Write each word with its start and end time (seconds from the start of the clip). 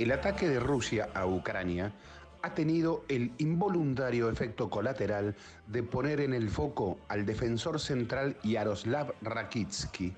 El 0.00 0.12
ataque 0.12 0.48
de 0.48 0.58
Rusia 0.58 1.10
a 1.12 1.26
Ucrania 1.26 1.92
ha 2.40 2.54
tenido 2.54 3.04
el 3.08 3.32
involuntario 3.36 4.30
efecto 4.30 4.70
colateral 4.70 5.36
de 5.66 5.82
poner 5.82 6.22
en 6.22 6.32
el 6.32 6.48
foco 6.48 7.00
al 7.08 7.26
defensor 7.26 7.78
central 7.78 8.34
Yaroslav 8.42 9.12
Rakitsky, 9.20 10.14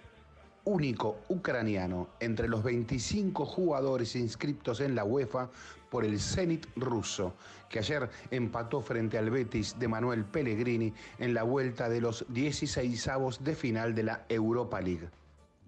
único 0.67 1.19
ucraniano 1.31 2.11
entre 2.21 2.47
los 2.47 2.63
25 2.63 3.45
jugadores 3.45 4.15
inscriptos 4.15 4.81
en 4.81 4.95
la 4.95 5.03
UEFA 5.03 5.51
por 5.91 6.05
el 6.05 6.21
Zenit 6.21 6.69
ruso, 6.77 7.35
que 7.69 7.81
ayer 7.81 8.09
empató 8.31 8.83
frente 8.83 9.19
al 9.19 9.31
Betis 9.31 9.81
de 9.81 9.89
Manuel 9.89 10.25
Pellegrini 10.25 10.95
en 11.19 11.35
la 11.35 11.43
vuelta 11.43 11.89
de 11.89 12.01
los 12.01 12.25
16 12.29 13.11
de 13.41 13.55
final 13.57 13.97
de 13.97 14.03
la 14.05 14.27
Europa 14.29 14.81
League. 14.81 15.09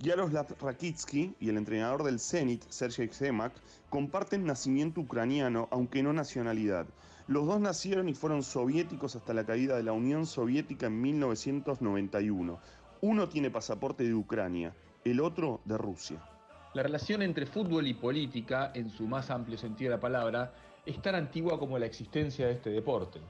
Yaroslav 0.01 0.47
Rakitsky 0.61 1.35
y 1.41 1.49
el 1.49 1.57
entrenador 1.57 2.03
del 2.03 2.19
Zenit, 2.19 2.63
Sergei 2.69 3.09
Semak, 3.09 3.53
comparten 3.89 4.45
nacimiento 4.45 5.01
ucraniano, 5.01 5.69
aunque 5.71 6.03
no 6.03 6.13
nacionalidad. 6.13 6.87
Los 7.27 7.47
dos 7.47 7.61
nacieron 7.61 8.09
y 8.09 8.15
fueron 8.15 8.43
soviéticos 8.43 9.17
hasta 9.17 9.33
la 9.33 9.47
caída 9.47 9.77
de 9.77 9.83
la 9.83 9.93
Unión 9.93 10.27
Soviética 10.27 10.87
en 10.87 11.01
1991. 11.01 12.59
Uno 13.01 13.29
tiene 13.29 13.51
pasaporte 13.51 14.05
de 14.05 14.15
Ucrania, 14.15 14.75
el 15.05 15.21
otro 15.21 15.61
de 15.65 15.79
Rusia. 15.79 16.23
La 16.75 16.83
relación 16.83 17.23
entre 17.23 17.47
fútbol 17.47 17.87
y 17.87 17.95
política, 17.95 18.73
en 18.75 18.91
su 18.91 19.07
más 19.07 19.31
amplio 19.31 19.57
sentido 19.57 19.91
de 19.91 19.97
la 19.97 20.01
palabra, 20.01 20.53
es 20.85 21.01
tan 21.01 21.15
antigua 21.15 21.59
como 21.59 21.79
la 21.79 21.87
existencia 21.87 22.47
de 22.47 22.55
este 22.55 22.71
deporte. 22.71 23.21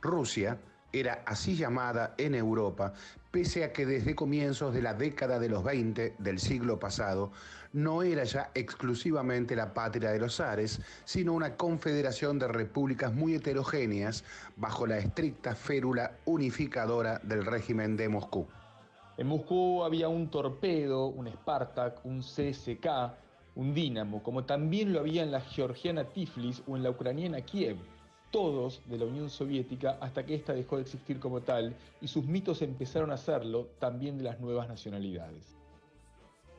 Rusia 0.00 0.58
era 0.92 1.22
así 1.26 1.56
llamada 1.56 2.14
en 2.18 2.34
Europa, 2.34 2.92
pese 3.30 3.64
a 3.64 3.72
que 3.72 3.86
desde 3.86 4.14
comienzos 4.14 4.72
de 4.72 4.82
la 4.82 4.94
década 4.94 5.38
de 5.38 5.48
los 5.48 5.62
20 5.62 6.14
del 6.18 6.38
siglo 6.38 6.78
pasado 6.78 7.32
no 7.72 8.02
era 8.02 8.24
ya 8.24 8.50
exclusivamente 8.54 9.54
la 9.54 9.74
patria 9.74 10.10
de 10.10 10.18
los 10.18 10.36
zares, 10.36 10.80
sino 11.04 11.34
una 11.34 11.56
confederación 11.56 12.38
de 12.38 12.48
repúblicas 12.48 13.12
muy 13.12 13.34
heterogéneas 13.34 14.24
bajo 14.56 14.86
la 14.86 14.96
estricta 14.96 15.54
férula 15.54 16.12
unificadora 16.24 17.20
del 17.22 17.44
régimen 17.44 17.96
de 17.96 18.08
Moscú. 18.08 18.46
En 19.18 19.26
Moscú 19.26 19.82
había 19.84 20.08
un 20.08 20.30
torpedo, 20.30 21.06
un 21.06 21.28
Spartak, 21.28 22.04
un 22.04 22.20
CSK, 22.20 22.86
un 23.54 23.74
Dinamo, 23.74 24.22
como 24.22 24.44
también 24.44 24.92
lo 24.92 25.00
había 25.00 25.22
en 25.22 25.30
la 25.30 25.40
georgiana 25.40 26.04
Tiflis 26.04 26.62
o 26.66 26.76
en 26.76 26.82
la 26.82 26.90
ucraniana 26.90 27.40
Kiev 27.42 27.76
todos 28.30 28.82
de 28.86 28.98
la 28.98 29.04
Unión 29.04 29.30
Soviética 29.30 29.98
hasta 30.00 30.24
que 30.24 30.34
ésta 30.34 30.52
dejó 30.52 30.76
de 30.76 30.82
existir 30.82 31.18
como 31.18 31.40
tal 31.40 31.74
y 32.00 32.08
sus 32.08 32.24
mitos 32.24 32.62
empezaron 32.62 33.10
a 33.10 33.16
serlo 33.16 33.68
también 33.78 34.18
de 34.18 34.24
las 34.24 34.40
nuevas 34.40 34.68
nacionalidades. 34.68 35.56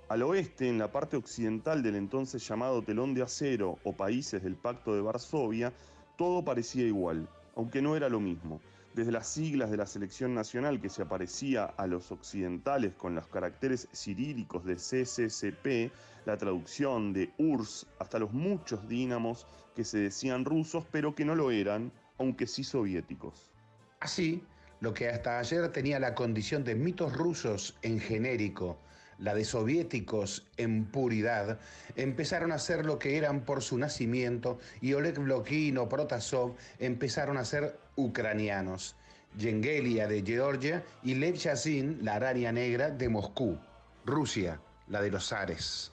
Al 0.09 0.23
oeste, 0.23 0.69
en 0.69 0.77
la 0.77 0.91
parte 0.91 1.17
occidental 1.17 1.83
del 1.83 1.95
entonces 1.95 2.47
llamado 2.47 2.81
telón 2.81 3.13
de 3.13 3.23
acero 3.23 3.77
o 3.83 3.93
países 3.93 4.41
del 4.41 4.55
Pacto 4.55 4.95
de 4.95 5.01
Varsovia, 5.01 5.73
todo 6.17 6.43
parecía 6.43 6.85
igual, 6.85 7.27
aunque 7.55 7.81
no 7.81 7.95
era 7.95 8.07
lo 8.07 8.19
mismo 8.19 8.61
desde 8.97 9.11
las 9.11 9.27
siglas 9.27 9.69
de 9.69 9.77
la 9.77 9.85
selección 9.85 10.33
nacional 10.33 10.81
que 10.81 10.89
se 10.89 11.03
aparecía 11.03 11.65
a 11.65 11.85
los 11.85 12.11
occidentales 12.11 12.95
con 12.95 13.13
los 13.13 13.27
caracteres 13.27 13.87
cirílicos 13.93 14.65
de 14.65 14.75
CCCP, 14.75 15.93
la 16.25 16.35
traducción 16.35 17.13
de 17.13 17.31
URSS, 17.37 17.85
hasta 17.99 18.17
los 18.17 18.33
muchos 18.33 18.87
dínamos 18.87 19.45
que 19.75 19.83
se 19.83 19.99
decían 19.99 20.45
rusos 20.45 20.83
pero 20.91 21.13
que 21.13 21.25
no 21.25 21.35
lo 21.35 21.51
eran, 21.51 21.91
aunque 22.17 22.47
sí 22.47 22.63
soviéticos. 22.63 23.51
Así, 23.99 24.43
lo 24.79 24.95
que 24.95 25.09
hasta 25.09 25.37
ayer 25.37 25.71
tenía 25.71 25.99
la 25.99 26.15
condición 26.15 26.63
de 26.63 26.73
mitos 26.73 27.13
rusos 27.13 27.77
en 27.83 27.99
genérico, 27.99 28.79
la 29.19 29.33
de 29.33 29.45
soviéticos 29.45 30.45
en 30.57 30.85
puridad, 30.85 31.59
empezaron 31.95 32.51
a 32.51 32.59
ser 32.59 32.85
lo 32.85 32.99
que 32.99 33.17
eran 33.17 33.41
por 33.41 33.63
su 33.63 33.77
nacimiento 33.77 34.59
y 34.81 34.93
Oleg 34.93 35.19
Blokhin 35.19 35.77
o 35.77 35.89
Protasov 35.89 36.55
empezaron 36.79 37.37
a 37.37 37.45
ser 37.45 37.79
ucranianos. 37.95 38.95
Yengelia 39.37 40.07
de 40.07 40.23
Georgia 40.23 40.83
y 41.03 41.15
Lev 41.15 41.35
Yashin, 41.35 41.99
la 42.01 42.15
araña 42.15 42.51
negra 42.51 42.89
de 42.89 43.09
Moscú. 43.09 43.57
Rusia, 44.05 44.59
la 44.87 45.01
de 45.01 45.11
los 45.11 45.27
zares. 45.27 45.91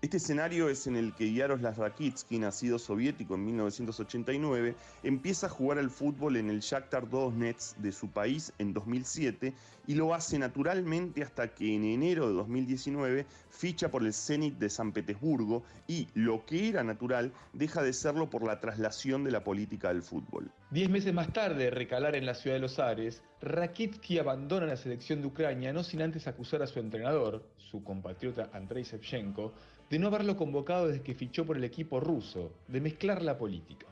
Este 0.00 0.18
escenario 0.18 0.68
es 0.68 0.86
en 0.86 0.94
el 0.94 1.12
que 1.12 1.32
Yaroslav 1.32 1.76
Rakitsky, 1.76 2.38
nacido 2.38 2.78
soviético 2.78 3.34
en 3.34 3.44
1989, 3.46 4.76
empieza 5.02 5.46
a 5.46 5.50
jugar 5.50 5.78
al 5.78 5.90
fútbol 5.90 6.36
en 6.36 6.50
el 6.50 6.60
Shakhtar 6.60 7.10
Donetsk 7.10 7.76
de 7.78 7.90
su 7.90 8.08
país 8.08 8.52
en 8.58 8.72
2007 8.72 9.54
y 9.88 9.94
lo 9.96 10.14
hace 10.14 10.38
naturalmente 10.38 11.24
hasta 11.24 11.48
que 11.48 11.74
en 11.74 11.82
enero 11.82 12.28
de 12.28 12.34
2019 12.34 13.26
ficha 13.50 13.90
por 13.90 14.04
el 14.04 14.14
Zenit 14.14 14.56
de 14.58 14.70
San 14.70 14.92
Petersburgo 14.92 15.64
y, 15.88 16.06
lo 16.14 16.46
que 16.46 16.68
era 16.68 16.84
natural, 16.84 17.32
deja 17.52 17.82
de 17.82 17.92
serlo 17.92 18.30
por 18.30 18.46
la 18.46 18.60
traslación 18.60 19.24
de 19.24 19.32
la 19.32 19.42
política 19.42 19.88
al 19.88 20.02
fútbol. 20.02 20.48
Diez 20.70 20.88
meses 20.88 21.12
más 21.12 21.32
tarde, 21.32 21.70
recalar 21.70 22.14
en 22.14 22.24
la 22.24 22.34
ciudad 22.34 22.54
de 22.54 22.60
los 22.60 22.78
Ares, 22.78 23.20
Rakitsky 23.40 24.20
abandona 24.20 24.66
la 24.66 24.76
selección 24.76 25.22
de 25.22 25.26
Ucrania 25.26 25.72
no 25.72 25.82
sin 25.82 26.02
antes 26.02 26.28
acusar 26.28 26.62
a 26.62 26.68
su 26.68 26.78
entrenador, 26.78 27.44
su 27.56 27.82
compatriota 27.82 28.48
Andrei 28.52 28.84
Shevchenko, 28.84 29.52
de 29.90 29.98
no 29.98 30.08
haberlo 30.08 30.36
convocado 30.36 30.88
desde 30.88 31.02
que 31.02 31.14
fichó 31.14 31.46
por 31.46 31.56
el 31.56 31.64
equipo 31.64 32.00
ruso, 32.00 32.52
de 32.66 32.80
mezclar 32.80 33.22
la 33.22 33.38
política. 33.38 33.86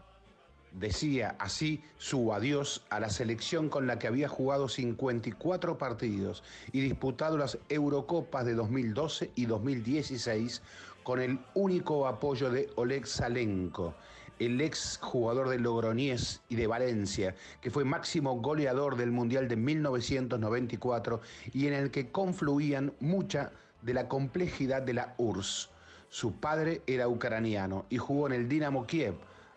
Decía 0.73 1.37
así 1.39 1.83
su 1.97 2.35
adiós 2.35 2.85
a 2.91 3.01
la 3.01 3.09
selección 3.09 3.71
con 3.71 3.87
la 3.87 3.99
que 3.99 4.09
había 4.09 4.29
jugado 4.29 4.69
54 4.69 5.79
partidos 5.79 6.43
y 6.71 6.81
disputado 6.81 7.39
las 7.39 7.57
Eurocopas 7.71 8.45
de 8.45 8.55
2012 8.55 9.31
y 9.35 9.47
2016 9.47 10.61
con 11.03 11.23
el 11.23 11.39
único 11.55 12.07
apoyo 12.07 12.51
de 12.51 12.69
Oleg 12.75 13.07
Salenko, 13.07 13.95
el 14.39 14.61
ex 14.61 14.99
jugador 15.01 15.49
de 15.49 15.59
Logroñés 15.59 16.43
y 16.51 16.57
de 16.57 16.67
Valencia, 16.67 17.35
que 17.63 17.71
fue 17.71 17.85
máximo 17.85 18.39
goleador 18.41 18.97
del 18.97 19.13
Mundial 19.13 19.49
de 19.49 19.57
1994 19.57 21.23
y 21.55 21.69
en 21.69 21.73
el 21.73 21.91
que 21.91 22.11
confluían 22.11 22.93
mucha 23.01 23.51
de 23.81 23.95
la 23.95 24.09
complejidad 24.09 24.83
de 24.83 24.93
la 24.93 25.15
URSS. 25.17 25.71
Su 26.09 26.33
padre 26.41 26.83
era 26.87 27.09
ucraniano 27.09 27.87
y 27.91 27.99
jugó 27.99 28.27
en 28.27 28.33
el 28.33 28.49
Dinamo 28.49 28.87
Kiev, 28.87 29.15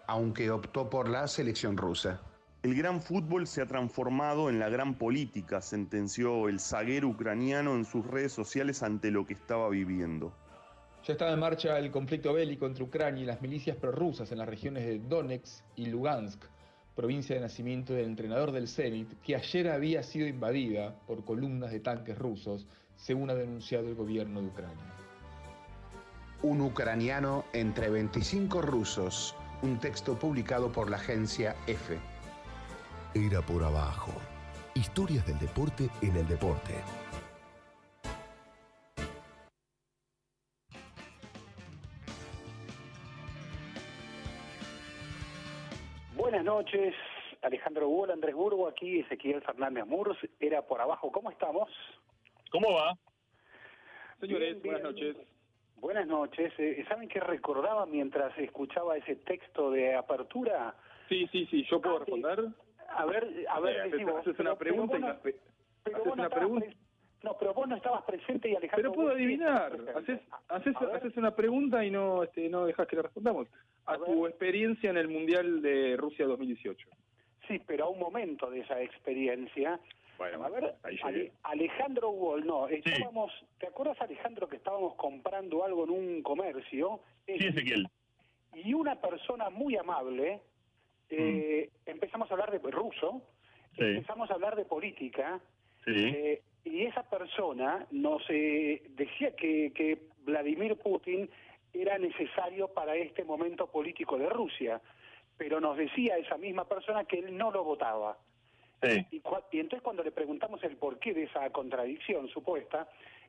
aunque 0.08 0.50
optó 0.52 0.90
por 0.90 1.08
la 1.08 1.28
selección 1.28 1.78
rusa. 1.78 2.22
El 2.62 2.76
gran 2.76 3.02
fútbol 3.02 3.48
se 3.48 3.62
ha 3.62 3.68
transformado 3.68 4.50
en 4.50 4.60
la 4.60 4.68
gran 4.68 4.96
política, 4.96 5.62
sentenció 5.62 6.50
el 6.50 6.60
zaguero 6.60 7.08
ucraniano 7.08 7.76
en 7.76 7.86
sus 7.86 8.06
redes 8.06 8.34
sociales 8.34 8.84
ante 8.84 9.12
lo 9.12 9.26
que 9.26 9.34
estaba 9.34 9.70
viviendo. 9.70 10.34
Ya 11.06 11.14
estaba 11.14 11.32
en 11.32 11.40
marcha 11.40 11.80
el 11.80 11.92
conflicto 11.92 12.34
bélico 12.34 12.66
entre 12.66 12.84
Ucrania 12.84 13.24
y 13.24 13.26
las 13.26 13.42
milicias 13.42 13.78
prorrusas 13.78 14.32
en 14.34 14.40
las 14.40 14.50
regiones 14.50 14.86
de 14.86 15.00
Donetsk 15.00 15.64
y 15.78 15.86
Lugansk, 15.86 16.44
provincia 16.96 17.36
de 17.36 17.42
nacimiento 17.42 17.94
del 17.94 18.08
entrenador 18.08 18.52
del 18.52 18.68
Zenit, 18.68 19.22
que 19.22 19.38
ayer 19.38 19.70
había 19.70 20.04
sido 20.04 20.28
invadida 20.28 20.94
por 21.08 21.24
columnas 21.24 21.72
de 21.72 21.80
tanques 21.80 22.18
rusos, 22.18 22.68
según 22.98 23.30
ha 23.30 23.36
denunciado 23.36 23.88
el 23.88 23.96
gobierno 23.96 24.42
de 24.42 24.48
Ucrania. 24.48 25.09
Un 26.42 26.62
ucraniano 26.62 27.44
entre 27.52 27.90
25 27.90 28.62
rusos, 28.62 29.36
un 29.62 29.78
texto 29.78 30.18
publicado 30.18 30.72
por 30.72 30.90
la 30.90 30.96
agencia 30.96 31.54
EFE. 31.68 32.00
Era 33.14 33.42
por 33.42 33.62
abajo. 33.62 34.14
Historias 34.74 35.28
del 35.28 35.38
deporte 35.38 35.90
en 36.02 36.16
el 36.16 36.26
deporte. 36.30 36.76
Buenas 46.16 46.46
noches, 46.46 46.96
Alejandro 47.42 47.90
Hugo, 47.90 48.14
Andrés 48.14 48.36
Burgo, 48.36 48.70
aquí 48.70 49.00
Ezequiel 49.00 49.42
Fernández 49.42 49.86
Murs, 49.86 50.18
era 50.40 50.62
por 50.62 50.80
abajo, 50.80 51.12
¿cómo 51.12 51.32
estamos? 51.32 51.70
¿Cómo 52.50 52.76
va? 52.76 52.98
Señores, 54.22 54.62
buenas 54.64 54.84
noches. 54.84 55.18
Buenas 55.82 56.08
noches, 56.08 56.54
eh, 56.58 56.84
¿saben 56.88 57.08
qué 57.08 57.20
recordaba 57.20 57.86
mientras 57.86 58.38
escuchaba 58.38 58.98
ese 58.98 59.16
texto 59.16 59.72
de 59.72 59.96
apertura? 59.96 60.76
Sí, 61.08 61.28
sí, 61.32 61.48
sí, 61.50 61.66
yo 61.70 61.82
puedo 61.82 62.00
responder. 62.00 62.48
A 62.90 63.06
ver, 63.06 63.46
a 63.50 63.60
ver, 63.60 63.94
eh, 63.94 64.06
haces 64.20 64.40
una 64.40 64.58
pregunta 64.58 64.98
y 64.98 65.02
la 65.02 65.20
pero 65.84 65.98
vos 66.00 66.08
no 66.08 66.14
una 66.14 66.30
pregunta. 66.30 66.68
No, 67.24 67.38
pero 67.38 67.54
vos 67.54 67.68
no 67.68 67.76
estabas 67.76 68.04
presente 68.04 68.50
y 68.50 68.56
Alejandro. 68.56 68.92
Pero 68.92 68.94
puedo 68.94 69.16
adivinar. 69.16 69.78
Haces, 69.96 70.22
haces, 70.48 70.76
haces 70.76 71.18
una 71.18 71.36
pregunta 71.36 71.84
y 71.84 71.92
no 71.92 72.24
este, 72.24 72.50
no 72.50 72.66
dejas 72.66 72.88
que 72.88 72.96
le 72.96 73.02
respondamos 73.02 73.48
a, 73.86 73.98
tu 73.98 74.26
experiencia 74.28 74.90
en 74.90 74.98
el 74.98 75.10
Mundial 75.10 75.62
de 75.62 75.98
Rusia 75.98 76.26
2018. 76.26 76.88
Sí, 77.48 77.62
pero 77.66 77.86
a 77.86 77.90
un 77.90 78.00
momento 78.00 78.50
de 78.50 78.62
esa 78.62 78.82
experiencia. 78.82 79.80
Bueno, 80.20 80.44
a 80.44 80.50
ver, 80.50 81.32
Alejandro 81.44 82.10
Wall, 82.10 82.46
no, 82.46 82.68
estábamos, 82.68 83.32
¿te 83.58 83.68
acuerdas 83.68 84.02
Alejandro 84.02 84.50
que 84.50 84.58
estábamos 84.58 84.96
comprando 84.96 85.64
algo 85.64 85.86
en 85.86 85.92
un 85.92 86.22
comercio? 86.24 87.00
Sí, 87.26 87.36
Ezequiel. 87.40 87.88
Y 88.54 88.74
una 88.74 89.00
persona 89.00 89.50
muy 89.50 89.78
amable, 89.78 90.42
eh, 91.10 91.70
mm. 91.72 91.90
empezamos 91.90 92.30
a 92.30 92.34
hablar 92.34 92.52
de 92.52 92.60
ruso, 92.70 93.22
empezamos 93.78 94.30
a 94.30 94.34
hablar 94.34 94.58
de 94.58 94.66
política, 94.66 95.40
eh, 95.86 96.42
y 96.66 96.82
esa 96.84 97.10
persona 97.10 97.88
nos 97.92 98.22
eh, 98.28 98.84
decía 98.90 99.34
que, 99.38 99.72
que 99.74 100.00
Vladimir 100.26 100.76
Putin 100.76 101.30
era 101.74 101.98
necesario 101.98 102.68
para 102.68 102.94
este 102.98 103.24
momento 103.24 103.68
político 103.68 104.18
de 104.18 104.28
Rusia. 104.28 104.82
Pero 105.38 105.62
nos 105.62 105.78
decía 105.78 106.18
esa 106.18 106.38
misma 106.38 106.66
persona 106.68 107.06
que 107.06 107.20
él 107.20 107.38
no 107.38 107.52
lo 107.52 107.64
votaba. 107.64 108.18
Sí. 108.82 109.06
Y, 109.12 109.22
y 109.52 109.60
entonces 109.60 109.82
cuando 109.82 110.04
le 110.04 110.12
preguntamos 110.12 110.64
el 110.64 110.78
porqué 110.78 111.14
de 111.14 111.24
esa 111.24 111.50
contradicción 111.50 112.28
supuesta, 112.30 112.88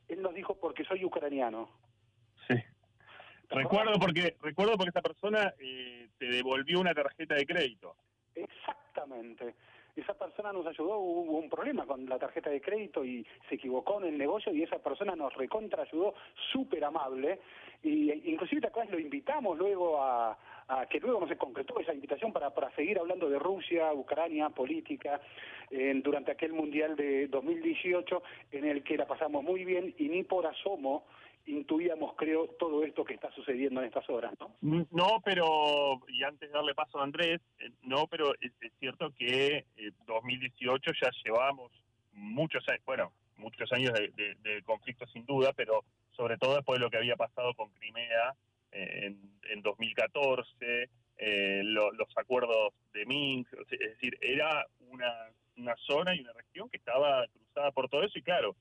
él 0.08 0.22
nos 0.22 0.34
dijo 0.34 0.54
porque 0.54 0.84
soy 0.84 1.04
ucraniano. 1.04 1.68
Sí. 2.48 2.54
Recuerdo 3.48 3.98
porque 3.98 4.36
recuerdo 4.42 4.76
porque 4.76 4.90
esa 4.90 5.02
persona 5.02 5.54
eh, 5.58 6.08
te 6.18 6.26
devolvió 6.26 6.80
una 6.80 6.94
tarjeta 6.94 7.34
de 7.34 7.46
crédito. 7.46 7.96
Exactamente. 8.34 9.54
Esa 9.96 10.14
persona 10.14 10.52
nos 10.52 10.66
ayudó, 10.66 10.98
hubo 10.98 11.38
un 11.38 11.48
problema 11.48 11.86
con 11.86 12.08
la 12.08 12.18
tarjeta 12.18 12.50
de 12.50 12.60
crédito 12.60 13.04
y 13.04 13.26
se 13.48 13.56
equivocó 13.56 14.00
en 14.00 14.08
el 14.08 14.18
negocio 14.18 14.52
y 14.52 14.62
esa 14.62 14.78
persona 14.78 15.16
nos 15.16 15.34
recontra 15.34 15.82
ayudó, 15.82 16.14
súper 16.52 16.84
amable. 16.84 17.40
Y 17.82 18.12
inclusive 18.30 18.68
acá 18.68 18.84
lo 18.84 18.98
invitamos 18.98 19.58
luego 19.58 20.02
a, 20.02 20.36
que 20.88 21.00
luego 21.00 21.20
no 21.20 21.28
se 21.28 21.36
concretó 21.36 21.80
esa 21.80 21.92
invitación 21.92 22.32
para, 22.32 22.50
para 22.50 22.70
seguir 22.76 22.98
hablando 22.98 23.28
de 23.28 23.38
Rusia, 23.38 23.92
Ucrania, 23.92 24.50
política, 24.50 25.20
durante 26.02 26.32
aquel 26.32 26.52
Mundial 26.52 26.96
de 26.96 27.28
2018 27.28 28.22
en 28.52 28.64
el 28.64 28.82
que 28.82 28.96
la 28.96 29.06
pasamos 29.06 29.42
muy 29.42 29.64
bien 29.64 29.94
y 29.98 30.08
ni 30.08 30.24
por 30.24 30.46
asomo 30.46 31.04
intuíamos, 31.46 32.14
creo, 32.16 32.48
todo 32.58 32.84
esto 32.84 33.04
que 33.04 33.14
está 33.14 33.30
sucediendo 33.32 33.80
en 33.80 33.86
estas 33.86 34.08
horas, 34.08 34.32
¿no? 34.38 34.56
No, 34.90 35.20
pero, 35.24 36.00
y 36.08 36.22
antes 36.22 36.48
de 36.48 36.54
darle 36.54 36.74
paso 36.74 36.98
a 36.98 37.04
Andrés, 37.04 37.40
eh, 37.58 37.70
no, 37.82 38.06
pero 38.06 38.32
es, 38.40 38.52
cierto 38.78 39.12
que 39.16 39.64
2018 40.06 40.90
eh, 40.90 40.94
ya 41.02 41.10
llevamos 41.24 41.72
muchos 42.12 42.66
años, 42.68 42.82
bueno, 42.84 43.12
muchos 43.36 43.72
años 43.72 43.92
de, 43.94 44.62
conflicto 44.64 45.06
sin 45.06 45.24
duda, 45.26 45.52
pero 45.54 45.84
sobre 46.10 46.36
todo 46.36 46.56
después 46.56 46.78
de 46.78 46.84
lo 46.84 46.90
que 46.90 46.98
había 46.98 47.16
pasado 47.16 47.54
con 47.54 47.70
Crimea 47.70 48.34
eh, 48.72 49.14
en, 49.50 49.62
2014, 49.62 50.88
los 51.62 52.16
acuerdos 52.16 52.72
de 52.92 53.04
Minsk, 53.04 53.52
es 53.70 53.78
decir, 53.78 54.16
era 54.20 54.66
una, 54.90 55.12
una 55.56 55.76
zona 55.76 56.14
y 56.14 56.20
una 56.20 56.32
región 56.32 56.68
que 56.70 56.78
estaba 56.78 57.26
cruzada 57.28 57.70
por 57.72 57.88
todo 57.88 58.04
eso 58.04 58.18
y 58.18 58.22
claro, 58.22 58.56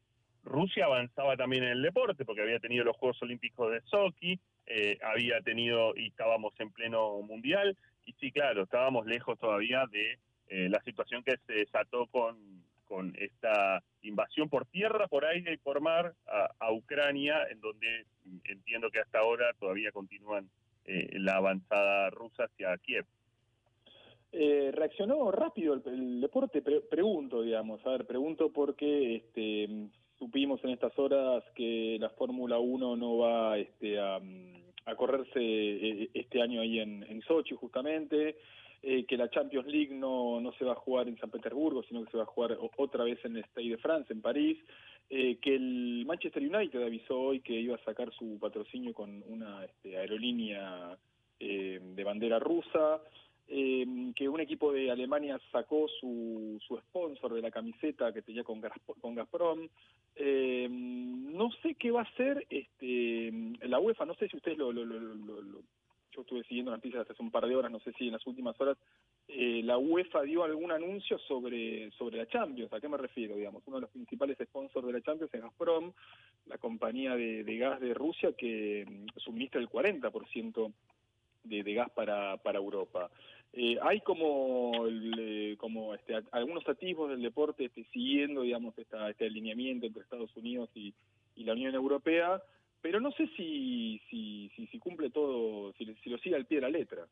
Rusia 0.50 0.86
avanzaba 0.86 1.38
también 1.38 1.63
en 1.63 1.69
el 1.69 1.81
deporte 1.81 2.25
porque 2.25 2.42
había 2.42 2.60
tenido 2.60 2.84
los 2.84 2.98
Juegos 2.98 3.22
Olímpicos 3.22 3.72
de 3.72 3.81
Sochi, 3.81 4.40
eh, 4.66 4.98
había 5.04 5.42
tenido 5.42 5.96
y 5.96 6.07
estábamos 6.07 6.54
en 6.60 6.72
pleno 6.72 7.22
mundial 7.22 7.78
y 8.06 8.13
sí, 8.13 8.31
claro, 8.31 8.63
estábamos 8.63 9.06
lejos 9.06 9.38
todavía 9.38 9.86
de 9.92 10.18
eh, 10.48 10.68
la 10.69 10.81
situación 10.81 11.24
que 11.24 11.38
se 11.46 11.54
desató 11.54 12.07
con, 12.07 12.63
con 12.86 13.13
esta 13.19 13.84
invasión 14.01 14.50
por 14.50 14.66
tierra, 14.66 15.07
por 15.07 15.24
aire 15.24 15.54
y 15.54 15.57
por 15.57 15.81
mar 15.81 16.16
a, 16.60 16.74
Ucrania, 16.74 17.44
en 17.51 17.62
donde 17.62 18.06
entiendo 18.46 18.90
que 18.90 19.00
hasta 19.00 19.19
ahora 19.19 19.54
todavía 19.60 19.92
continúan 19.92 20.50
eh, 20.86 21.10
la 21.19 21.36
avanzada 21.36 22.10
rusa 22.10 22.46
hacia 22.46 22.75
Kiev. 22.80 23.06
reaccionó 24.31 25.30
rápido 25.30 25.75
el, 25.75 26.22
deporte, 26.22 26.63
pregunto, 26.63 27.44
digamos, 27.44 27.86
a 27.86 27.92
ver, 27.92 28.07
pregunto 28.07 28.51
porque 28.51 29.18
este, 29.18 29.90
supimos 30.19 30.63
en 30.63 30.71
estas 30.71 30.98
horas 31.00 31.44
que 31.56 31.98
la 32.00 32.10
Fórmula 32.10 32.60
1 32.60 32.98
no 32.98 33.18
va 33.18 33.57
este, 33.57 34.00
a, 34.00 34.19
correrse 34.98 35.39
eh, 35.39 36.10
este 36.13 36.42
año 36.42 36.62
ahí 36.62 36.80
en, 36.80 37.04
en 37.04 37.21
Sochi 37.21 37.56
justamente, 37.56 38.38
eh, 38.81 39.06
que 39.06 39.18
la 39.18 39.30
Champions 39.30 39.68
League 39.68 39.94
no, 39.94 40.42
no 40.42 40.51
se 40.54 40.66
va 40.66 40.74
a 40.74 40.83
jugar 40.83 41.07
en 41.07 41.18
San 41.18 41.30
Petersburgo, 41.30 41.83
sino 41.83 42.04
que 42.04 42.12
se 42.12 42.18
va 42.18 42.24
a 42.24 42.27
jugar 42.27 42.57
otra 42.77 43.04
vez 43.04 43.24
en 43.24 43.38
el 43.38 43.45
Stade 43.45 43.69
de 43.69 43.77
France, 43.77 44.12
en 44.12 44.21
París, 44.21 44.57
eh, 45.10 45.38
que 45.42 45.56
el 45.56 46.04
Manchester 46.06 46.44
United 46.44 46.83
avisó 46.83 47.19
hoy 47.19 47.39
que 47.39 47.54
iba 47.54 47.75
a 47.75 47.83
sacar 47.86 48.12
su 48.13 48.38
patrocinio 48.39 48.94
con 48.94 49.24
una 49.27 49.63
este, 49.65 49.98
aerolínea 49.98 50.98
de 51.39 52.04
bandera 52.04 52.38
rusa, 52.38 53.01
eh, 53.51 54.13
que 54.16 54.30
un 54.30 54.40
equipo 54.40 54.72
de 54.72 54.92
Alemania 54.92 55.40
sacó 55.51 55.88
su, 56.00 56.60
su 56.66 56.78
sponsor 56.78 57.34
de 57.34 57.42
la 57.42 57.50
camiseta 57.50 58.13
que 58.13 58.22
tenía 58.22 58.44
con, 58.44 58.62
con 59.01 59.16
Gazprom. 59.16 59.68
Eh, 60.16 60.68
no 60.69 61.50
sé 61.63 61.74
qué 61.74 61.90
va 61.90 62.01
a 62.01 62.04
hacer 62.04 62.46
este, 62.50 63.31
la 63.62 63.80
UEFA, 63.80 64.06
no 64.06 64.13
sé 64.16 64.28
si 64.28 64.38
ustedes 64.38 64.57
lo, 64.57 64.72
lo, 64.72 64.86
lo, 64.86 65.62
yo 66.12 66.22
estuve 66.22 66.44
siguiendo 66.44 66.72
noticias 66.72 67.10
hace 67.10 67.24
un 67.24 67.31
par 67.31 67.48
de 67.48 67.56
horas, 67.56 67.72
no 67.72 67.80
sé 67.80 67.92
si 67.94 68.07
en 68.07 68.13
las 68.13 68.28
últimas 68.28 68.60
horas 68.60 68.78
eh, 69.28 69.62
la 69.63 69.78
UEFA 69.78 70.24
dio 70.24 70.44
algún 70.44 70.72
anuncio 70.72 71.18
sobre, 71.19 71.90
sobre 71.92 72.18
la 72.18 72.28
Champions. 72.28 72.72
¿A 72.74 72.80
qué 72.80 72.90
me 72.90 72.98
refiero? 72.98 73.36
Digamos, 73.36 73.63
uno 73.66 73.78
de 73.78 73.81
los 73.81 73.92
principales 73.92 74.38
sponsors 74.44 74.86
de 74.86 74.94
la 74.94 75.01
Champions 75.01 75.34
es 75.34 75.42
Gazprom, 75.42 75.92
la 76.46 76.57
compañía 76.57 77.16
de, 77.16 77.44
de 77.44 77.57
gas 77.57 77.80
de 77.80 77.94
Rusia 77.94 78.34
que 78.38 78.86
mm, 78.88 79.19
suministra 79.19 79.60
el 79.60 79.69
40% 79.69 80.74
de, 81.44 81.63
de 81.63 81.74
gas 81.74 81.90
para, 81.92 82.38
para 82.38 82.60
Europa. 82.60 83.10
Eh, 83.54 83.78
hay 83.81 84.01
como, 84.01 84.86
eh, 84.88 85.56
como 85.57 85.96
este, 85.96 86.22
algunos 86.31 86.68
atisbos 86.68 87.10
del 87.10 87.22
deporte 87.22 87.66
este, 87.66 87.84
siguiendo, 87.86 88.42
digamos, 88.42 88.78
esta, 88.78 89.10
este 89.10 89.25
alineamiento 89.25 89.88
entre 89.88 90.04
Estados 90.04 90.36
Unidos 90.36 90.69
y, 90.75 90.94
la 91.38 91.54
Unión 91.54 91.74
Europea, 91.74 92.44
pero 92.81 93.00
no 93.00 93.12
sé 93.12 93.25
si, 93.38 94.01
si, 94.10 94.51
si, 94.54 94.78
cumple 94.78 95.10
todo, 95.10 95.72
si, 95.78 95.86
si 96.04 96.10
lo 96.10 96.18
sigue 96.18 96.36
al 96.36 96.46
pie 96.46 96.57
de 96.57 96.63
la 96.63 96.69
letra. 96.69 97.07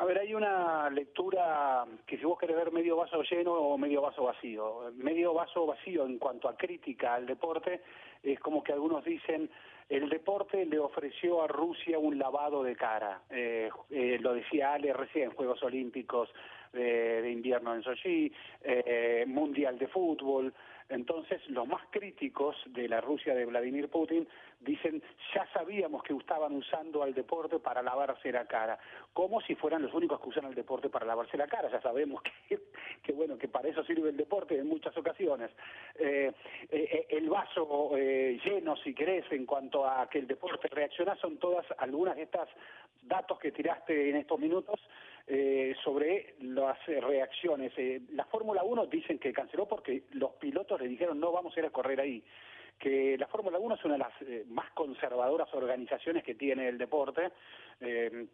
A 0.00 0.04
ver, 0.04 0.18
hay 0.18 0.32
una 0.32 0.88
lectura 0.90 1.84
que 2.06 2.18
si 2.18 2.24
vos 2.24 2.38
querés 2.38 2.54
ver 2.54 2.70
medio 2.70 2.96
vaso 2.96 3.20
lleno 3.22 3.52
o 3.52 3.76
medio 3.76 4.02
vaso 4.02 4.22
vacío. 4.22 4.92
Medio 4.94 5.34
vaso 5.34 5.66
vacío 5.66 6.06
en 6.06 6.18
cuanto 6.18 6.48
a 6.48 6.56
crítica 6.56 7.14
al 7.14 7.26
deporte 7.26 7.82
es 8.22 8.38
como 8.38 8.62
que 8.62 8.72
algunos 8.72 9.04
dicen 9.04 9.50
el 9.88 10.08
deporte 10.10 10.66
le 10.66 10.78
ofreció 10.78 11.42
a 11.42 11.46
Rusia 11.46 11.98
un 11.98 12.18
lavado 12.18 12.62
de 12.62 12.76
cara. 12.76 13.22
Eh, 13.30 13.70
eh, 13.90 14.18
lo 14.20 14.34
decía 14.34 14.74
Ale 14.74 14.92
recién, 14.92 15.30
Juegos 15.30 15.62
Olímpicos 15.62 16.28
de, 16.72 17.30
invierno 17.30 17.74
en 17.74 17.82
Sochi, 17.82 18.30
eh, 18.62 19.24
Mundial 19.26 19.78
de 19.78 19.88
Fútbol. 19.88 20.52
Entonces, 20.90 21.40
los 21.48 21.66
más 21.66 21.82
críticos 21.90 22.56
de 22.66 22.88
la 22.88 23.00
Rusia 23.00 23.34
de 23.34 23.46
Vladimir 23.46 23.88
Putin 23.88 24.28
dicen, 24.60 25.02
ya 25.34 25.46
sabíamos 25.52 26.02
que 26.02 26.14
estaban 26.14 26.54
usando 26.54 27.02
al 27.02 27.14
deporte 27.14 27.58
para 27.58 27.82
lavarse 27.82 28.32
la 28.32 28.46
cara, 28.46 28.78
como 29.12 29.40
si 29.40 29.54
fueran 29.54 29.82
los 29.82 29.94
únicos 29.94 30.20
que 30.20 30.28
usan 30.28 30.46
el 30.46 30.54
deporte 30.54 30.88
para 30.88 31.06
lavarse 31.06 31.36
la 31.36 31.46
cara. 31.46 31.70
Ya 31.70 31.80
sabemos 31.80 32.22
que, 32.22 32.58
que 33.02 33.12
bueno, 33.12 33.38
que 33.38 33.48
para 33.48 33.68
eso 33.68 33.84
sirve 33.84 34.10
el 34.10 34.16
deporte 34.16 34.58
en 34.58 34.66
muchas 34.66 34.96
ocasiones. 34.96 35.50
Eh, 35.94 36.32
eh, 36.70 37.06
el 37.10 37.28
vaso 37.28 37.96
lleno, 37.96 38.76
si 38.76 38.94
querés, 38.94 39.24
en 39.30 39.46
cuanto 39.46 39.86
a 39.86 40.08
que 40.08 40.18
el 40.18 40.26
deporte 40.26 40.68
reacciona, 40.68 41.16
son 41.16 41.38
todas 41.38 41.66
algunas 41.78 42.16
de 42.16 42.22
estas 42.22 42.48
datos 43.02 43.38
que 43.38 43.52
tiraste 43.52 44.10
en 44.10 44.16
estos 44.16 44.38
minutos 44.38 44.80
eh, 45.30 45.74
sobre 45.84 46.36
las 46.40 46.78
eh, 46.88 47.00
reacciones. 47.00 47.72
Eh, 47.76 48.00
la 48.12 48.24
Fórmula 48.24 48.62
1 48.62 48.86
dicen 48.86 49.18
que 49.18 49.30
canceló 49.30 49.66
porque 49.66 50.04
los 50.12 50.32
pilotos 50.32 50.80
le 50.80 50.88
dijeron 50.88 51.20
no 51.20 51.32
vamos 51.32 51.54
a 51.54 51.60
ir 51.60 51.66
a 51.66 51.70
correr 51.70 52.00
ahí. 52.00 52.24
Que 52.78 53.16
la 53.18 53.26
Fórmula 53.26 53.58
1 53.58 53.74
es 53.74 53.84
una 53.84 53.94
de 53.94 53.98
las 53.98 54.46
más 54.48 54.70
conservadoras 54.70 55.52
organizaciones 55.52 56.22
que 56.22 56.34
tiene 56.34 56.68
el 56.68 56.78
deporte. 56.78 57.32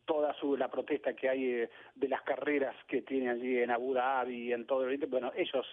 toda 0.04 0.34
su, 0.34 0.56
la 0.56 0.68
protesta 0.68 1.14
que 1.14 1.28
hay 1.28 1.68
de 1.94 2.08
las 2.08 2.22
carreras 2.22 2.76
que 2.86 3.02
tiene 3.02 3.30
allí 3.30 3.58
en 3.58 3.70
Abu 3.70 3.94
Dhabi 3.94 4.48
y 4.48 4.52
en 4.52 4.66
todo 4.66 4.88
el 4.88 5.06
bueno, 5.06 5.32
ellos 5.36 5.66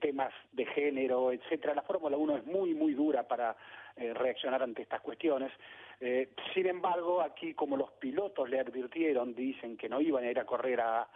temas 0.00 0.32
de 0.52 0.66
género, 0.66 1.32
etcétera. 1.32 1.74
La 1.74 1.82
Fórmula 1.82 2.16
1 2.16 2.36
es 2.38 2.46
muy, 2.46 2.74
muy 2.74 2.94
dura 2.94 3.24
para 3.26 3.56
reaccionar 3.96 4.62
ante 4.62 4.82
estas 4.82 5.00
cuestiones. 5.00 5.52
Eh, 6.00 6.28
sin 6.52 6.66
embargo, 6.66 7.22
aquí 7.22 7.54
como 7.54 7.76
los 7.76 7.90
pilotos 7.92 8.48
le 8.50 8.60
advirtieron, 8.60 9.34
dicen 9.34 9.76
que 9.76 9.88
no 9.88 10.00
iban 10.00 10.24
a 10.24 10.30
ir 10.30 10.38
a 10.38 10.44
correr 10.44 10.80
a, 10.80 11.08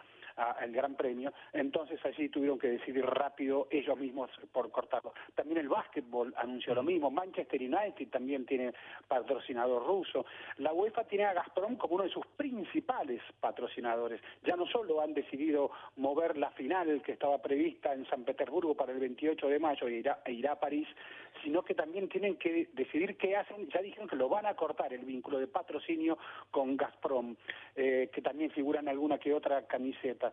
el 0.61 0.71
Gran 0.71 0.95
Premio, 0.95 1.33
entonces 1.53 2.03
allí 2.05 2.29
tuvieron 2.29 2.59
que 2.59 2.69
decidir 2.69 3.05
rápido 3.05 3.67
ellos 3.69 3.97
mismos 3.97 4.29
por 4.51 4.71
cortarlo. 4.71 5.13
También 5.35 5.59
el 5.59 5.69
básquetbol 5.69 6.33
anunció 6.37 6.73
lo 6.75 6.83
mismo, 6.83 7.11
Manchester 7.11 7.61
United 7.61 8.09
también 8.09 8.45
tiene 8.45 8.73
patrocinador 9.07 9.85
ruso, 9.85 10.25
la 10.57 10.73
UEFA 10.73 11.03
tiene 11.05 11.25
a 11.25 11.33
Gazprom 11.33 11.75
como 11.75 11.95
uno 11.95 12.03
de 12.03 12.09
sus 12.09 12.25
principales 12.37 13.21
patrocinadores, 13.39 14.21
ya 14.43 14.55
no 14.55 14.65
solo 14.67 15.01
han 15.01 15.13
decidido 15.13 15.71
mover 15.97 16.37
la 16.37 16.51
final 16.51 17.01
que 17.01 17.13
estaba 17.13 17.41
prevista 17.41 17.93
en 17.93 18.05
San 18.07 18.23
Petersburgo 18.23 18.75
para 18.75 18.91
el 18.91 18.99
28 18.99 19.47
de 19.47 19.59
mayo 19.59 19.87
e 19.87 19.93
irá, 19.93 20.21
e 20.25 20.31
irá 20.33 20.53
a 20.53 20.59
París, 20.59 20.87
sino 21.43 21.63
que 21.63 21.73
también 21.73 22.09
tienen 22.09 22.35
que 22.37 22.69
decidir 22.73 23.17
qué 23.17 23.35
hacen, 23.35 23.69
ya 23.69 23.81
dijeron 23.81 24.07
que 24.07 24.15
lo 24.15 24.29
van 24.29 24.45
a 24.45 24.55
cortar 24.55 24.93
el 24.93 25.05
vínculo 25.05 25.39
de 25.39 25.47
patrocinio 25.47 26.17
con 26.49 26.77
Gazprom, 26.77 27.35
eh, 27.75 28.09
que 28.13 28.21
también 28.21 28.51
figura 28.51 28.79
en 28.79 28.89
alguna 28.89 29.17
que 29.17 29.33
otra 29.33 29.65
camiseta. 29.67 30.31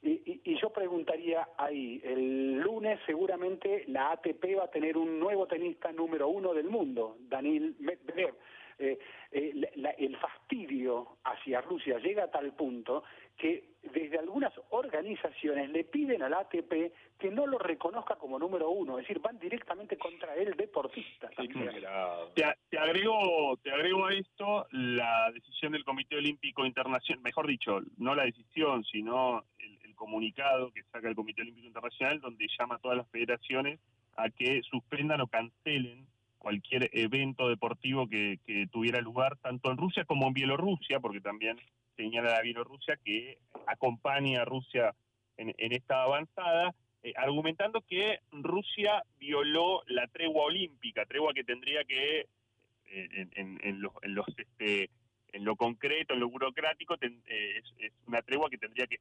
Y, 0.00 0.56
yo 0.60 0.70
preguntaría 0.70 1.48
ahí, 1.56 2.00
el 2.04 2.58
lunes 2.58 3.00
seguramente 3.04 3.84
la 3.88 4.12
ATP 4.12 4.56
va 4.56 4.64
a 4.64 4.70
tener 4.70 4.96
un 4.96 5.18
nuevo 5.18 5.46
tenista 5.48 5.90
número 5.90 6.28
uno 6.28 6.54
del 6.54 6.68
mundo, 6.68 7.16
Daniel 7.20 7.74
Medvedev. 7.80 8.34
Eh, 8.78 8.96
eh, 9.32 9.52
el 9.98 10.16
fastidio 10.18 11.16
hacia 11.24 11.60
Rusia 11.62 11.98
llega 11.98 12.24
a 12.24 12.30
tal 12.30 12.52
punto 12.52 13.02
que 13.36 13.64
desde 13.92 14.18
algunas 14.18 14.52
organizaciones 14.70 15.70
le 15.70 15.84
piden 15.84 16.22
al 16.22 16.34
ATP 16.34 16.92
que 17.18 17.30
no 17.30 17.46
lo 17.46 17.58
reconozca 17.58 18.16
como 18.16 18.38
número 18.38 18.70
uno, 18.70 18.98
es 18.98 19.04
decir, 19.04 19.20
van 19.20 19.38
directamente 19.38 19.96
contra 19.96 20.34
el 20.34 20.56
deportista. 20.56 21.28
te, 21.28 22.44
te, 22.70 22.78
agrego, 22.78 23.58
te 23.62 23.70
agrego 23.72 24.06
a 24.06 24.14
esto 24.14 24.66
la 24.70 25.30
decisión 25.32 25.72
del 25.72 25.84
Comité 25.84 26.16
Olímpico 26.16 26.64
Internacional, 26.64 27.22
mejor 27.22 27.46
dicho, 27.46 27.80
no 27.96 28.14
la 28.14 28.24
decisión, 28.24 28.84
sino 28.84 29.44
el, 29.58 29.78
comunicado 29.98 30.70
que 30.70 30.84
saca 30.92 31.08
el 31.08 31.16
Comité 31.16 31.42
Olímpico 31.42 31.66
Internacional, 31.66 32.20
donde 32.20 32.46
llama 32.56 32.76
a 32.76 32.78
todas 32.78 32.98
las 32.98 33.10
federaciones 33.10 33.80
a 34.16 34.30
que 34.30 34.62
suspendan 34.62 35.20
o 35.20 35.26
cancelen 35.26 36.06
cualquier 36.38 36.88
evento 36.92 37.48
deportivo 37.48 38.08
que, 38.08 38.38
que 38.46 38.68
tuviera 38.70 39.00
lugar 39.00 39.36
tanto 39.38 39.72
en 39.72 39.76
Rusia 39.76 40.04
como 40.04 40.28
en 40.28 40.34
Bielorrusia, 40.34 41.00
porque 41.00 41.20
también 41.20 41.58
señala 41.98 42.30
la 42.30 42.42
Bielorrusia 42.42 42.96
que 43.04 43.38
acompaña 43.66 44.42
a 44.42 44.44
Rusia 44.44 44.94
en, 45.36 45.72
esta 45.72 46.02
avanzada, 46.02 46.74
eh, 47.02 47.12
argumentando 47.16 47.80
que 47.82 48.20
Rusia 48.32 49.02
violó 49.18 49.82
la 49.86 50.06
tregua 50.08 50.44
olímpica, 50.44 51.04
tregua 51.06 51.34
que 51.34 51.44
tendría 51.44 51.84
que, 51.84 52.26
eh, 52.86 53.26
en, 53.34 53.82
los, 53.82 53.92
en, 54.02 54.14
los, 54.14 54.26
este, 54.36 54.90
en 55.32 55.44
lo 55.44 55.56
concreto, 55.56 56.14
en 56.14 56.20
lo 56.20 56.28
burocrático, 56.28 56.96
eh, 57.00 57.62
es, 57.78 57.92
una 58.06 58.22
tregua 58.22 58.48
que 58.50 58.58
tendría 58.58 58.86
que 58.86 58.98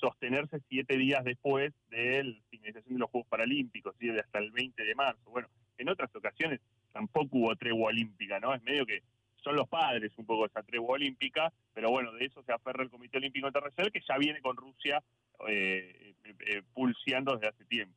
sostenerse 0.00 0.60
siete 0.68 0.96
días 0.96 1.24
después 1.24 1.72
de 1.90 2.24
la 2.24 2.36
finalización 2.50 2.94
de 2.94 3.00
los 3.00 3.10
Juegos 3.10 3.28
Paralímpicos, 3.28 3.94
¿sí? 3.98 4.10
hasta 4.10 4.38
el 4.38 4.50
20 4.50 4.82
de 4.82 4.94
marzo. 4.94 5.30
Bueno, 5.30 5.48
en 5.76 5.88
otras 5.88 6.14
ocasiones 6.14 6.60
tampoco 6.92 7.38
hubo 7.38 7.56
tregua 7.56 7.88
olímpica, 7.88 8.40
¿no? 8.40 8.54
Es 8.54 8.62
medio 8.62 8.86
que 8.86 9.02
son 9.42 9.56
los 9.56 9.68
padres 9.68 10.12
un 10.16 10.26
poco 10.26 10.42
de 10.42 10.48
esa 10.48 10.62
tregua 10.62 10.94
olímpica, 10.94 11.52
pero 11.74 11.90
bueno, 11.90 12.12
de 12.12 12.26
eso 12.26 12.42
se 12.42 12.52
aferra 12.52 12.82
el 12.82 12.90
Comité 12.90 13.18
Olímpico 13.18 13.46
Internacional, 13.46 13.92
que 13.92 14.00
ya 14.06 14.18
viene 14.18 14.40
con 14.40 14.56
Rusia 14.56 15.02
eh, 15.48 16.14
eh, 16.24 16.62
pulseando 16.74 17.34
desde 17.34 17.48
hace 17.48 17.64
tiempo. 17.64 17.94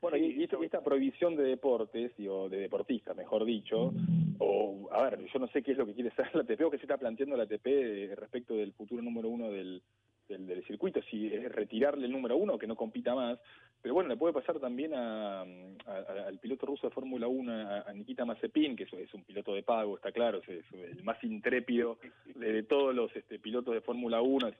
Bueno, 0.00 0.18
y, 0.18 0.44
esta, 0.44 0.82
prohibición 0.82 1.34
de 1.34 1.44
deportes, 1.44 2.12
o 2.28 2.50
de 2.50 2.58
deportistas, 2.58 3.16
mejor 3.16 3.46
dicho, 3.46 3.94
o, 4.38 4.90
a 4.92 5.04
ver, 5.04 5.24
yo 5.32 5.38
no 5.38 5.48
sé 5.48 5.62
qué 5.62 5.72
es 5.72 5.78
lo 5.78 5.86
que 5.86 5.94
quiere 5.94 6.10
hacer 6.16 6.28
la 6.34 6.42
ATP 6.42 6.60
o 6.62 6.70
qué 6.70 6.76
se 6.76 6.84
está 6.84 6.98
planteando 6.98 7.36
la 7.36 7.44
ATP 7.44 7.66
eh, 7.66 8.14
respecto 8.14 8.54
del 8.54 8.74
futuro 8.74 9.02
número 9.02 9.30
uno 9.30 9.50
del, 9.50 9.82
del, 10.28 10.64
circuito, 10.66 11.00
si 11.02 11.26
es 11.32 11.50
retirarle 11.52 12.06
el 12.06 12.12
número 12.12 12.36
uno, 12.36 12.58
que 12.58 12.66
no 12.66 12.76
compita 12.76 13.14
más. 13.14 13.38
Pero 13.82 13.94
bueno, 13.94 14.08
le 14.08 14.16
puede 14.16 14.32
pasar 14.32 14.58
también 14.58 14.94
a, 14.94 15.42
al 15.42 16.38
piloto 16.40 16.66
ruso 16.66 16.88
de 16.88 16.94
Fórmula 16.94 17.26
1, 17.26 17.84
a, 17.86 17.92
Nikita 17.92 18.24
Mazepin, 18.24 18.76
que 18.76 18.84
es, 18.84 19.14
un 19.14 19.24
piloto 19.24 19.54
de 19.54 19.62
pago, 19.62 19.96
está 19.96 20.10
claro, 20.10 20.40
es, 20.46 20.64
el 20.72 21.02
más 21.04 21.22
intrépido 21.22 21.98
de, 22.34 22.62
todos 22.62 22.94
los 22.94 23.14
este, 23.14 23.38
pilotos 23.38 23.74
de 23.74 23.82
Fórmula 23.82 24.22
1, 24.22 24.48
es, 24.48 24.54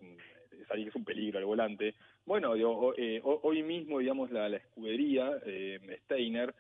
es, 0.53 0.87
es 0.89 0.95
un 0.95 1.05
peligro 1.05 1.39
al 1.39 1.47
volante. 1.47 1.95
Bueno, 2.27 2.55
eh, 2.97 3.21
hoy 3.23 3.63
mismo, 3.63 3.99
digamos, 3.99 4.31
la, 4.31 4.49
la 4.49 4.59
escudería, 4.59 5.39
eh, 5.47 5.81
Steiner, 6.05 6.55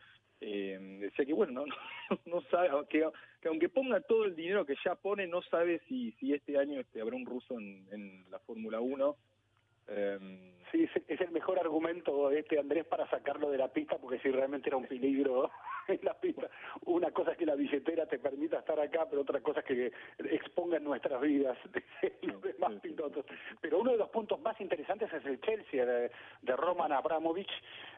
eh, 0.46 0.98
decía 1.00 1.24
que 1.24 1.32
bueno, 1.32 1.52
no, 1.52 1.64
no, 2.26 2.42
sabe, 2.50 2.68
que, 2.88 3.08
aunque 3.48 3.68
ponga 3.68 4.00
todo 4.00 4.24
el 4.24 4.34
dinero 4.34 4.64
que 4.64 4.76
ya 4.84 4.94
pone, 4.94 5.26
no 5.26 5.42
sabe 5.42 5.80
si, 5.88 6.12
si 6.12 6.32
este 6.32 6.58
año 6.58 6.80
este, 6.80 7.00
habrá 7.00 7.16
un 7.16 7.26
ruso 7.26 7.58
en, 7.58 8.24
la 8.30 8.38
Fórmula 8.40 8.80
1. 8.80 9.16
Eh, 9.88 10.18
sí, 10.72 10.88
es, 11.08 11.20
el 11.20 11.30
mejor 11.30 11.58
argumento 11.58 12.30
este 12.30 12.58
Andrés 12.58 12.86
para 12.86 13.08
sacarlo 13.10 13.50
de 13.50 13.58
la 13.58 13.68
pista, 13.68 13.98
porque 13.98 14.18
si 14.20 14.30
realmente 14.30 14.68
era 14.68 14.76
un 14.76 14.86
peligro 14.86 15.50
en 15.88 16.00
la 16.02 16.14
pista, 16.14 16.48
una 16.86 17.10
cosa 17.10 17.32
es 17.32 17.38
que 17.38 17.46
la 17.46 17.54
billetera 17.54 18.06
te 18.06 18.18
permita 18.18 18.58
estar 18.58 18.78
acá, 18.78 19.06
pero 19.08 19.22
otra 19.22 19.40
cosa 19.40 19.60
es 19.60 19.66
que 19.66 19.92
expongan 20.30 20.84
nuestras 20.84 21.20
vidas 21.20 21.56
de 21.72 22.14
los 22.22 22.42
demás 22.42 22.72
pilotos. 22.80 23.24
Pero 23.60 23.80
uno 23.80 23.92
de 23.92 23.98
los 23.98 24.08
puntos 24.10 24.40
más 24.40 24.60
interesantes 24.60 25.12
es 25.12 25.24
el 25.24 25.40
Chelsea 25.40 25.84
de, 25.84 26.10
de 26.42 26.56
Roman 26.56 26.92
Abramovich. 26.92 27.50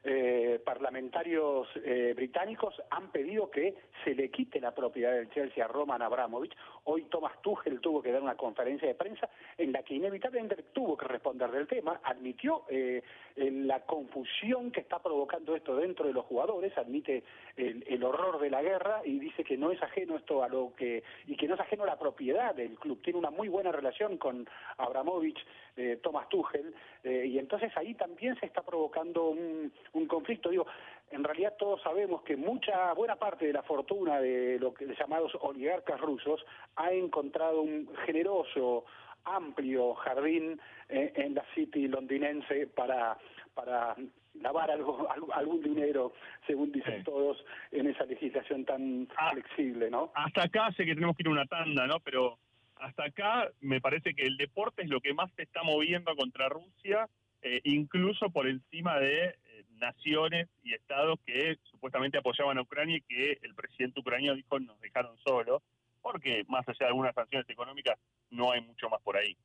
Eh, 0.04 0.60
parlamentarios 0.64 1.66
eh, 1.84 2.12
británicos 2.14 2.80
han 2.90 3.10
pedido 3.10 3.50
que 3.50 3.74
se 4.04 4.14
le 4.14 4.30
quite 4.30 4.60
la 4.60 4.72
propiedad 4.72 5.12
del 5.12 5.30
Chelsea 5.30 5.64
a 5.64 5.68
Roman 5.68 6.02
Abramovich. 6.02 6.54
Hoy 6.84 7.02
Thomas 7.10 7.40
Tuchel 7.42 7.80
tuvo 7.80 8.02
que 8.02 8.12
dar 8.12 8.22
una 8.22 8.36
conferencia 8.36 8.86
de 8.86 8.94
prensa 8.94 9.28
en 9.58 9.72
la 9.72 9.82
que 9.82 9.94
inevitablemente 9.94 10.56
tuvo 10.72 10.96
que 10.96 11.06
responder 11.06 11.50
del 11.50 11.66
tema, 11.66 12.00
admitió 12.04 12.62
eh, 12.68 13.02
la 13.36 13.80
confusión 13.80 14.70
que 14.70 14.80
está 14.80 15.02
provocando 15.02 15.56
esto 15.56 15.76
dentro 15.76 16.06
de 16.06 16.12
los 16.12 16.24
jugadores, 16.26 16.76
admite 16.78 17.24
el, 17.56 17.75
el, 17.86 18.04
horror 18.04 18.38
de 18.40 18.50
la 18.50 18.62
guerra 18.62 19.00
y 19.04 19.18
dice 19.18 19.44
que 19.44 19.56
no 19.56 19.70
es 19.70 19.82
ajeno 19.82 20.16
esto 20.16 20.42
a 20.42 20.48
lo 20.48 20.72
que 20.76 21.02
y 21.26 21.36
que 21.36 21.48
no 21.48 21.54
es 21.54 21.60
ajeno 21.60 21.84
a 21.84 21.86
la 21.86 21.98
propiedad 21.98 22.54
del 22.54 22.78
club. 22.78 23.00
Tiene 23.02 23.18
una 23.18 23.30
muy 23.30 23.48
buena 23.48 23.72
relación 23.72 24.16
con 24.18 24.48
Abramovich, 24.78 25.38
eh, 25.76 25.98
Thomas 26.02 26.28
Tuchel, 26.28 26.74
eh, 27.04 27.26
y 27.26 27.38
entonces 27.38 27.72
ahí 27.76 27.94
también 27.94 28.38
se 28.38 28.46
está 28.46 28.62
provocando 28.62 29.28
un, 29.28 29.72
conflicto. 30.08 30.50
Digo, 30.50 30.66
en 31.10 31.24
realidad 31.24 31.54
todos 31.58 31.82
sabemos 31.82 32.22
que 32.22 32.36
mucha 32.36 32.92
buena 32.94 33.16
parte 33.16 33.46
de 33.46 33.52
la 33.52 33.62
fortuna 33.62 34.20
de 34.20 34.58
lo 34.58 34.72
que 34.72 34.86
llamados 34.94 35.32
oligarcas 35.40 36.00
rusos 36.00 36.44
ha 36.76 36.92
encontrado 36.92 37.60
un 37.60 37.88
generoso 38.06 38.84
amplio 39.24 39.94
jardín 39.94 40.60
eh, 40.88 41.12
en 41.16 41.34
la 41.34 41.44
City 41.54 41.88
londinense 41.88 42.68
para 42.68 43.18
para 43.54 43.96
lavar 44.40 44.70
algo, 44.72 45.08
algún 45.32 45.62
dinero, 45.62 46.12
según 46.46 46.72
dicen 46.72 47.04
todos, 47.04 47.42
en 47.70 47.86
esa 47.88 48.04
legislación 48.04 48.64
tan 48.64 49.08
ah, 49.16 49.32
flexible, 49.32 49.90
¿no? 49.90 50.12
Hasta 50.14 50.44
acá 50.44 50.72
sé 50.72 50.84
que 50.84 50.94
tenemos 50.94 51.16
que 51.16 51.22
ir 51.22 51.28
a 51.28 51.32
una 51.32 51.46
tanda, 51.46 51.86
¿no? 51.86 52.00
Pero 52.00 52.38
hasta 52.76 53.04
acá 53.04 53.50
me 53.60 53.80
parece 53.80 54.14
que 54.14 54.22
el 54.22 54.36
deporte 54.36 54.82
es 54.82 54.88
lo 54.88 55.00
que 55.00 55.14
más 55.14 55.30
se 55.36 55.42
está 55.42 55.62
moviendo 55.62 56.14
contra 56.14 56.48
Rusia, 56.48 57.08
eh, 57.42 57.60
incluso 57.64 58.30
por 58.30 58.46
encima 58.48 58.98
de 58.98 59.26
eh, 59.26 59.34
naciones 59.78 60.48
y 60.62 60.74
estados 60.74 61.18
que 61.24 61.56
supuestamente 61.70 62.18
apoyaban 62.18 62.58
a 62.58 62.62
Ucrania 62.62 62.96
y 62.96 63.02
que 63.02 63.38
el 63.42 63.54
presidente 63.54 64.00
ucraniano 64.00 64.36
dijo 64.36 64.58
nos 64.58 64.80
dejaron 64.80 65.16
solos, 65.18 65.62
porque 66.02 66.44
más 66.48 66.68
allá 66.68 66.78
de 66.80 66.86
algunas 66.86 67.14
sanciones 67.14 67.48
económicas 67.48 67.98
no 68.30 68.52
hay 68.52 68.60
mucho 68.60 68.88
más 68.88 69.00
por 69.02 69.16
ahí. 69.16 69.36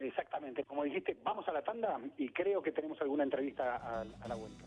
Exactamente, 0.00 0.64
como 0.64 0.84
dijiste, 0.84 1.16
vamos 1.22 1.46
a 1.48 1.52
la 1.52 1.62
tanda 1.62 1.98
y 2.18 2.28
creo 2.30 2.62
que 2.62 2.72
tenemos 2.72 3.00
alguna 3.00 3.22
entrevista 3.22 3.76
a, 3.76 4.04
la 4.04 4.34
vuelta. 4.34 4.64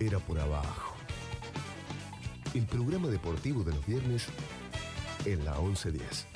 Era 0.00 0.18
por 0.18 0.38
abajo. 0.38 0.96
El 2.54 2.66
programa 2.66 3.08
deportivo 3.08 3.62
de 3.62 3.70
los 3.72 3.86
viernes 3.86 4.28
en 5.24 5.44
la 5.44 5.52
1110. 5.58 6.28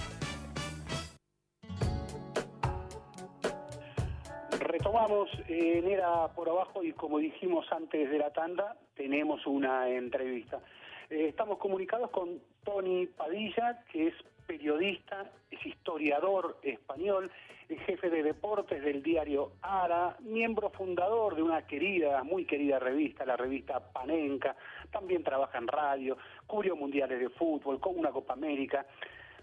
Retomamos 4.60 5.28
en 5.48 5.88
Era 5.88 6.28
por 6.28 6.48
abajo 6.48 6.82
y 6.82 6.92
como 6.92 7.18
dijimos 7.18 7.66
antes 7.72 8.08
de 8.08 8.18
la 8.18 8.32
tanda, 8.32 8.76
tenemos 8.94 9.46
una 9.46 9.88
entrevista. 9.88 10.60
Eh, 11.10 11.26
estamos 11.28 11.58
comunicados 11.58 12.10
con 12.10 12.40
Tony 12.64 13.06
Padilla, 13.06 13.84
que 13.90 14.08
es 14.08 14.14
periodista, 14.46 15.30
es 15.50 15.64
historiador 15.66 16.58
español, 16.62 17.30
es 17.68 17.80
jefe 17.82 18.10
de 18.10 18.22
deportes 18.22 18.82
del 18.82 19.02
diario 19.02 19.52
Ara, 19.60 20.16
miembro 20.20 20.70
fundador 20.70 21.34
de 21.34 21.42
una 21.42 21.66
querida, 21.66 22.22
muy 22.22 22.44
querida 22.44 22.78
revista, 22.78 23.24
la 23.24 23.36
revista 23.36 23.80
Panenca, 23.92 24.56
también 24.90 25.24
trabaja 25.24 25.58
en 25.58 25.66
radio, 25.66 26.16
cubrió 26.46 26.76
mundiales 26.76 27.18
de 27.18 27.28
fútbol, 27.30 27.80
con 27.80 27.98
una 27.98 28.10
Copa 28.10 28.34
América. 28.34 28.86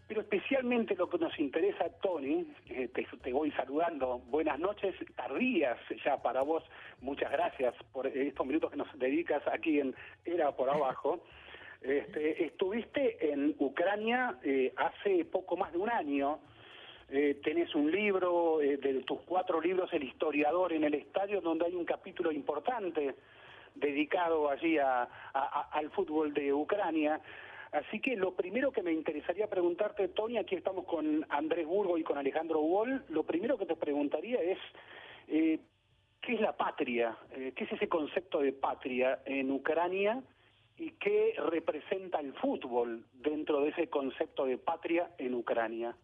Pero 0.07 0.21
especialmente 0.21 0.95
lo 0.95 1.09
que 1.09 1.17
nos 1.17 1.37
interesa, 1.39 1.89
Tony, 2.01 2.45
eh, 2.69 2.89
te, 2.93 3.05
te, 3.21 3.31
voy 3.31 3.51
saludando, 3.51 4.19
buenas 4.27 4.59
noches, 4.59 4.95
tardías 5.15 5.77
ya 6.03 6.21
para 6.21 6.43
vos, 6.43 6.63
muchas 7.01 7.31
gracias 7.31 7.73
por 7.91 8.07
estos 8.07 8.45
minutos 8.45 8.71
que 8.71 8.77
nos 8.77 8.99
dedicas 8.99 9.41
aquí 9.47 9.79
en 9.79 9.95
Era 10.25 10.51
por 10.51 10.69
Abajo. 10.69 11.23
Este, 11.83 12.45
estuviste 12.45 13.33
en 13.33 13.55
Ucrania 13.59 14.39
eh, 14.41 14.73
hace 14.77 15.25
poco 15.25 15.57
más 15.57 15.73
de 15.73 15.79
un 15.79 15.89
año. 15.89 16.39
Eh, 17.09 17.41
tenés 17.43 17.75
un 17.75 17.91
libro, 17.91 18.61
eh, 18.61 18.77
de 18.77 19.03
tus 19.03 19.19
cuatro 19.23 19.59
libros, 19.59 19.91
El 19.91 20.03
historiador 20.03 20.71
en 20.71 20.85
el 20.85 20.93
estadio, 20.93 21.41
donde 21.41 21.65
hay 21.65 21.75
un 21.75 21.83
capítulo 21.83 22.31
importante 22.31 23.15
dedicado 23.75 24.49
allí 24.49 24.77
a, 24.77 25.03
al 25.71 25.91
fútbol 25.91 26.33
de 26.33 26.53
Ucrania. 26.53 27.19
Así 27.73 27.99
que 27.99 28.15
lo 28.15 28.33
primero 28.33 28.71
que 28.71 28.81
me 28.81 28.93
interesaría 28.93 29.47
preguntarte, 29.47 30.07
Tony, 30.07 30.37
aquí 30.37 30.55
estamos 30.55 30.85
con 30.85 31.25
Andrés 31.27 31.67
Burgo 31.67 31.97
y 31.97 32.03
con 32.03 32.17
Alejandro 32.17 32.61
Wall, 32.61 33.03
lo 33.09 33.23
primero 33.23 33.57
que 33.57 33.65
te 33.65 33.75
preguntaría 33.75 34.39
es, 34.39 34.59
¿qué 35.27 36.33
es 36.33 36.39
la 36.39 36.55
patria? 36.55 37.17
¿Qué 37.33 37.63
es 37.63 37.71
ese 37.71 37.89
concepto 37.89 38.41
de 38.41 38.53
patria 38.53 39.23
en 39.25 39.49
Ucrania? 39.49 40.21
Y 40.77 40.91
qué 40.91 41.35
representa 41.37 42.19
el 42.19 42.33
fútbol 42.33 43.05
dentro 43.13 43.61
de 43.61 43.69
ese 43.69 43.89
concepto 43.89 44.45
de 44.45 44.57
patria 44.57 45.11
en 45.17 45.35
Ucrania. 45.35 45.95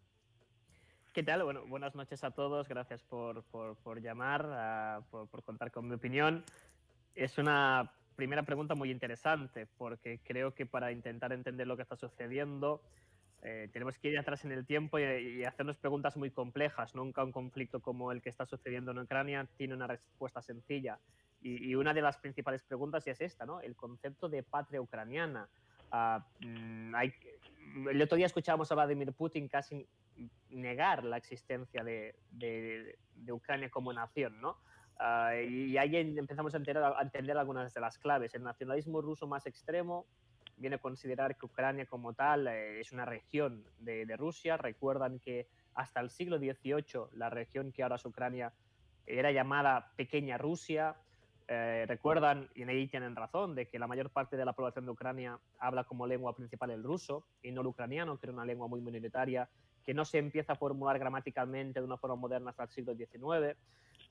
¿Qué 1.14 1.24
tal? 1.24 1.44
Bueno, 1.44 1.66
buenas 1.68 1.96
noches 1.96 2.24
a 2.24 2.32
todos. 2.32 2.68
Gracias 2.68 3.02
por, 3.04 3.44
por, 3.44 4.02
llamar, 4.02 5.02
por, 5.10 5.28
por, 5.28 5.44
contar 5.44 5.72
con 5.72 5.88
mi 5.88 5.96
opinión. 5.96 6.44
Es 7.16 7.38
una 7.38 7.92
primera 8.16 8.44
pregunta 8.44 8.76
muy 8.76 8.92
interesante 8.92 9.66
porque 9.78 10.20
creo 10.24 10.54
que 10.54 10.66
para 10.66 10.92
intentar 10.92 11.34
entender 11.34 11.68
lo 11.68 11.76
que 11.76 11.84
está 11.84 11.96
sucediendo 11.96 12.82
Eh, 13.42 13.70
tenemos 13.72 13.98
que 13.98 14.10
ir 14.10 14.20
atrás 14.20 14.44
en 14.44 14.52
el 14.52 14.66
tiempo 14.66 15.00
y, 15.00 15.44
hacernos 15.46 15.78
preguntas 15.78 16.18
muy 16.18 16.30
complejas. 16.32 16.94
Nunca 16.96 17.24
un 17.24 17.32
conflicto 17.32 17.80
como 17.80 18.12
el 18.12 18.22
que 18.22 18.30
está 18.30 18.46
sucediendo 18.46 18.92
en 18.92 19.00
Ucrania 19.00 19.48
tiene 19.58 19.74
una 19.74 19.88
respuesta 19.88 20.42
sencilla. 20.42 21.00
Y, 21.42 21.74
una 21.76 21.94
de 21.94 22.02
las 22.02 22.18
principales 22.18 22.64
preguntas 22.64 23.08
es 23.08 23.22
esta, 23.22 23.46
¿no? 23.46 23.62
El 23.62 23.76
concepto 23.76 24.28
de 24.28 24.44
patria 24.44 24.82
ucraniana. 24.82 25.48
Mm, 26.42 26.94
hay, 26.96 27.14
el 27.90 28.02
otro 28.02 28.18
día 28.18 28.26
escuchábamos 28.26 28.72
a 28.72 28.76
Vladimir 28.76 29.14
Putin 29.14 29.48
casi 29.48 29.88
negar 30.50 31.04
la 31.06 31.18
existencia 31.18 31.84
de, 31.84 32.16
de, 32.32 33.32
Ucrania 33.32 33.70
como 33.70 33.94
nación, 33.94 34.42
¿no? 34.42 34.58
Ah, 35.00 35.34
y 35.36 35.78
ahí 35.78 35.96
empezamos 35.96 36.54
a 36.54 36.58
entender, 36.58 36.84
a 36.84 37.02
entender 37.02 37.38
algunas 37.38 37.74
de 37.74 37.80
las 37.80 37.98
claves. 37.98 38.36
El 38.36 38.44
nacionalismo 38.44 39.02
ruso 39.02 39.28
más 39.28 39.46
extremo 39.46 40.06
viene 40.58 40.76
a 40.76 40.80
considerar 40.80 41.38
que 41.38 41.46
Ucrania 41.46 41.86
como 41.86 42.14
tal 42.14 42.48
eh, 42.48 42.82
es 42.82 42.92
una 42.92 43.06
región 43.06 43.64
de, 43.80 44.06
de, 44.06 44.18
Rusia. 44.18 44.58
Recuerdan 44.58 45.20
que 45.20 45.48
hasta 45.74 46.02
el 46.02 46.10
siglo 46.10 46.38
XVIII 46.38 47.12
la 47.14 47.30
región 47.30 47.72
que 47.72 47.84
ahora 47.84 47.96
es 47.96 48.06
Ucrania 48.06 48.52
era 49.06 49.32
llamada 49.32 49.92
Pequeña 49.96 50.38
Rusia. 50.38 50.96
Eh, 51.52 51.86
recuerdan, 51.88 52.48
y 52.54 52.62
en 52.62 52.70
ahí 52.70 52.88
tienen 52.88 53.16
razón, 53.16 53.56
de 53.56 53.68
que 53.68 53.80
la 53.80 53.88
mayor 53.88 54.12
parte 54.12 54.38
de 54.38 54.46
la 54.46 54.54
población 54.54 54.86
de 54.86 54.92
Ucrania 54.92 55.40
habla 55.58 55.84
como 55.84 56.06
lengua 56.06 56.36
principal 56.36 56.70
el 56.70 56.84
ruso 56.84 57.26
y 57.42 57.52
no 57.52 57.62
el 57.62 57.68
ucraniano, 57.68 58.18
que 58.18 58.28
era 58.28 58.34
una 58.34 58.46
lengua 58.46 58.68
muy 58.68 58.82
minoritaria, 58.82 59.50
que 59.84 59.94
no 59.96 60.06
se 60.06 60.20
empieza 60.20 60.54
a 60.54 60.56
formular 60.56 61.00
gramaticalmente 61.00 61.80
de 61.80 61.86
una 61.86 61.98
forma 61.98 62.16
moderna 62.16 62.52
hasta 62.52 62.64
el 62.64 62.70
siglo 62.70 62.96
XIX. 62.96 63.58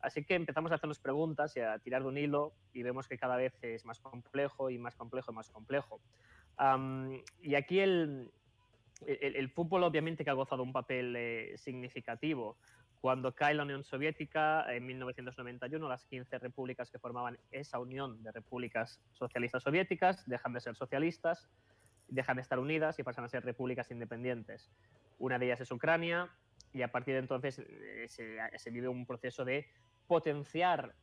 Así 0.00 0.24
que 0.24 0.34
empezamos 0.34 0.72
a 0.72 0.74
hacernos 0.74 0.98
preguntas 0.98 1.56
y 1.56 1.60
a 1.60 1.78
tirar 1.78 2.02
de 2.02 2.08
un 2.08 2.18
hilo 2.18 2.52
y 2.72 2.82
vemos 2.82 3.06
que 3.06 3.16
cada 3.16 3.36
vez 3.36 3.52
es 3.62 3.84
más 3.84 4.00
complejo 4.00 4.70
y 4.70 4.78
más 4.78 4.96
complejo 4.96 5.30
y 5.30 5.34
más 5.34 5.50
complejo 5.50 6.00
y 7.42 7.54
aquí 7.54 7.80
el, 7.80 8.30
el, 9.06 9.48
fútbol 9.50 9.84
obviamente 9.84 10.24
que 10.24 10.30
ha 10.30 10.34
gozado 10.34 10.62
un 10.62 10.72
papel 10.72 11.14
eh, 11.16 11.54
significativo. 11.56 12.56
Cuando 13.00 13.32
cae 13.32 13.54
la 13.54 13.62
Unión 13.62 13.84
Soviética 13.84 14.66
en 14.74 14.84
1991, 14.86 15.88
las 15.88 16.04
15 16.06 16.38
repúblicas 16.38 16.90
que 16.90 16.98
formaban 16.98 17.38
esa 17.52 17.78
unión 17.78 18.22
de 18.24 18.32
repúblicas 18.32 19.00
socialistas 19.12 19.62
soviéticas 19.62 20.26
dejan 20.26 20.52
de 20.52 20.60
ser 20.60 20.74
socialistas, 20.74 21.48
dejan 22.08 22.36
de 22.36 22.42
estar 22.42 22.58
unidas 22.58 22.98
y 22.98 23.04
pasan 23.04 23.24
a 23.24 23.28
ser 23.28 23.44
repúblicas 23.44 23.90
independientes. 23.92 24.70
Una 25.18 25.38
de 25.38 25.46
ellas 25.46 25.60
es 25.60 25.70
Ucrania 25.70 26.28
y 26.72 26.82
a 26.82 26.90
partir 26.90 27.14
de 27.14 27.20
entonces 27.20 27.60
eh, 27.60 28.06
se, 28.08 28.38
se 28.56 28.70
vive 28.70 28.88
un 28.88 29.06
proceso 29.06 29.44
de 29.44 29.68
potenciar 30.08 30.94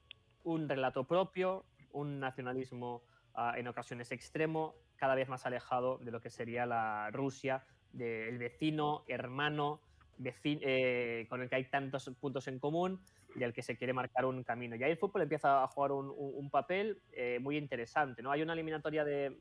un 0.43 0.67
relato 0.67 1.05
propio, 1.05 1.65
un 1.91 2.19
nacionalismo 2.19 3.03
ah, 3.35 3.53
en 3.55 3.69
ocasiones 3.69 4.11
extremo, 4.11 4.75
cada 4.97 5.15
vez 5.15 5.29
más 5.29 5.45
alejado 5.45 5.97
de 5.99 6.11
lo 6.11 6.19
que 6.19 6.29
sería 6.29 6.65
la 6.65 7.09
Rusia, 7.11 7.63
del 7.93 8.37
vecino, 8.37 9.05
hermano, 9.07 9.79
eh, 10.23 11.25
con 11.29 11.41
el 11.41 11.49
que 11.49 11.55
hay 11.55 11.65
tantos 11.65 12.09
puntos 12.19 12.47
en 12.47 12.59
común 12.59 13.01
y 13.35 13.43
al 13.43 13.53
que 13.53 13.61
se 13.61 13.75
quiere 13.75 13.91
marcar 13.91 14.25
un 14.25 14.43
camino. 14.43 14.75
Y 14.75 14.83
ahí 14.83 14.91
el 14.91 14.97
fútbol 14.97 15.23
empieza 15.23 15.63
a 15.63 15.67
jugar 15.67 15.91
un, 15.91 16.49
papel 16.49 17.01
eh, 17.11 17.39
muy 17.41 17.57
interesante. 17.57 18.21
¿no? 18.21 18.31
Hay 18.31 18.41
una 18.41 18.53
eliminatoria 18.53 19.03
de, 19.03 19.35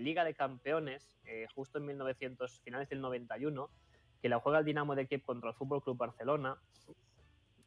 Liga 0.00 0.24
de 0.24 0.34
Campeones, 0.34 1.18
eh, 1.24 1.46
justo 1.54 1.78
en 1.78 1.86
1900, 1.86 2.60
finales 2.60 2.88
del 2.88 3.00
91, 3.00 3.68
que 4.22 4.28
la 4.28 4.38
juega 4.38 4.60
el 4.60 4.64
Dinamo 4.64 4.94
de 4.94 5.06
Kiev 5.06 5.22
contra 5.22 5.50
el 5.50 5.56
Fútbol 5.56 5.82
Club 5.82 5.96
Barcelona. 5.96 6.56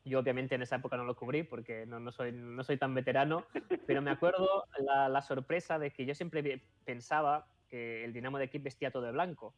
Yo 0.06 0.20
obviamente 0.20 0.56
en 0.56 0.62
esa 0.62 0.78
época 0.78 0.98
no 0.98 1.06
lo 1.06 1.16
cubrí 1.16 1.44
porque 1.44 1.86
no, 1.86 2.12
soy, 2.12 2.78
tan 2.78 2.94
veterano, 2.94 3.46
pero 3.86 4.02
me 4.02 4.12
acuerdo 4.12 4.66
la, 4.80 5.10
la, 5.10 5.22
sorpresa 5.22 5.80
de 5.80 5.92
que 5.92 6.06
yo 6.06 6.14
siempre 6.14 6.62
pensaba 6.84 7.48
que 7.70 8.04
el 8.04 8.14
Dinamo 8.14 8.38
de 8.38 8.50
Kiev 8.50 8.64
vestía 8.64 8.92
todo 8.92 9.04
de 9.04 9.12
blanco. 9.12 9.54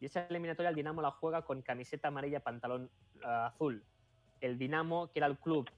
Y 0.00 0.06
esa 0.06 0.26
eliminatoria 0.26 0.70
el 0.70 0.74
Dinamo 0.74 1.02
la 1.02 1.10
juega 1.10 1.42
con 1.42 1.62
camiseta 1.62 2.08
amarilla, 2.08 2.40
pantalón 2.40 2.90
uh, 3.22 3.28
azul. 3.46 3.84
El 4.40 4.58
Dinamo, 4.58 5.12
que 5.12 5.18
era 5.18 5.26
el 5.26 5.38
club 5.38 5.70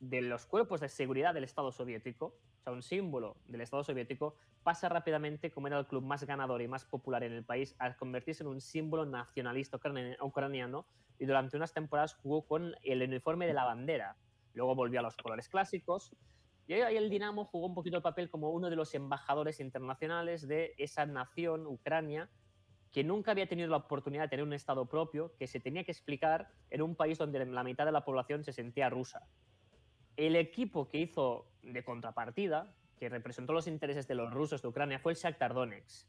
de 0.00 0.22
los 0.22 0.46
cuerpos 0.46 0.80
de 0.80 0.88
seguridad 0.88 1.34
del 1.34 1.44
Estado 1.44 1.70
soviético, 1.70 2.26
o 2.26 2.62
sea, 2.64 2.72
un 2.72 2.82
símbolo 2.82 3.36
del 3.46 3.60
Estado 3.60 3.84
soviético, 3.84 4.36
pasa 4.62 4.88
rápidamente, 4.88 5.50
como 5.50 5.66
era 5.68 5.78
el 5.78 5.86
club 5.86 6.02
más 6.02 6.24
ganador 6.24 6.62
y 6.62 6.68
más 6.68 6.84
popular 6.84 7.22
en 7.22 7.32
el 7.32 7.44
país, 7.44 7.76
a 7.78 7.94
convertirse 7.94 8.42
en 8.42 8.48
un 8.48 8.60
símbolo 8.60 9.04
nacionalista 9.04 9.78
ucraniano 10.20 10.86
y 11.18 11.26
durante 11.26 11.56
unas 11.56 11.72
temporadas 11.72 12.14
jugó 12.14 12.46
con 12.46 12.74
el 12.82 13.02
uniforme 13.02 13.46
de 13.46 13.54
la 13.54 13.64
bandera. 13.64 14.16
Luego 14.54 14.74
volvió 14.74 15.00
a 15.00 15.02
los 15.02 15.16
colores 15.16 15.48
clásicos 15.48 16.16
y 16.66 16.72
ahí 16.72 16.96
el 16.96 17.10
Dinamo 17.10 17.44
jugó 17.44 17.66
un 17.66 17.74
poquito 17.74 17.96
el 17.96 18.02
papel 18.02 18.28
como 18.28 18.50
uno 18.50 18.70
de 18.70 18.76
los 18.76 18.94
embajadores 18.94 19.60
internacionales 19.60 20.48
de 20.48 20.74
esa 20.78 21.06
nación, 21.06 21.66
Ucrania, 21.66 22.28
que 22.96 23.04
nunca 23.04 23.32
había 23.32 23.46
tenido 23.46 23.68
la 23.68 23.76
oportunidad 23.76 24.22
de 24.22 24.28
tener 24.28 24.42
un 24.46 24.54
Estado 24.54 24.86
propio, 24.86 25.30
que 25.36 25.46
se 25.46 25.60
tenía 25.60 25.84
que 25.84 25.92
explicar 25.92 26.48
en 26.70 26.80
un 26.80 26.94
país 26.94 27.18
donde 27.18 27.44
la 27.44 27.62
mitad 27.62 27.84
de 27.84 27.92
la 27.92 28.06
población 28.06 28.42
se 28.42 28.54
sentía 28.54 28.88
rusa. 28.88 29.20
El 30.16 30.34
equipo 30.34 30.88
que 30.88 31.00
hizo 31.00 31.44
de 31.62 31.84
contrapartida, 31.84 32.72
que 32.98 33.10
representó 33.10 33.52
los 33.52 33.66
intereses 33.66 34.08
de 34.08 34.14
los 34.14 34.32
rusos 34.32 34.62
de 34.62 34.68
Ucrania, 34.68 34.98
fue 34.98 35.12
el 35.12 35.18
Shakhtar 35.18 35.52
Donetsk. 35.52 36.08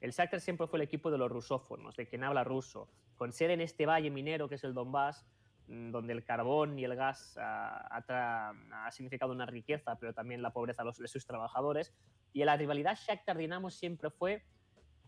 El 0.00 0.12
Shakhtar 0.12 0.40
siempre 0.40 0.68
fue 0.68 0.78
el 0.78 0.84
equipo 0.84 1.10
de 1.10 1.18
los 1.18 1.28
rusófonos, 1.28 1.96
de 1.96 2.06
quien 2.06 2.22
habla 2.22 2.44
ruso, 2.44 2.88
con 3.16 3.32
sede 3.32 3.54
en 3.54 3.60
este 3.60 3.84
valle 3.84 4.12
minero 4.12 4.48
que 4.48 4.54
es 4.54 4.62
el 4.62 4.74
Donbass, 4.74 5.26
mm, 5.66 5.90
donde 5.90 6.12
el 6.12 6.22
carbón 6.22 6.78
y 6.78 6.84
el 6.84 6.94
gas 6.94 7.36
ha, 7.36 8.88
significado 8.92 9.32
una 9.32 9.46
riqueza, 9.46 9.98
pero 9.98 10.14
también 10.14 10.40
la 10.40 10.52
pobreza 10.52 10.84
de 10.84 11.08
sus 11.08 11.26
trabajadores. 11.26 11.92
Y 12.32 12.44
la 12.44 12.56
rivalidad 12.56 12.96
Shakhtar-Dinamo 12.96 13.70
siempre 13.70 14.08
fue 14.10 14.44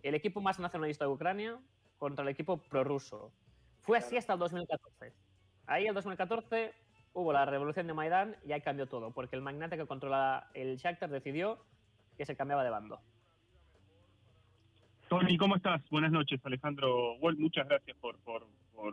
el 0.03 0.15
equipo 0.15 0.41
más 0.41 0.59
nacionalista 0.59 1.05
de 1.05 1.11
Ucrania 1.11 1.59
contra 1.99 2.23
el 2.23 2.29
equipo 2.29 2.59
prorruso. 2.59 3.33
Fue 3.81 3.99
así 3.99 4.17
hasta 4.17 4.35
el 4.35 4.39
2014. 4.39 5.13
Ahí, 5.67 5.85
en 5.85 5.89
el 5.91 5.95
2014, 5.95 6.73
hubo 7.13 7.33
la 7.33 7.45
revolución 7.45 7.87
de 7.87 7.95
Maidán 7.95 8.37
y 8.45 8.53
ahí 8.53 8.61
cambió 8.61 8.87
todo, 8.87 9.11
porque 9.13 9.37
el 9.37 9.43
magnate 9.43 9.77
que 9.77 9.87
controla 9.87 10.49
el 10.55 10.77
Shakhtar 10.77 11.11
decidió 11.11 11.59
que 12.17 12.27
se 12.27 12.37
cambiaba 12.37 12.65
de 12.65 12.71
bando. 12.71 13.01
Tony, 15.09 15.37
¿cómo 15.37 15.57
estás? 15.57 15.83
Buenas 15.91 16.13
noches, 16.13 16.41
Alejandro 16.45 17.17
Muchas 17.37 17.67
gracias 17.67 17.97
por, 17.97 18.17
por, 18.21 18.47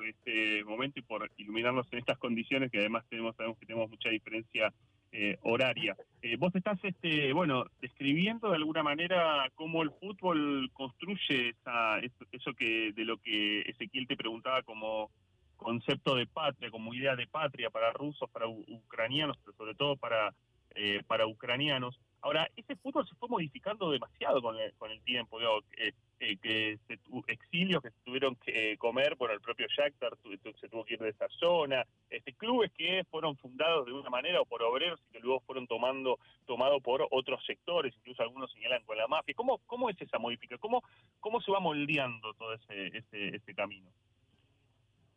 este 0.08 0.64
momento 0.64 1.00
y 1.00 1.04
por 1.04 1.30
iluminarnos 1.38 1.88
en 1.92 2.00
estas 2.00 2.18
condiciones 2.18 2.72
que 2.72 2.80
además 2.80 3.06
tenemos 3.08 3.36
sabemos 3.36 3.58
que 3.60 3.66
tenemos 3.66 3.90
mucha 3.90 4.10
diferencia 4.10 4.74
eh, 5.12 5.38
horaria. 5.44 5.96
Eh, 6.22 6.36
vos 6.38 6.54
estás, 6.56 6.80
este, 6.84 7.32
bueno, 7.34 7.66
describiendo 7.82 8.50
de 8.50 8.56
alguna 8.56 8.84
manera 8.84 9.50
cómo 9.56 9.84
el 9.84 9.92
fútbol 9.92 10.70
construye 10.74 11.50
esa, 11.50 12.00
eso 12.00 12.54
que 12.54 12.92
de 12.94 13.06
lo 13.06 13.18
que 13.18 13.62
Ezequiel 13.62 14.08
te 14.08 14.18
preguntaba 14.18 14.64
como 14.64 15.12
concepto 15.56 16.16
de 16.16 16.28
patria, 16.28 16.72
como 16.72 16.94
idea 16.94 17.16
de 17.16 17.28
patria 17.28 17.70
para 17.70 17.92
rusos, 17.92 18.30
para 18.30 18.48
ucranianos, 18.48 19.38
pero 19.44 19.58
sobre 19.58 19.76
todo 19.76 19.98
para, 19.98 20.34
eh, 20.78 21.02
para 21.08 21.28
ucranianos. 21.28 22.00
Ahora, 22.22 22.50
ese 22.56 22.76
fútbol 22.76 23.08
se 23.08 23.16
fue 23.16 23.30
modificando 23.30 23.92
demasiado 23.92 24.42
con 24.42 24.58
el, 24.58 24.74
con 24.74 24.92
el 24.92 25.02
tiempo, 25.02 25.40
digo, 25.40 25.62
eh, 25.78 25.94
eh, 26.20 26.38
que 26.38 26.80
se, 26.88 27.00
exilios 27.28 27.82
que 27.82 27.92
se 27.92 28.02
tuvieron 28.04 28.36
que 28.36 28.74
eh, 28.74 28.78
comer 28.78 29.16
por 29.18 29.32
el 29.32 29.40
propio 29.40 29.68
Shakhtar, 29.68 30.18
se 30.60 30.68
tuvo 30.68 30.84
que 30.84 30.96
ir 30.96 31.00
de 31.00 31.10
esa 31.10 31.28
zona, 31.30 31.86
este, 32.10 32.34
clubes 32.34 32.72
que 32.74 33.04
fueron 33.12 33.38
fundados 33.38 33.86
de 33.86 33.94
una 33.94 34.10
manera 34.10 34.42
o 34.42 34.46
por 34.46 34.64
obreros 34.64 35.00
y 35.10 35.14
que 35.14 35.20
luego 35.20 35.42
fueron 35.42 35.68
tomando 35.68 36.20
tomado 36.46 36.82
por 36.82 37.08
otros 37.12 37.46
sectores, 37.46 37.94
incluso 37.98 38.24
algunos 38.24 38.52
señalan 38.52 38.84
con 38.84 38.98
la 38.98 39.08
mafia. 39.08 39.36
¿Cómo, 39.36 39.60
cómo 39.68 39.90
es 39.90 40.02
esa 40.02 40.18
modificación? 40.18 40.60
¿Cómo, 40.60 40.84
cómo 41.20 41.40
se 41.42 41.52
va 41.52 41.60
moldeando 41.60 42.34
todo 42.34 42.54
ese, 42.54 42.98
ese, 42.98 43.36
ese 43.36 43.54
camino? 43.54 43.90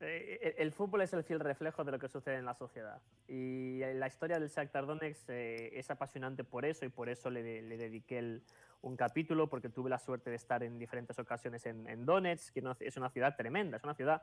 Eh, 0.02 0.54
el 0.58 0.72
fútbol 0.72 1.02
es 1.02 1.12
el 1.12 1.22
fiel 1.22 1.40
reflejo 1.40 1.84
de 1.84 1.92
lo 1.92 1.98
que 1.98 2.08
sucede 2.08 2.36
en 2.36 2.46
la 2.46 2.54
sociedad. 2.54 3.00
Y 3.28 3.80
la 3.94 4.06
historia 4.06 4.38
del 4.38 4.48
Shakhtar 4.48 4.86
Donetsk 4.86 5.28
eh, 5.28 5.78
es 5.78 5.90
apasionante 5.90 6.42
por 6.42 6.64
eso 6.64 6.86
y 6.86 6.88
por 6.88 7.08
eso 7.10 7.28
le, 7.28 7.42
dediqué 7.42 8.40
un 8.80 8.96
capítulo, 8.96 9.48
porque 9.48 9.68
tuve 9.68 9.90
la 9.90 9.98
suerte 9.98 10.30
de 10.30 10.36
estar 10.36 10.62
en 10.62 10.78
diferentes 10.78 11.18
ocasiones 11.18 11.66
en, 11.66 12.06
Donetsk, 12.06 12.54
que 12.54 12.62
es 12.80 12.96
una 12.96 13.10
ciudad 13.10 13.36
tremenda, 13.36 13.76
es 13.76 13.84
una 13.84 13.94
ciudad 13.94 14.22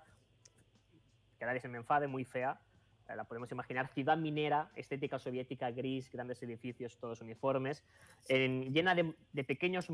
que 1.37 1.45
nadie 1.45 1.59
se 1.59 1.67
me 1.67 1.77
enfade, 1.77 2.07
muy 2.07 2.25
fea. 2.25 2.59
Eh, 3.07 3.15
la 3.15 3.25
podemos 3.25 3.51
imaginar, 3.51 3.87
ciudad 3.89 4.17
minera, 4.17 4.71
estética 4.75 5.19
soviética, 5.19 5.69
gris, 5.69 6.11
grandes 6.11 6.41
edificios, 6.41 6.97
todos 6.97 7.21
uniformes, 7.21 7.83
llena 8.27 8.95
de, 8.95 9.13
de 9.31 9.43
pequeños 9.43 9.91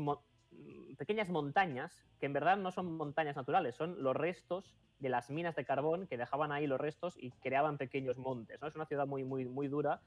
pequeñas 0.96 1.28
montañas, 1.28 2.04
que 2.20 2.26
en 2.26 2.32
verdad 2.32 2.56
no 2.56 2.70
son 2.70 2.96
montañas 2.96 3.36
naturales, 3.36 3.74
son 3.74 4.02
los 4.02 4.16
restos 4.16 4.74
de 4.98 5.08
las 5.08 5.30
minas 5.30 5.56
de 5.56 5.64
carbón 5.64 6.06
que 6.06 6.16
dejaban 6.16 6.52
ahí 6.52 6.66
los 6.66 6.80
restos 6.80 7.14
y 7.18 7.30
creaban 7.30 7.78
pequeños 7.78 8.16
montes. 8.16 8.60
¿no? 8.60 8.68
Es 8.68 8.74
una 8.74 8.86
ciudad 8.86 9.06
muy, 9.06 9.24
muy, 9.24 9.44
muy 9.44 9.68
dura 9.68 10.00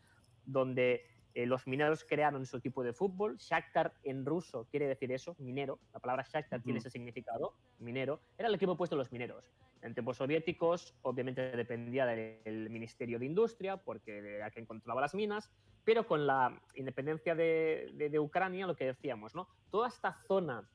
donde 0.45 1.03
eh, 1.33 1.45
los 1.45 1.67
mineros 1.67 2.03
crearon 2.03 2.45
su 2.45 2.57
equipo 2.57 2.83
de 2.83 2.93
fútbol. 2.93 3.37
Shakhtar 3.37 3.93
en 4.03 4.25
ruso 4.25 4.65
quiere 4.71 4.87
decir 4.87 5.11
eso, 5.11 5.35
minero. 5.39 5.79
La 5.93 5.99
palabra 5.99 6.25
Shakhtar 6.27 6.61
tiene 6.61 6.79
ese 6.79 6.89
significado, 6.89 7.53
minero. 7.79 8.21
Era 8.37 8.47
el 8.47 8.55
equipo 8.55 8.75
puesto 8.75 8.95
de 8.95 9.01
los 9.01 9.11
mineros. 9.11 9.53
En 9.81 9.93
tiempos 9.93 10.17
soviéticos, 10.17 10.95
obviamente 11.03 11.55
dependía 11.55 12.05
del 12.05 12.69
Ministerio 12.69 13.19
de 13.19 13.25
Industria, 13.25 13.77
porque 13.77 14.17
era 14.17 14.49
quien 14.49 14.65
controlaba 14.65 15.01
las 15.01 15.13
minas, 15.13 15.51
pero 15.83 16.05
con 16.05 16.25
la 16.25 16.61
independencia 16.75 17.35
de, 17.35 18.09
de 18.11 18.19
Ucrania, 18.19 18.67
lo 18.67 18.75
que 18.75 18.85
decíamos, 18.85 19.35
¿no? 19.35 19.47
Toda 19.69 19.87
esta 19.87 20.11
zona 20.11 20.67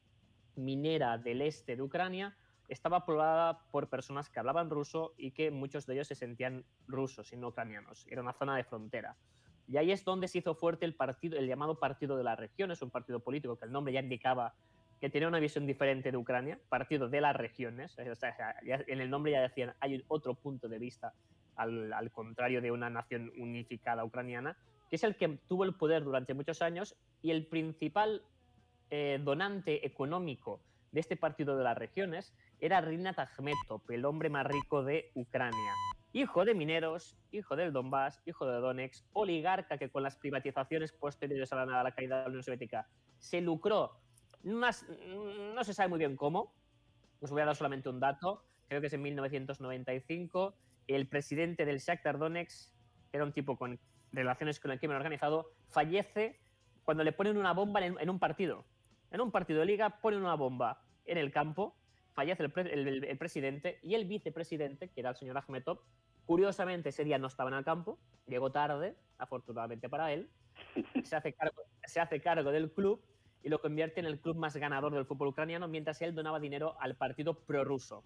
minera 0.57 1.19
del 1.19 1.43
este 1.43 1.77
de 1.77 1.83
Ucrania 1.83 2.37
estaba 2.69 3.05
poblada 3.05 3.61
por 3.71 3.89
personas 3.89 4.31
que 4.31 4.39
hablaban 4.39 4.71
ruso 4.71 5.15
y 5.17 5.33
que 5.33 5.51
muchos 5.51 5.87
de 5.87 5.95
ellos 5.95 6.09
se 6.09 6.15
sentían 6.15 6.65
rusos 6.87 7.33
y 7.33 7.37
no 7.37 7.49
ucranianos. 7.49 8.07
Era 8.09 8.23
una 8.23 8.33
zona 8.33 8.57
de 8.57 8.65
frontera. 8.65 9.17
Y 9.69 9.77
ahí 9.77 9.93
es 9.93 10.05
donde 10.05 10.29
se 10.29 10.39
hizo 10.39 10.55
fuerte 10.55 10.85
el 10.85 10.95
partido, 10.95 11.39
el 11.39 11.47
llamado 11.47 11.79
Partido 11.79 12.17
de 12.17 12.25
las 12.25 12.39
Regiones, 12.39 12.83
un 12.83 12.91
partido 12.91 13.21
político 13.21 13.57
que 13.57 13.65
el 13.65 13.73
nombre 13.73 13.93
ya 13.93 14.01
indicaba 14.01 14.55
que 15.03 15.11
tenía 15.11 15.27
una 15.27 15.41
visión 15.41 15.67
diferente 15.67 16.13
de 16.13 16.17
Ucrania, 16.17 16.61
Partido 16.69 17.09
de 17.09 17.21
las 17.21 17.35
Regiones. 17.35 17.97
en 17.99 19.01
el 19.01 19.11
nombre 19.11 19.33
ya 19.33 19.41
decían, 19.41 19.75
hay 19.81 20.01
otro 20.07 20.35
punto 20.35 20.69
de 20.69 20.79
vista 20.79 21.13
al, 21.57 21.93
al 21.93 22.13
contrario 22.13 22.63
de 22.63 22.71
una 22.71 22.89
nación 22.89 23.33
unificada 23.37 24.05
ucraniana, 24.05 24.57
que 24.89 24.95
es 24.95 25.03
el 25.03 25.17
que 25.17 25.41
tuvo 25.49 25.65
el 25.65 25.75
poder 25.75 26.05
durante 26.05 26.35
muchos 26.35 26.63
años 26.63 26.95
y 27.21 27.33
el 27.33 27.49
principal 27.49 28.23
eh, 28.91 29.19
donante 29.21 29.85
económico 29.85 30.61
de 30.93 31.01
este 31.01 31.17
partido 31.17 31.57
de 31.57 31.65
las 31.65 31.77
regiones 31.77 32.33
era 32.61 32.81
Rinat 32.81 33.19
Akhmetov, 33.19 33.81
el 33.89 34.05
hombre 34.05 34.31
más 34.31 34.47
rico 34.47 34.85
de 34.85 35.11
Ucrania. 35.15 35.73
Hijo 36.13 36.45
de 36.45 36.55
mineros, 36.55 37.17
hijo 37.33 37.57
del 37.57 37.73
Donbass, 37.73 38.23
hijo 38.25 38.47
de 38.47 38.61
Donetsk, 38.61 39.05
oligarca 39.15 39.79
que 39.79 39.91
con 39.91 40.05
las 40.05 40.17
privatizaciones 40.17 40.93
posteriores 40.93 41.53
a 41.53 41.65
la, 41.65 41.91
caída 41.91 42.19
de 42.19 42.23
la 42.23 42.29
Unión 42.29 42.43
Soviética 42.45 42.87
se 43.19 43.41
lucró, 43.41 44.02
más, 44.45 44.87
no 45.55 45.65
se 45.65 45.75
sabe 45.75 45.89
muy 45.89 45.99
bien 45.99 46.17
cómo, 46.17 46.55
os 47.21 47.31
voy 47.31 47.43
a 47.43 47.47
dar 47.47 47.57
solamente 47.57 47.89
un 47.89 48.01
dato, 48.01 48.45
creo 48.69 48.81
que 48.81 48.89
es 48.89 48.93
en 48.93 49.03
1995, 49.03 50.55
el 50.89 51.07
presidente 51.07 51.65
del 51.65 51.79
Shakhtar 51.79 52.19
Donetsk, 52.19 52.73
que 53.11 53.17
era 53.17 53.25
un 53.25 53.33
tipo 53.33 53.57
con 53.57 53.79
relaciones 54.13 54.61
con 54.61 54.71
el 54.71 54.79
crimen 54.79 54.97
organizado, 54.97 55.53
fallece 55.69 56.41
cuando 56.85 57.05
le 57.05 57.13
ponen 57.13 57.37
una 57.37 57.53
bomba 57.53 57.85
en, 57.85 58.11
un 58.11 58.19
partido. 58.19 58.65
En 59.11 59.21
un 59.21 59.31
partido 59.31 59.61
de 59.61 59.67
liga 59.67 60.01
ponen 60.01 60.21
una 60.21 60.35
bomba 60.35 60.83
en 61.05 61.19
el 61.19 61.31
campo, 61.31 61.77
fallece 62.13 62.43
el, 62.43 63.19
presidente 63.19 63.79
y 63.83 63.95
el 63.95 64.07
vicepresidente, 64.07 64.89
que 64.89 65.01
era 65.01 65.11
el 65.11 65.17
señor 65.17 65.39
Ahmetov, 65.39 65.81
curiosamente 66.27 66.91
ese 66.91 67.05
día 67.05 67.19
no 67.19 67.29
estaba 67.29 67.51
en 67.51 67.57
el 67.57 67.65
campo, 67.65 67.99
llegó 68.27 68.51
tarde, 68.51 68.97
afortunadamente 69.19 69.89
para 69.89 70.13
él, 70.13 70.29
se 71.05 71.17
hace 71.17 71.33
cargo, 71.33 71.63
se 71.85 72.01
hace 72.01 72.21
cargo 72.21 72.51
del 72.51 72.73
club 72.73 73.03
y 73.43 73.49
lo 73.49 73.61
convierte 73.61 74.01
en 74.01 74.07
el 74.07 74.21
club 74.21 74.37
más 74.37 74.57
ganador 74.57 74.95
del 74.95 75.07
fútbol 75.07 75.29
ucraniano 75.29 75.69
mientras 75.69 76.01
él 76.03 76.15
donaba 76.15 76.41
dinero 76.41 76.77
al 76.81 76.97
partido 76.97 77.35
prorruso. 77.35 78.05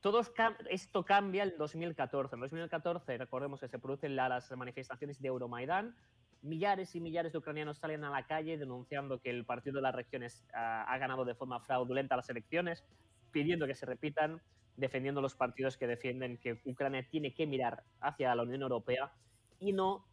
Todo 0.00 0.22
esto 0.70 1.04
cambia 1.04 1.42
en 1.42 1.56
2014. 1.58 2.36
En 2.36 2.40
2014, 2.40 3.18
recordemos 3.18 3.60
que 3.60 3.68
se 3.68 3.78
producen 3.78 4.14
las 4.14 4.50
manifestaciones 4.52 5.20
de 5.20 5.28
Euromaidán. 5.28 5.96
Millares 6.42 6.94
y 6.94 7.00
millares 7.00 7.32
de 7.32 7.38
ucranianos 7.38 7.78
salen 7.78 8.04
a 8.04 8.10
la 8.10 8.24
calle 8.24 8.56
denunciando 8.56 9.20
que 9.20 9.30
el 9.30 9.44
Partido 9.44 9.76
de 9.76 9.82
las 9.82 9.94
Regiones 9.94 10.44
ah, 10.54 10.84
ha 10.86 10.98
ganado 10.98 11.24
de 11.24 11.34
forma 11.34 11.58
fraudulenta 11.60 12.14
las 12.14 12.28
elecciones, 12.28 12.84
pidiendo 13.32 13.66
que 13.66 13.74
se 13.74 13.84
repitan, 13.84 14.40
defendiendo 14.76 15.20
los 15.20 15.34
partidos 15.34 15.76
que 15.76 15.88
defienden 15.88 16.38
que 16.38 16.60
Ucrania 16.66 17.04
tiene 17.10 17.34
que 17.34 17.46
mirar 17.46 17.82
hacia 18.00 18.34
la 18.34 18.42
Unión 18.42 18.62
Europea 18.62 19.10
y 19.58 19.72
no 19.72 20.06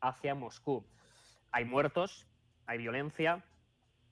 hacia 0.00 0.34
Moscú. 0.34 0.86
Hay 1.50 1.66
muertos, 1.66 2.26
hay 2.66 2.78
violencia 2.78 3.44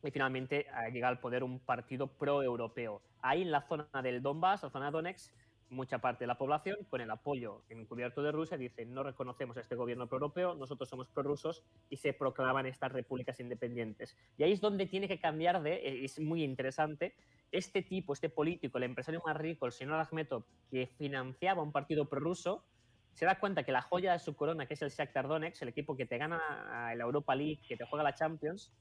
y 0.03 0.11
finalmente 0.11 0.67
llega 0.93 1.09
al 1.09 1.21
poder 1.21 1.45
un 1.45 1.61
partido 1.61 2.07
pro-europeo 2.07 3.03
Ahí 3.23 3.43
en 3.43 3.53
la 3.53 3.63
zona 3.63 3.87
del 4.03 4.21
Donbass, 4.21 4.65
la 4.65 4.71
zona 4.71 4.87
de 4.87 4.93
Donetsk, 4.93 5.33
mucha 5.71 5.99
parte 5.99 6.25
de 6.25 6.27
la 6.27 6.37
población, 6.37 6.77
con 6.91 7.01
el 7.01 7.11
apoyo 7.11 7.63
encubierto 7.71 8.21
de 8.21 8.33
Rusia, 8.33 8.59
dice 8.59 8.85
no 8.85 9.05
reconocemos 9.05 9.57
a 9.57 9.61
este 9.61 9.77
gobierno 9.77 10.09
pro-europeo, 10.09 10.57
nosotros 10.57 10.89
somos 10.89 11.09
prorrusos 11.09 11.63
y 11.89 11.97
se 11.97 12.13
proclaman 12.13 12.67
estas 12.67 12.91
repúblicas 12.91 13.39
independientes. 13.39 14.17
Y 14.37 14.43
ahí 14.43 14.53
es 14.53 14.61
donde 14.61 14.87
tiene 14.87 15.07
que 15.07 15.21
cambiar 15.21 15.63
de, 15.63 15.75
eh, 15.75 16.05
es 16.05 16.19
muy 16.19 16.43
interesante, 16.43 17.15
este 17.53 17.83
tipo, 17.83 18.13
este 18.13 18.29
político, 18.29 18.79
el 18.79 18.85
empresario 18.85 19.23
más 19.25 19.37
rico, 19.37 19.67
el 19.67 19.73
señor 19.73 20.01
Akhmetov, 20.01 20.45
que 20.69 20.89
financiaba 20.99 21.63
un 21.63 21.71
partido 21.71 22.09
prorruso, 22.09 22.65
se 23.13 23.25
da 23.25 23.39
cuenta 23.39 23.63
que 23.63 23.71
la 23.71 23.83
joya 23.83 24.15
de 24.15 24.19
su 24.19 24.35
corona, 24.35 24.67
que 24.67 24.75
es 24.75 24.83
el 24.83 24.91
Shakhtar 24.91 25.29
Donetsk, 25.29 25.63
el 25.63 25.69
equipo 25.69 25.97
que 25.97 26.07
te 26.07 26.19
gana 26.19 26.93
la 26.97 27.05
Europa 27.05 27.37
League, 27.37 27.61
que 27.69 27.77
te 27.77 27.85
juega 27.85 28.03
la 28.03 28.15
Champions, 28.15 28.73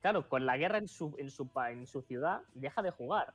claro, 0.00 0.28
con 0.28 0.46
la 0.46 0.56
guerra 0.56 0.78
en 0.78 0.88
su, 0.88 1.14
en 1.18 1.30
su, 1.30 1.50
en 1.68 1.86
su 1.86 2.02
ciudad, 2.02 2.42
deja 2.54 2.82
de 2.82 2.90
jugar 2.90 3.34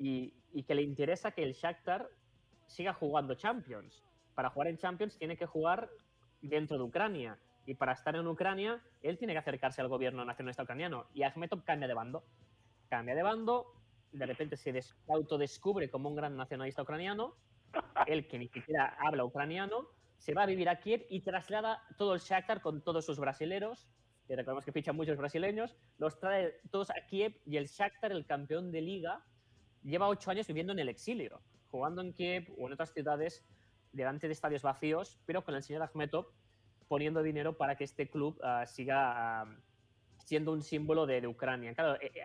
y, 0.00 0.32
que 0.66 0.74
le 0.74 0.82
interesa 0.82 1.30
que 1.30 1.42
el 1.42 1.52
Shakhtar 1.52 2.08
siga 2.66 2.94
jugando 2.94 3.34
Champions. 3.34 4.02
Para 4.34 4.50
jugar 4.50 4.68
en 4.68 4.78
Champions 4.78 5.16
tiene 5.18 5.36
que 5.36 5.46
jugar 5.46 5.90
dentro 6.40 6.78
de 6.78 6.84
Ucrania. 6.84 7.38
Y 7.66 7.74
para 7.74 7.92
estar 7.92 8.16
en 8.16 8.26
Ucrania, 8.26 8.82
él 9.02 9.18
tiene 9.18 9.34
que 9.34 9.40
acercarse 9.40 9.80
al 9.80 9.88
gobierno 9.88 10.24
nacionalista 10.24 10.62
ucraniano. 10.62 11.06
Y 11.12 11.22
Akhmetov 11.22 11.64
cambia 11.64 11.86
de 11.86 11.94
bando. 11.94 12.24
Cambia 12.88 13.14
de 13.14 13.22
bando, 13.22 13.74
de 14.12 14.26
repente 14.26 14.56
se 14.56 14.80
autodescubre 15.08 15.90
como 15.90 16.08
un 16.08 16.16
gran 16.16 16.36
nacionalista 16.36 16.82
ucraniano. 16.82 17.36
Él, 18.06 18.26
que 18.26 18.38
ni 18.38 18.48
siquiera 18.48 18.96
habla 18.98 19.24
ucraniano, 19.24 19.88
se 20.18 20.34
va 20.34 20.42
a 20.42 20.46
vivir 20.46 20.68
a 20.68 20.80
Kiev 20.80 21.06
y 21.10 21.20
traslada 21.20 21.82
todo 21.96 22.14
el 22.14 22.20
Shakhtar 22.20 22.62
con 22.62 22.82
todos 22.82 23.04
sus 23.04 23.18
brasileros. 23.18 23.86
Y 24.30 24.36
recordemos 24.36 24.64
que 24.64 24.70
fichan 24.70 24.94
muchos 24.94 25.16
brasileños. 25.16 25.74
Los 25.98 26.20
trae 26.20 26.54
todos 26.70 26.88
a 26.90 27.04
Kiev 27.08 27.34
y 27.44 27.56
el 27.56 27.66
Shakhtar, 27.66 28.12
el 28.12 28.24
campeón 28.24 28.70
de 28.70 28.80
liga, 28.80 29.24
lleva 29.82 30.08
ocho 30.08 30.30
años 30.30 30.46
viviendo 30.46 30.72
en 30.72 30.78
el 30.78 30.88
exilio, 30.88 31.40
jugando 31.72 32.00
en 32.00 32.12
Kiev 32.12 32.46
o 32.56 32.68
en 32.68 32.74
otras 32.74 32.92
ciudades 32.92 33.44
delante 33.92 34.28
de 34.28 34.32
estadios 34.32 34.62
vacíos, 34.62 35.18
pero 35.26 35.44
con 35.44 35.56
el 35.56 35.64
señor 35.64 35.82
Akhmetov 35.82 36.28
poniendo 36.86 37.24
dinero 37.24 37.56
para 37.56 37.74
que 37.74 37.82
este 37.82 38.08
club 38.08 38.38
ah, 38.44 38.66
siga 38.66 39.42
ah, 39.42 39.56
siendo 40.18 40.52
un 40.52 40.62
símbolo 40.62 41.06
de, 41.06 41.26
Ucrania. 41.26 41.74
Claro, 41.74 42.00
eh, 42.00 42.12
eh, 42.14 42.22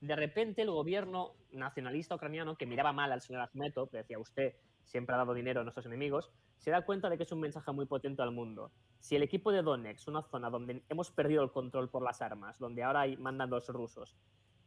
de 0.00 0.14
repente 0.14 0.62
el 0.62 0.70
gobierno 0.70 1.34
nacionalista 1.50 2.14
ucraniano, 2.14 2.56
que 2.56 2.66
miraba 2.66 2.92
mal 2.92 3.10
al 3.10 3.20
señor 3.20 3.42
Akhmetov, 3.42 3.90
que 3.90 3.96
decía 3.96 4.20
usted 4.20 4.54
siempre 4.88 5.14
ha 5.14 5.18
dado 5.18 5.34
dinero 5.34 5.60
a 5.60 5.62
nuestros 5.62 5.86
enemigos, 5.86 6.32
se 6.56 6.70
da 6.70 6.84
cuenta 6.84 7.08
de 7.08 7.16
que 7.16 7.22
es 7.22 7.32
un 7.32 7.40
mensaje 7.40 7.70
muy 7.72 7.86
potente 7.86 8.22
al 8.22 8.32
mundo. 8.32 8.72
Si 8.98 9.14
el 9.14 9.22
equipo 9.22 9.52
de 9.52 9.62
Donetsk, 9.62 10.08
una 10.08 10.22
zona 10.22 10.50
donde 10.50 10.82
hemos 10.88 11.10
perdido 11.10 11.42
el 11.44 11.52
control 11.52 11.88
por 11.90 12.02
las 12.02 12.22
armas, 12.22 12.58
donde 12.58 12.82
ahora 12.82 13.02
hay, 13.02 13.16
mandan 13.16 13.50
los 13.50 13.68
rusos, 13.68 14.16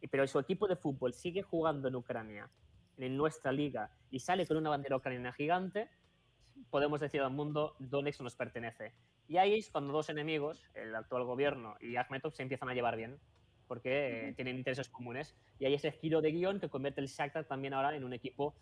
pero 0.10 0.26
su 0.28 0.40
equipo 0.40 0.68
de 0.68 0.76
fútbol 0.76 1.14
sigue 1.14 1.42
jugando 1.42 1.88
en 1.88 1.96
Ucrania, 1.96 2.50
en 2.98 3.18
nuestra 3.18 3.52
liga, 3.52 3.92
y 4.10 4.20
sale 4.20 4.46
con 4.46 4.58
una 4.58 4.70
bandera 4.70 4.96
ucraniana 4.96 5.34
gigante, 5.34 5.90
podemos 6.70 7.00
decir 7.00 7.22
al 7.22 7.32
mundo, 7.32 7.76
Donetsk 7.80 8.22
nos 8.22 8.36
pertenece. 8.36 8.94
Y 9.28 9.38
ahí 9.38 9.56
es 9.56 9.70
cuando 9.70 9.94
dos 9.94 10.10
enemigos, 10.10 10.64
el 10.76 10.96
actual 10.96 11.24
gobierno 11.24 11.76
y 11.80 11.96
Akhmetov, 11.96 12.34
se 12.34 12.44
empiezan 12.44 12.70
a 12.70 12.74
llevar 12.74 12.96
bien, 12.96 13.20
porque 13.68 14.30
eh, 14.30 14.34
tienen 14.34 14.58
intereses 14.58 14.90
comunes. 14.90 15.36
Y 15.58 15.66
hay 15.66 15.74
ese 15.74 15.92
giro 15.92 16.22
de 16.22 16.32
guion 16.32 16.60
que 16.60 16.70
convierte 16.70 17.00
el 17.02 17.08
Shakhtar 17.08 17.46
también 17.46 17.74
ahora 17.74 17.96
en 17.96 18.04
un 18.04 18.14
equipo, 18.14 18.54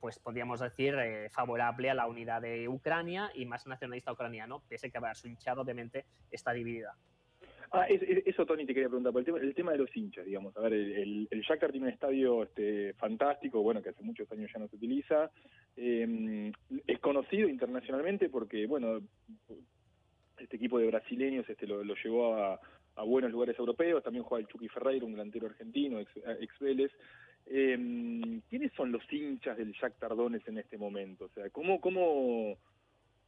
pues 0.00 0.18
podríamos 0.18 0.60
decir, 0.60 0.94
eh, 0.94 1.28
favorable 1.30 1.90
a 1.90 1.94
la 1.94 2.06
unidad 2.06 2.42
de 2.42 2.68
Ucrania 2.68 3.30
y 3.34 3.46
más 3.46 3.66
nacionalista 3.66 4.12
ucraniano, 4.12 4.62
pese 4.68 4.88
a 4.88 4.90
que 4.90 5.14
su 5.14 5.28
hinchado 5.28 5.62
obviamente 5.62 6.04
está 6.30 6.52
dividida. 6.52 6.94
Ah, 7.76 7.86
eso, 7.88 8.46
Tony, 8.46 8.64
te 8.66 8.72
quería 8.72 8.88
preguntar, 8.88 9.12
por 9.12 9.42
el 9.42 9.54
tema, 9.54 9.72
de 9.72 9.78
los 9.78 9.96
hinchas, 9.96 10.24
digamos. 10.24 10.56
A 10.56 10.60
ver, 10.60 10.74
el, 10.74 11.26
el, 11.28 11.40
Shakhtar 11.40 11.72
tiene 11.72 11.88
un 11.88 11.92
estadio 11.92 12.44
este, 12.44 12.92
fantástico, 12.94 13.62
bueno, 13.62 13.82
que 13.82 13.88
hace 13.88 14.04
muchos 14.04 14.30
años 14.30 14.48
ya 14.52 14.60
no 14.60 14.68
se 14.68 14.76
utiliza. 14.76 15.28
Eh, 15.76 16.52
es 16.86 17.00
conocido 17.00 17.48
internacionalmente 17.48 18.28
porque, 18.28 18.66
bueno, 18.66 19.00
este 20.38 20.56
equipo 20.56 20.78
de 20.78 20.86
brasileños 20.86 21.48
este, 21.48 21.66
lo, 21.66 21.82
llevó 21.82 22.36
a, 22.36 22.60
buenos 23.04 23.32
lugares 23.32 23.58
europeos. 23.58 24.04
También 24.04 24.24
juega 24.24 24.42
el 24.42 24.48
Chucky 24.48 24.68
Ferreira, 24.68 25.04
un 25.04 25.12
delantero 25.12 25.48
argentino, 25.48 25.98
ex, 25.98 26.12
ex 26.40 26.58
Vélez. 26.60 26.92
Eh, 27.46 28.40
¿Quiénes 28.48 28.72
son 28.72 28.92
los 28.92 29.02
hinchas 29.12 29.56
del 29.56 29.72
Shakhtar 29.72 30.16
Donetsk 30.16 30.48
en 30.48 30.58
este 30.58 30.78
momento? 30.78 31.26
O 31.26 31.28
sea, 31.28 31.50
¿cómo, 31.50 31.80
cómo 31.80 32.58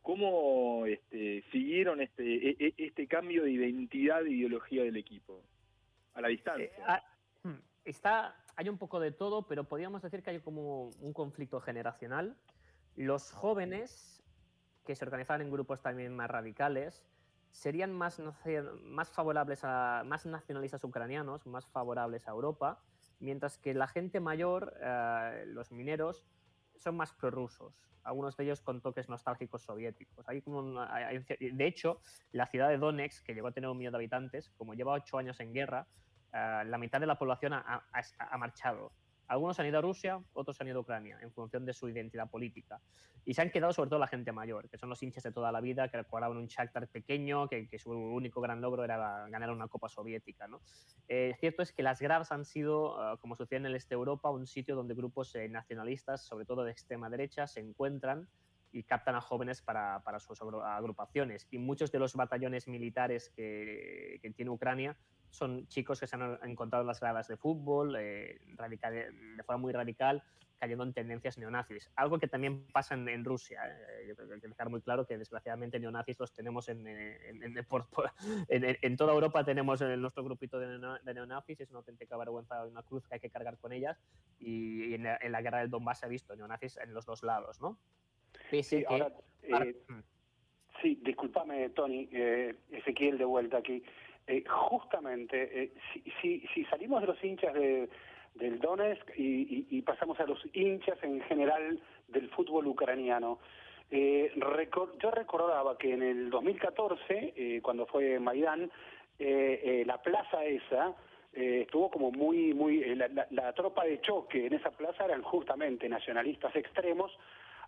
¿Cómo 0.07 0.87
este, 0.87 1.43
siguieron 1.51 2.01
este, 2.01 2.23
e, 2.23 2.57
e, 2.61 2.75
este 2.79 3.09
cambio 3.09 3.43
de 3.43 3.51
identidad 3.51 4.25
e 4.25 4.31
ideología 4.31 4.85
del 4.85 4.97
equipo? 4.97 5.43
A 6.15 6.21
la 6.21 6.29
distancia. 6.29 6.67
Eh, 6.67 6.83
ah, 6.87 7.03
hmm, 7.43 7.59
está, 7.85 8.37
hay 8.55 8.69
un 8.69 8.79
poco 8.79 9.01
de 9.01 9.11
todo, 9.11 9.49
pero 9.49 9.65
podríamos 9.65 10.03
decir 10.03 10.23
que 10.23 10.31
hay 10.31 10.39
como 10.39 10.91
un 11.01 11.13
conflicto 11.13 11.61
generacional. 11.61 12.37
Los 12.95 13.33
jóvenes, 13.33 14.23
que 14.87 14.95
se 14.95 15.05
organizaban 15.05 15.43
en 15.43 15.51
grupos 15.51 15.83
también 15.83 16.15
más 16.15 16.31
radicales, 16.31 17.05
serían 17.51 17.93
más, 17.93 18.23
más 18.85 19.11
favorables 19.11 19.65
a 19.65 20.05
más 20.07 20.25
nacionalistas 20.25 20.85
ucranianos, 20.85 21.49
más 21.49 21.67
favorables 21.67 22.29
a 22.29 22.31
Europa, 22.31 22.81
mientras 23.19 23.59
que 23.59 23.75
la 23.75 23.89
gente 23.89 24.21
mayor, 24.21 24.75
eh, 24.81 25.45
los 25.47 25.73
mineros, 25.73 26.27
son 26.77 26.97
más 26.97 27.13
prorrusos, 27.13 27.75
algunos 28.03 28.37
de 28.37 28.45
ellos 28.45 28.61
con 28.61 28.81
toques 28.81 29.09
nostálgicos 29.09 29.63
soviéticos. 29.63 30.27
Como 30.45 30.63
de 30.73 31.67
hecho, 31.67 32.01
la 32.33 32.47
ciudad 32.47 32.69
de 32.69 32.79
Donetsk, 32.79 33.25
que 33.25 33.35
llegó 33.35 33.49
a 33.49 33.53
tener 33.53 33.69
un 33.69 33.79
millón 33.79 33.93
de 33.93 33.99
habitantes, 33.99 34.51
como 34.57 34.75
lleva 34.75 34.93
ocho 34.93 35.19
años 35.19 35.41
en 35.41 35.53
guerra, 35.53 35.87
eh, 36.33 36.63
la 36.67 36.79
mitad 36.79 37.01
de 37.01 37.07
la 37.07 37.19
población 37.19 37.55
ha, 37.55 37.83
marchado. 38.39 38.93
Algunos 39.29 39.59
han 39.59 39.67
ido 39.67 39.79
a 39.79 39.83
Rusia, 39.83 40.21
otros 40.35 40.61
han 40.61 40.69
ido 40.69 40.79
a 40.79 40.81
Ucrania, 40.81 41.19
en 41.21 41.33
función 41.33 41.65
de 41.65 41.73
su 41.73 41.89
identidad 41.89 42.31
política. 42.31 42.81
Y 43.25 43.35
se 43.35 43.43
han 43.43 43.51
quedado 43.51 43.73
sobre 43.73 43.91
todo 43.91 43.99
la 43.99 44.07
gente 44.07 44.31
mayor, 44.31 44.69
que 44.69 44.79
son 44.79 44.89
los 44.89 45.03
hinchas 45.03 45.25
de 45.25 45.33
toda 45.33 45.51
la 45.51 45.61
vida, 45.61 45.89
que 45.89 45.97
recordaban 45.97 46.37
un 46.37 46.47
Shakhtar 46.47 46.87
pequeño, 46.89 47.49
que, 47.49 47.69
su 47.79 47.91
único 47.91 48.41
gran 48.41 48.61
logro 48.61 48.85
era 48.85 49.27
ganar 49.29 49.51
una 49.51 49.67
Copa 49.67 49.89
Soviética. 49.89 50.47
¿no? 50.47 50.61
Eh, 51.09 51.35
cierto 51.41 51.63
es 51.63 51.73
que 51.73 51.83
las 51.83 52.01
gradas 52.01 52.31
han 52.31 52.45
sido, 52.45 53.01
ah, 53.01 53.17
como 53.21 53.35
sucede 53.35 53.59
en 53.59 53.67
el 53.67 53.75
este 53.75 53.95
Europa, 53.95 54.31
un 54.31 54.47
sitio 54.47 54.77
donde 54.77 54.95
grupos 54.95 55.35
eh, 55.35 55.49
nacionalistas, 55.49 56.25
sobre 56.25 56.45
todo 56.45 56.65
de 56.65 56.71
extrema 56.71 57.11
derecha, 57.11 57.47
se 57.47 57.61
encuentran 57.61 58.29
y 58.71 58.85
captan 58.85 59.17
a 59.17 59.21
jóvenes 59.21 59.61
para, 59.63 60.01
sus 60.21 60.41
agrupaciones. 60.41 61.49
Y 61.51 61.59
muchos 61.59 61.91
de 61.91 61.99
los 61.99 62.15
batallones 62.15 62.69
militares 62.69 63.31
que 63.35 64.33
tiene 64.37 64.51
Ucrania 64.51 64.97
son 65.37 65.67
chicos 65.69 66.01
que 66.01 66.07
se 66.07 66.17
han 66.17 66.39
encontrado 66.45 66.83
en 66.83 66.89
las 66.89 67.01
gradas 67.01 67.29
de 67.29 67.37
fútbol 67.37 67.97
eh, 67.99 68.41
radical, 68.57 68.95
de 68.95 69.43
forma 69.45 69.61
muy 69.61 69.73
radical, 69.73 70.23
cayendo 70.59 70.85
en 70.85 70.95
tendencias 70.95 71.37
neonazis. 71.37 71.91
Algo 71.97 72.19
que 72.19 72.29
también 72.29 72.67
pasa 72.73 72.95
en, 72.95 73.25
Rusia. 73.25 73.61
Eh, 73.67 74.15
hay 74.19 74.41
que 74.41 74.49
dejar 74.49 74.71
muy 74.71 74.81
claro 74.81 75.07
que 75.07 75.19
desgraciadamente 75.19 75.79
neonazis 75.79 76.19
los 76.19 76.33
tenemos 76.33 76.69
en, 76.69 76.87
en, 78.49 78.79
en 78.81 78.97
toda 78.97 79.13
Europa 79.13 79.45
tenemos 79.45 79.81
nuestro 79.81 80.25
grupito 80.25 80.59
de, 80.59 80.79
neonazis, 81.05 81.61
es 81.61 81.71
una 81.71 81.81
auténtica 81.81 82.17
vergüenza, 82.17 82.65
una 82.65 82.83
cruz 82.83 83.07
que 83.07 83.15
hay 83.15 83.21
que 83.21 83.31
cargar 83.31 83.59
con 83.59 83.73
ellas 83.73 83.99
y, 84.41 84.95
en, 84.95 85.03
la, 85.05 85.43
guerra 85.43 85.59
del 85.59 85.71
Donbass 85.71 86.01
se 86.01 86.07
ha 86.07 86.09
visto 86.09 86.35
neonazis 86.35 86.79
en 86.79 86.95
los 86.95 87.05
dos 87.05 87.23
lados, 87.23 87.61
¿no? 87.61 87.79
sí, 88.63 88.85
ahora, 88.89 89.13
eh, 89.43 89.77
mm. 89.89 90.01
sí, 90.81 90.99
discúlpame, 91.03 91.69
Tony, 91.71 92.09
Ezequiel 92.71 93.19
de 93.19 93.25
vuelta 93.25 93.59
aquí. 93.59 93.83
Eh, 94.29 94.43
justamente, 94.45 95.63
eh, 95.63 95.73
si, 96.21 96.41
si, 96.53 96.65
salimos 96.65 97.01
de 97.01 97.07
los 97.07 97.23
hinchas 97.23 97.55
de, 97.55 97.89
del 98.35 98.59
Donetsk 98.59 99.13
y, 99.17 99.81
pasamos 99.83 100.19
a 100.19 100.27
los 100.27 100.45
hinchas 100.53 100.99
en 101.03 101.21
general 101.23 101.81
del 102.09 102.29
fútbol 102.31 102.67
ucraniano, 102.67 103.39
eh, 103.91 104.33
yo 105.01 105.11
recordaba 105.13 105.79
que 105.79 105.93
en 105.93 106.03
el 106.03 106.31
2014, 106.31 107.61
cuando 107.63 107.87
fue 107.87 108.19
Maidán, 108.19 108.69
la 109.19 110.03
plaza 110.03 110.45
esa 110.45 110.93
estuvo 111.33 111.89
como 111.91 112.11
muy, 112.11 112.53
muy, 112.53 112.97
la, 112.97 113.29
la 113.31 113.53
tropa 113.53 113.85
de 113.85 114.01
choque 114.01 114.47
en 114.47 114.55
esa 114.55 114.71
plaza 114.71 115.05
eran 115.05 115.23
justamente 115.23 115.89
nacionalistas 115.89 116.57
extremos 116.57 117.17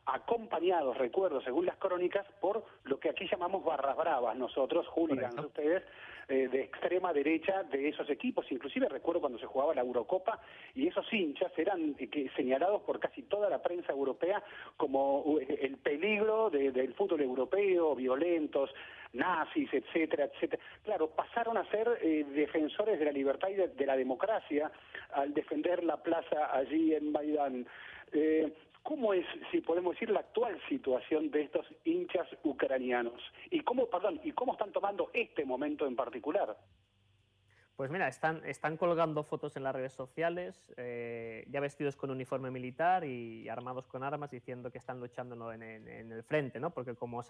acompañados, 0.06 0.96
recuerdo, 0.96 1.40
según 1.42 1.66
las 1.66 1.76
crónicas, 1.76 2.26
por 2.40 2.64
lo 2.84 2.98
que 2.98 3.10
aquí 3.10 3.28
llamamos 3.30 3.64
barras 3.64 3.96
bravas, 3.96 4.36
nosotros, 4.36 4.86
hooligans, 4.88 5.38
ustedes, 5.38 5.82
eh, 6.30 6.46
de 6.46 6.60
extrema 6.60 7.10
derecha 7.14 7.62
de 7.62 7.88
esos 7.88 8.10
equipos. 8.10 8.44
Inclusive 8.52 8.86
recuerdo 8.86 9.20
cuando 9.20 9.38
se 9.38 9.46
jugaba 9.46 9.74
la 9.74 9.80
Eurocopa 9.80 10.38
y 10.74 10.86
esos 10.86 11.10
hinchas 11.10 11.50
eran 11.56 11.96
eh, 11.98 12.30
señalados 12.36 12.82
por 12.82 13.00
casi 13.00 13.22
toda 13.22 13.48
la 13.48 13.62
prensa 13.62 13.92
europea 13.92 14.42
como 14.76 15.20
uh, 15.20 15.38
el 15.38 15.78
peligro 15.78 16.50
del 16.50 16.92
fútbol 16.92 17.22
europeo, 17.22 17.94
violentos, 17.94 18.74
nazis, 19.14 19.72
etcétera, 19.72 20.26
etcétera. 20.26 20.62
Claro, 20.84 21.08
pasaron 21.08 21.56
a 21.56 21.64
ser 21.70 21.98
eh, 22.02 22.26
defensores 22.28 22.98
de 22.98 23.06
la 23.06 23.12
libertad 23.12 23.48
y 23.48 23.54
de, 23.54 23.86
la 23.86 23.96
democracia 23.96 24.70
al 25.14 25.32
defender 25.32 25.82
la 25.82 25.96
plaza 26.02 26.54
allí 26.54 26.94
en 26.94 27.10
Maidán. 27.10 27.66
¿Cómo 28.82 29.12
es, 29.12 29.26
si 29.50 29.60
podemos 29.60 29.94
decir, 29.94 30.10
la 30.10 30.20
actual 30.20 30.58
situación 30.68 31.30
de 31.30 31.42
estos 31.42 31.66
hinchas 31.84 32.26
ucranianos? 32.42 33.20
¿Y 33.50 33.60
cómo, 33.60 33.86
perdón, 33.86 34.20
y 34.24 34.32
cómo 34.32 34.52
están 34.52 34.72
tomando 34.72 35.10
este 35.12 35.44
momento 35.44 35.86
en 35.86 35.96
particular? 35.96 36.56
Pues 37.76 37.92
mira, 37.92 38.08
están, 38.08 38.44
están 38.44 38.76
colgando 38.76 39.22
fotos 39.22 39.56
en 39.56 39.62
las 39.62 39.72
redes 39.72 39.92
sociales, 39.92 40.72
eh, 40.76 41.44
ya 41.48 41.60
vestidos 41.60 41.94
con 41.94 42.10
uniforme 42.10 42.50
militar 42.50 43.04
y 43.04 43.48
armados 43.48 43.86
con 43.86 44.02
armas, 44.02 44.32
diciendo 44.32 44.72
que 44.72 44.78
están 44.78 44.98
luchando 44.98 45.52
en, 45.52 45.62
el 45.62 46.22
frente, 46.24 46.58
¿no? 46.58 46.70
Porque 46.70 46.96
como 46.96 47.22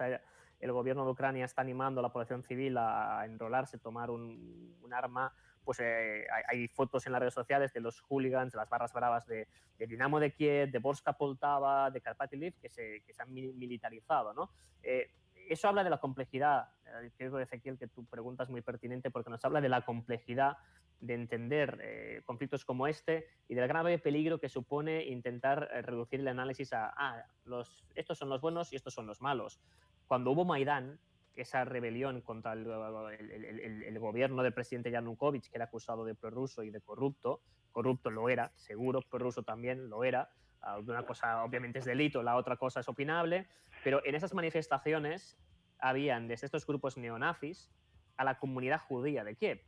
el 0.61 0.73
gobierno 0.73 1.05
de 1.05 1.11
Ucrania 1.11 1.45
está 1.45 1.61
animando 1.61 2.01
a 2.01 2.03
la 2.03 2.13
población 2.13 2.43
civil 2.45 2.79
a, 2.79 3.27
enrolarse, 3.27 3.77
tomar 3.77 4.11
un 4.11 4.89
arma, 4.91 5.35
pues 5.65 5.81
eh, 5.81 6.27
hay, 6.49 6.69
fotos 6.69 7.07
en 7.07 7.13
las 7.13 7.21
redes 7.21 7.35
sociales 7.35 7.73
de 7.73 7.81
los 7.81 8.01
hooligans, 8.01 8.53
de 8.53 8.59
las 8.59 8.69
barras 8.69 8.93
bravas 8.93 9.27
de, 9.27 9.47
Dinamo 9.79 10.19
de 10.19 10.33
Kiev, 10.33 10.71
de 10.71 10.79
Borska 10.79 11.13
Poltava, 11.13 11.91
de 11.91 12.01
Karpaty 12.01 12.53
que 12.53 12.69
se, 12.69 13.03
que 13.07 13.13
se 13.13 13.23
han 13.23 13.33
militarizado, 13.33 14.35
¿no? 14.35 14.51
Eh, 14.83 15.11
eso 15.49 15.69
habla 15.69 15.85
de 15.85 15.91
la 15.91 15.99
complejidad, 15.99 16.69
eh, 16.87 17.11
creo, 17.17 17.39
Ezequiel, 17.39 17.79
que 17.79 17.87
tu 17.87 18.05
pregunta 18.05 18.43
es 18.43 18.51
muy 18.51 18.61
pertinente 18.61 19.11
porque 19.11 19.31
nos 19.31 19.45
habla 19.45 19.61
de 19.61 19.69
la 19.69 19.83
complejidad 19.83 20.59
de 21.01 21.15
entender 21.15 22.23
conflictos 22.25 22.65
como 22.65 22.89
este 22.89 23.29
y 23.47 23.55
del 23.55 23.69
grave 23.69 24.01
peligro 24.01 24.41
que 24.41 24.49
supone 24.49 25.05
intentar 25.05 25.69
reducir 25.85 26.19
el 26.19 26.27
análisis 26.27 26.73
a, 26.73 26.93
ah, 26.97 27.25
los, 27.45 27.85
estos 27.95 28.19
son 28.19 28.29
los 28.29 28.41
buenos 28.41 28.73
y 28.73 28.77
estos 28.77 28.95
son 28.95 29.07
los 29.07 29.21
malos. 29.21 29.61
Cuando 30.09 30.33
hubo 30.33 30.45
Maidán, 30.45 30.99
esa 31.39 31.65
rebelión 31.65 32.21
contra 32.21 32.53
el, 32.53 33.99
gobierno 33.99 34.43
del 34.43 34.53
presidente 34.53 34.91
Yanukovych, 34.91 35.51
que 35.51 35.57
era 35.57 35.67
acusado 35.67 36.05
de 36.05 36.15
prorruso 36.15 36.63
y 36.63 36.71
de 36.71 36.81
corrupto. 36.81 37.41
Corrupto 37.73 38.11
lo 38.11 38.29
era, 38.29 38.51
seguro, 38.57 39.03
prorruso 39.03 39.43
también 39.43 39.89
lo 39.89 40.05
era. 40.05 40.31
Ah, 40.61 40.79
una 40.79 41.05
cosa 41.05 41.45
obviamente 41.45 41.79
es 41.79 41.85
delito, 41.85 42.23
la 42.23 42.37
otra 42.37 42.57
cosa 42.57 42.81
es 42.81 42.89
opinable, 42.89 43.47
pero 43.85 44.05
en 44.05 44.17
esas 44.17 44.35
manifestaciones 44.35 45.39
habían 45.79 46.27
desde 46.27 46.47
estos 46.47 46.67
grupos 46.67 46.97
neonazis 46.97 47.71
a 48.17 48.25
la 48.25 48.39
comunidad 48.39 48.81
judía 48.81 49.23
de 49.23 49.37
Kiev. 49.37 49.63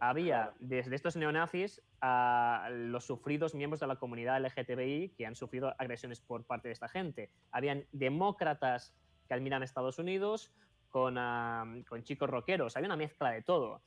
Había 0.00 0.52
desde 0.58 0.96
estos 0.96 1.14
neonazis 1.14 1.80
a 2.00 2.68
los 2.72 3.04
sufridos 3.04 3.54
miembros 3.54 3.78
de 3.78 3.86
la 3.86 3.96
comunidad 3.96 4.40
LGTBI 4.44 5.14
que 5.16 5.26
han 5.26 5.36
sufrido 5.36 5.76
agresiones 5.78 6.20
por 6.20 6.44
parte 6.44 6.66
de 6.66 6.72
esta 6.72 6.88
gente. 6.88 7.30
Habían 7.52 7.86
demócratas 7.92 8.92
que 9.28 9.34
admiran 9.34 9.62
a 9.62 9.64
Estados 9.64 10.00
Unidos, 10.00 10.52
con, 10.92 12.04
chicos 12.04 12.30
rockeros, 12.30 12.76
había 12.76 12.86
una 12.88 12.96
mezcla 12.96 13.30
de 13.30 13.42
todo. 13.42 13.82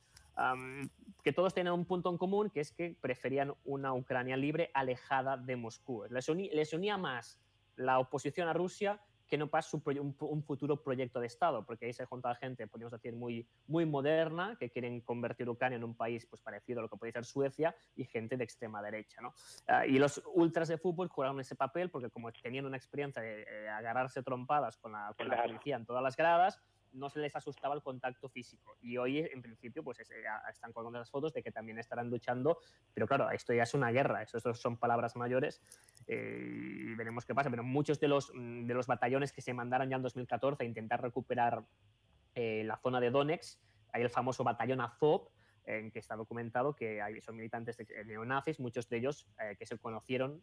que 1.22 1.32
todos 1.32 1.54
tenían 1.54 1.74
un 1.74 1.86
punto 1.86 2.10
en 2.10 2.18
común, 2.18 2.50
que 2.50 2.60
es 2.60 2.72
que 2.72 2.94
preferían 3.00 3.54
una 3.64 3.94
Ucrania 3.94 4.36
libre 4.36 4.70
alejada 4.74 5.38
de 5.38 5.56
Moscú. 5.56 6.04
Les, 6.10 6.28
les 6.28 6.72
unía 6.74 6.98
más 6.98 7.40
la 7.76 7.98
oposición 7.98 8.48
a 8.48 8.52
Rusia 8.52 9.00
que 9.26 9.36
no 9.36 9.48
pasa 9.48 9.76
un, 9.76 10.42
futuro 10.44 10.82
proyecto 10.82 11.20
de 11.20 11.26
Estado, 11.26 11.64
porque 11.64 11.86
ahí 11.86 11.92
se 11.92 12.04
junta 12.04 12.34
gente, 12.36 12.66
podríamos 12.66 12.92
decir, 12.92 13.14
muy, 13.14 13.46
muy 13.66 13.84
moderna, 13.84 14.56
que 14.58 14.70
quieren 14.70 15.00
convertir 15.00 15.48
Ucrania 15.48 15.76
en 15.76 15.84
un 15.84 15.94
país 15.94 16.26
pues, 16.26 16.40
parecido 16.40 16.80
a 16.80 16.82
lo 16.82 16.88
que 16.88 16.96
podría 16.96 17.14
ser 17.14 17.24
Suecia, 17.24 17.74
y 17.96 18.04
gente 18.04 18.36
de 18.36 18.44
extrema 18.44 18.80
derecha. 18.82 19.20
¿no? 19.20 19.34
Ah, 19.66 19.86
y 19.86 19.98
los 19.98 20.22
ultras 20.34 20.68
de 20.68 20.78
fútbol 20.78 21.08
jugaron 21.08 21.40
ese 21.40 21.56
papel 21.56 21.90
porque 21.90 22.08
como 22.10 22.30
tenían 22.32 22.66
una 22.66 22.76
experiencia 22.76 23.22
de 23.22 23.68
agarrarse 23.68 24.22
trompadas 24.22 24.76
con 24.76 24.92
la, 24.92 25.12
con 25.16 25.28
la 25.28 25.42
policía 25.42 25.76
en 25.76 25.86
todas 25.86 26.02
las 26.02 26.16
gradas, 26.16 26.60
no 26.96 27.10
se 27.10 27.20
les 27.20 27.36
asustaba 27.36 27.74
el 27.74 27.82
contacto 27.82 28.28
físico. 28.28 28.76
Y 28.80 28.96
hoy, 28.96 29.18
en 29.18 29.42
principio, 29.42 29.84
pues 29.84 30.00
están 30.00 30.72
colgando 30.72 30.98
las 30.98 31.10
fotos 31.10 31.32
de 31.32 31.42
que 31.42 31.52
también 31.52 31.78
estarán 31.78 32.10
luchando, 32.10 32.58
pero 32.94 33.06
claro, 33.06 33.30
esto 33.30 33.52
ya 33.52 33.62
es 33.62 33.74
una 33.74 33.90
guerra, 33.90 34.22
eso, 34.22 34.54
son 34.54 34.76
palabras 34.76 35.16
mayores 35.16 35.60
eh, 36.06 36.40
y 36.42 36.94
veremos 36.94 37.24
qué 37.24 37.34
pasa. 37.34 37.50
Pero 37.50 37.62
muchos 37.62 38.00
de 38.00 38.08
los, 38.08 38.32
de 38.34 38.74
los 38.74 38.86
batallones 38.86 39.32
que 39.32 39.42
se 39.42 39.54
mandaron 39.54 39.88
ya 39.88 39.96
en 39.96 40.02
2014 40.02 40.64
a 40.64 40.66
intentar 40.66 41.02
recuperar 41.02 41.64
eh, 42.34 42.64
la 42.64 42.76
zona 42.76 43.00
de 43.00 43.10
Donetsk, 43.10 43.58
hay 43.92 44.02
el 44.02 44.10
famoso 44.10 44.44
batallón 44.44 44.80
Azov, 44.80 45.28
en 45.66 45.90
que 45.90 45.98
está 45.98 46.16
documentado 46.16 46.74
que 46.74 47.02
hay, 47.02 47.20
son 47.20 47.36
militantes 47.36 47.76
de, 47.76 48.04
neonazis, 48.04 48.60
muchos 48.60 48.88
de 48.88 48.98
ellos 48.98 49.26
eh, 49.40 49.56
que 49.58 49.66
se 49.66 49.76
conocieron, 49.78 50.40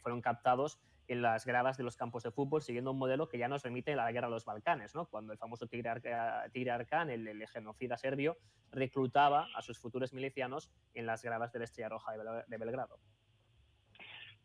fueron 0.00 0.22
captados 0.22 0.78
en 1.08 1.22
las 1.22 1.46
gradas 1.46 1.78
de 1.78 1.84
los 1.84 1.96
campos 1.96 2.22
de 2.22 2.30
fútbol, 2.30 2.62
siguiendo 2.62 2.92
un 2.92 2.98
modelo 2.98 3.28
que 3.28 3.38
ya 3.38 3.48
nos 3.48 3.62
remite 3.62 3.94
a 3.94 3.96
la 3.96 4.12
guerra 4.12 4.28
de 4.28 4.34
los 4.34 4.44
Balcanes, 4.44 4.94
¿no? 4.94 5.06
cuando 5.06 5.32
el 5.32 5.38
famoso 5.38 5.66
Tigre, 5.66 6.70
Arcán, 6.70 7.10
el, 7.10 7.46
genocida 7.48 7.96
serbio, 7.96 8.36
reclutaba 8.70 9.48
a 9.54 9.62
sus 9.62 9.78
futuros 9.78 10.12
milicianos 10.12 10.70
en 10.94 11.06
las 11.06 11.22
gradas 11.22 11.50
de 11.52 11.60
la 11.60 11.64
Estrella 11.64 11.88
Roja 11.88 12.12
de, 12.46 12.58
Belgrado. 12.58 12.98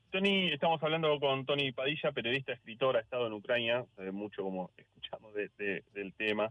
Tony, 0.10 0.54
estamos 0.54 0.82
hablando 0.84 1.20
con 1.20 1.46
Tony 1.46 1.72
Padilla, 1.72 2.12
periodista, 2.12 2.54
escritor, 2.54 2.96
ha 2.96 3.02
estado 3.02 3.28
en 3.28 3.34
Ucrania, 3.34 3.86
sabe 3.96 4.12
mucho 4.12 4.44
como 4.44 4.72
escuchamos 4.78 5.34
del 5.34 6.14
tema. 6.16 6.50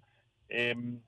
Em, 0.48 1.00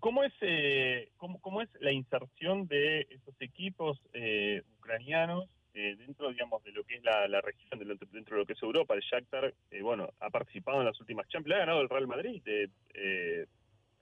¿cómo, 0.00 0.24
es, 0.24 0.32
eh, 0.40 1.10
cómo, 1.16 1.62
es 1.62 1.68
la 1.80 1.92
inserción 1.92 2.66
de 2.66 3.06
esos 3.10 3.34
equipos 3.40 4.00
eh, 4.12 4.62
ucranianos 4.78 5.48
eh, 5.74 5.96
dentro, 5.96 6.30
digamos, 6.30 6.62
de 6.64 6.72
lo 6.72 6.84
que 6.84 6.96
es 6.96 7.04
la, 7.04 7.40
región, 7.40 7.78
dentro, 8.12 8.36
de 8.36 8.42
lo 8.42 8.46
que 8.46 8.54
es 8.54 8.62
Europa, 8.62 8.94
el 8.94 9.02
Shakhtar, 9.02 9.54
eh, 9.70 9.82
bueno, 9.82 10.10
ha 10.18 10.30
participado 10.30 10.80
en 10.80 10.86
las 10.86 11.00
últimas 11.00 11.28
Champions, 11.28 11.56
ha 11.56 11.60
ganado 11.60 11.80
el 11.80 11.88
Real 11.88 12.08
Madrid, 12.08 12.42
de 12.42 12.68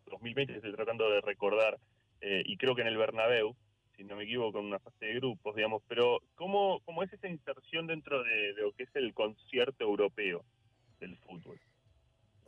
2020 0.07 0.57
estoy 0.57 0.73
tratando 0.73 1.11
de 1.11 1.21
recordar, 1.21 1.79
eh, 2.21 2.43
y 2.45 2.57
creo 2.57 2.75
que 2.75 2.83
en 2.83 2.89
el 2.89 2.97
Bernabéu, 2.97 3.55
si 3.97 4.05
no 4.05 4.17
me 4.17 4.25
equivoco, 4.25 4.59
en 4.59 4.67
una 4.67 4.79
fase 4.79 5.07
de 5.07 5.15
grupos, 5.15 5.55
digamos, 5.57 5.83
pero 5.89 6.21
¿cómo, 6.35 6.81
cómo 6.85 7.03
es 7.03 7.13
esa 7.13 7.29
inserción 7.29 7.87
dentro 7.87 8.23
de, 8.23 8.55
lo 8.55 8.73
que 8.73 8.85
es 8.85 8.97
el 8.97 9.13
concierto 9.15 9.85
europeo 9.85 10.45
del 11.01 11.17
fútbol? 11.19 11.61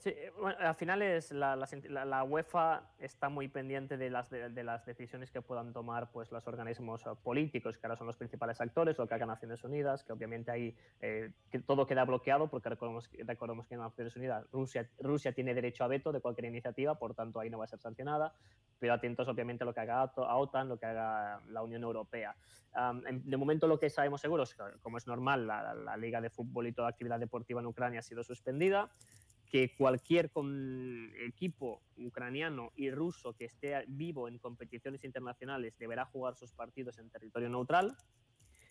Sí, 0.01 0.15
bueno, 0.41 0.57
al 0.59 0.75
final 0.75 1.03
es 1.03 1.31
la, 1.31 1.57
la, 1.57 2.05
la, 2.07 2.25
UEFA 2.25 2.85
está 3.01 3.29
muy 3.29 3.49
pendiente 3.49 3.99
de 3.99 4.09
las, 4.09 4.31
de, 4.31 4.49
de, 4.49 4.65
las 4.65 4.87
decisiones 4.87 5.31
que 5.31 5.43
puedan 5.43 5.75
tomar 5.75 6.11
pues, 6.11 6.33
los 6.33 6.47
organismos 6.49 7.05
eh, 7.05 7.11
políticos, 7.23 7.77
que 7.77 7.87
ahora 7.87 7.97
son 7.97 8.07
los 8.07 8.17
principales 8.17 8.59
actores, 8.63 8.97
lo 8.97 9.07
que 9.07 9.13
haga 9.13 9.27
Naciones 9.27 9.63
Unidas, 9.63 10.03
que 10.03 10.15
obviamente 10.15 10.51
ahí 10.51 10.75
eh, 11.03 11.33
que 11.51 11.59
todo 11.59 11.87
queda 11.87 12.07
bloqueado, 12.07 12.49
porque 12.49 12.71
recordemos, 12.71 13.11
recordemos 13.27 13.67
que 13.67 13.75
en 13.75 13.81
Naciones 13.83 14.17
Unidas 14.17 14.47
Rusia, 14.51 14.89
Rusia 15.01 15.35
tiene 15.35 15.53
derecho 15.53 15.85
a 15.85 15.89
veto 15.89 16.13
de 16.13 16.23
cualquier 16.23 16.47
iniciativa, 16.47 16.95
por 16.95 17.15
tanto 17.15 17.39
ahí 17.39 17.51
no 17.51 17.59
va 17.59 17.65
a 17.65 17.69
ser 17.69 17.81
sancionada, 17.81 18.33
pero 18.79 18.95
atentos 18.95 19.29
obviamente 19.29 19.65
a 19.65 19.67
lo 19.67 19.75
que 19.75 19.81
haga 19.81 20.01
a 20.01 20.37
OTAN, 20.39 20.71
lo 20.71 20.79
que 20.79 20.87
haga 20.87 21.43
la 21.51 21.63
Unión 21.63 21.83
Europea. 21.83 22.35
Um, 22.75 23.03
de 23.03 23.37
momento 23.37 23.67
lo 23.67 23.79
que 23.79 23.91
sabemos 23.91 24.23
seguro 24.23 24.45
es 24.45 24.55
que, 24.55 24.63
como 24.81 24.97
es 24.97 25.07
normal, 25.07 25.47
la, 25.47 25.75
la 25.75 25.97
Liga 25.99 26.23
de 26.23 26.31
Fútbol 26.31 26.69
y 26.69 26.73
toda 26.73 26.89
actividad 26.89 27.21
deportiva 27.21 27.61
en 27.61 27.67
Ucrania 27.67 27.99
ha 27.99 28.03
sido 28.03 28.25
suspendida 28.25 28.89
que 29.51 29.75
cualquier 29.77 30.31
equipo 31.27 31.83
ucraniano 31.99 32.73
y 32.77 32.91
ruso 32.91 33.35
que 33.35 33.47
esté 33.47 33.85
vivo 33.89 34.29
en 34.29 34.39
competiciones 34.39 35.05
internacionales 35.05 35.77
deberá 35.79 36.05
jugar 36.05 36.37
sus 36.37 36.53
partidos 36.53 36.99
en 36.99 37.11
territorio 37.11 37.49
neutral. 37.49 37.97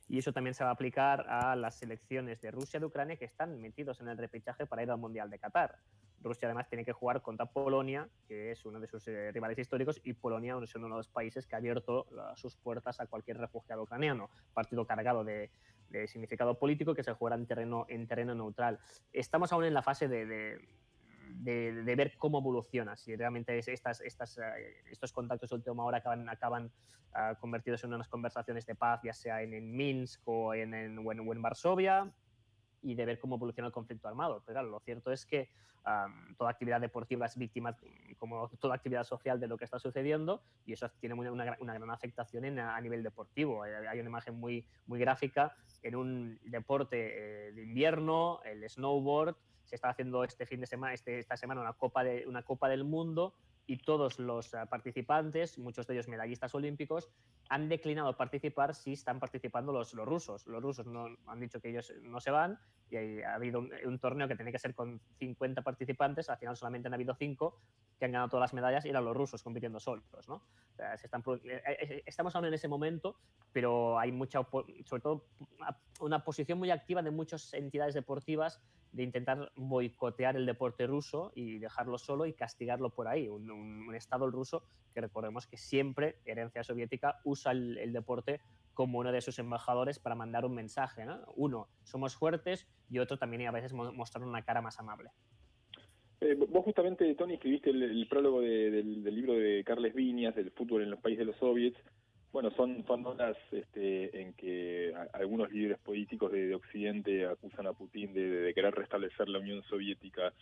Y 0.07 0.17
eso 0.17 0.33
también 0.33 0.55
se 0.55 0.63
va 0.63 0.71
a 0.71 0.73
aplicar 0.73 1.27
a 1.29 1.55
las 1.55 1.75
selecciones 1.75 2.41
de 2.41 2.49
Rusia 2.49 2.77
y 2.77 2.79
de 2.79 2.87
Ucrania 2.87 3.17
que 3.17 3.25
están 3.25 3.61
metidos 3.61 4.01
en 4.01 4.07
el 4.07 4.17
repechaje 4.17 4.65
para 4.65 4.81
ir 4.81 4.89
al 4.89 4.97
Mundial 4.97 5.29
de 5.29 5.37
Qatar. 5.37 5.77
Rusia 6.21 6.47
además 6.47 6.67
tiene 6.67 6.83
que 6.83 6.93
jugar 6.93 7.21
contra 7.21 7.45
Polonia, 7.45 8.09
que 8.27 8.51
es 8.51 8.65
uno 8.65 8.79
de 8.79 8.87
sus 8.87 9.07
eh, 9.07 9.31
rivales 9.31 9.59
históricos, 9.59 10.01
y 10.03 10.13
Polonia 10.13 10.57
es 10.63 10.75
uno 10.75 10.87
de 10.87 10.95
los 10.95 11.07
países 11.07 11.45
que 11.45 11.55
ha 11.55 11.59
abierto 11.59 12.07
sus 12.35 12.55
puertas 12.55 12.99
a 12.99 13.05
cualquier 13.05 13.37
refugiado 13.37 13.83
ucraniano. 13.83 14.29
Partido 14.53 14.85
cargado 14.85 15.23
de, 15.23 15.51
de 15.89 16.08
significado 16.08 16.58
político 16.58 16.93
que 16.93 17.04
se 17.04 17.13
jugará 17.13 17.36
en 17.36 17.45
terreno, 17.45 17.86
en 17.89 18.08
terreno 18.08 18.36
neutral. 18.36 18.80
Estamos 19.13 19.52
aún 19.52 19.65
en 19.65 19.73
la 19.73 19.82
fase 19.82 20.08
de, 20.08 20.25
de, 20.25 21.95
ver 21.95 22.17
cómo 22.17 22.39
evoluciona, 22.39 22.95
si 22.95 23.15
realmente 23.15 23.58
estas, 23.58 24.02
estas, 24.02 24.38
uh, 24.38 24.41
estos 24.89 25.12
contactos 25.12 25.49
de 25.49 25.56
última 25.58 25.84
hora 25.84 25.97
acaban, 25.97 26.30
acaban 26.30 26.71
uh, 27.13 27.39
convertidos 27.39 27.84
en 27.84 27.93
unas 27.93 28.08
conversaciones 28.08 28.65
de 28.65 28.75
paz, 28.75 29.02
ya 29.04 29.13
sea 29.13 29.41
en, 29.41 29.54
en 29.54 29.75
Minsk 29.75 30.21
o 30.25 30.54
en, 30.54 30.73
en, 30.73 30.97
o 30.99 31.12
en, 31.12 31.19
o 31.28 31.34
en 31.34 31.41
Varsovia, 31.41 32.12
y 32.81 32.95
de 32.95 33.05
ver 33.05 33.19
cómo 33.19 33.35
evoluciona 33.35 33.67
el 33.67 33.73
conflicto 33.73 34.07
armado. 34.07 34.41
Pero 34.45 34.55
claro, 34.55 34.69
lo 34.69 34.79
cierto 34.79 35.11
es 35.11 35.25
que 35.25 35.49
um, 35.85 36.35
toda 36.35 36.51
actividad 36.51 36.81
deportiva 36.81 37.25
es 37.25 37.37
víctima, 37.37 37.75
como 38.17 38.49
toda 38.59 38.75
actividad 38.75 39.03
social, 39.03 39.39
de 39.39 39.47
lo 39.47 39.57
que 39.57 39.65
está 39.65 39.79
sucediendo 39.79 40.41
y 40.65 40.73
eso 40.73 40.89
tiene 40.99 41.15
una, 41.15 41.31
una, 41.31 41.57
una 41.59 41.73
gran 41.73 41.89
afectación 41.91 42.45
en, 42.45 42.59
a, 42.59 42.79
nivel 42.81 43.03
deportivo. 43.03 43.63
Hay, 43.63 43.73
hay, 43.87 43.99
una 43.99 44.09
imagen 44.09 44.39
muy, 44.39 44.65
muy 44.87 44.99
gráfica 44.99 45.55
en 45.83 45.95
un 45.95 46.39
deporte 46.43 47.47
eh, 47.47 47.51
de 47.51 47.63
invierno, 47.63 48.41
el 48.45 48.67
snowboard. 48.69 49.35
Se 49.65 49.75
está 49.75 49.89
haciendo 49.89 50.23
este 50.23 50.45
fin 50.45 50.59
de 50.59 50.65
semana, 50.65 50.93
este, 50.93 51.19
esta 51.19 51.37
semana, 51.37 51.61
una 51.61 51.73
copa, 51.73 52.03
de, 52.03 52.25
una 52.27 52.41
copa 52.43 52.69
del 52.69 52.83
mundo 52.83 53.33
y 53.69 53.77
todos 53.77 54.17
los 54.17 54.51
uh, 54.55 54.67
participantes, 54.67 55.60
muchos 55.60 55.86
de 55.86 55.93
ellos 55.93 56.08
medallistas 56.08 56.55
olímpicos, 56.55 57.08
han 57.49 57.69
declinado 57.69 58.17
participar 58.17 58.73
si 58.73 58.93
están 58.93 59.19
participando 59.19 59.71
los, 59.71 59.93
los 59.93 60.08
rusos. 60.08 60.47
Los 60.47 60.63
rusos 60.63 60.88
no, 60.88 61.08
han 61.27 61.39
dicho 61.39 61.62
que 61.62 61.69
ellos 61.69 61.93
no 62.01 62.19
se 62.19 62.32
van 62.32 62.58
y 62.89 63.21
ha 63.21 63.36
habido 63.36 63.60
un, 63.60 63.71
un, 63.86 63.99
torneo 63.99 64.27
que 64.27 64.36
tenía 64.36 64.51
que 64.51 64.58
ser 64.58 64.73
con 64.73 64.99
50 65.19 65.62
participantes, 65.62 66.32
al 66.32 66.39
final 66.39 66.58
solamente 66.58 66.88
han 66.88 66.95
habido 66.95 67.13
5 67.13 67.60
que 67.99 68.05
han 68.05 68.12
ganado 68.12 68.29
todas 68.29 68.45
las 68.45 68.53
medallas 68.55 68.86
y 68.86 68.89
eran 68.89 69.05
los 69.05 69.15
rusos 69.15 69.43
compitiendo 69.43 69.79
solos. 69.79 70.27
¿no? 70.27 70.41
Se 70.97 71.05
están, 71.05 71.21
eh, 71.43 71.62
eh, 71.67 72.03
estamos 72.08 72.36
aún 72.36 72.45
en 72.45 72.55
ese 72.55 72.67
momento, 72.67 73.17
pero 73.51 73.99
hay 73.99 74.12
mucha, 74.12 74.39
sobre 74.86 75.01
todo, 75.03 75.25
una 75.99 76.23
posición 76.23 76.58
muy 76.58 76.71
activa 76.71 77.03
de 77.03 77.12
muchas 77.12 77.53
entidades 77.53 77.93
deportivas 77.93 78.62
de 78.91 79.04
intentar 79.04 79.52
boicotear 79.56 80.36
el 80.36 80.45
deporte 80.45 80.88
ruso 80.88 81.32
y 81.36 81.60
dejarlo 81.60 81.97
solo 81.97 82.25
y 82.25 82.34
castigarlo 82.34 82.89
por 82.89 83.08
ahí. 83.08 83.28
Un, 83.28 83.49
un, 83.52 83.95
Estado 83.95 84.30
ruso 84.30 84.63
que 84.93 85.02
recordemos 85.02 85.45
que 85.45 85.58
siempre, 85.58 86.15
herencia 86.25 86.63
soviética, 86.63 87.19
usa 87.23 87.52
el, 87.52 87.91
deporte 87.91 88.39
como 88.73 88.99
uno 88.99 89.12
de 89.12 89.21
sus 89.21 89.39
embajadores 89.39 89.99
para 89.99 90.15
mandar 90.15 90.45
un 90.45 90.56
mensaje. 90.56 91.06
¿no? 91.06 91.19
Uno, 91.36 91.67
somos 91.84 92.15
fuertes 92.15 92.67
y 92.89 92.99
otro 92.99 93.17
también 93.17 93.47
a 93.47 93.52
veces 93.52 93.73
mostrar 93.73 94.23
una 94.23 94.43
cara 94.43 94.62
más 94.62 94.80
amable. 94.80 95.10
Eh, 96.21 96.36
vos 96.36 96.63
justamente, 96.63 97.13
Tony, 97.15 97.36
escribiste 97.36 97.69
el, 97.69 98.08
prólogo 98.10 98.41
de, 98.41 98.71
del, 98.71 99.04
del, 99.04 99.15
libro 99.15 99.34
de 99.34 99.63
Carles 99.63 99.93
Viñas, 99.93 100.36
del 100.36 100.52
fútbol 100.52 100.84
en 100.84 100.91
los 100.91 100.99
países 100.99 101.19
de 101.19 101.25
los 101.25 101.38
soviets, 101.38 101.80
bueno, 102.31 102.51
son, 102.51 102.85
son 102.85 103.05
horas 103.05 103.37
este, 103.51 104.21
en 104.21 104.33
que 104.33 104.93
algunos 105.13 105.51
líderes 105.51 105.79
políticos 105.79 106.31
de, 106.31 106.47
de, 106.47 106.55
Occidente 106.55 107.25
acusan 107.25 107.65
a 107.67 107.73
Putin 107.73 108.13
de, 108.13 108.53
querer 108.53 108.73
restablecer 108.75 109.27
la 109.29 109.39
Unión 109.39 109.63
Soviética. 109.63 110.33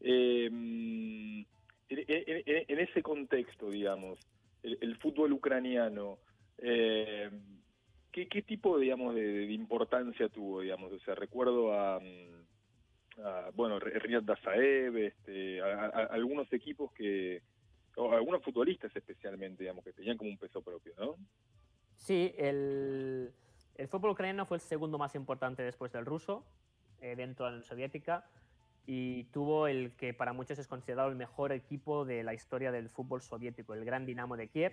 Eh, 0.00 0.46
en, 0.46 1.46
en, 1.88 2.64
en, 2.68 2.78
ese 2.78 3.02
contexto, 3.02 3.70
digamos, 3.70 4.18
el, 4.62 4.78
el 4.80 4.96
fútbol 4.96 5.32
ucraniano, 5.32 6.18
eh, 6.58 7.28
¿qué, 8.12 8.28
¿qué, 8.28 8.42
tipo, 8.42 8.78
digamos, 8.78 9.14
de, 9.14 9.44
importancia 9.52 10.28
tuvo, 10.28 10.60
digamos? 10.60 10.92
O 10.92 11.00
sea, 11.00 11.14
recuerdo 11.14 11.72
a, 11.72 11.96
a 11.96 13.50
bueno, 13.54 13.80
Riyad 13.80 14.22
Dazaev, 14.22 14.96
este, 14.96 15.60
a, 15.60 15.86
algunos 16.10 16.52
equipos 16.52 16.92
que 16.92 17.42
o 17.96 18.12
algunos 18.12 18.42
futbolistas 18.42 18.94
especialmente, 18.94 19.62
digamos, 19.62 19.84
que 19.84 19.92
tenían 19.92 20.16
como 20.16 20.30
un 20.30 20.38
peso 20.38 20.62
propio, 20.62 20.94
¿no? 20.98 21.16
Sí, 21.96 22.34
el, 22.36 23.32
el 23.76 23.88
fútbol 23.88 24.10
ucraniano 24.10 24.46
fue 24.46 24.56
el 24.56 24.60
segundo 24.60 24.98
más 24.98 25.14
importante 25.14 25.62
después 25.62 25.92
del 25.92 26.06
ruso, 26.06 26.44
eh, 27.00 27.16
dentro 27.16 27.44
de 27.44 27.50
la 27.50 27.56
Unión 27.56 27.68
Soviética, 27.68 28.24
y 28.86 29.24
tuvo 29.24 29.68
el 29.68 29.94
que 29.96 30.12
para 30.12 30.32
muchos 30.32 30.58
es 30.58 30.66
considerado 30.66 31.08
el 31.08 31.16
mejor 31.16 31.52
equipo 31.52 32.04
de 32.04 32.24
la 32.24 32.34
historia 32.34 32.72
del 32.72 32.88
fútbol 32.88 33.22
soviético, 33.22 33.74
el 33.74 33.84
Gran 33.84 34.06
Dinamo 34.06 34.36
de 34.36 34.48
Kiev, 34.48 34.72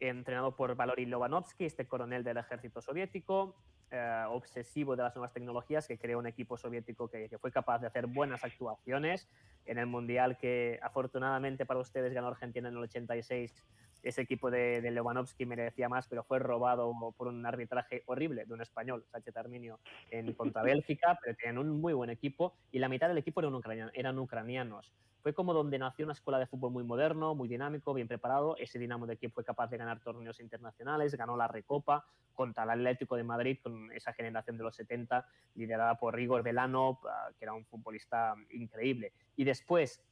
entrenado 0.00 0.56
por 0.56 0.74
Valery 0.74 1.06
Lobanovsky, 1.06 1.64
este 1.64 1.86
coronel 1.86 2.24
del 2.24 2.38
ejército 2.38 2.80
soviético, 2.80 3.54
eh, 3.90 4.24
obsesivo 4.28 4.94
de 4.96 5.02
las 5.02 5.14
nuevas 5.16 5.32
tecnologías, 5.32 5.88
que 5.88 5.98
creó 5.98 6.18
un 6.18 6.26
equipo 6.26 6.56
soviético 6.56 7.08
que, 7.08 7.28
que, 7.28 7.38
fue 7.38 7.50
capaz 7.50 7.80
de 7.80 7.88
hacer 7.88 8.06
buenas 8.06 8.44
actuaciones 8.44 9.28
en 9.66 9.78
el 9.78 9.86
Mundial 9.86 10.36
que 10.36 10.78
afortunadamente 10.82 11.66
para 11.66 11.80
ustedes 11.80 12.12
ganó 12.12 12.28
Argentina 12.28 12.68
en 12.68 12.76
el 12.76 12.82
86. 12.82 13.64
Ese 14.02 14.22
equipo 14.22 14.50
de, 14.50 14.80
de 14.80 14.90
Lewanovsky 14.90 15.46
merecía 15.46 15.88
más, 15.88 16.08
pero 16.08 16.24
fue 16.24 16.38
robado 16.38 16.92
por 17.16 17.28
un 17.28 17.44
arbitraje 17.44 18.02
horrible 18.06 18.44
de 18.46 18.54
un 18.54 18.62
español, 18.62 19.04
Sánchez 19.10 19.36
Arminio, 19.36 19.78
en 20.10 20.32
contra 20.34 20.62
Bélgica, 20.62 21.18
pero 21.22 21.36
tenían 21.36 21.58
un 21.58 21.80
muy 21.80 21.92
buen 21.92 22.10
equipo 22.10 22.54
y 22.72 22.78
la 22.78 22.88
mitad 22.88 23.08
del 23.08 23.18
equipo 23.18 23.40
eran, 23.40 23.54
ucranianos. 23.54 23.92
Eran 23.94 24.18
ucranianos. 24.18 24.92
Fue 25.22 25.34
como 25.34 25.52
donde 25.52 25.78
nació 25.78 26.06
una 26.06 26.14
escuela 26.14 26.38
de 26.38 26.46
fútbol 26.46 26.72
muy 26.72 26.82
moderno, 26.82 27.34
muy 27.34 27.46
dinámico, 27.46 27.92
bien 27.92 28.08
preparado. 28.08 28.56
Ese 28.56 28.78
Dinamo 28.78 29.06
de 29.06 29.18
Kiev 29.18 29.32
fue 29.32 29.44
capaz 29.44 29.68
de 29.68 29.76
ganar 29.76 30.00
torneos 30.00 30.40
internacionales, 30.40 31.14
ganó 31.14 31.36
la 31.36 31.46
Recopa 31.46 32.06
contra 32.34 32.62
el 32.62 32.70
Atlético 32.70 33.16
de 33.16 33.24
Madrid 33.24 33.58
con 33.62 33.92
esa 33.92 34.14
generación 34.14 34.56
de 34.56 34.64
los 34.64 34.74
70 34.76 35.26
liderada 35.56 35.98
por 35.98 36.14
Rigor 36.14 36.42
Velanov, 36.42 37.00
que 37.38 37.44
era 37.44 37.52
un 37.52 37.66
futbolista 37.66 38.34
increíble. 38.50 39.12
Y 39.36 39.44
después, 39.44 40.02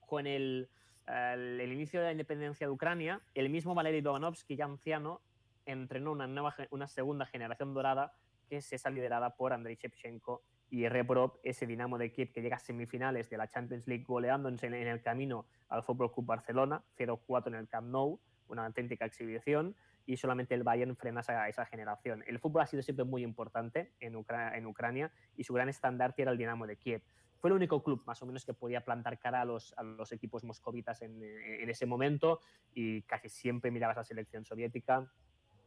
con 0.00 0.26
el, 0.26 0.68
el, 1.08 1.72
inicio 1.72 2.00
de 2.00 2.06
la 2.06 2.12
independencia 2.12 2.66
de 2.66 2.72
Ucrania, 2.72 3.20
el 3.34 3.48
mismo 3.50 3.74
Valery 3.74 4.00
Dobanovsky, 4.00 4.56
ya 4.56 4.64
anciano, 4.64 5.20
entrenó 5.66 6.12
una, 6.12 6.26
nueva, 6.26 6.54
una 6.70 6.86
segunda 6.86 7.26
generación 7.26 7.74
dorada 7.74 8.12
que 8.48 8.56
es 8.56 8.72
esa 8.72 8.90
liderada 8.90 9.36
por 9.36 9.52
Andrei 9.52 9.76
Shevchenko 9.76 10.42
y 10.70 10.88
Rebrov, 10.88 11.38
ese 11.42 11.66
Dinamo 11.66 11.98
de 11.98 12.12
Kiev 12.12 12.32
que 12.32 12.40
llega 12.40 12.56
a 12.56 12.60
semifinales 12.60 13.28
de 13.30 13.36
la 13.36 13.48
Champions 13.48 13.86
League 13.86 14.04
goleando 14.06 14.48
en 14.48 14.74
el 14.74 15.02
camino 15.02 15.46
al 15.68 15.82
Fútbol 15.82 16.12
Club 16.12 16.26
Barcelona, 16.26 16.82
0-4 16.98 17.48
en 17.48 17.54
el 17.54 17.68
Camp 17.68 17.88
Nou, 17.88 18.20
una 18.48 18.66
auténtica 18.66 19.04
exhibición, 19.04 19.76
y 20.06 20.16
solamente 20.16 20.54
el 20.54 20.62
Bayern 20.62 20.96
frena 20.96 21.20
esa, 21.20 21.48
esa 21.48 21.66
generación. 21.66 22.24
El 22.26 22.38
fútbol 22.38 22.62
ha 22.62 22.66
sido 22.66 22.82
siempre 22.82 23.04
muy 23.04 23.22
importante 23.22 23.92
en 24.00 24.16
Ucrania 24.16 25.12
y 25.36 25.44
su 25.44 25.52
gran 25.52 25.68
estandarte 25.68 26.22
era 26.22 26.30
el 26.30 26.38
Dinamo 26.38 26.66
de 26.66 26.76
Kiev. 26.76 27.02
Fue 27.40 27.50
el 27.50 27.56
único 27.56 27.82
club 27.82 28.02
más 28.06 28.22
o 28.22 28.26
menos 28.26 28.44
que 28.44 28.54
podía 28.54 28.80
plantar 28.80 29.18
cara 29.18 29.42
a 29.42 29.44
los, 29.44 29.72
a 29.76 29.82
los 29.82 30.12
equipos 30.12 30.44
moscovitas 30.44 31.02
en, 31.02 31.22
en 31.22 31.70
ese 31.70 31.86
momento 31.86 32.40
y 32.74 33.02
casi 33.02 33.28
siempre 33.28 33.70
mirabas 33.70 33.96
a 33.96 34.00
la 34.00 34.04
selección 34.04 34.44
soviética 34.44 35.10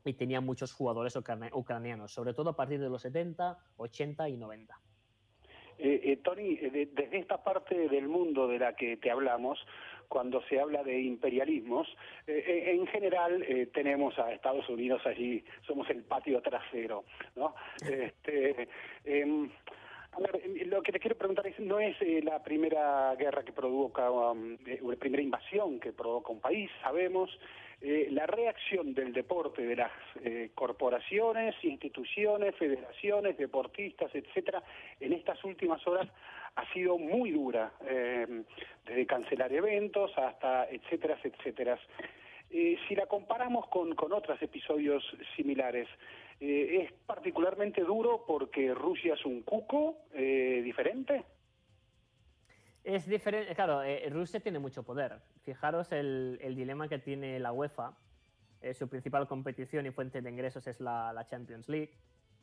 y 0.04 0.14
tenía 0.14 0.42
muchos 0.42 0.74
jugadores 0.74 1.16
ucranianos, 1.16 2.12
sobre 2.12 2.34
todo 2.34 2.50
a 2.52 2.56
partir 2.56 2.80
de 2.80 2.90
los 2.90 3.02
70, 3.04 3.58
80 3.78 4.30
y 4.30 4.38
90. 4.38 4.80
Eh, 5.78 6.02
eh, 6.04 6.18
Tony, 6.18 6.60
eh, 6.62 6.70
de, 6.70 6.86
desde 6.88 7.20
esta 7.20 7.44
parte 7.44 7.88
del 7.90 8.08
mundo 8.08 8.48
de 8.48 8.60
la 8.60 8.76
que 8.76 8.98
te 8.98 9.10
hablamos, 9.10 9.60
cuando 10.12 10.42
se 10.44 10.60
habla 10.60 10.84
de 10.84 11.02
imperialismos, 11.02 11.88
eh, 12.28 12.44
eh 12.46 12.72
en 12.72 12.86
general 12.88 13.42
eh, 13.44 13.68
tenemos 13.68 14.20
a 14.20 14.34
Estados 14.34 14.68
Unidos 14.68 15.02
allí, 15.06 15.42
somos 15.66 15.90
el 15.90 16.04
patio 16.04 16.42
trasero, 16.42 17.06
¿no? 17.38 17.56
Este, 17.82 18.68
eh, 19.06 19.50
a 20.14 20.20
ver, 20.20 20.68
lo 20.68 20.82
que 20.82 20.91
te 20.91 20.99
quiero 20.99 21.18
preguntar 21.18 21.47
es, 21.47 21.59
no 21.59 21.80
es 21.80 21.95
eh, 22.01 22.22
la 22.24 22.43
primera 22.43 23.16
guerra 23.16 23.43
que 23.43 23.53
provoca, 23.53 24.12
um, 24.12 24.57
la 24.66 24.95
primera 24.97 25.24
invasión 25.24 25.80
que 25.80 25.93
provoca 25.93 26.32
un 26.32 26.41
país, 26.41 26.70
sabemos, 26.82 27.30
eh, 27.82 28.09
la 28.12 28.28
reacción 28.28 28.93
del 28.93 29.12
deporte 29.12 29.66
de 29.66 29.76
las 29.76 29.91
eh, 30.24 30.51
corporaciones, 30.53 31.55
instituciones, 31.64 32.55
federaciones, 32.55 33.38
deportistas, 33.38 34.14
etcétera, 34.14 34.62
en 34.99 35.14
estas 35.14 35.43
últimas 35.43 35.86
horas 35.88 36.07
ha 36.55 36.74
sido 36.74 36.97
muy 36.97 37.32
dura, 37.32 37.72
eh, 37.88 38.43
desde 38.86 39.05
cancelar 39.07 39.51
eventos 39.51 40.12
hasta 40.18 40.70
etcétera, 40.70 41.18
etcétera. 41.24 41.80
Eh, 42.51 42.78
si 42.88 42.95
la 42.95 43.05
comparamos 43.05 43.68
con, 43.70 43.95
con 43.95 44.12
otros 44.12 44.41
episodios 44.41 45.03
similares, 45.36 45.88
eh, 46.42 46.84
¿es 46.84 46.94
particularmente 47.06 47.82
duro 47.82 48.26
porque 48.28 48.74
Rusia 48.74 49.14
es 49.14 49.26
un 49.26 49.44
cuco 49.44 49.98
diferente? 50.14 51.24
Es 52.84 53.08
diferente, 53.08 53.54
claro, 53.56 53.82
Rusia 54.10 54.39
tiene 54.39 54.60
mucho 54.60 54.84
poder. 54.84 55.20
Fijaros 55.44 55.92
el, 55.92 56.39
el 56.42 56.56
dilema 56.56 56.88
que 56.88 57.00
tiene 57.00 57.39
la 57.39 57.52
UEFA. 57.54 57.96
su 58.74 58.88
principal 58.89 59.28
competición 59.28 59.86
y 59.86 59.92
fuente 59.92 60.22
de 60.22 60.30
ingresos 60.30 60.68
es 60.68 60.82
la, 60.82 61.14
la 61.14 61.28
Champions 61.28 61.70
League 61.70 61.94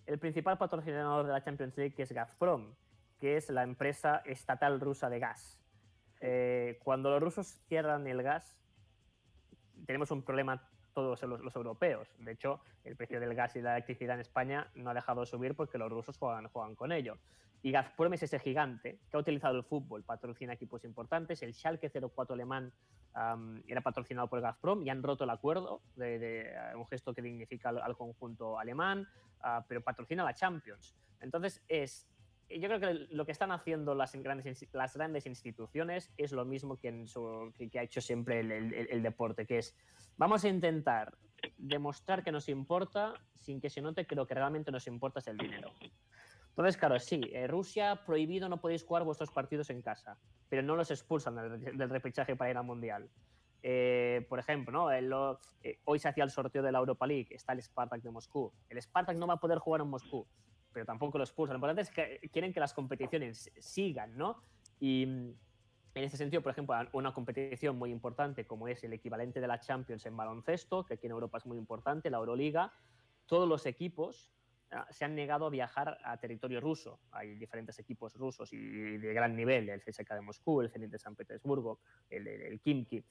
el 0.09 0.19
principal 0.19 0.57
patrocinador 0.57 1.27
de 1.27 1.33
la 1.35 1.45
Champions 1.45 1.77
League 1.77 1.95
es 1.99 2.11
Gazprom, 2.13 2.73
que 3.21 3.37
es 3.37 3.51
la 3.51 3.63
empresa 3.63 4.23
estatal 4.25 4.81
rusa 4.81 5.11
de 5.11 5.19
gas. 5.19 5.61
Eh, 6.21 6.81
cuando 6.83 7.11
los 7.11 7.23
rusos 7.23 7.61
cierran 7.69 8.07
el 8.07 8.23
gas, 8.23 8.59
tenemos 9.85 10.11
un 10.11 10.23
problema 10.23 10.67
todos 10.99 11.23
los, 11.23 11.55
europeos. 11.55 12.09
De 12.19 12.33
hecho, 12.33 12.61
el 12.83 12.97
precio 12.97 13.21
del 13.21 13.33
gas 13.33 13.55
y 13.55 13.61
la 13.61 13.75
electricidad 13.77 14.17
en 14.17 14.21
España 14.21 14.69
no 14.75 14.91
ha 14.91 14.95
dejado 14.95 15.21
de 15.21 15.27
subir 15.27 15.55
porque 15.55 15.79
los 15.79 15.89
rusos 15.91 16.19
juegan, 16.19 16.49
con 16.75 16.91
ello. 16.91 17.19
Y 17.63 17.71
Gazprom 17.71 18.13
es 18.15 18.25
ese 18.25 18.41
gigante 18.41 18.99
que 19.09 19.17
ha 19.17 19.21
utilizado 19.21 19.57
el 19.57 19.63
fútbol, 19.63 20.03
patrocina 20.03 20.55
equipos 20.55 20.85
importantes. 20.85 21.41
El 21.43 21.55
Schalke 21.55 21.89
04 21.89 22.35
alemán 22.35 22.73
era 23.69 23.81
patrocinado 23.81 24.29
por 24.29 24.41
Gazprom 24.41 24.83
y 24.83 24.91
han 24.91 25.03
roto 25.05 25.23
el 25.23 25.31
acuerdo, 25.31 25.83
de, 25.95 26.51
eh, 26.51 26.75
un 26.75 26.87
gesto 26.89 27.15
que 27.15 27.23
dignifica 27.23 27.69
al, 27.69 27.97
conjunto 27.97 28.59
alemán, 28.59 29.09
uh, 29.45 29.63
pero 29.69 29.81
patrocina 29.81 30.25
la 30.25 30.35
Champions. 30.35 30.97
Entonces, 31.21 31.63
es, 31.69 32.09
yo 32.51 32.69
creo 32.69 32.81
que 32.81 33.07
lo 33.11 33.27
que 33.27 33.33
están 33.33 33.53
haciendo 33.53 33.95
las 33.95 34.15
grandes, 34.15 34.67
las 34.73 34.97
grandes 34.97 35.27
instituciones 35.27 36.11
es 36.17 36.33
lo 36.33 36.45
mismo 36.45 36.79
que, 36.79 36.89
en 36.89 37.07
su, 37.07 37.53
que, 37.57 37.79
ha 37.79 37.83
hecho 37.83 38.01
siempre 38.01 38.41
el, 38.41 38.53
el, 38.53 38.75
el, 38.75 39.03
deporte, 39.03 39.47
que 39.47 39.59
es, 39.59 39.75
vamos 40.17 40.45
a 40.45 40.49
intentar 40.49 41.17
demostrar 41.57 42.25
que 42.25 42.33
nos 42.33 42.49
importa 42.49 43.15
sin 43.37 43.61
que 43.61 43.71
se 43.71 43.81
note 43.81 44.07
que 44.07 44.15
lo 44.15 44.27
que 44.27 44.35
realmente 44.35 44.71
nos 44.71 44.87
importa 44.87 45.21
es 45.21 45.29
el 45.29 45.37
dinero. 45.37 45.73
Entonces, 46.51 46.77
claro, 46.77 46.99
sí, 46.99 47.21
eh, 47.33 47.47
Rusia 47.47 48.03
prohibido, 48.05 48.49
no 48.49 48.61
podéis 48.61 48.83
jugar 48.83 49.05
vuestros 49.05 49.31
partidos 49.31 49.71
en 49.71 49.81
casa, 49.81 50.19
pero 50.49 50.63
no 50.63 50.75
los 50.75 50.91
expulsan 50.91 51.37
del, 51.37 51.77
del 51.79 51.91
repechaje 51.91 52.35
para 52.35 52.51
ir 52.51 52.57
al 52.57 52.65
Mundial. 52.65 53.09
Eh, 53.63 54.25
por 54.29 54.39
ejemplo, 54.39 54.73
¿no? 54.73 54.93
Eh, 54.93 55.79
hoy 55.85 55.99
se 55.99 56.09
hacía 56.09 56.25
el 56.25 56.31
sorteo 56.31 56.63
de 56.63 56.73
la 56.73 56.79
Europa 56.79 57.07
League, 57.07 57.29
está 57.31 57.53
el 57.53 57.63
Spartak 57.63 58.03
de 58.03 58.11
Moscú. 58.11 58.53
El 58.69 58.81
Spartak 58.81 59.17
no 59.17 59.27
va 59.27 59.35
a 59.35 59.41
poder 59.41 59.59
jugar 59.59 59.81
en 59.81 59.89
Moscú, 59.89 60.27
pero 60.73 60.87
tampoco 60.87 61.19
lo 61.19 61.25
expulsan. 61.25 61.55
Lo 61.55 61.59
importante 61.59 61.83
es 61.83 61.91
que 61.91 62.29
quieren 62.33 62.53
que 62.53 62.61
las 62.61 62.75
competiciones 62.75 63.51
sigan, 63.59 64.17
¿no? 64.17 64.41
Y 64.81 65.03
en 65.03 65.37
ese 65.95 66.17
sentido, 66.17 66.43
por 66.43 66.53
ejemplo, 66.53 66.77
una 66.93 67.13
competición 67.13 67.77
muy 67.77 67.91
importante 67.91 68.47
como 68.47 68.69
es 68.69 68.85
el 68.85 68.93
equivalente 68.93 69.41
de 69.41 69.49
la 69.49 69.61
Champions 69.61 70.07
en 70.07 70.17
baloncesto, 70.17 70.85
que 70.85 70.95
aquí 70.95 71.07
en 71.07 71.13
Europa 71.13 71.39
es 71.39 71.47
muy 71.47 71.59
importante, 71.59 72.11
la 72.11 72.19
Euroliga, 72.19 72.73
todos 73.27 73.49
los 73.49 73.67
equipos 73.67 74.33
Ah, 74.71 74.87
se 74.91 75.07
han 75.07 75.15
negado 75.15 75.47
a 75.47 75.51
viajar 75.51 75.99
a 76.05 76.19
territorio 76.19 76.61
ruso. 76.61 77.01
Hay 77.13 77.37
diferentes 77.37 77.79
equipos 77.79 78.15
rusos 78.15 78.53
y 78.53 78.59
de 78.59 79.15
gran 79.15 79.35
nivel, 79.35 79.69
el 79.71 79.81
CSKA 79.81 80.17
de 80.17 80.21
Moscú, 80.21 80.61
el 80.61 80.69
Zenit 80.69 80.91
de 80.91 80.99
San 80.99 81.17
Petersburgo, 81.17 81.81
el, 82.11 82.29
el, 82.29 82.61
Kimki. 82.61 83.03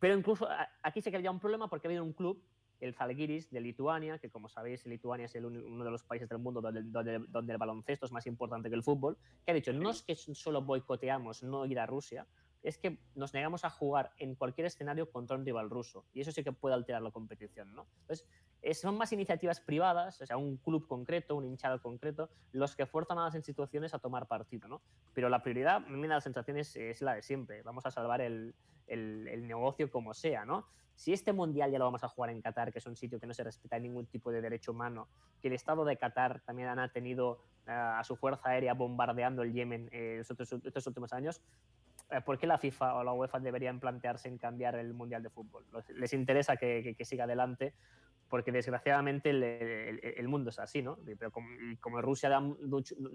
Pero 0.00 0.18
incluso 0.18 0.48
aquí 0.82 1.00
se 1.00 1.14
había 1.14 1.30
un 1.30 1.38
problema 1.38 1.68
porque 1.68 1.86
había 1.86 2.02
un 2.02 2.12
club, 2.12 2.42
el 2.80 2.94
Zalgiris 2.94 3.50
de 3.50 3.60
Lituania, 3.60 4.18
que 4.18 4.30
como 4.30 4.48
sabéis, 4.48 4.86
Lituania 4.86 5.26
es 5.26 5.34
el, 5.34 5.46
uno 5.46 5.84
de 5.84 5.90
los 5.90 6.04
países 6.04 6.28
del 6.28 6.38
mundo 6.38 6.60
donde, 6.60 6.82
donde, 6.82 7.18
donde, 7.28 7.52
el 7.52 7.58
baloncesto 7.58 8.06
es 8.06 8.12
más 8.12 8.26
importante 8.26 8.68
que 8.68 8.76
el 8.76 8.82
fútbol, 8.82 9.16
que 9.44 9.52
ha 9.52 9.54
dicho, 9.54 9.72
no 9.72 9.90
es 9.90 10.02
que 10.02 10.14
solo 10.14 10.62
boicoteamos 10.62 11.42
no 11.42 11.66
ir 11.66 11.78
a 11.78 11.86
Rusia, 11.86 12.26
es 12.62 12.78
que 12.78 12.98
nos 13.14 13.34
negamos 13.34 13.64
a 13.64 13.70
jugar 13.70 14.12
en 14.18 14.34
cualquier 14.34 14.66
escenario 14.66 15.10
contra 15.10 15.36
un 15.36 15.44
rival 15.44 15.70
ruso. 15.70 16.04
Y 16.12 16.20
eso 16.20 16.32
sí 16.32 16.42
que 16.42 16.52
puede 16.52 16.74
alterar 16.74 17.02
la 17.02 17.10
competición, 17.10 17.74
¿no? 17.74 17.86
Entonces, 18.00 18.26
son 18.74 18.98
más 18.98 19.12
iniciativas 19.12 19.60
privadas, 19.60 20.20
o 20.20 20.26
sea, 20.26 20.36
un 20.36 20.56
club 20.56 20.86
concreto, 20.86 21.36
un 21.36 21.44
hinchado 21.44 21.80
concreto, 21.80 22.28
los 22.52 22.74
que 22.74 22.86
fuerzan 22.86 23.18
a 23.18 23.24
las 23.24 23.34
instituciones 23.34 23.94
a 23.94 23.98
tomar 23.98 24.26
partido, 24.26 24.68
¿no? 24.68 24.82
Pero 25.14 25.28
la 25.28 25.42
prioridad, 25.42 25.76
a 25.76 25.80
mí 25.80 25.96
me 25.96 26.08
da 26.08 26.16
la 26.16 26.20
sensación, 26.20 26.56
es, 26.56 27.00
la 27.00 27.14
de 27.14 27.22
siempre. 27.22 27.62
Vamos 27.62 27.86
a 27.86 27.90
salvar 27.90 28.20
el, 28.20 28.54
el, 28.86 29.46
negocio 29.46 29.90
como 29.90 30.12
sea, 30.12 30.44
¿no? 30.44 30.66
Si 30.98 31.12
este 31.12 31.32
mundial 31.32 31.70
ya 31.70 31.78
lo 31.78 31.84
vamos 31.84 32.02
a 32.02 32.08
jugar 32.08 32.30
en 32.30 32.42
Qatar, 32.42 32.72
que 32.72 32.80
es 32.80 32.86
un 32.86 32.96
sitio 32.96 33.20
que 33.20 33.26
no 33.28 33.32
se 33.32 33.44
respeta 33.44 33.78
ningún 33.78 34.06
tipo 34.06 34.32
de 34.32 34.40
derecho 34.40 34.72
humano, 34.72 35.06
que 35.40 35.46
el 35.46 35.54
Estado 35.54 35.84
de 35.84 35.96
Qatar 35.96 36.40
también 36.40 36.68
ha 36.76 36.88
tenido 36.88 37.38
uh, 37.68 38.00
a 38.00 38.02
su 38.02 38.16
fuerza 38.16 38.48
aérea 38.48 38.74
bombardeando 38.74 39.42
el 39.42 39.52
Yemen 39.52 39.88
eh, 39.92 40.18
estos, 40.20 40.86
últimos 40.88 41.12
años, 41.12 41.40
eh, 42.10 42.20
¿por 42.20 42.36
qué 42.36 42.48
la 42.48 42.58
FIFA 42.58 42.96
o 42.96 43.04
la 43.04 43.12
UEFA 43.12 43.38
deberían 43.38 43.78
plantearse 43.78 44.26
en 44.26 44.38
cambiar 44.38 44.74
el 44.74 44.92
Mundial 44.92 45.22
de 45.22 45.30
Fútbol? 45.30 45.64
Les 45.94 46.12
interesa 46.12 46.56
que, 46.56 46.96
siga 47.02 47.24
adelante 47.24 47.74
porque 48.28 48.50
desgraciadamente 48.50 49.30
el, 49.30 50.26
mundo 50.26 50.50
es 50.50 50.58
así, 50.58 50.82
¿no? 50.82 50.98
Pero 51.16 51.30
como, 51.30 52.02
Rusia 52.02 52.28
da, 52.28 52.40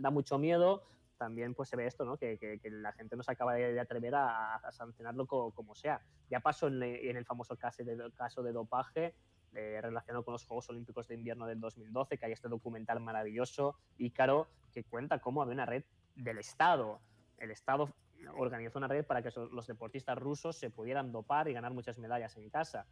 mucho 0.09 0.39
miedo, 0.39 0.85
también 1.23 1.53
pues 1.53 1.69
se 1.69 1.77
ve 1.77 1.87
esto, 1.87 2.03
¿no? 2.03 2.17
Que, 2.17 2.37
que, 2.37 2.59
que 2.59 2.69
la 2.69 2.91
gente 2.91 3.15
no 3.15 3.23
se 3.23 3.31
acaba 3.31 3.53
de, 3.53 3.79
atrever 3.79 4.13
a, 4.13 4.55
a 4.55 4.71
sancionarlo 4.73 5.25
como, 5.25 5.51
como, 5.51 5.73
sea. 5.73 6.01
Ya 6.29 6.41
pasó 6.41 6.67
en, 6.67 6.83
en, 6.83 7.15
el 7.15 7.23
famoso 7.23 7.55
caso 7.55 7.81
de, 7.81 8.11
caso 8.11 8.43
de 8.43 8.51
dopaje 8.51 9.15
eh, 9.53 9.79
relacionado 9.81 10.25
con 10.25 10.33
los 10.33 10.43
Juegos 10.45 10.69
Olímpicos 10.69 11.07
de 11.07 11.15
Invierno 11.15 11.47
del 11.47 11.61
2012, 11.61 12.17
que 12.17 12.25
hay 12.25 12.33
este 12.33 12.49
documental 12.49 12.99
maravilloso, 12.99 13.77
Ícaro, 13.97 14.49
que 14.73 14.83
cuenta 14.83 15.19
cómo 15.19 15.41
había 15.41 15.53
una 15.53 15.65
red 15.65 15.85
del 16.15 16.39
Estado. 16.39 16.99
El 17.37 17.51
Estado 17.51 17.87
organizó 18.35 18.79
una 18.79 18.89
red 18.89 19.05
para 19.05 19.21
que 19.21 19.31
los 19.51 19.65
deportistas 19.65 20.17
rusos 20.17 20.57
se 20.57 20.69
pudieran 20.69 21.13
dopar 21.13 21.47
y 21.47 21.53
ganar 21.53 21.71
muchas 21.71 21.97
medallas 21.99 22.35
en 22.35 22.49
casa. 22.49 22.85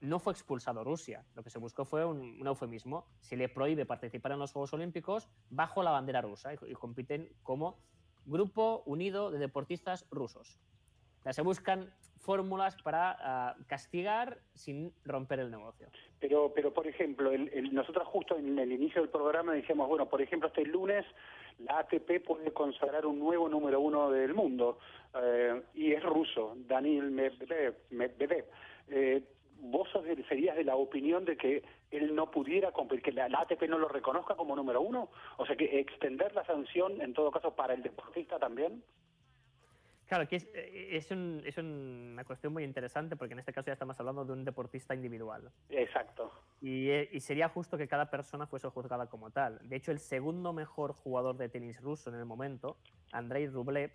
No 0.00 0.18
fue 0.18 0.32
expulsado 0.32 0.84
Rusia, 0.84 1.24
lo 1.34 1.42
que 1.42 1.50
se 1.50 1.58
buscó 1.58 1.84
fue 1.84 2.04
un, 2.04 2.40
un 2.40 2.46
eufemismo. 2.46 3.06
Se 3.20 3.36
le 3.36 3.48
prohíbe 3.48 3.86
participar 3.86 4.32
en 4.32 4.38
los 4.38 4.52
Juegos 4.52 4.72
Olímpicos 4.72 5.28
bajo 5.50 5.82
la 5.82 5.90
bandera 5.90 6.20
rusa 6.20 6.54
y, 6.54 6.74
compiten 6.74 7.28
como 7.42 7.78
grupo 8.24 8.82
unido 8.86 9.30
de 9.30 9.38
deportistas 9.38 10.06
rusos. 10.10 10.58
Se 11.30 11.42
buscan 11.42 11.92
fórmulas 12.18 12.76
para 12.82 13.56
uh, 13.58 13.64
castigar 13.66 14.38
sin 14.54 14.92
romper 15.04 15.40
el 15.40 15.50
negocio. 15.50 15.88
Pero, 16.20 16.52
pero 16.54 16.72
por 16.72 16.86
ejemplo, 16.86 17.30
nosotros 17.72 18.06
justo 18.08 18.36
en 18.36 18.58
el 18.58 18.72
inicio 18.72 19.02
del 19.02 19.10
programa 19.10 19.52
decíamos, 19.52 19.88
bueno, 19.88 20.08
por 20.08 20.22
ejemplo, 20.22 20.48
este 20.48 20.64
lunes 20.64 21.04
la 21.58 21.80
ATP 21.80 22.24
puede 22.24 22.52
consagrar 22.52 23.04
un 23.06 23.18
nuevo 23.18 23.48
número 23.48 23.80
uno 23.80 24.10
del 24.10 24.34
mundo 24.34 24.78
eh, 25.20 25.62
y 25.74 25.92
es 25.92 26.02
ruso, 26.02 26.54
Daniel 26.56 27.10
Medvedev. 27.10 27.74
Medvedev. 27.90 28.44
Eh, 28.88 29.22
¿Vos 29.60 29.88
serías 30.28 30.56
de 30.56 30.64
la 30.64 30.76
opinión 30.76 31.24
de 31.24 31.36
que 31.36 31.62
él 31.90 32.14
no 32.14 32.30
pudiera 32.30 32.72
competir, 32.72 33.02
que 33.02 33.12
la, 33.12 33.28
la, 33.28 33.40
ATP 33.40 33.62
no 33.68 33.78
lo 33.78 33.88
reconozca 33.88 34.34
como 34.34 34.54
número 34.54 34.80
uno? 34.80 35.10
O 35.36 35.46
sea, 35.46 35.56
que 35.56 35.80
extender 35.80 36.34
la 36.34 36.44
sanción, 36.44 37.00
en 37.00 37.12
todo 37.12 37.30
caso, 37.30 37.54
para 37.54 37.74
el 37.74 37.82
deportista 37.82 38.38
también. 38.38 38.82
Claro, 40.08 40.26
que 40.26 40.36
es, 40.36 40.48
eh, 40.54 40.88
es, 40.92 41.10
un, 41.10 41.42
es, 41.44 41.58
una 41.58 42.24
cuestión 42.24 42.52
muy 42.52 42.64
interesante 42.64 43.14
porque 43.14 43.34
en 43.34 43.40
este 43.40 43.52
caso 43.52 43.66
ya 43.66 43.74
estamos 43.74 44.00
hablando 44.00 44.24
de 44.24 44.32
un 44.32 44.44
deportista 44.44 44.94
individual. 44.94 45.50
Exacto. 45.68 46.32
Y, 46.62 46.88
eh, 46.88 47.10
y, 47.12 47.20
sería 47.20 47.50
justo 47.50 47.76
que 47.76 47.86
cada 47.86 48.10
persona 48.10 48.46
fuese 48.46 48.68
juzgada 48.68 49.08
como 49.10 49.30
tal. 49.30 49.58
De 49.68 49.76
hecho, 49.76 49.92
el 49.92 49.98
segundo 49.98 50.54
mejor 50.54 50.94
jugador 50.94 51.36
de 51.36 51.50
tenis 51.50 51.78
ruso 51.82 52.08
en 52.08 52.16
el 52.16 52.24
momento, 52.24 52.78
Andrei 53.12 53.48
Rublev, 53.48 53.90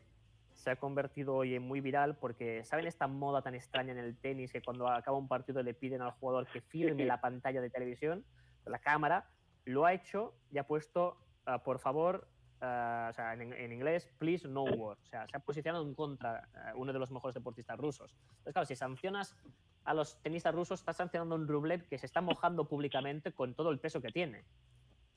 se 0.54 0.72
ha 0.72 0.76
convertido 0.76 1.36
hoy 1.36 1.56
en 1.56 1.64
muy 1.64 1.82
viral 1.82 2.16
porque, 2.16 2.64
¿saben 2.64 2.88
esta 2.88 3.08
moda 3.08 3.41
tan 3.41 3.56
extraña 3.56 3.91
en 3.91 3.99
el 3.99 4.16
tenis 4.18 4.51
que 4.51 4.62
cuando 4.62 4.88
acaba 4.88 5.18
un 5.18 5.28
partido 5.28 5.62
le 5.64 5.74
piden 5.74 6.01
al 6.01 6.12
jugador 6.12 6.47
que 6.47 6.62
firme 6.62 7.06
la 7.06 7.22
pantalla 7.22 7.62
de 7.62 7.70
televisión, 7.70 8.24
la 8.66 8.80
cámara? 8.80 9.30
Lo 9.66 9.86
ha 9.86 9.93
hecho 9.93 10.34
y 10.51 10.58
ha 10.58 10.68
puesto, 10.68 11.18
uh, 11.47 11.60
por 11.64 11.80
favor, 11.80 12.28
Uh, 12.64 13.10
o 13.10 13.14
sea, 13.14 13.34
en, 13.34 13.51
en, 13.51 13.74
inglés, 13.74 14.10
please 14.20 14.47
no 14.47 14.64
war. 14.64 14.97
O 14.97 15.06
sea, 15.08 15.28
se 15.28 15.36
ha 15.36 15.41
posicionado 15.41 15.86
en 15.86 15.93
contra 15.93 16.47
uh, 16.74 16.80
uno 16.80 16.93
de 16.93 16.99
los 16.99 17.12
mejores 17.12 17.34
deportistas 17.34 17.78
rusos. 17.78 18.16
Entonces, 18.38 18.54
claro, 18.54 18.66
si 18.66 18.78
sancionas 18.78 19.36
a 19.84 19.93
los 19.93 20.22
tenistas 20.22 20.56
rusos, 20.56 20.80
estás 20.80 20.95
sancionando 20.95 21.36
un 21.36 21.45
Rublev 21.45 21.86
que 21.89 21.97
se 21.97 22.06
está 22.06 22.22
mojando 22.22 22.64
públicamente 22.64 23.34
con 23.34 23.54
todo 23.54 23.70
el 23.70 23.80
peso 23.80 24.01
que 24.01 24.14
tiene. 24.14 24.45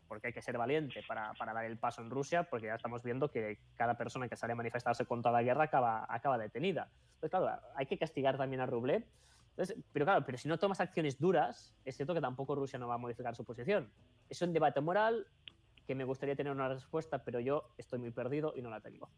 Porque 0.09 0.29
hay 0.29 0.33
que 0.33 0.43
ser 0.43 0.57
valiente 0.59 1.03
para, 1.07 1.35
para, 1.35 1.53
dar 1.53 1.65
el 1.65 1.77
paso 1.77 2.01
en 2.01 2.11
Rusia, 2.11 2.45
porque 2.45 2.67
ya 2.67 2.75
estamos 2.75 3.03
viendo 3.03 3.31
que 3.31 3.59
cada 3.75 3.97
persona 3.97 4.29
que 4.29 4.37
sale 4.37 4.53
a 4.53 4.57
manifestarse 4.57 5.05
contra 5.05 5.33
la 5.33 5.43
guerra 5.43 5.65
acaba, 5.65 6.07
acaba 6.09 6.39
detenida. 6.39 6.89
Entonces, 7.15 7.31
claro, 7.31 7.61
hay 7.75 7.87
que 7.87 7.99
castigar 7.99 8.37
también 8.37 8.61
a 8.61 8.67
Rublev. 8.67 9.05
Entonces, 9.51 9.77
pero 9.93 10.05
claro, 10.05 10.25
pero 10.25 10.37
si 10.39 10.49
no 10.49 10.59
tomas 10.59 10.81
acciones 10.81 11.19
duras, 11.19 11.75
es 11.85 11.97
cierto 11.97 12.15
que 12.15 12.21
tampoco 12.21 12.55
Rusia 12.55 12.79
no 12.79 12.89
va 12.89 12.95
a 12.95 12.99
modificar 12.99 13.35
su 13.35 13.45
posición. 13.45 13.91
Es 14.29 14.43
un 14.43 14.53
debate 14.53 14.81
moral, 14.81 15.27
que 15.87 15.95
me 15.95 16.05
gustaría 16.05 16.37
tener 16.37 16.53
una 16.53 16.69
respuesta, 16.69 17.25
pero 17.25 17.41
yo 17.41 17.71
estoy 17.79 17.99
muy 17.99 18.11
perdido 18.11 18.53
y 18.57 18.63
no 18.63 18.71
la 18.71 18.81
tengo. 18.81 19.09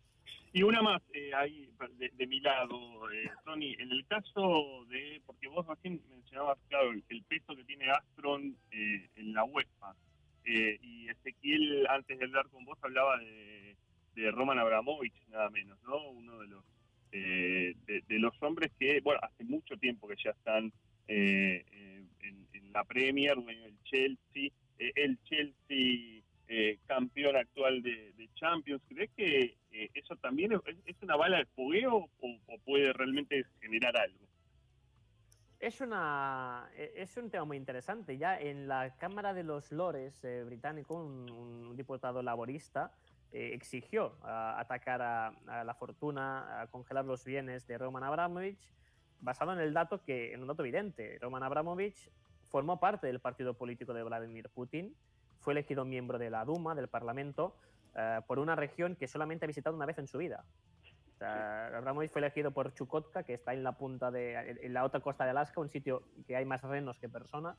Y 0.52 0.62
una 0.62 0.82
más 0.82 1.02
eh, 1.12 1.34
ahí 1.34 1.70
de, 1.96 2.10
de, 2.10 2.26
mi 2.26 2.40
lado, 2.40 3.10
eh, 3.10 3.30
Tony, 3.44 3.74
en 3.78 3.90
el 3.90 4.06
caso 4.06 4.84
de, 4.88 5.20
porque 5.26 5.48
vos 5.48 5.66
recién 5.66 6.00
mencionabas, 6.10 6.58
claro, 6.68 6.90
el, 6.90 7.02
el 7.08 7.22
peso 7.24 7.56
que 7.56 7.64
tiene 7.64 7.90
Astron 7.90 8.56
eh, 8.70 9.08
en 9.16 9.32
la 9.32 9.44
UEFA, 9.44 9.94
eh, 10.50 10.78
y 10.80 11.10
Ezequiel, 11.10 11.86
antes 11.90 12.18
de 12.18 12.24
hablar 12.24 12.48
con 12.48 12.64
vos, 12.64 12.78
hablaba 12.80 13.18
de, 13.18 13.76
Roman 14.32 14.58
Abramovich, 14.58 15.14
nada 15.28 15.48
menos, 15.50 15.78
¿no? 15.84 16.10
Uno 16.10 16.40
de 16.40 16.48
los 16.48 16.64
eh, 17.12 17.76
de, 17.86 18.18
los 18.18 18.32
hombres 18.42 18.72
que, 18.78 19.00
bueno, 19.00 19.20
hace 19.22 19.44
mucho 19.44 19.76
tiempo 19.76 20.08
que 20.08 20.16
ya 20.16 20.30
están 20.30 20.72
eh, 21.06 21.64
en, 22.22 22.72
la 22.72 22.82
Premier, 22.84 23.36
dueño 23.36 23.62
del 23.62 23.80
Chelsea, 23.84 24.50
el 24.78 25.18
Chelsea 25.24 26.22
campeón 26.86 27.36
actual 27.36 27.82
de, 27.82 28.28
Champions. 28.34 28.82
¿Crees 28.88 29.10
que 29.16 29.56
eso 29.94 30.16
también 30.16 30.52
es, 30.52 30.96
una 31.02 31.16
bala 31.16 31.38
de 31.38 31.46
fogueo 31.46 32.08
o 32.20 32.58
puede 32.64 32.92
realmente 32.92 33.44
generar 33.60 33.96
algo? 33.96 34.28
Es, 35.60 35.80
una, 35.80 36.70
e, 36.76 36.92
es 36.96 37.16
un 37.16 37.30
tema 37.30 37.44
muy 37.44 37.56
interesante. 37.56 38.16
Ya 38.16 38.38
en 38.38 38.68
la 38.68 38.96
Cámara 38.96 39.34
de 39.34 39.42
los 39.42 39.72
Lores 39.72 40.22
eh, 40.24 40.44
británico, 40.44 40.94
un, 40.94 41.76
diputado 41.76 42.22
laborista 42.22 42.92
eh, 43.32 43.50
exigió 43.52 44.14
atacar 44.24 45.02
a, 45.02 45.64
la 45.64 45.74
fortuna, 45.74 46.66
congelar 46.70 47.04
los 47.04 47.24
bienes 47.24 47.66
de 47.66 47.78
Roman 47.78 48.04
Abramovich, 48.04 48.72
basado 49.20 49.52
en 49.52 49.60
el 49.60 49.74
dato 49.74 50.02
que, 50.02 50.32
en 50.32 50.42
un 50.42 50.48
dato 50.48 50.62
evidente, 50.62 51.18
Roman 51.20 51.42
Abramovich 51.42 52.10
formó 52.44 52.80
parte 52.80 53.06
del 53.06 53.20
partido 53.20 53.54
político 53.54 53.92
de 53.92 54.02
Vladimir 54.02 54.48
Putin, 54.48 54.94
fue 55.40 55.52
elegido 55.52 55.84
miembro 55.84 56.18
de 56.18 56.30
la 56.30 56.44
Duma, 56.44 56.74
del 56.74 56.88
Parlamento, 56.88 57.54
eh, 57.94 58.20
por 58.26 58.38
una 58.38 58.56
región 58.56 58.96
que 58.96 59.08
solamente 59.08 59.44
ha 59.44 59.48
visitado 59.48 59.76
una 59.76 59.86
vez 59.86 59.98
en 59.98 60.06
su 60.06 60.18
vida. 60.18 60.44
Abramovich 61.20 62.10
fue 62.10 62.20
elegido 62.20 62.50
por 62.50 62.72
Chukotka, 62.74 63.22
que 63.22 63.34
está 63.34 63.52
en 63.52 63.62
la 63.62 63.72
punta 63.72 64.10
de 64.10 64.58
la 64.68 64.84
otra 64.84 65.00
costa 65.00 65.24
de 65.24 65.30
Alaska, 65.30 65.60
un 65.60 65.70
sitio 65.70 66.04
que 66.26 66.36
hay 66.36 66.44
más 66.44 66.62
renos 66.62 66.98
que 66.98 67.08
personas, 67.08 67.58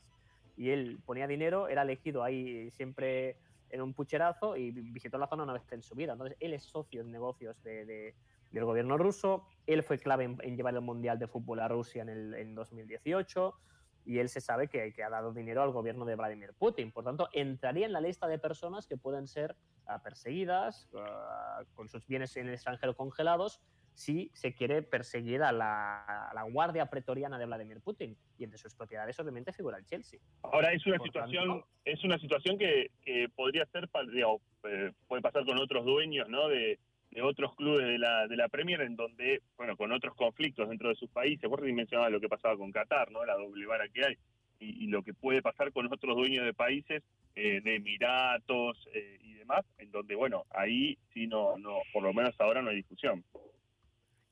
y 0.56 0.70
él 0.70 1.00
ponía 1.04 1.26
dinero, 1.26 1.68
era 1.68 1.82
elegido 1.82 2.22
ahí 2.22 2.70
siempre 2.72 3.36
en 3.70 3.82
un 3.82 3.94
pucherazo 3.94 4.56
y 4.56 4.70
visitó 4.70 5.16
la 5.18 5.28
zona 5.28 5.44
una 5.44 5.52
vez 5.52 5.62
en 5.70 5.82
su 5.82 5.94
vida. 5.94 6.12
Entonces, 6.12 6.36
él 6.40 6.54
es 6.54 6.64
socio 6.64 7.00
en 7.00 7.10
negocios 7.10 7.62
de, 7.62 8.14
del 8.50 8.64
gobierno 8.64 8.98
ruso, 8.98 9.46
él 9.66 9.82
fue 9.82 9.98
clave 9.98 10.24
en, 10.24 10.56
llevar 10.56 10.74
el 10.74 10.80
Mundial 10.80 11.18
de 11.18 11.28
Fútbol 11.28 11.60
a 11.60 11.68
Rusia 11.68 12.02
en, 12.02 12.08
el, 12.08 12.34
en 12.34 12.54
2018 12.54 13.54
y 14.10 14.18
él 14.18 14.28
se 14.28 14.40
sabe 14.40 14.66
que, 14.66 14.92
que, 14.92 15.04
ha 15.04 15.08
dado 15.08 15.32
dinero 15.32 15.62
al 15.62 15.70
gobierno 15.70 16.04
de 16.04 16.16
Vladimir 16.16 16.52
Putin. 16.58 16.90
Por 16.90 17.04
tanto, 17.04 17.28
entraría 17.32 17.86
en 17.86 17.92
la 17.92 18.00
lista 18.00 18.26
de 18.26 18.40
personas 18.40 18.88
que 18.88 18.96
pueden 18.96 19.28
ser 19.28 19.54
uh, 19.86 20.02
perseguidas 20.02 20.88
uh, 20.92 21.64
con 21.76 21.86
sus 21.86 22.04
bienes 22.08 22.36
en 22.36 22.48
el 22.48 22.54
extranjero 22.54 22.96
congelados 22.96 23.60
si 23.94 24.32
se 24.34 24.52
quiere 24.52 24.82
perseguir 24.82 25.44
a 25.44 25.52
la, 25.52 26.02
a 26.02 26.34
la, 26.34 26.42
guardia 26.42 26.86
pretoriana 26.86 27.38
de 27.38 27.46
Vladimir 27.46 27.80
Putin 27.82 28.16
y 28.36 28.42
entre 28.42 28.58
sus 28.58 28.74
propiedades 28.74 29.20
obviamente 29.20 29.52
figura 29.52 29.78
el 29.78 29.84
Chelsea. 29.84 30.18
Ahora 30.42 30.72
es 30.72 30.84
una 30.86 30.96
Por 30.96 31.06
situación 31.06 31.48
tanto, 31.48 31.66
es 31.84 32.02
una 32.02 32.18
situación 32.18 32.58
que, 32.58 32.90
que 33.02 33.28
podría 33.36 33.64
ser 33.66 33.88
digamos, 34.12 34.42
eh, 34.64 34.90
puede 35.06 35.22
pasar 35.22 35.44
con 35.44 35.56
otros 35.58 35.84
dueños, 35.84 36.28
¿no? 36.28 36.48
De, 36.48 36.80
de 37.10 37.22
otros 37.22 37.54
clubes 37.56 37.86
de 37.86 37.98
la, 37.98 38.26
de 38.26 38.36
la 38.36 38.48
Premier 38.48 38.80
en 38.82 38.96
donde, 38.96 39.42
bueno, 39.56 39.76
con 39.76 39.92
otros 39.92 40.14
conflictos 40.14 40.68
dentro 40.68 40.88
de 40.88 40.94
sus 40.94 41.10
países, 41.10 41.48
vos 41.48 41.60
mencionabas 41.60 42.12
lo 42.12 42.20
que 42.20 42.28
pasaba 42.28 42.56
con 42.56 42.70
Qatar, 42.70 43.10
¿no? 43.10 43.24
La 43.24 43.34
doble 43.34 43.66
vara 43.66 43.88
que 43.88 44.04
hay, 44.04 44.18
y, 44.60 44.86
lo 44.86 45.02
que 45.02 45.14
puede 45.14 45.42
pasar 45.42 45.72
con 45.72 45.92
otros 45.92 46.16
dueños 46.16 46.44
de 46.44 46.54
países, 46.54 47.02
eh, 47.34 47.60
de 47.62 47.76
Emiratos 47.76 48.88
eh, 48.92 49.18
y 49.22 49.34
demás, 49.34 49.64
en 49.78 49.90
donde, 49.90 50.14
bueno, 50.14 50.44
ahí 50.50 50.98
sí 51.12 51.26
no, 51.26 51.56
no, 51.58 51.78
por 51.92 52.02
lo 52.02 52.12
menos 52.12 52.38
ahora 52.40 52.62
no 52.62 52.70
hay 52.70 52.76
discusión. 52.76 53.24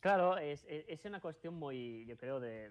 Claro, 0.00 0.36
es, 0.38 0.64
es 0.68 1.04
una 1.04 1.20
cuestión 1.20 1.54
muy, 1.54 2.06
yo 2.06 2.16
creo, 2.16 2.38
de, 2.38 2.70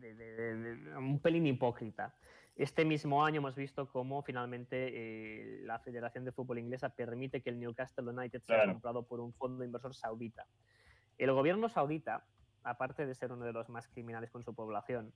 de 0.00 0.96
un 0.96 1.20
pelín 1.20 1.46
hipócrita. 1.46 2.14
Este 2.58 2.84
mismo 2.84 3.24
año 3.24 3.38
hemos 3.38 3.54
visto 3.54 3.88
cómo 3.88 4.20
finalmente 4.20 4.88
eh, 4.90 5.60
la 5.62 5.78
Federación 5.78 6.24
de 6.24 6.32
Fútbol 6.32 6.58
Inglesa 6.58 6.88
permite 6.88 7.40
que 7.40 7.50
el 7.50 7.60
Newcastle 7.60 8.10
United 8.10 8.42
sea 8.42 8.66
comprado 8.66 9.04
por 9.04 9.20
un 9.20 9.32
fondo 9.32 9.62
inversor 9.62 9.94
saudita. 9.94 10.44
El 11.18 11.30
gobierno 11.30 11.68
saudita, 11.68 12.26
aparte 12.64 13.06
de 13.06 13.14
ser 13.14 13.30
uno 13.30 13.44
de 13.44 13.52
los 13.52 13.68
más 13.68 13.86
criminales 13.86 14.32
con 14.32 14.42
su 14.42 14.56
población, 14.56 15.12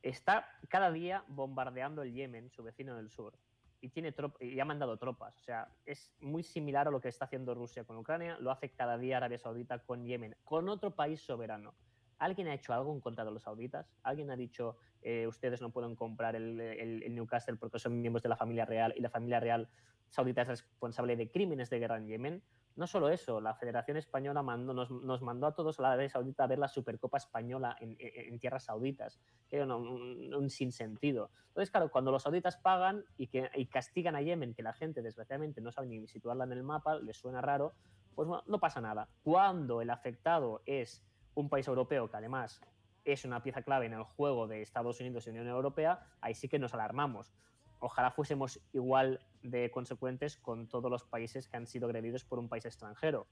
está 0.00 0.48
cada 0.70 0.90
día 0.90 1.24
bombardeando 1.28 2.00
el 2.00 2.14
Yemen, 2.14 2.48
su 2.48 2.62
vecino 2.62 2.96
del 2.96 3.10
sur, 3.10 3.34
y, 3.82 3.90
tiene 3.90 4.14
y 4.40 4.58
ha 4.58 4.64
mandado 4.64 4.96
tropas. 4.96 5.36
O 5.36 5.42
sea, 5.42 5.68
es 5.84 6.10
muy 6.20 6.42
similar 6.42 6.88
a 6.88 6.90
lo 6.90 7.02
que 7.02 7.08
está 7.08 7.26
haciendo 7.26 7.54
Rusia 7.54 7.84
con 7.84 7.98
Ucrania, 7.98 8.38
lo 8.40 8.50
hace 8.50 8.70
cada 8.70 8.96
día 8.96 9.18
Arabia 9.18 9.38
Saudita 9.38 9.78
con 9.80 10.06
Yemen, 10.06 10.36
con 10.42 10.70
otro 10.70 10.92
país 10.92 11.20
soberano. 11.20 11.74
¿Alguien 12.22 12.46
ha 12.46 12.54
hecho 12.54 12.72
algo 12.72 12.92
en 12.92 13.00
contra 13.00 13.24
de 13.24 13.32
los 13.32 13.42
sauditas? 13.42 13.92
¿Alguien 14.04 14.30
ha 14.30 14.36
dicho 14.36 14.76
eh, 15.02 15.26
ustedes 15.26 15.60
no 15.60 15.70
pueden 15.70 15.96
comprar 15.96 16.36
el, 16.36 17.04
Newcastle 17.12 17.56
porque 17.56 17.80
son 17.80 18.00
miembros 18.00 18.22
de 18.22 18.28
la 18.28 18.36
familia 18.36 18.64
real 18.64 18.94
y 18.96 19.00
la 19.00 19.10
familia 19.10 19.40
real 19.40 19.68
saudita 20.08 20.42
es 20.42 20.48
responsable 20.48 21.16
de 21.16 21.32
crímenes 21.32 21.68
de 21.68 21.80
guerra 21.80 21.96
en 21.96 22.06
Yemen? 22.06 22.42
No 22.76 22.86
solo 22.86 23.08
eso, 23.08 23.40
la 23.40 23.56
Federación 23.56 23.96
Española 23.96 24.40
mandó, 24.40 24.72
nos, 24.72 25.20
mandó 25.20 25.48
a 25.48 25.54
todos 25.56 25.80
a 25.80 25.82
la 25.82 25.88
Arabia 25.94 26.10
Saudita 26.10 26.44
a 26.44 26.46
ver 26.46 26.60
la 26.60 26.68
Supercopa 26.68 27.16
Española 27.16 27.76
en, 27.80 28.38
tierras 28.38 28.66
sauditas, 28.66 29.18
que 29.50 29.60
un, 29.60 30.48
sinsentido. 30.48 31.28
Entonces, 31.48 31.72
claro, 31.72 31.90
cuando 31.90 32.12
los 32.12 32.22
sauditas 32.22 32.56
pagan 32.56 33.04
y, 33.16 33.26
que, 33.26 33.50
y 33.56 33.66
castigan 33.66 34.14
a 34.14 34.22
Yemen, 34.22 34.54
que 34.54 34.62
la 34.62 34.74
gente 34.74 35.02
desgraciadamente 35.02 35.60
no 35.60 35.72
sabe 35.72 35.88
ni 35.88 36.06
situarla 36.06 36.44
en 36.44 36.52
el 36.52 36.62
mapa, 36.62 37.00
les 37.00 37.16
suena 37.16 37.40
raro, 37.40 37.74
pues 38.14 38.28
no 38.28 38.60
pasa 38.60 38.80
nada. 38.80 39.08
Cuando 39.24 39.82
el 39.82 39.90
afectado 39.90 40.62
es 40.66 41.02
un 41.34 41.48
país 41.48 41.66
europeo 41.68 42.10
que 42.10 42.16
además 42.16 42.60
es 43.04 43.24
una 43.24 43.42
pieza 43.42 43.62
clave 43.62 43.86
en 43.86 43.94
el 43.94 44.04
juego 44.04 44.46
de 44.46 44.62
Estados 44.62 45.00
Unidos 45.00 45.26
y 45.26 45.30
Unión 45.30 45.48
Europea, 45.48 46.06
ahí 46.20 46.34
sí 46.34 46.48
que 46.48 46.58
nos 46.58 46.74
alarmamos. 46.74 47.32
Ojalá 47.80 48.12
fuésemos 48.12 48.60
igual 48.72 49.20
de 49.42 49.70
consecuentes 49.70 50.36
con 50.36 50.68
todos 50.68 50.90
los 50.90 51.04
países 51.04 51.48
que 51.48 51.56
han 51.56 51.66
sido 51.66 51.86
agredidos 51.86 52.24
por 52.24 52.38
un 52.38 52.48
país 52.48 52.64
extranjero. 52.64 53.26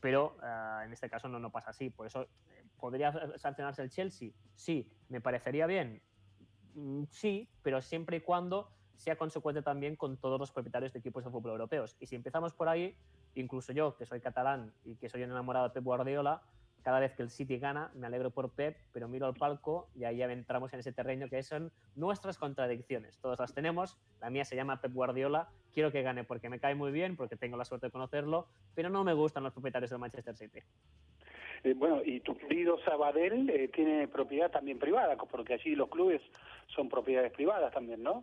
Pero 0.00 0.36
uh, 0.42 0.82
en 0.84 0.92
este 0.92 1.08
caso 1.08 1.28
no, 1.28 1.38
no 1.38 1.50
pasa 1.50 1.70
así. 1.70 1.88
Por 1.88 2.06
eso, 2.06 2.26
¿podría 2.78 3.38
sancionarse 3.38 3.82
el 3.82 3.90
Chelsea? 3.90 4.30
Sí. 4.54 4.86
¿Me 5.08 5.22
parecería 5.22 5.66
bien? 5.66 6.02
Mm, 6.74 7.04
sí, 7.10 7.48
pero 7.62 7.80
siempre 7.80 8.18
y 8.18 8.20
cuando 8.20 8.70
sea 8.96 9.16
consecuente 9.16 9.62
también 9.62 9.96
con 9.96 10.16
todos 10.18 10.38
los 10.38 10.52
propietarios 10.52 10.92
de 10.92 10.98
equipos 10.98 11.24
de 11.24 11.30
fútbol 11.30 11.52
europeos. 11.52 11.96
Y 11.98 12.06
si 12.06 12.16
empezamos 12.16 12.52
por 12.52 12.68
ahí, 12.68 12.96
incluso 13.34 13.72
yo, 13.72 13.96
que 13.96 14.06
soy 14.06 14.20
catalán 14.20 14.72
y 14.84 14.96
que 14.96 15.08
soy 15.08 15.22
enamorado 15.22 15.68
de 15.68 15.74
Pep 15.74 15.84
Guardiola, 15.84 16.42
cada 16.86 17.00
vez 17.00 17.14
que 17.14 17.24
el 17.24 17.30
City 17.30 17.58
gana, 17.58 17.90
me 17.96 18.06
alegro 18.06 18.30
por 18.30 18.50
Pep, 18.50 18.76
pero 18.92 19.08
miro 19.08 19.26
al 19.26 19.34
palco 19.34 19.88
y 19.96 20.04
ahí 20.04 20.18
ya 20.18 20.26
entramos 20.26 20.72
en 20.72 20.78
ese 20.78 20.92
terreno 20.92 21.28
que 21.28 21.42
son 21.42 21.72
nuestras 21.96 22.38
contradicciones. 22.38 23.18
Todas 23.18 23.40
las 23.40 23.52
tenemos, 23.52 23.98
la 24.20 24.30
mía 24.30 24.44
se 24.44 24.54
llama 24.54 24.80
Pep 24.80 24.92
Guardiola, 24.92 25.48
quiero 25.74 25.90
que 25.90 26.02
gane 26.02 26.22
porque 26.22 26.48
me 26.48 26.60
cae 26.60 26.76
muy 26.76 26.92
bien, 26.92 27.16
porque 27.16 27.34
tengo 27.34 27.56
la 27.56 27.64
suerte 27.64 27.88
de 27.88 27.90
conocerlo, 27.90 28.46
pero 28.76 28.88
no 28.88 29.02
me 29.02 29.14
gustan 29.14 29.42
los 29.42 29.52
propietarios 29.52 29.90
del 29.90 29.98
Manchester 29.98 30.36
City. 30.36 30.60
Eh, 31.64 31.74
bueno, 31.74 32.02
y 32.04 32.20
tu 32.20 32.36
querido 32.36 32.78
Sabadell 32.84 33.50
eh, 33.50 33.66
tiene 33.66 34.06
propiedad 34.06 34.52
también 34.52 34.78
privada, 34.78 35.16
porque 35.16 35.54
allí 35.54 35.74
los 35.74 35.88
clubes 35.88 36.22
son 36.68 36.88
propiedades 36.88 37.32
privadas 37.32 37.74
también, 37.74 38.04
¿no? 38.04 38.22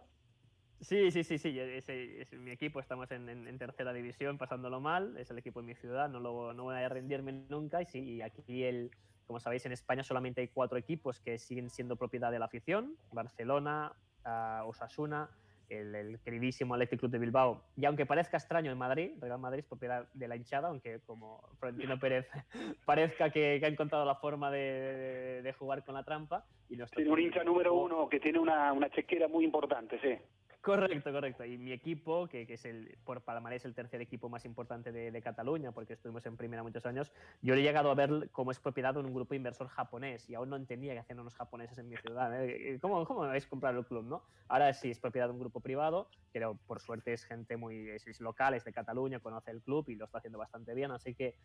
Sí, 0.84 1.12
sí, 1.12 1.24
sí, 1.24 1.38
sí. 1.38 1.58
Ese, 1.58 2.22
es 2.22 2.34
mi 2.34 2.52
equipo, 2.52 2.80
estamos 2.80 3.10
en, 3.12 3.30
en, 3.30 3.48
en, 3.48 3.58
tercera 3.58 3.94
división 3.94 4.38
pasándolo 4.38 4.82
mal, 4.82 5.16
es 5.18 5.32
el 5.32 5.38
equipo 5.38 5.62
de 5.62 5.68
mi 5.68 5.76
ciudad, 5.76 6.10
no, 6.10 6.20
lo, 6.20 6.54
no 6.54 6.64
voy 6.64 6.76
a 6.76 6.90
rendirme 6.90 7.32
nunca. 7.50 7.82
Y 7.82 7.86
sí, 7.86 8.22
aquí, 8.22 8.64
el, 8.64 8.92
como 9.26 9.40
sabéis, 9.40 9.66
en 9.66 9.72
España 9.72 10.04
solamente 10.04 10.42
hay 10.42 10.50
cuatro 10.50 10.78
equipos 10.78 11.22
que 11.22 11.38
siguen 11.38 11.70
siendo 11.70 11.96
propiedad 11.96 12.32
de 12.32 12.40
la 12.40 12.46
afición, 12.46 12.98
Barcelona, 13.14 13.94
uh, 14.26 14.68
Osasuna, 14.68 15.30
el, 15.70 15.96
el, 15.96 16.20
queridísimo 16.20 16.74
Athletic 16.74 17.00
Club 17.00 17.12
de 17.12 17.20
Bilbao. 17.20 17.64
Y 17.78 17.86
aunque 17.86 18.06
parezca 18.06 18.36
extraño 18.36 18.70
en 18.70 18.78
Madrid, 18.78 19.12
Real 19.22 19.40
Madrid 19.40 19.60
es 19.60 19.66
propiedad 19.66 20.10
de 20.14 20.28
la 20.28 20.36
hinchada, 20.36 20.68
aunque 20.68 21.00
como 21.06 21.42
Florentino 21.60 21.98
Pérez 21.98 22.28
parezca 22.86 23.30
que, 23.30 23.58
que, 23.62 23.66
ha 23.66 23.70
encontrado 23.70 24.04
la 24.04 24.16
forma 24.16 24.52
de, 24.52 24.60
de, 24.60 25.42
de 25.44 25.54
jugar 25.54 25.86
con 25.86 25.96
la 25.96 26.04
trampa. 26.04 26.46
Y 26.70 26.76
tiene 26.76 27.10
un 27.10 27.20
hincha 27.22 27.44
número 27.46 27.74
uno 27.74 28.10
que 28.10 28.20
tiene 28.20 28.38
una, 28.38 28.74
una 28.74 28.90
chequera 28.90 29.30
muy 29.30 29.46
importante, 29.46 29.98
sí. 30.02 30.18
Correcto, 30.64 31.11
correcto. 31.11 31.43
Y 31.43 31.57
mi 31.57 31.74
equipo, 31.74 32.30
que, 32.30 32.47
que 32.47 32.53
es 32.53 32.64
el, 32.64 32.97
por 33.03 33.22
Palmarés, 33.22 33.66
el 33.66 33.74
tercer 33.74 33.99
equipo 33.99 34.30
más 34.30 34.45
importante 34.45 34.93
de, 34.93 35.22
Cataluña, 35.22 35.74
porque 35.74 35.91
estuvimos 35.91 36.26
en 36.26 36.38
primera 36.38 36.64
muchos 36.64 36.86
años, 36.86 37.11
yo 37.41 37.53
he 37.53 37.61
llegado 37.61 37.91
a 37.91 37.95
ver 37.95 38.30
cómo 38.32 38.49
es 38.49 38.61
propiedad 38.61 38.93
de 38.93 39.01
un 39.01 39.14
grupo 39.14 39.34
inversor 39.34 39.68
japonés 39.68 40.30
y 40.30 40.36
aún 40.36 40.49
no 40.49 40.55
entendía 40.55 40.93
qué 40.93 40.99
hacían 40.99 41.20
unos 41.20 41.36
japoneses 41.36 41.80
en 41.80 41.89
mi 41.89 41.97
ciudad. 41.97 42.32
¿eh? 42.41 42.80
¿Cómo, 42.82 43.05
¿Cómo 43.05 43.20
vais 43.28 43.45
a 43.45 43.49
comprar 43.49 43.76
el 43.76 43.86
club, 43.86 44.05
no? 44.05 44.24
Ahora 44.47 44.74
sí 44.74 44.89
es 44.89 44.99
propiedad 45.01 45.28
de 45.28 45.34
un 45.34 45.39
grupo 45.41 45.59
privado, 45.59 46.07
pero 46.32 46.55
por 46.66 46.80
suerte 46.80 47.11
es 47.11 47.26
gente 47.26 47.57
muy 47.57 47.89
es, 47.89 48.22
local, 48.22 48.53
es 48.53 48.64
de 48.64 48.72
Cataluña, 48.72 49.20
conoce 49.20 49.51
el 49.51 49.61
club 49.61 49.89
y 49.89 49.95
lo 49.95 50.05
está 50.05 50.20
haciendo 50.20 50.39
bastante 50.39 50.74
bien. 50.74 50.91
Así 50.91 51.14
que, 51.14 51.36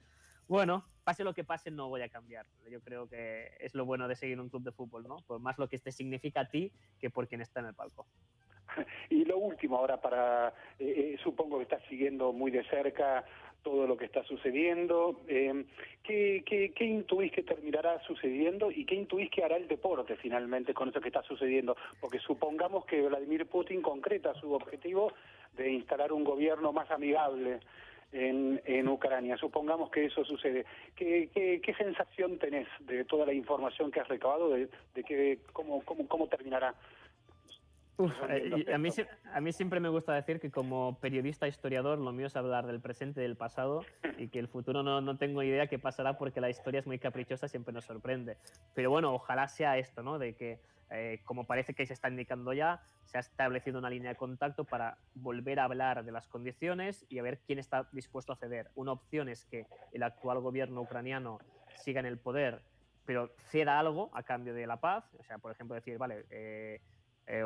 bueno, 0.46 0.84
pase 1.02 1.24
lo 1.24 1.34
que 1.34 1.42
pase, 1.42 1.72
no 1.72 1.88
voy 1.88 2.02
a 2.02 2.08
cambiar. 2.08 2.46
Yo 2.70 2.80
creo 2.82 3.08
que 3.08 3.50
es 3.58 3.74
lo 3.74 3.84
bueno 3.84 4.06
de 4.06 4.14
seguir 4.14 4.40
un 4.40 4.48
club 4.48 4.62
de 4.62 4.70
fútbol, 4.70 5.08
¿no? 5.08 5.16
Por 5.26 5.40
más 5.40 5.58
lo 5.58 5.68
que 5.68 5.80
te 5.80 5.90
significa 5.90 6.42
a 6.42 6.48
ti 6.48 6.72
que 7.00 7.10
por 7.10 7.26
quien 7.26 7.40
está 7.40 7.58
en 7.58 7.66
el 7.66 7.74
palco. 7.74 8.06
Y 9.10 9.24
lo 9.24 9.38
último 9.38 9.78
ahora 9.78 10.00
para, 10.00 10.48
eh, 10.78 11.14
eh, 11.14 11.18
supongo 11.22 11.58
que 11.58 11.64
estás 11.64 11.82
siguiendo 11.88 12.32
muy 12.32 12.50
de 12.50 12.64
cerca 12.64 13.24
todo 13.62 13.86
lo 13.86 13.96
que 13.96 14.04
está 14.04 14.22
sucediendo. 14.24 15.20
Eh, 15.28 15.64
¿qué, 16.02 16.42
qué, 16.46 16.72
¿Qué 16.74 16.84
intuís 16.84 17.32
que 17.32 17.42
terminará 17.42 18.00
sucediendo 18.02 18.70
y 18.70 18.84
qué 18.84 18.94
intuís 18.94 19.30
que 19.30 19.44
hará 19.44 19.56
el 19.56 19.68
deporte 19.68 20.16
finalmente 20.16 20.72
con 20.74 20.88
eso 20.88 21.00
que 21.00 21.08
está 21.08 21.22
sucediendo? 21.22 21.76
Porque 22.00 22.18
supongamos 22.18 22.84
que 22.86 23.02
Vladimir 23.02 23.46
Putin 23.46 23.82
concreta 23.82 24.34
su 24.34 24.52
objetivo 24.52 25.12
de 25.56 25.70
instalar 25.70 26.12
un 26.12 26.24
gobierno 26.24 26.72
más 26.72 26.90
amigable 26.90 27.60
en, 28.12 28.60
en 28.64 28.88
Ucrania. 28.88 29.36
Supongamos 29.36 29.90
que 29.90 30.06
eso 30.06 30.24
sucede. 30.24 30.64
¿Qué, 30.96 31.28
qué, 31.34 31.60
qué 31.60 31.74
sensación 31.74 32.38
tenés 32.38 32.68
de 32.80 33.04
toda 33.04 33.26
la 33.26 33.32
información 33.32 33.90
que 33.90 34.00
has 34.00 34.08
recabado, 34.08 34.50
de, 34.50 34.68
de 34.94 35.04
que, 35.04 35.40
cómo, 35.52 35.82
cómo, 35.84 36.06
cómo 36.06 36.26
terminará? 36.28 36.74
Eh, 38.28 38.72
a, 38.72 38.78
mí, 38.78 38.90
a 39.32 39.40
mí 39.40 39.52
siempre 39.52 39.80
me 39.80 39.88
gusta 39.88 40.14
decir 40.14 40.38
que 40.38 40.50
como 40.50 40.98
periodista 41.00 41.48
historiador 41.48 41.98
lo 41.98 42.12
mío 42.12 42.28
es 42.28 42.36
hablar 42.36 42.66
del 42.66 42.80
presente 42.80 43.20
y 43.20 43.24
del 43.24 43.36
pasado 43.36 43.84
y 44.18 44.28
que 44.28 44.38
el 44.38 44.46
futuro 44.46 44.84
no, 44.84 45.00
no 45.00 45.16
tengo 45.18 45.42
idea 45.42 45.66
qué 45.66 45.78
pasará 45.78 46.16
porque 46.16 46.40
la 46.40 46.48
historia 46.48 46.78
es 46.78 46.86
muy 46.86 46.98
caprichosa, 47.00 47.48
siempre 47.48 47.74
nos 47.74 47.84
sorprende. 47.84 48.36
Pero 48.74 48.90
bueno, 48.90 49.12
ojalá 49.12 49.48
sea 49.48 49.78
esto, 49.78 50.02
¿no? 50.02 50.18
De 50.18 50.34
que, 50.34 50.60
eh, 50.90 51.20
como 51.24 51.44
parece 51.44 51.74
que 51.74 51.86
se 51.86 51.92
está 51.92 52.08
indicando 52.08 52.52
ya, 52.52 52.82
se 53.04 53.18
ha 53.18 53.20
establecido 53.20 53.78
una 53.78 53.90
línea 53.90 54.10
de 54.10 54.16
contacto 54.16 54.64
para 54.64 54.98
volver 55.14 55.58
a 55.58 55.64
hablar 55.64 56.04
de 56.04 56.12
las 56.12 56.28
condiciones 56.28 57.04
y 57.08 57.18
a 57.18 57.22
ver 57.22 57.40
quién 57.46 57.58
está 57.58 57.88
dispuesto 57.90 58.32
a 58.32 58.36
ceder. 58.36 58.70
Una 58.76 58.92
opción 58.92 59.28
es 59.28 59.44
que 59.46 59.66
el 59.92 60.04
actual 60.04 60.38
gobierno 60.40 60.82
ucraniano 60.82 61.40
siga 61.74 61.98
en 61.98 62.06
el 62.06 62.18
poder, 62.18 62.62
pero 63.04 63.32
ceda 63.50 63.78
algo 63.80 64.10
a 64.12 64.22
cambio 64.22 64.54
de 64.54 64.66
la 64.66 64.76
paz. 64.76 65.04
O 65.18 65.24
sea, 65.24 65.38
por 65.38 65.50
ejemplo, 65.50 65.74
decir, 65.74 65.98
vale, 65.98 66.26
eh, 66.30 66.80
eh, 67.30 67.44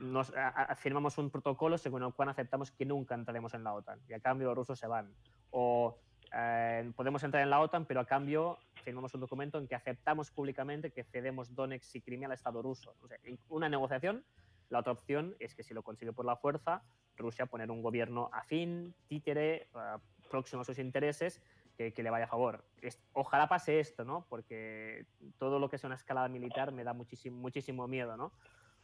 nos 0.00 0.32
firmamos 0.78 1.18
un 1.18 1.28
protocolo 1.28 1.76
según 1.76 2.02
el 2.02 2.14
cual 2.14 2.30
aceptamos 2.30 2.70
que 2.70 2.86
nunca 2.86 3.14
entraremos 3.14 3.52
en 3.52 3.62
la 3.62 3.74
OTAN 3.74 4.00
y 4.08 4.14
a 4.14 4.20
cambio 4.20 4.48
los 4.48 4.56
rusos 4.56 4.78
se 4.78 4.86
van. 4.86 5.12
O 5.50 5.98
eh, 6.32 6.90
podemos 6.96 7.22
entrar 7.22 7.42
en 7.42 7.50
la 7.50 7.60
OTAN, 7.60 7.84
pero 7.84 8.00
a 8.00 8.06
cambio 8.06 8.58
firmamos 8.82 9.12
un 9.12 9.20
documento 9.20 9.58
en 9.58 9.68
que 9.68 9.74
aceptamos 9.74 10.30
públicamente 10.30 10.90
que 10.90 11.04
cedemos 11.04 11.54
Donetsk 11.54 11.96
y 11.96 12.00
Crimea 12.00 12.28
al 12.28 12.32
Estado 12.32 12.62
ruso. 12.62 12.94
O 13.02 13.08
sea, 13.08 13.18
una 13.50 13.68
negociación. 13.68 14.24
La 14.70 14.78
otra 14.78 14.92
opción 14.92 15.36
es 15.38 15.54
que 15.54 15.64
si 15.64 15.74
lo 15.74 15.82
consigue 15.82 16.12
por 16.12 16.24
la 16.24 16.36
fuerza, 16.36 16.82
Rusia 17.16 17.44
poner 17.44 17.70
un 17.70 17.82
gobierno 17.82 18.30
afín, 18.32 18.94
títere, 19.08 19.68
uh, 19.74 19.98
próximo 20.30 20.62
a 20.62 20.64
sus 20.64 20.78
intereses, 20.78 21.42
que, 21.76 21.92
que, 21.92 22.02
le 22.02 22.08
vaya 22.08 22.26
a 22.26 22.28
favor. 22.28 22.64
Es, 22.80 23.02
ojalá 23.12 23.48
pase 23.48 23.80
esto, 23.80 24.04
¿no? 24.04 24.24
Porque 24.28 25.06
todo 25.38 25.58
lo 25.58 25.68
que 25.68 25.76
sea 25.76 25.88
una 25.88 25.96
escalada 25.96 26.28
militar 26.28 26.72
me 26.72 26.84
da 26.84 26.92
muchísimo, 26.92 27.36
muchísimo 27.36 27.88
miedo, 27.88 28.16
¿no? 28.16 28.32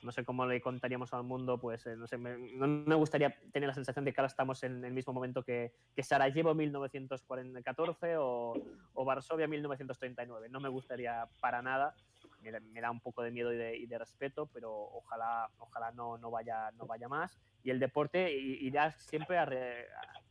No 0.06 0.12
sé 0.12 0.24
cómo 0.24 0.46
le 0.46 0.60
contaríamos 0.60 1.12
al 1.12 1.24
mundo, 1.24 1.58
pues 1.58 1.84
eh, 1.86 1.96
no 1.96 2.66
me, 2.66 2.94
gustaría 2.94 3.36
tener 3.52 3.66
la 3.66 3.74
sensación 3.74 4.04
de 4.04 4.12
que 4.12 4.20
ahora 4.20 4.28
estamos 4.28 4.62
en 4.62 4.84
el 4.84 4.92
mismo 4.92 5.12
momento 5.12 5.42
que, 5.42 5.72
que 5.94 6.02
Sarajevo 6.02 6.54
1914 6.54 8.16
o, 8.16 8.54
o, 8.94 9.04
Varsovia 9.04 9.48
1939. 9.48 10.48
No 10.48 10.60
me 10.60 10.68
gustaría 10.68 11.28
para 11.40 11.60
nada, 11.60 11.94
me, 12.40 12.80
da 12.80 12.90
un 12.90 13.00
poco 13.00 13.22
de 13.22 13.32
miedo 13.32 13.52
y 13.52 13.56
de, 13.56 13.76
y 13.76 13.86
respeto, 13.86 14.46
pero 14.46 14.72
ojalá, 14.72 15.50
ojalá 15.58 15.90
no, 15.90 16.16
no, 16.18 16.30
vaya, 16.30 16.70
no 16.78 16.86
vaya 16.86 17.08
más. 17.08 17.36
Y 17.64 17.70
el 17.70 17.80
deporte 17.80 18.32
irá 18.32 18.92
siempre 18.92 19.38
a, 19.38 19.44
re, 19.44 19.88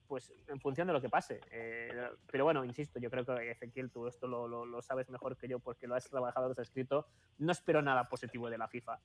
pues 0.07 0.31
en 0.47 0.61
función 0.61 0.87
de 0.87 0.93
lo 0.93 1.01
que 1.01 1.09
pase. 1.09 1.41
Eh, 1.51 2.09
pero 2.31 2.45
bueno, 2.45 2.63
insisto, 2.63 2.97
yo 2.97 3.11
creo 3.11 3.25
que 3.25 3.51
Ezequiel, 3.51 3.91
tú 3.91 4.07
esto 4.07 4.25
lo, 4.25 4.47
lo, 4.47 4.65
lo, 4.65 4.81
sabes 4.81 5.09
mejor 5.09 5.35
que 5.35 5.49
yo 5.49 5.59
porque 5.59 5.85
lo 5.85 5.95
has 5.95 6.09
trabajado, 6.09 6.47
lo 6.47 6.53
has 6.53 6.59
escrito. 6.59 7.07
No 7.39 7.51
espero 7.51 7.81
nada 7.81 8.05
positivo 8.05 8.49
de 8.49 8.57
la 8.57 8.69
FIFA 8.69 9.01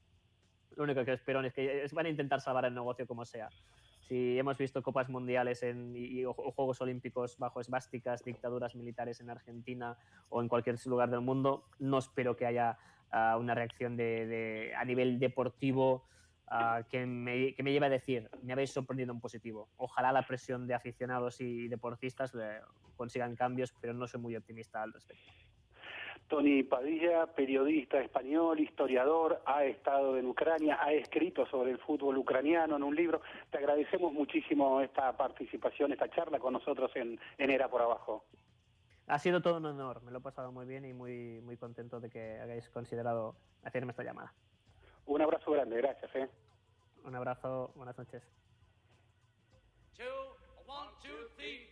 lo 0.77 0.85
único 0.85 1.05
que 1.05 1.12
espero 1.12 1.41
es 1.41 1.53
que 1.53 1.87
van 1.93 2.07
a 2.07 2.09
intentar 2.09 2.41
salvar 2.41 2.64
el 2.64 2.75
negocio 2.75 3.07
como 3.07 3.25
sea. 3.25 3.49
Si 4.01 4.39
hemos 4.39 4.59
visto 4.59 4.83
copas 4.83 5.09
mundiales 5.09 5.62
en, 5.62 5.95
y, 5.95 6.25
o, 6.25 6.31
o, 6.31 6.51
Juegos 6.53 6.81
Olímpicos 6.81 7.39
bajo 7.39 7.61
esvásticas, 7.61 8.25
dictaduras 8.25 8.75
militares 8.75 9.21
en 9.21 9.31
Argentina 9.31 9.97
o 10.31 10.41
en 10.43 10.49
cualquier 10.49 10.77
lugar 10.87 11.11
del 11.11 11.21
mundo, 11.21 11.64
no 11.79 11.99
espero 11.99 12.37
que 12.37 12.47
haya 12.47 12.77
uh, 13.12 13.39
una 13.39 13.55
reacción 13.55 13.97
de, 13.97 14.27
de, 14.27 14.75
a 14.75 14.85
nivel 14.85 15.18
deportivo 15.21 16.07
uh, 16.51 16.83
que, 16.89 17.07
me, 17.07 17.55
que, 17.55 17.62
me, 17.62 17.73
lleve 17.73 17.87
a 17.87 17.91
decir, 17.91 18.29
me 18.43 18.53
habéis 18.53 18.73
sorprendido 18.73 19.12
en 19.12 19.21
positivo. 19.21 19.68
Ojalá 19.77 20.12
la 20.12 20.27
presión 20.27 20.66
de 20.66 20.75
aficionados 20.75 21.41
y 21.41 21.68
deportistas 21.68 22.35
le, 22.35 22.61
consigan 22.97 23.35
cambios, 23.35 23.73
pero 23.81 23.95
no 23.95 24.07
soy 24.07 24.21
muy 24.21 24.37
optimista 24.37 24.83
al 24.83 24.93
respecto. 24.93 25.33
Tony 26.31 26.62
Padilla, 26.62 27.26
periodista 27.26 27.99
español, 27.99 28.61
historiador, 28.61 29.43
ha 29.45 29.64
estado 29.64 30.16
en 30.16 30.26
Ucrania, 30.26 30.78
ha 30.81 30.93
escrito 30.93 31.45
sobre 31.47 31.72
el 31.72 31.78
fútbol 31.78 32.16
ucraniano 32.18 32.76
en 32.76 32.85
un 32.85 32.95
libro. 32.95 33.20
Te 33.51 33.59
agradecemos 33.59 34.12
muchísimo 34.12 34.81
esta 34.81 35.16
participación, 35.16 35.93
esta 35.93 36.09
charla 36.09 36.39
con 36.39 36.53
nosotros 36.53 36.93
en, 36.95 37.18
en 37.37 37.51
Era 37.51 37.68
por 37.68 37.83
Abajo. 37.83 38.24
Ha 39.09 39.18
sido 39.18 39.43
todo 39.43 39.57
un 39.57 39.66
honor, 39.66 40.03
me 40.03 40.12
lo 40.12 40.18
he 40.18 40.22
pasado 40.22 40.53
muy 40.53 40.66
bien 40.66 40.85
y 40.85 40.93
muy, 40.93 41.41
muy 41.41 41.57
contento 41.57 41.99
de 41.99 42.09
que 42.11 42.39
hayáis 42.39 42.70
considerado 42.70 43.35
hacerme 43.64 43.91
esta 43.91 44.05
llamada. 44.05 44.33
Un 45.07 45.20
abrazo 45.22 45.51
grande, 45.51 45.78
gracias. 45.78 46.14
¿eh? 46.14 46.31
Un 47.05 47.16
abrazo, 47.16 47.72
buenas 47.74 47.99
noches. 47.99 48.22
Two, 49.97 50.05
one, 50.68 50.91
two, 51.03 51.28
three, 51.37 51.68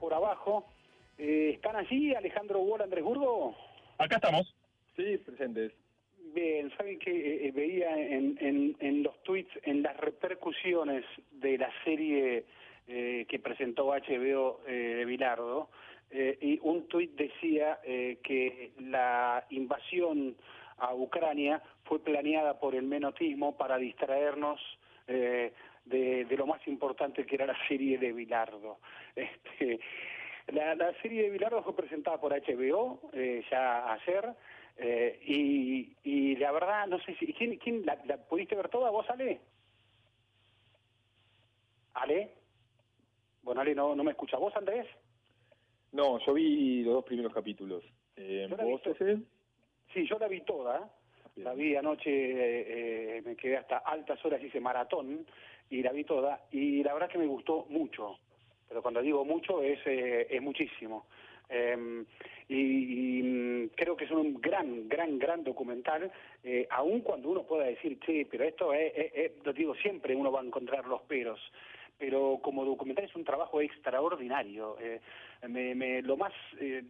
por 0.00 0.14
Abajo. 0.14 0.66
Eh, 1.18 1.52
¿Están 1.54 1.76
allí 1.76 2.14
Alejandro 2.14 2.60
Wall, 2.60 2.82
Andrés 2.82 3.04
Burgo? 3.04 3.54
Acá 3.98 4.16
estamos. 4.16 4.54
Sí, 4.96 5.18
presentes. 5.18 5.72
Bien, 6.34 6.70
saben 6.76 6.98
que 6.98 7.46
eh, 7.46 7.52
veía 7.52 7.96
en, 7.96 8.36
en, 8.40 8.76
en, 8.80 9.02
los 9.02 9.22
tweets, 9.22 9.50
en 9.62 9.82
las 9.82 9.96
repercusiones 9.96 11.04
de 11.30 11.56
la 11.56 11.70
serie 11.84 12.44
eh, 12.88 13.26
que 13.28 13.40
presentó 13.40 13.86
HBO 13.86 14.60
eh, 14.64 14.72
de 14.98 15.04
Bilardo, 15.04 15.70
eh, 16.08 16.38
y 16.40 16.60
un 16.62 16.86
tuit 16.86 17.16
decía 17.16 17.80
que 17.82 18.70
la 18.78 19.44
invasión 19.50 20.36
a 20.76 20.94
Ucrania 20.94 21.60
fue 21.82 21.98
planeada 21.98 22.60
por 22.60 22.76
el 22.76 22.84
menotismo 22.84 23.56
para 23.56 23.76
distraernos 23.76 24.60
de, 25.08 25.52
de, 25.84 26.36
lo 26.36 26.46
más 26.46 26.64
importante 26.68 27.26
que 27.26 27.34
era 27.34 27.46
la 27.46 27.58
serie 27.66 27.98
de 27.98 28.12
Bilardo. 28.12 28.78
Este, 29.58 29.80
la, 30.48 30.74
la, 30.74 30.92
serie 31.00 31.24
de 31.24 31.30
Bilardo 31.30 31.62
fue 31.62 31.74
presentada 31.74 32.20
por 32.20 32.32
HBO 32.32 33.00
eh, 33.12 33.42
ya 33.50 33.92
ayer 33.94 34.34
eh, 34.76 35.18
y, 35.24 35.96
y, 36.04 36.36
la 36.36 36.52
verdad, 36.52 36.86
no 36.86 37.00
sé 37.00 37.16
si... 37.16 37.32
¿Quién, 37.32 37.56
quién 37.56 37.84
la, 37.86 37.98
la, 38.04 38.18
pudiste 38.18 38.54
ver 38.54 38.68
toda 38.68 38.90
vos, 38.90 39.08
Ale? 39.08 39.40
¿Ale? 41.94 42.34
Bueno, 43.42 43.62
Ale, 43.62 43.74
no, 43.74 43.94
no 43.94 44.04
me 44.04 44.10
escucha. 44.10 44.36
¿Vos, 44.36 44.54
Andrés? 44.54 44.86
No, 45.92 46.18
yo 46.18 46.34
vi 46.34 46.82
los 46.82 46.94
dos 46.94 47.04
primeros 47.04 47.32
capítulos. 47.32 47.82
Eh, 48.16 48.48
¿Vos, 48.50 48.82
ese? 48.86 49.18
Sí, 49.94 50.06
yo 50.06 50.18
la 50.18 50.28
vi 50.28 50.42
toda. 50.42 50.90
La 51.36 51.54
vi 51.54 51.76
anoche, 51.76 52.10
eh, 52.10 53.22
me 53.22 53.36
quedé 53.36 53.58
hasta 53.58 53.78
altas 53.78 54.22
horas, 54.24 54.42
hice 54.42 54.60
maratón 54.60 55.26
y 55.68 55.82
la 55.82 55.92
vi 55.92 56.04
toda. 56.04 56.46
Y 56.50 56.82
la 56.82 56.94
verdad 56.94 57.10
que 57.10 57.18
me 57.18 57.26
gustó 57.26 57.66
mucho. 57.68 58.18
Pero 58.68 58.82
cuando 58.82 59.00
digo 59.00 59.24
mucho 59.24 59.62
es, 59.62 59.78
eh, 59.86 60.26
es 60.30 60.42
muchísimo. 60.42 61.06
Eh, 61.48 62.04
y, 62.48 62.54
y, 62.54 63.68
creo 63.76 63.96
que 63.96 64.04
es 64.04 64.10
un 64.10 64.40
gran, 64.40 64.88
gran, 64.88 65.18
gran 65.18 65.44
documental, 65.44 66.10
eh, 66.44 66.66
aun 66.70 67.00
cuando 67.00 67.30
uno 67.30 67.42
pueda 67.42 67.64
decir, 67.64 67.98
che, 68.00 68.26
pero 68.30 68.44
esto 68.44 68.72
es, 68.72 68.92
es, 68.96 69.12
es, 69.14 69.32
lo 69.44 69.52
digo 69.52 69.74
siempre, 69.74 70.14
uno 70.14 70.30
va 70.30 70.40
a 70.40 70.44
encontrar 70.44 70.86
los 70.86 71.02
peros, 71.02 71.40
pero 71.98 72.38
como 72.42 72.64
documental 72.64 73.04
es 73.04 73.16
un 73.16 73.24
trabajo 73.24 73.60
extraordinario. 73.60 74.76
Eh, 74.80 75.00
me, 75.48 75.74
me, 75.74 76.02
lo 76.02 76.16
más 76.16 76.32
eh, 76.60 76.84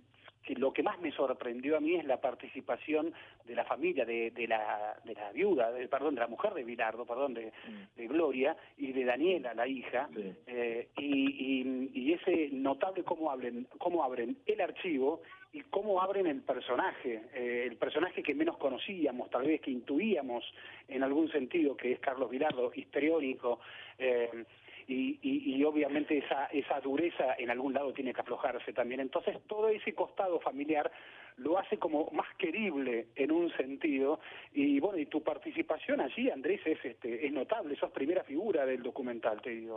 que 0.46 0.54
lo 0.54 0.72
que 0.72 0.84
más 0.84 0.98
me 1.00 1.10
sorprendió 1.10 1.76
a 1.76 1.80
mí 1.80 1.96
es 1.96 2.04
la 2.04 2.20
participación 2.20 3.12
de 3.44 3.54
la 3.56 3.64
familia, 3.64 4.04
de, 4.04 4.30
de, 4.30 4.46
la, 4.46 4.96
de 5.04 5.14
la 5.14 5.32
viuda, 5.32 5.72
de, 5.72 5.88
perdón, 5.88 6.14
de 6.14 6.20
la 6.20 6.28
mujer 6.28 6.54
de 6.54 6.62
Bilardo, 6.62 7.04
perdón, 7.04 7.34
de, 7.34 7.52
de 7.96 8.06
Gloria, 8.06 8.56
y 8.78 8.92
de 8.92 9.04
Daniela, 9.04 9.54
la 9.54 9.66
hija, 9.66 10.08
sí. 10.14 10.32
eh, 10.46 10.88
y, 10.98 11.04
y, 11.04 11.90
y, 11.94 12.12
ese 12.12 12.50
notable 12.52 13.02
cómo 13.02 13.30
abren, 13.30 13.66
cómo 13.78 14.04
abren 14.04 14.36
el 14.46 14.60
archivo 14.60 15.20
y 15.52 15.62
cómo 15.62 16.00
abren 16.00 16.28
el 16.28 16.42
personaje, 16.42 17.22
eh, 17.34 17.66
el 17.68 17.76
personaje 17.76 18.22
que 18.22 18.34
menos 18.34 18.56
conocíamos, 18.56 19.28
tal 19.30 19.46
vez 19.46 19.60
que 19.60 19.72
intuíamos 19.72 20.44
en 20.86 21.02
algún 21.02 21.28
sentido, 21.32 21.76
que 21.76 21.90
es 21.92 21.98
Carlos 21.98 22.30
Bilardo, 22.30 22.70
histriónico, 22.72 23.58
eh, 23.98 24.44
y, 24.86 25.18
y, 25.22 25.64
obviamente 25.64 26.18
esa, 26.18 26.46
esa 26.46 26.80
dureza 26.80 27.34
en 27.38 27.50
algún 27.50 27.74
lado 27.74 27.92
tiene 27.92 28.14
que 28.14 28.20
aflojarse 28.20 28.72
también. 28.72 29.00
Entonces 29.00 29.36
todo 29.46 29.68
ese 29.68 29.94
costado 29.94 30.38
familiar 30.40 30.90
lo 31.36 31.58
hace 31.58 31.78
como 31.78 32.08
más 32.12 32.28
querible 32.36 33.08
en 33.16 33.32
un 33.32 33.50
sentido 33.56 34.20
y 34.52 34.78
bueno, 34.80 34.98
y 34.98 35.06
tu 35.06 35.22
participación 35.22 36.00
allí, 36.00 36.30
Andrés, 36.30 36.60
es, 36.64 36.84
este, 36.84 37.26
es 37.26 37.32
notable, 37.32 37.76
sos 37.76 37.90
primera 37.90 38.22
figura 38.24 38.64
del 38.64 38.82
documental, 38.82 39.40
te 39.42 39.50
digo. 39.50 39.74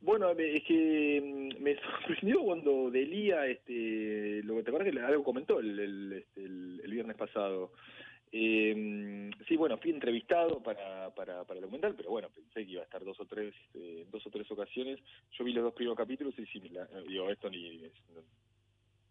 Bueno, 0.00 0.30
es 0.30 0.62
que 0.64 1.20
mm, 1.20 1.62
me 1.62 1.76
sorprendió 1.76 2.40
cuando 2.42 2.90
Delía, 2.90 3.46
este, 3.46 4.42
lo 4.44 4.56
que 4.56 4.62
te 4.62 4.70
acuerdas 4.70 4.92
que 4.92 5.00
algo 5.00 5.24
comentó 5.24 5.58
el, 5.58 5.78
el, 5.78 6.12
este, 6.12 6.44
el, 6.44 6.90
viernes 6.90 7.16
pasado. 7.16 7.72
Eh, 8.30 9.30
sí, 9.46 9.56
bueno, 9.56 9.78
fui 9.78 9.90
entrevistado 9.90 10.62
para, 10.62 11.14
para, 11.14 11.44
para 11.44 11.58
el 11.58 11.62
documental, 11.62 11.94
pero 11.96 12.10
bueno, 12.10 12.28
pensé 12.30 12.64
que 12.64 12.72
iba 12.72 12.82
a 12.82 12.84
estar 12.84 13.04
dos 13.04 13.18
o 13.20 13.26
tres, 13.26 13.54
eh, 13.74 14.06
dos 14.10 14.26
o 14.26 14.30
tres 14.30 14.50
ocasiones. 14.50 15.00
Yo 15.32 15.44
vi 15.44 15.52
los 15.52 15.64
dos 15.64 15.74
primeros 15.74 15.96
capítulos 15.96 16.34
y 16.38 16.46
sí, 16.46 16.60
digo, 16.60 17.30
esto 17.30 17.48
ni, 17.48 17.80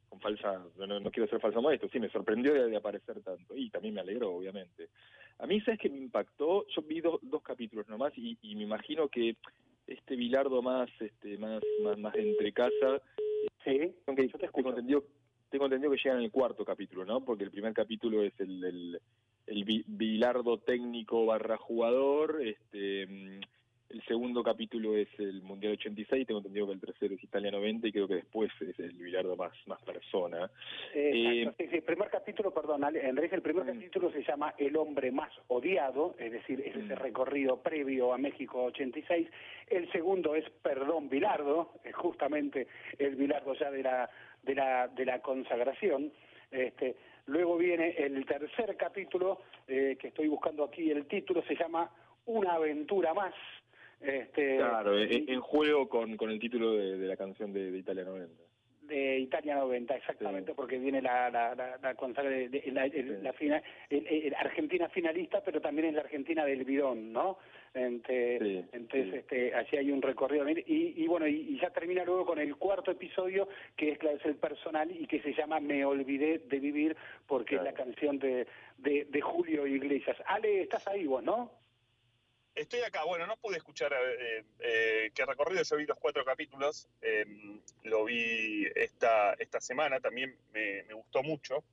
con 0.09 0.19
falsa, 0.19 0.63
no, 0.77 1.11
quiero 1.11 1.29
ser 1.29 1.39
falso 1.39 1.61
maestro, 1.61 1.89
sí, 1.89 1.99
me 1.99 2.09
sorprendió 2.09 2.53
de, 2.53 2.75
aparecer 2.75 3.21
tanto 3.21 3.55
y 3.55 3.69
también 3.69 3.95
me 3.95 4.01
alegró, 4.01 4.35
obviamente. 4.35 4.89
A 5.39 5.45
mí, 5.45 5.59
¿sabes 5.61 5.79
que 5.79 5.89
me 5.89 5.97
impactó? 5.97 6.65
Yo 6.67 6.81
vi 6.81 7.01
dos 7.01 7.41
capítulos 7.43 7.87
nomás 7.87 8.13
y, 8.17 8.37
y 8.41 8.55
me 8.55 8.63
imagino 8.63 9.07
que 9.07 9.35
este 9.87 10.15
Bilardo 10.15 10.61
más, 10.61 10.89
este, 10.99 11.37
más, 11.37 11.61
más, 11.81 11.97
más 11.97 12.15
entre 12.15 12.51
casa, 12.51 13.01
sí, 13.63 13.95
aunque 14.05 14.27
yo 14.27 14.37
te 14.37 14.47
tengo 14.47 14.69
entendido, 14.69 15.03
tengo 15.49 15.65
entendido 15.65 15.91
que 15.91 15.97
llega 15.97 16.15
en 16.15 16.23
el 16.23 16.31
cuarto 16.31 16.65
capítulo, 16.65 17.05
¿no? 17.05 17.23
Porque 17.23 17.43
el 17.43 17.51
primer 17.51 17.73
capítulo 17.73 18.23
es 18.23 18.33
el, 18.39 18.63
el, 18.63 19.01
el 19.47 19.83
Bilardo 19.87 20.57
técnico 20.59 21.25
barra 21.25 21.57
jugador, 21.57 22.41
este 22.41 23.39
el 23.89 24.03
segundo 24.03 24.43
capítulo 24.43 24.97
es 24.97 25.07
el 25.17 25.41
Mundial 25.43 25.73
86, 25.73 26.27
tengo 26.27 26.39
entendido 26.39 26.67
que 26.67 26.73
el 26.73 26.81
tercero 26.81 27.15
es 27.15 27.23
Italia 27.23 27.51
90 27.51 27.87
y 27.87 27.91
creo 27.91 28.07
que 28.07 28.15
después 28.15 28.51
es 28.59 28.77
el 28.79 28.91
Bilardo 28.91 29.37
más, 29.37 29.53
más 29.65 29.81
persona. 29.83 30.51
Eh, 30.93 31.49
sí, 31.57 31.67
el 31.71 31.83
primer 31.83 32.09
capítulo, 32.09 32.53
perdón, 32.53 32.83
Andrés, 32.83 33.31
el 33.31 33.41
primer 33.41 33.63
mm. 33.63 33.67
capítulo 33.67 34.11
se 34.11 34.23
llama 34.23 34.53
El 34.57 34.75
hombre 34.75 35.11
más 35.11 35.31
odiado, 35.47 36.15
es 36.19 36.31
decir, 36.33 36.61
es 36.61 36.75
ese 36.75 36.95
mm. 36.95 36.99
recorrido 36.99 37.61
previo 37.61 38.13
a 38.13 38.17
México 38.17 38.65
86. 38.65 39.29
El 39.67 39.89
segundo 39.91 40.35
es 40.35 40.49
Perdón 40.61 41.07
Bilardo, 41.07 41.73
es 41.83 41.95
justamente 41.95 42.67
el 42.99 43.15
Bilardo 43.15 43.53
ya 43.53 43.71
de 43.71 43.83
la, 43.83 44.09
de 44.47 44.55
la, 44.55 44.87
de 44.87 45.05
la 45.05 45.19
consagración. 45.19 46.11
Este, 46.49 46.95
luego 47.27 47.57
viene 47.57 47.89
el 47.97 48.25
tercer 48.25 48.75
capítulo, 48.77 49.41
eh, 49.67 49.97
que 49.99 50.07
estoy 50.07 50.27
buscando 50.29 50.63
aquí 50.63 50.89
el 50.89 51.05
título, 51.05 51.43
se 51.43 51.55
llama 51.55 51.91
Una 52.25 52.53
aventura 52.53 53.13
más, 53.13 53.33
este, 53.99 54.57
claro, 54.57 54.97
en, 54.97 55.39
juego 55.41 55.89
con, 55.89 56.15
con 56.17 56.29
el 56.29 56.39
título 56.39 56.73
de, 56.73 56.97
la 57.07 57.17
canción 57.17 57.51
de, 57.51 57.77
Italia 57.77 58.03
90. 58.03 58.43
De 58.83 59.19
Italia 59.19 59.55
90, 59.55 59.95
exactamente, 59.95 60.53
porque 60.53 60.77
viene 60.77 61.01
la, 61.01 61.29
la, 61.29 61.53
la, 61.55 61.77
la, 61.81 63.33
final, 63.33 63.61
Argentina 64.39 64.87
finalista, 64.87 65.41
pero 65.43 65.59
también 65.59 65.89
es 65.89 65.95
la 65.95 66.01
Argentina 66.01 66.45
del 66.45 66.63
bidón, 66.63 67.11
¿no? 67.11 67.37
Entonces, 67.77 69.13
este, 69.13 69.53
allí 69.53 69.77
hay 69.77 69.91
un 69.91 70.01
recorrido. 70.01 70.47
Y, 70.49 70.93
y 70.97 71.07
bueno, 71.07 71.27
y, 71.27 71.59
ya 71.59 71.69
termina 71.69 72.03
luego 72.03 72.25
con 72.25 72.39
el 72.39 72.55
cuarto 72.55 72.91
episodio, 72.91 73.47
que 73.75 73.91
es, 73.91 73.99
es 74.03 74.25
el 74.25 74.35
personal 74.35 74.89
y 74.91 75.07
que 75.07 75.21
se 75.21 75.33
llama 75.33 75.59
Me 75.59 75.85
olvidé 75.85 76.39
de 76.39 76.59
vivir, 76.59 76.95
porque 77.27 77.55
es 77.55 77.63
la 77.63 77.73
canción 77.73 78.19
de, 78.19 78.47
de, 78.77 79.05
de 79.05 79.21
Julio 79.21 79.65
Iglesias. 79.67 80.17
Ale, 80.25 80.61
estás 80.61 80.87
ahí 80.87 81.05
vos, 81.05 81.23
¿no? 81.23 81.51
Estoy 82.57 82.81
acá, 82.81 83.03
bueno, 83.03 83.27
no 83.27 83.37
pude 83.37 83.57
escuchar 83.57 83.93
eh, 83.93 84.43
eh, 84.59 85.11
qué 85.13 85.25
recorrido, 85.27 85.61
yo 85.61 85.77
vi 85.77 85.85
los 85.85 85.99
cuatro 85.99 86.25
capítulos, 86.25 86.89
em, 87.01 87.61
lo 87.83 88.05
vi 88.05 88.65
esta, 88.73 89.33
esta 89.33 89.61
semana, 89.61 89.99
también 89.99 90.35
me, 90.53 90.81
gustó 90.91 91.21
mucho. 91.21 91.63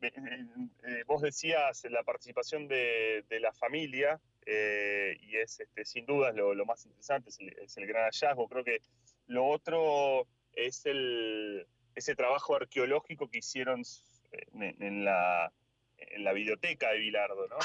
Eh, 0.00 1.02
vos 1.06 1.22
decías 1.22 1.84
la 1.90 2.04
participación 2.04 2.68
de, 2.68 3.24
la 3.40 3.52
familia 3.52 4.20
y 4.46 5.36
es 5.36 5.60
este, 5.60 5.84
sin 5.84 6.06
duda 6.06 6.32
lo, 6.32 6.64
más 6.64 6.86
interesante, 6.86 7.30
es 7.30 7.76
el, 7.76 7.86
gran 7.86 8.04
hallazgo. 8.04 8.48
Creo 8.48 8.64
que 8.64 8.80
lo 9.26 9.46
otro 9.46 10.26
es 10.52 10.86
el, 10.86 11.66
ese 11.94 12.14
trabajo 12.14 12.54
arqueológico 12.54 13.28
que 13.28 13.38
hicieron 13.38 13.82
en, 14.52 15.04
la, 15.04 15.52
en 15.98 16.24
la 16.24 16.32
biblioteca 16.32 16.90
de 16.92 16.98
Bilardo, 16.98 17.48
¿no? 17.48 17.58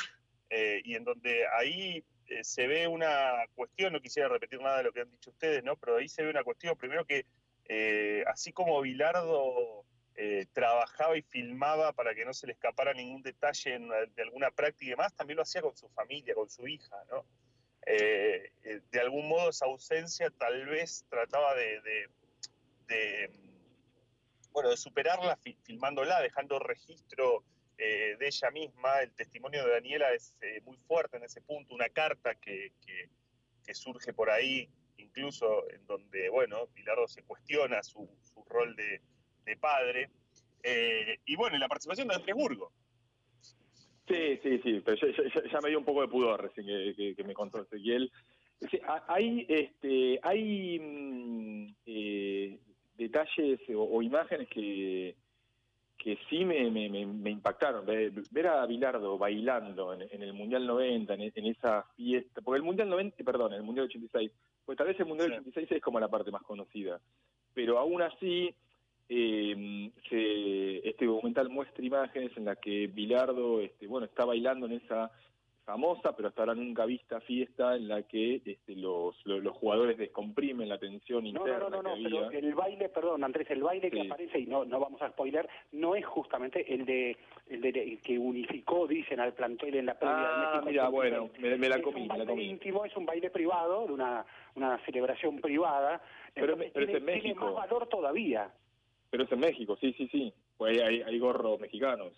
Eh, 0.49 0.81
y 0.85 0.95
en 0.95 1.03
donde 1.03 1.45
ahí 1.47 2.03
eh, 2.27 2.43
se 2.43 2.67
ve 2.67 2.87
una 2.87 3.45
cuestión, 3.55 3.93
no 3.93 4.01
quisiera 4.01 4.29
repetir 4.29 4.61
nada 4.61 4.77
de 4.77 4.83
lo 4.83 4.93
que 4.93 5.01
han 5.01 5.11
dicho 5.11 5.31
ustedes, 5.31 5.63
¿no? 5.63 5.75
pero 5.75 5.97
ahí 5.97 6.07
se 6.07 6.23
ve 6.23 6.29
una 6.29 6.43
cuestión, 6.43 6.77
primero 6.77 7.05
que 7.05 7.25
eh, 7.67 8.23
así 8.27 8.53
como 8.53 8.79
Bilardo 8.81 9.74
trabajaba 10.53 11.17
y 11.17 11.21
filmaba 11.21 11.93
para 11.93 12.13
que 12.13 12.25
no 12.25 12.33
se 12.33 12.47
le 12.47 12.53
escapara 12.53 12.93
ningún 12.93 13.21
detalle 13.21 13.79
de 14.15 14.21
alguna 14.21 14.51
práctica 14.51 14.85
y 14.85 14.89
demás, 14.89 15.15
también 15.15 15.37
lo 15.37 15.43
hacía 15.43 15.61
con 15.61 15.75
su 15.75 15.89
familia, 15.89 16.35
con 16.35 16.49
su 16.49 16.67
hija, 16.67 16.95
¿no? 17.11 17.25
de 17.85 18.99
algún 18.99 19.27
modo 19.27 19.51
esa 19.51 19.65
ausencia 19.65 20.31
tal 20.31 20.65
vez 20.65 21.05
trataba 21.07 21.53
de, 21.53 22.09
bueno, 24.51 24.69
de 24.69 24.77
superarla 24.77 25.37
filmándola, 25.63 26.21
dejando 26.21 26.59
registro 26.59 27.43
eh, 27.77 28.15
de 28.17 28.27
ella 28.27 28.51
misma. 28.51 29.01
El 29.01 29.11
testimonio 29.11 29.65
de 29.65 29.73
Daniela 29.73 30.13
es 30.13 30.37
eh, 30.41 30.61
muy 30.61 30.77
fuerte 30.87 31.17
en 31.17 31.23
ese 31.23 31.41
punto, 31.41 31.75
una 31.75 31.89
carta 31.89 32.35
que, 32.35 32.71
surge 33.73 34.13
por 34.13 34.29
ahí, 34.29 34.69
incluso 34.97 35.69
en 35.71 35.85
donde, 35.85 36.29
bueno, 36.29 36.67
Pilardo 36.67 37.07
se 37.07 37.23
cuestiona 37.23 37.83
su 37.83 38.07
rol 38.47 38.75
de, 38.75 39.01
de 39.45 39.57
padre. 39.57 40.09
Eh, 40.63 41.19
y 41.25 41.35
bueno, 41.35 41.55
y 41.55 41.59
la 41.59 41.67
participación 41.67 42.07
de 42.07 42.15
Andrés 42.15 42.35
Burgo. 42.35 42.71
Sí, 44.07 44.39
sí, 44.43 44.59
sí, 44.63 44.81
pero 44.85 44.97
ya, 45.51 45.61
me 45.61 45.69
dio 45.69 45.79
un 45.79 45.85
poco 45.85 46.01
de 46.01 46.07
pudor 46.07 46.41
recién 46.41 46.67
que, 46.67 47.23
me 47.23 47.33
contó 47.33 47.61
Ezequiel. 47.61 48.11
hay, 49.07 49.45
este, 49.49 50.19
hay 50.21 50.79
mm, 50.79 51.75
detalles 52.97 53.59
o, 53.75 54.01
imágenes 54.03 54.47
que, 54.49 55.15
que 55.97 56.19
sí 56.29 56.45
me, 56.45 56.69
me, 56.69 56.89
me 56.89 57.29
impactaron. 57.31 57.85
Ver 57.85 58.47
a 58.47 58.65
Bilardo 58.67 59.17
bailando 59.17 59.93
en, 59.93 60.21
el 60.21 60.33
Mundial 60.33 60.67
90, 60.67 61.13
en, 61.15 61.45
esa 61.47 61.83
fiesta, 61.95 62.41
porque 62.41 62.57
el 62.57 62.63
Mundial 62.63 62.89
90, 62.89 63.23
perdón, 63.23 63.53
el 63.53 63.63
Mundial 63.63 63.87
86, 63.87 64.31
pues 64.65 64.77
tal 64.77 64.87
vez 64.87 64.99
el 64.99 65.07
Mundial 65.07 65.31
86 65.31 65.71
es 65.71 65.81
como 65.81 65.99
la 65.99 66.09
parte 66.09 66.29
más 66.29 66.43
conocida, 66.43 66.99
pero 67.55 67.79
aún 67.79 68.03
así 68.03 68.53
eh, 69.09 69.91
este 70.83 71.05
documental 71.05 71.49
muestra 71.49 71.83
imágenes 71.83 72.31
en 72.37 72.45
las 72.45 72.57
que 72.57 72.87
Bilardo 72.87 73.61
este, 73.61 73.87
bueno, 73.87 74.05
está 74.05 74.25
bailando 74.25 74.65
en 74.65 74.73
esa 74.73 75.11
famosa, 75.65 76.15
pero 76.15 76.29
hasta 76.29 76.43
ahora 76.43 76.53
nunca 76.53 76.85
vista 76.85 77.19
fiesta 77.21 77.75
en 77.75 77.87
la 77.87 78.03
que 78.03 78.41
este, 78.45 78.75
los, 78.75 79.15
los, 79.25 79.57
jugadores 79.57 79.97
descomprimen 79.97 80.69
la 80.69 80.77
tensión 80.77 81.25
interna. 81.25 81.57
No, 81.57 81.69
no, 81.69 81.81
no, 81.81 81.95
no, 81.95 82.03
pero 82.03 82.29
el 82.31 82.53
baile, 82.53 82.87
perdón, 82.89 83.23
Andrés, 83.23 83.49
el 83.49 83.63
baile 83.63 83.89
que 83.89 84.01
aparece, 84.01 84.39
y 84.39 84.45
no, 84.45 84.63
no 84.63 84.79
vamos 84.79 85.01
a 85.01 85.09
spoiler, 85.09 85.49
no 85.71 85.95
es 85.95 86.05
justamente 86.05 86.71
el 86.71 86.85
de 86.85 87.17
el 87.49 87.61
de 87.61 87.99
que 88.03 88.17
unificó, 88.17 88.87
dicen, 88.87 89.19
al 89.19 89.33
plantel 89.33 89.75
en 89.75 89.87
la 89.87 89.97
previa 89.97 90.17
ah, 90.17 90.31
de 90.31 90.47
México. 90.47 90.65
mira, 90.69 90.89
bueno, 90.89 91.29
me, 91.39 91.69
la 91.69 91.81
comí, 91.81 92.03
es 92.03 92.11
un 92.11 92.25
baile 92.25 92.43
íntimo, 92.43 92.85
es 92.85 92.95
un 92.95 93.05
baile 93.05 93.29
privado, 93.31 93.87
de 93.87 93.93
una, 93.93 94.25
una 94.55 94.77
celebración 94.85 95.41
privada, 95.41 96.01
pero, 96.33 96.57
pero 96.57 96.85
es 96.85 96.95
en 96.95 97.05
México. 97.05 97.23
tiene 97.23 97.39
más 97.39 97.53
valor 97.55 97.87
todavía. 97.87 98.51
Pero 99.09 99.23
es 99.23 99.31
en 99.31 99.39
México, 99.39 99.77
sí, 99.79 99.93
sí, 99.93 100.07
sí, 100.11 100.33
pues 100.57 100.81
hay, 100.81 101.01
hay 101.01 101.19
gorros 101.19 101.59
mexicanos. 101.59 102.11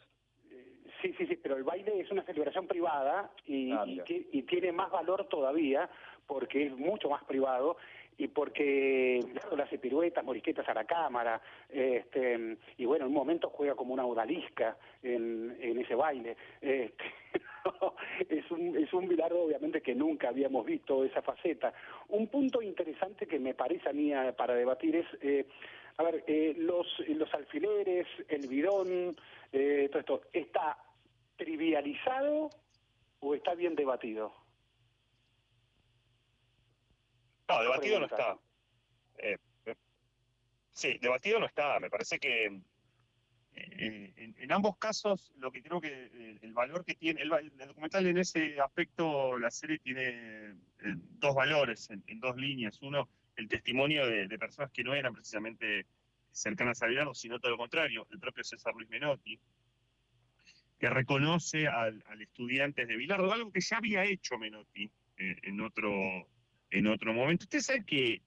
Sí, 1.01 1.13
sí, 1.17 1.27
sí, 1.27 1.35
pero 1.35 1.57
el 1.57 1.63
baile 1.63 1.99
es 1.99 2.09
una 2.11 2.23
celebración 2.23 2.67
privada 2.67 3.31
y, 3.45 3.71
ah, 3.71 3.85
y, 3.87 4.41
tiene 4.43 4.71
más 4.71 4.89
valor 4.89 5.27
todavía 5.27 5.87
porque 6.25 6.67
es 6.67 6.75
mucho 6.75 7.09
más 7.09 7.23
privado 7.23 7.77
y 8.17 8.27
porque 8.27 9.19
le 9.55 9.63
hace 9.63 9.77
piruetas, 9.77 10.25
morisquetas 10.25 10.67
a 10.67 10.73
la 10.73 10.85
cámara, 10.85 11.39
este, 11.69 12.57
y 12.77 12.85
bueno, 12.85 13.05
en 13.05 13.09
un 13.09 13.17
momento 13.17 13.49
juega 13.49 13.75
como 13.75 13.93
una 13.93 14.05
odalisca 14.05 14.75
en, 15.03 15.55
en 15.61 15.77
ese 15.77 15.93
baile. 15.93 16.35
Este, 16.59 17.03
es 18.29 18.49
un, 18.49 18.75
es 18.75 18.91
un 18.91 19.07
Bilardo 19.07 19.43
obviamente 19.43 19.81
que 19.81 19.93
nunca 19.93 20.29
habíamos 20.29 20.65
visto 20.65 21.03
esa 21.03 21.21
faceta. 21.21 21.73
Un 22.09 22.27
punto 22.27 22.61
interesante 22.63 23.27
que 23.27 23.37
me 23.37 23.53
parece 23.53 23.89
a 23.89 23.93
mí 23.93 24.11
para 24.35 24.55
debatir 24.55 24.95
es, 24.95 25.05
eh, 25.21 25.45
a 25.97 26.03
ver, 26.03 26.23
eh, 26.27 26.55
los, 26.57 26.87
los 27.07 27.33
alfileres, 27.33 28.07
el 28.29 28.47
bidón, 28.47 29.15
eh, 29.51 29.89
todo 29.91 29.99
esto, 29.99 30.21
¿está 30.31 30.77
trivializado 31.35 32.49
o 33.19 33.35
está 33.35 33.55
bien 33.55 33.75
debatido? 33.75 34.33
No, 37.49 37.61
debatido 37.61 37.99
no 37.99 38.05
está. 38.05 38.37
Eh, 39.17 39.37
sí, 40.71 40.97
debatido 41.01 41.39
no 41.39 41.45
está. 41.45 41.79
Me 41.79 41.89
parece 41.89 42.19
que, 42.19 42.45
eh, 42.45 42.53
eh, 43.55 44.33
en, 44.37 44.51
ambos 44.51 44.77
casos, 44.77 45.31
lo 45.37 45.51
que 45.51 45.63
creo 45.63 45.79
que 45.79 46.37
el, 46.41 46.53
valor 46.53 46.83
que 46.83 46.95
tiene, 46.95 47.21
el, 47.21 47.29
documental 47.67 48.05
en 48.05 48.17
ese 48.17 48.59
aspecto, 48.59 49.37
la 49.39 49.49
serie 49.49 49.79
tiene 49.79 50.55
dos 51.19 51.33
valores 51.35 51.89
en, 51.89 52.19
dos 52.19 52.35
líneas. 52.35 52.81
Uno, 52.81 53.07
el 53.37 53.47
testimonio 53.47 54.05
de, 54.05 54.27
personas 54.37 54.71
que 54.71 54.83
no 54.83 54.93
eran 54.93 55.13
precisamente 55.13 55.85
cercanas 56.31 56.81
a 56.83 56.87
Bilardo, 56.87 57.13
sino 57.13 57.39
todo 57.39 57.51
lo 57.51 57.57
contrario, 57.57 58.05
el 58.11 58.19
propio 58.19 58.43
César 58.43 58.73
Luis 58.75 58.89
Menotti, 58.89 59.39
que 60.77 60.89
reconoce 60.89 61.67
al, 61.67 62.03
estudiante 62.19 62.85
de 62.85 62.97
Bilardo, 62.97 63.31
algo 63.31 63.51
que 63.51 63.61
ya 63.61 63.77
había 63.77 64.03
hecho 64.03 64.37
Menotti 64.37 64.91
en, 65.17 65.61
otro, 65.61 66.27
en 66.69 66.87
otro 66.87 67.13
momento. 67.13 67.45
Usted 67.45 67.61
sabe 67.61 67.85
que, 67.85 68.21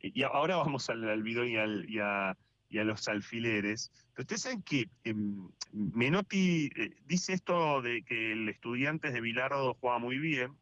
y 0.00 0.22
ahora 0.22 0.56
vamos 0.56 0.88
al, 0.90 1.08
al 1.08 1.26
y, 1.26 1.94
y 1.94 1.98
a 1.98 2.36
y 2.68 2.78
a 2.78 2.84
los 2.84 3.08
alfileres. 3.08 3.90
Pero 4.12 4.22
ustedes 4.22 4.42
saben 4.42 4.62
que 4.62 4.88
em, 5.04 5.48
Menotti 5.72 6.70
eh, 6.76 6.96
dice 7.06 7.32
esto 7.32 7.82
de 7.82 8.02
que 8.02 8.32
el 8.32 8.48
estudiante 8.48 9.10
de 9.10 9.20
Bilardo 9.20 9.74
juega 9.80 9.98
muy 9.98 10.18
bien, 10.18 10.52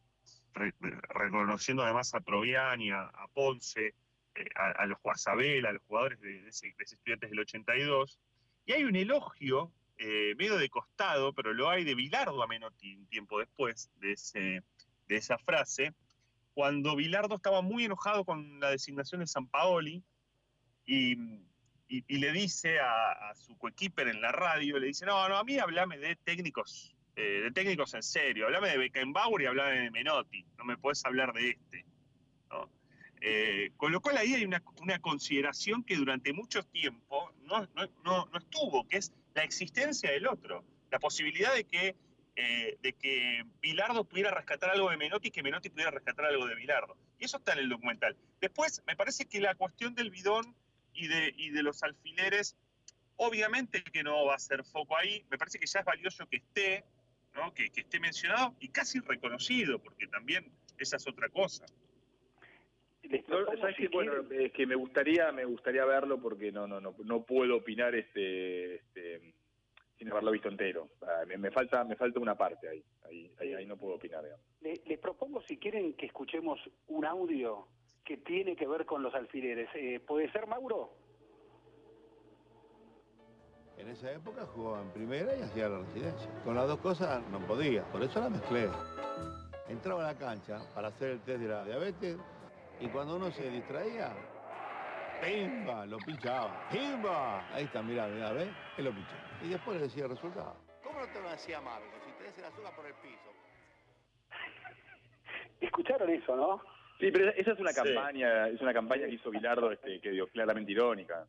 reconociendo 1.09 1.83
además 1.83 2.15
a 2.15 2.21
Troviani, 2.21 2.91
a, 2.91 3.11
Ponce, 3.33 3.95
eh, 4.35 4.49
a, 4.55 4.87
los 4.87 4.99
Juazabel, 4.99 5.67
a 5.67 5.73
los 5.73 5.83
jugadores 5.83 6.21
de, 6.21 6.49
ese, 6.49 6.75
estudiantes 6.79 7.31
del 7.31 7.41
82. 7.41 8.19
Y 8.65 8.73
hay 8.73 8.85
un 8.85 8.97
elogio 8.97 9.73
eh, 9.99 10.35
medio 10.37 10.57
de 10.57 10.69
costado, 10.69 11.33
pero 11.33 11.53
lo 11.53 11.71
hay 11.71 11.85
de 11.85 11.95
Bilardo 11.95 12.43
a 12.43 12.47
un 12.47 13.07
tiempo 13.09 13.39
después 13.39 13.91
de, 13.97 14.13
ese, 14.13 14.63
de 15.09 15.17
esa 15.17 15.39
frase, 15.39 15.95
cuando 16.55 16.97
Bilardo 16.97 17.37
estaba 17.37 17.61
muy 17.61 17.85
enojado 17.85 18.25
con 18.25 18.61
la 18.61 18.71
designación 18.71 19.21
de 19.21 19.27
San 19.27 19.47
Paoli 19.47 20.03
y 20.87 21.45
y, 21.89 22.19
le 22.19 22.33
dice 22.33 22.81
a, 22.81 23.35
su 23.35 23.57
coequiper 23.57 24.09
en 24.09 24.21
la 24.21 24.33
radio, 24.33 24.79
le 24.79 24.89
dice, 24.89 25.07
no, 25.07 25.29
no, 25.29 25.37
a 25.37 25.45
mí 25.45 25.59
hablame 25.59 25.99
de 25.99 26.17
técnicos, 26.17 26.96
eh, 27.17 27.41
de 27.45 27.51
técnicos 27.51 27.95
en 27.95 28.03
serio, 28.03 28.47
hablame 28.47 28.69
de 28.69 28.77
Beckenbauer 28.77 29.43
y 29.43 29.47
hablame 29.47 29.81
de 29.81 29.91
Menotti, 29.91 30.45
no 30.59 30.65
me 30.65 30.77
puedes 30.77 31.05
hablar 31.05 31.33
de 31.33 31.51
este. 31.51 31.87
Eh, 33.23 33.73
con 33.79 33.93
lo 33.93 34.01
cual 34.01 34.19
ahí 34.19 34.35
hay 34.35 34.45
una, 34.45 34.61
consideración 35.01 35.83
que 35.83 35.97
durante 35.97 36.33
mucho 36.35 36.63
tiempo 36.65 37.33
no, 37.45 37.67
no, 38.05 38.29
estuvo, 38.37 38.87
que 38.87 38.99
es 38.99 39.13
la 39.35 39.43
existencia 39.43 40.11
del 40.11 40.27
otro, 40.27 40.65
la 40.91 40.99
posibilidad 40.99 41.55
de 41.55 41.65
que, 41.65 41.97
eh, 42.37 42.77
de 42.83 42.93
que 42.93 43.45
Bilardo 43.63 44.05
pudiera 44.05 44.31
rescatar 44.31 44.71
algo 44.71 44.91
de 44.91 44.99
Menotti 44.99 45.29
y 45.29 45.31
que 45.31 45.43
Menotti 45.43 45.71
pudiera 45.71 45.91
rescatar 45.91 46.27
algo 46.27 46.47
de 46.47 46.55
Bilardo. 46.55 46.97
Y 47.19 47.25
eso 47.25 47.39
está 47.39 47.55
en 47.55 47.61
el 47.61 47.69
documental. 47.71 48.17
Después, 48.41 48.83
me 48.87 48.95
parece 48.95 49.25
que 49.25 49.41
la 49.41 49.55
cuestión 49.55 49.95
del 49.95 50.11
bidón 50.11 50.55
y 50.93 51.09
de, 51.09 51.33
y 51.37 51.51
de 51.51 51.63
los 51.63 51.83
alfileres, 51.83 52.57
obviamente 53.17 53.83
que 53.83 54.03
no 54.03 54.27
va 54.27 54.35
a 54.35 54.39
ser 54.39 54.63
foco 54.63 54.97
ahí, 54.97 55.25
me 55.31 55.39
parece 55.39 55.59
que 55.59 55.67
ya 55.67 55.81
es 55.81 55.87
valioso 55.87 56.27
que 56.29 56.37
esté, 56.37 56.85
¿no? 57.37 57.53
que, 57.55 57.67
esté 57.75 58.01
mencionado 58.01 58.55
y 58.61 58.69
casi 58.69 59.01
reconocido, 59.01 59.79
porque 59.79 60.07
también 60.07 60.51
esa 60.79 60.97
es 60.97 61.07
otra 61.07 61.29
cosa. 61.29 61.67
bueno, 63.93 64.13
es 64.31 64.53
que 64.53 64.67
me 64.67 64.75
gustaría, 64.75 65.31
me 65.33 65.45
gustaría 65.45 65.85
verlo 65.85 66.21
porque 66.21 66.51
no, 66.51 66.67
no, 66.67 66.81
no, 66.81 66.95
no 67.05 67.23
puedo 67.25 67.57
opinar 67.57 67.95
este, 67.95 68.77
este 68.77 69.35
sin 69.99 70.11
haberlo 70.11 70.31
visto 70.31 70.49
entero. 70.49 70.89
Me, 71.39 71.51
falta, 71.51 71.85
me 71.85 71.97
falta 71.97 72.21
una 72.21 72.35
parte 72.35 72.69
ahí, 72.69 72.85
ahí, 73.05 73.55
ahí, 73.55 73.67
no 73.67 73.77
puedo 73.77 73.95
opinar. 73.95 74.25
les 74.61 74.99
propongo 74.99 75.43
si 75.43 75.57
quieren 75.57 75.95
que 75.95 76.07
escuchemos 76.07 76.61
un 76.89 77.05
audio 77.05 77.69
que 78.05 78.19
tiene 78.19 78.55
que 78.55 78.67
ver 78.67 78.85
con 78.85 79.03
los 79.03 79.15
alfileres. 79.15 79.69
Eh, 79.75 80.01
¿Puede 80.01 80.31
ser, 80.31 80.47
Mauro? 80.47 81.06
En 83.87 83.93
esa 83.93 84.11
época 84.11 84.45
jugaba 84.47 84.83
en 84.83 84.91
primera 84.91 85.33
y 85.37 85.43
hacía 85.43 85.69
la 85.69 85.79
residencia. 85.79 86.29
Con 86.43 86.57
las 86.57 86.67
dos 86.67 86.81
cosas 86.81 87.23
no 87.31 87.39
podía, 87.47 87.85
por 87.85 88.03
eso 88.03 88.19
la 88.19 88.29
mezclé. 88.29 88.69
Entraba 89.69 90.03
a 90.03 90.13
la 90.13 90.19
cancha 90.19 90.59
para 90.75 90.89
hacer 90.89 91.11
el 91.11 91.21
test 91.21 91.39
de 91.39 91.47
la 91.47 91.65
diabetes 91.65 92.17
y 92.81 92.89
cuando 92.89 93.15
uno 93.15 93.31
se 93.31 93.49
distraía, 93.49 94.13
¡pimba! 95.23 95.87
Lo 95.87 95.99
pinchaba. 95.99 96.69
¡Pimba! 96.69 97.49
Ahí 97.55 97.63
está, 97.63 97.81
mira, 97.81 98.09
mira, 98.09 98.33
¿ves? 98.33 98.49
Él 98.77 98.87
lo 98.87 98.91
pinchó. 98.91 99.15
Y 99.45 99.51
después 99.51 99.77
le 99.77 99.85
decía 99.85 100.03
el 100.03 100.11
resultado. 100.11 100.57
¿Cómo 100.83 100.99
no 100.99 101.07
te 101.07 101.23
lo 101.23 101.31
decía 101.31 101.61
Marco? 101.61 101.87
Si 102.05 102.11
tenés 102.19 102.37
el 102.39 102.45
azúcar 102.45 102.75
por 102.75 102.87
el 102.87 102.95
piso. 102.95 103.31
Escucharon 105.61 106.11
eso, 106.11 106.35
¿no? 106.35 106.61
Sí, 106.99 107.13
pero 107.13 107.31
esa 107.31 107.53
es 107.53 107.61
una 107.61 107.73
campaña, 107.73 108.49
es 108.49 108.61
una 108.61 108.75
campaña 108.75 109.07
que 109.07 109.13
hizo 109.13 109.31
Bilardo 109.31 109.71
este, 109.71 110.01
que 110.01 110.11
dio 110.11 110.27
claramente 110.27 110.73
irónica. 110.73 111.25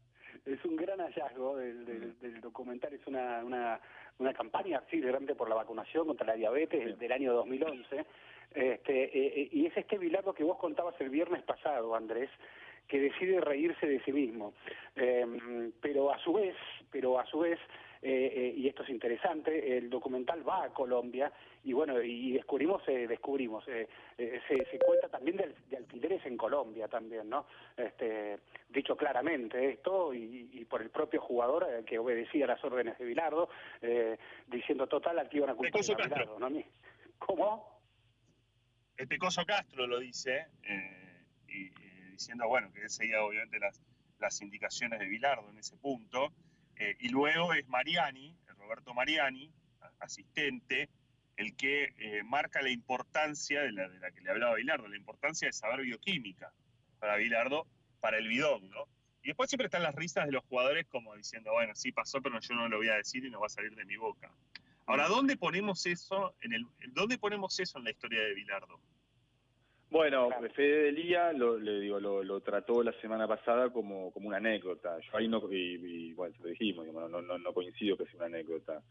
Es 0.48 0.64
un 0.64 0.78
gran 0.78 1.00
hallazgo 1.00 1.58
del, 1.58 2.42
documental, 2.42 2.94
es 2.94 3.06
una, 3.06 3.44
una, 3.44 3.80
una 4.18 4.34
campaña, 4.34 4.82
sí, 4.90 5.02
realmente 5.02 5.36
por 5.36 5.50
la 5.50 5.56
vacunación 5.56 6.08
contra 6.08 6.28
la 6.28 6.36
diabetes 6.36 6.98
del 6.98 7.12
año 7.12 7.34
2011. 7.34 8.06
Este, 8.56 9.04
eh, 9.04 9.10
eh, 9.42 9.50
y 9.52 9.66
es 9.66 9.76
este 9.76 9.98
Bilardo 9.98 10.34
que 10.34 10.46
vos 10.46 10.58
contabas 10.58 10.96
el 11.02 11.10
viernes 11.10 11.44
pasado, 11.44 11.94
Andrés, 11.94 12.30
que 12.88 13.00
decide 13.00 13.42
reírse 13.42 13.86
de 13.86 14.02
sí 14.04 14.14
mismo. 14.14 14.54
Em, 14.96 15.74
pero 15.82 16.14
a 16.14 16.20
su 16.20 16.32
vez, 16.32 16.56
pero 16.92 17.20
a 17.20 17.26
su 17.26 17.40
vez, 17.40 17.60
eh, 18.02 18.54
y 18.56 18.68
esto 18.68 18.84
es 18.84 18.90
interesante, 18.90 19.78
el 19.78 19.90
documental 19.90 20.48
va 20.48 20.66
a 20.66 20.74
Colombia 20.74 21.32
y 21.64 21.74
bueno, 21.74 22.02
y 22.02 22.32
descubrimos, 22.32 22.82
eh, 22.88 23.08
descubrimos, 23.08 23.68
eh, 23.68 23.90
eh, 24.18 24.42
se, 24.48 24.80
cuenta 24.80 25.10
también 25.10 25.36
de, 25.36 25.78
alfileres 25.78 26.26
en 26.26 26.38
Colombia 26.38 26.88
también, 26.88 27.30
¿no? 27.30 27.46
Este, 27.76 28.40
dicho 28.70 28.96
claramente 28.96 29.72
esto 29.72 30.14
y, 30.14 30.64
por 30.70 30.82
el 30.82 30.90
propio 30.90 31.20
jugador 31.22 31.84
que 31.86 32.00
obedecía 32.00 32.48
las 32.48 32.64
órdenes 32.64 32.98
de 32.98 33.06
Bilardo, 33.06 33.50
diciendo 34.48 34.88
total 34.88 35.20
aquí 35.20 35.38
iban 35.38 35.50
a 35.50 35.56
culpar 35.56 35.82
a 35.82 36.04
Bilardo, 36.06 36.40
¿no? 36.40 36.50
¿Cómo? 37.18 37.82
Este 38.96 39.18
Coso 39.18 39.46
Castro 39.46 39.88
lo 39.88 40.00
dice, 40.00 40.48
y, 41.48 41.70
diciendo, 42.12 42.48
bueno, 42.48 42.72
que 42.72 42.82
él 42.82 42.90
seguía 42.90 43.24
obviamente 43.24 43.60
las, 43.60 43.82
las 44.20 44.42
indicaciones 44.42 45.00
de 45.00 45.06
Bilardo 45.08 45.50
en 45.50 45.58
ese 45.58 45.76
punto, 45.78 46.32
y 47.00 47.10
luego 47.10 47.54
es 47.54 47.68
Mariani, 47.68 48.36
Roberto 48.58 48.94
Mariani, 48.94 49.52
asistente, 50.00 50.90
el 51.38 51.56
que 51.56 51.94
eh, 51.98 52.24
marca 52.24 52.62
la 52.62 52.70
importancia 52.70 53.62
de 53.62 53.72
la, 53.72 53.88
de 53.88 54.00
la 54.00 54.12
que 54.12 54.22
le 54.22 54.32
hablaba 54.32 54.56
Bilardo, 54.56 54.88
la 54.88 54.98
importancia 54.98 55.48
de 55.48 55.54
saber 55.54 55.82
bioquímica 55.82 56.52
para 57.00 57.16
Bilardo, 57.16 57.68
para 58.00 58.18
el 58.18 58.28
bidón, 58.28 58.70
¿no? 58.70 58.88
Y 59.22 59.28
después 59.28 59.50
siempre 59.50 59.66
están 59.66 59.84
las 59.84 59.96
risas 59.96 60.26
de 60.26 60.32
los 60.32 60.44
jugadores 60.46 60.88
como 60.88 61.16
diciendo, 61.16 61.52
bueno, 61.52 61.76
sí 61.76 61.92
pasó, 61.92 62.22
pero 62.22 62.40
yo 62.40 62.56
no 62.56 62.68
lo 62.70 62.78
voy 62.78 62.90
a 62.90 62.96
decir 62.96 63.24
y 63.26 63.30
no 63.30 63.40
va 63.40 63.48
a 63.48 63.50
salir 63.50 63.76
de 63.76 63.86
mi 63.86 63.98
boca. 63.98 64.32
Ahora, 64.86 65.08
¿dónde 65.08 65.36
ponemos 65.36 65.86
eso 65.86 66.34
en 66.42 66.54
el, 66.54 66.66
dónde 66.94 67.18
ponemos 67.18 67.60
eso 67.60 67.78
en 67.78 67.84
la 67.84 67.92
historia 67.92 68.22
de 68.22 68.34
Bilardo? 68.34 68.80
Bueno, 69.90 70.30
Fede 70.54 70.84
de 70.84 70.92
Lía 70.92 71.32
lo, 71.32 71.58
le 71.58 71.80
digo, 71.80 72.00
lo, 72.00 72.42
trató 72.42 72.84
la 72.84 72.92
semana 73.00 73.28
pasada 73.28 73.70
como, 73.70 74.12
como 74.12 74.28
una 74.28 74.38
anécdota. 74.38 75.00
Yo 75.00 75.18
ahí 75.18 75.28
no, 75.28 75.42
y, 75.52 76.14
bueno, 76.14 76.36
lo 76.42 76.50
dijimos, 76.50 76.88
no, 76.88 77.08
no, 77.08 77.38
no 77.38 77.54
coincido 77.54 77.96
que 77.96 78.06
sea 78.06 78.16
una 78.18 78.26
anécdota. 78.26 78.82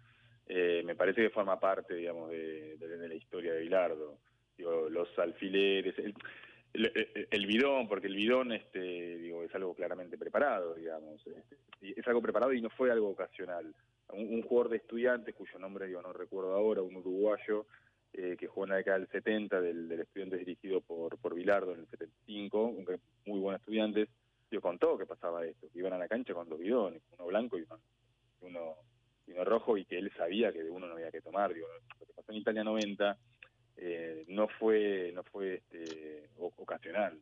Eh, 0.48 0.82
me 0.84 0.94
parece 0.94 1.22
que 1.22 1.30
forma 1.30 1.58
parte, 1.58 1.94
digamos, 1.94 2.30
de, 2.30 2.78
la 3.08 3.14
historia 3.14 3.52
de 3.52 3.60
Bilardo. 3.60 4.18
Digo, 4.56 4.88
los 4.88 5.08
alfileres, 5.18 5.94
el, 5.98 7.46
bidón, 7.46 7.88
porque 7.88 8.06
el 8.06 8.16
bidón 8.16 8.52
este, 8.52 9.18
digo, 9.18 9.42
es 9.42 9.54
algo 9.54 9.74
claramente 9.74 10.16
preparado, 10.16 10.74
digamos. 10.74 11.26
Este, 11.26 11.56
es 12.00 12.06
algo 12.06 12.22
preparado 12.22 12.52
y 12.52 12.60
no 12.60 12.70
fue 12.70 12.90
algo 12.90 13.10
ocasional. 13.10 13.74
Un, 14.12 14.42
jugador 14.42 14.70
de 14.70 14.76
estudiantes, 14.78 15.34
cuyo 15.34 15.58
nombre 15.58 15.86
digo, 15.86 16.00
no 16.00 16.12
recuerdo 16.12 16.54
ahora, 16.54 16.80
un 16.80 16.96
uruguayo, 16.96 17.66
eh, 18.16 18.36
que 18.38 18.46
jugó 18.46 18.64
en 18.64 18.70
la 18.70 18.76
década 18.76 18.98
del 18.98 19.08
70, 19.08 19.60
del, 19.60 19.88
del 19.88 20.00
estudiante 20.00 20.38
dirigido 20.38 20.80
por, 20.80 21.18
por 21.18 21.34
Bilardo 21.34 21.72
en 21.72 21.80
el 21.80 21.86
75, 21.86 22.64
un 22.64 22.86
muy 23.26 23.40
buen 23.40 23.56
estudiante, 23.56 24.08
yo 24.50 24.60
contó 24.60 24.96
que 24.96 25.06
pasaba 25.06 25.44
esto, 25.44 25.68
que 25.72 25.78
iban 25.78 25.92
a 25.92 25.98
la 25.98 26.08
cancha 26.08 26.34
con 26.34 26.48
dos 26.48 26.58
bidones, 26.58 27.02
uno 27.12 27.26
blanco 27.26 27.58
y 27.58 27.62
uno, 27.62 27.80
uno 28.40 28.74
vino 29.26 29.44
rojo 29.44 29.76
y 29.76 29.84
que 29.84 29.98
él 29.98 30.10
sabía 30.16 30.52
que 30.52 30.62
de 30.62 30.70
uno 30.70 30.86
no 30.86 30.94
había 30.94 31.10
que 31.10 31.20
tomar. 31.20 31.52
Digo, 31.52 31.66
lo 32.00 32.06
que 32.06 32.12
pasó 32.14 32.32
en 32.32 32.38
Italia 32.38 32.64
90 32.64 33.16
eh, 33.78 34.24
no 34.28 34.48
fue 34.48 35.12
no 35.14 35.22
fue 35.24 35.54
este, 35.54 36.30
ocasional. 36.38 37.20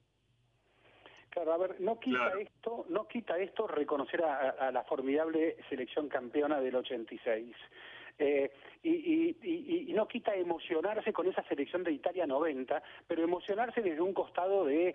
Claro, 1.31 1.53
a 1.53 1.59
ver, 1.59 1.81
no 1.81 1.99
quita 1.99 2.33
esto, 2.39 2.87
no 2.89 3.09
quita 3.09 3.37
esto 3.39 3.67
reconocer 3.67 4.23
a, 4.23 4.71
la 4.71 4.85
formidable 4.85 5.57
selección 5.69 6.09
campeona 6.09 6.61
del 6.61 6.77
86. 6.77 7.57
Eh, 8.19 8.51
y, 8.83 8.91
y, 8.91 9.87
y, 9.89 9.93
no 9.93 10.07
quita 10.07 10.35
emocionarse 10.35 11.13
con 11.13 11.27
esa 11.27 11.43
selección 11.45 11.83
de 11.83 11.93
Italia 11.93 12.27
90, 12.27 12.83
pero 13.09 13.23
emocionarse 13.23 13.81
desde 13.81 14.01
un 14.01 14.13
costado 14.13 14.65
de, 14.65 14.95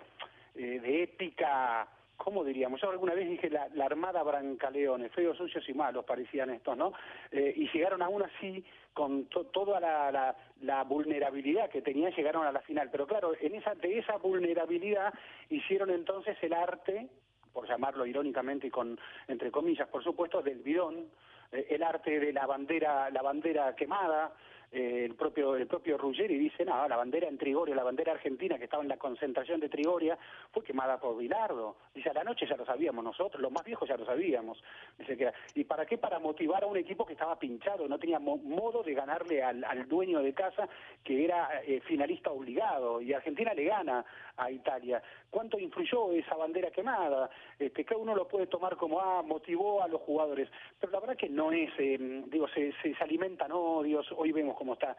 eh, 0.56 0.80
de 0.80 1.04
épica 1.04 1.88
¿cómo 2.20 2.44
diríamos? 2.44 2.82
Yo 2.82 2.92
alguna 2.92 3.16
vez 3.16 3.28
dije 3.28 3.50
la, 3.50 3.70
Armada 3.84 4.22
Brancaleones, 4.24 5.12
feos, 5.14 5.38
sucios 5.38 5.68
y 5.68 5.74
malos 5.74 6.06
parecían 6.06 6.50
estos, 6.50 6.78
¿no? 6.78 6.94
Eh, 7.32 7.54
y 7.56 7.70
llegaron 7.72 8.02
aún 8.02 8.22
así, 8.22 8.64
con 8.94 9.28
toda 9.28 9.80
la, 9.80 10.84
vulnerabilidad 10.84 11.70
que 11.70 11.82
tenían, 11.82 12.12
llegaron 12.12 12.46
a 12.46 12.52
la 12.52 12.62
final. 12.62 12.90
Pero 12.92 13.08
claro, 13.08 13.32
en 13.40 13.56
esa, 13.56 13.74
de 13.74 14.00
esa 14.00 14.18
vulnerabilidad 14.18 15.14
hicieron 15.50 15.90
entonces 15.90 16.38
el 16.42 16.54
arte, 16.54 17.08
por 17.54 17.68
llamarlo 17.68 18.06
irónicamente 18.06 18.68
y 18.68 18.70
con, 18.70 19.00
entre 19.28 19.50
comillas, 19.50 19.88
por 19.88 20.04
supuesto, 20.04 20.42
del 20.42 20.60
bidón, 20.60 21.08
el 21.52 21.84
arte 21.84 22.20
de 22.20 22.34
la 22.34 22.46
bandera, 22.46 23.10
la 23.10 23.22
bandera 23.22 23.76
quemada, 23.76 24.34
eh, 24.72 25.06
el 25.06 25.16
propio 25.16 25.56
el 25.56 25.66
propio 25.66 25.98
Ruggeri 25.98 26.38
dice, 26.38 26.64
no, 26.64 26.88
la 26.88 26.96
bandera 26.96 27.28
en 27.28 27.40
Trigoria, 27.40 27.74
la 27.74 27.84
bandera 27.84 28.12
argentina 28.12 28.58
que 28.58 28.66
estaba 28.66 28.84
en 28.84 28.90
la 28.90 28.98
concentración 28.98 29.60
de 29.60 29.70
Trigoria, 29.70 30.18
fue 30.52 30.64
quemada 30.64 31.00
por 31.00 31.18
Bilardo. 31.18 31.78
Dice, 31.94 32.10
a 32.10 32.14
la 32.14 32.24
noche 32.24 32.46
ya 32.48 32.56
lo 32.56 32.66
sabíamos 32.66 33.04
nosotros, 33.04 33.42
los 33.42 33.52
más 33.52 33.64
viejos 33.64 33.90
ya 33.90 33.98
lo 33.98 34.06
sabíamos. 34.06 34.62
Dice 34.98 35.18
que, 35.18 35.32
¿y 35.56 35.64
para 35.64 35.86
qué? 35.86 35.98
Para 35.98 36.20
motivar 36.20 36.64
a 36.64 36.68
un 36.68 36.78
equipo 36.78 37.06
que 37.06 37.14
estaba 37.14 37.40
pinchado, 37.40 37.88
no 37.88 37.98
tenía 37.98 38.20
modo 38.20 38.84
de 38.84 38.94
ganarle 38.94 39.42
al, 39.42 39.88
dueño 39.88 40.22
de 40.22 40.34
casa, 40.34 40.70
que 41.04 41.26
era 41.26 41.62
eh, 41.66 41.82
finalista 41.82 42.30
obligado, 42.30 43.02
y 43.02 43.14
Argentina 43.14 43.54
le 43.54 43.64
gana 43.64 44.06
a 44.40 44.50
Italia. 44.52 45.02
¿Cuánto 45.30 45.60
influyó 45.60 46.12
esa 46.12 46.36
bandera 46.36 46.72
quemada? 46.72 47.30
Este, 47.58 47.84
cada 47.84 48.02
uno 48.02 48.16
lo 48.16 48.28
puede 48.28 48.48
tomar 48.48 48.78
como, 48.78 49.00
ah, 49.00 49.22
motivó 49.22 49.84
a 49.84 49.88
los 49.88 50.02
jugadores, 50.02 50.50
pero 50.80 50.92
la 50.94 51.00
verdad 51.00 51.18
que 51.18 51.30
no 51.30 51.52
es, 51.52 51.70
eh, 51.78 52.24
digo, 52.28 52.48
se, 52.48 52.74
se, 52.82 52.96
se 52.96 53.04
alimentan 53.04 53.52
odios, 53.52 54.08
hoy 54.16 54.32
vemos 54.32 54.56
cómo 54.58 54.74
está, 54.74 54.96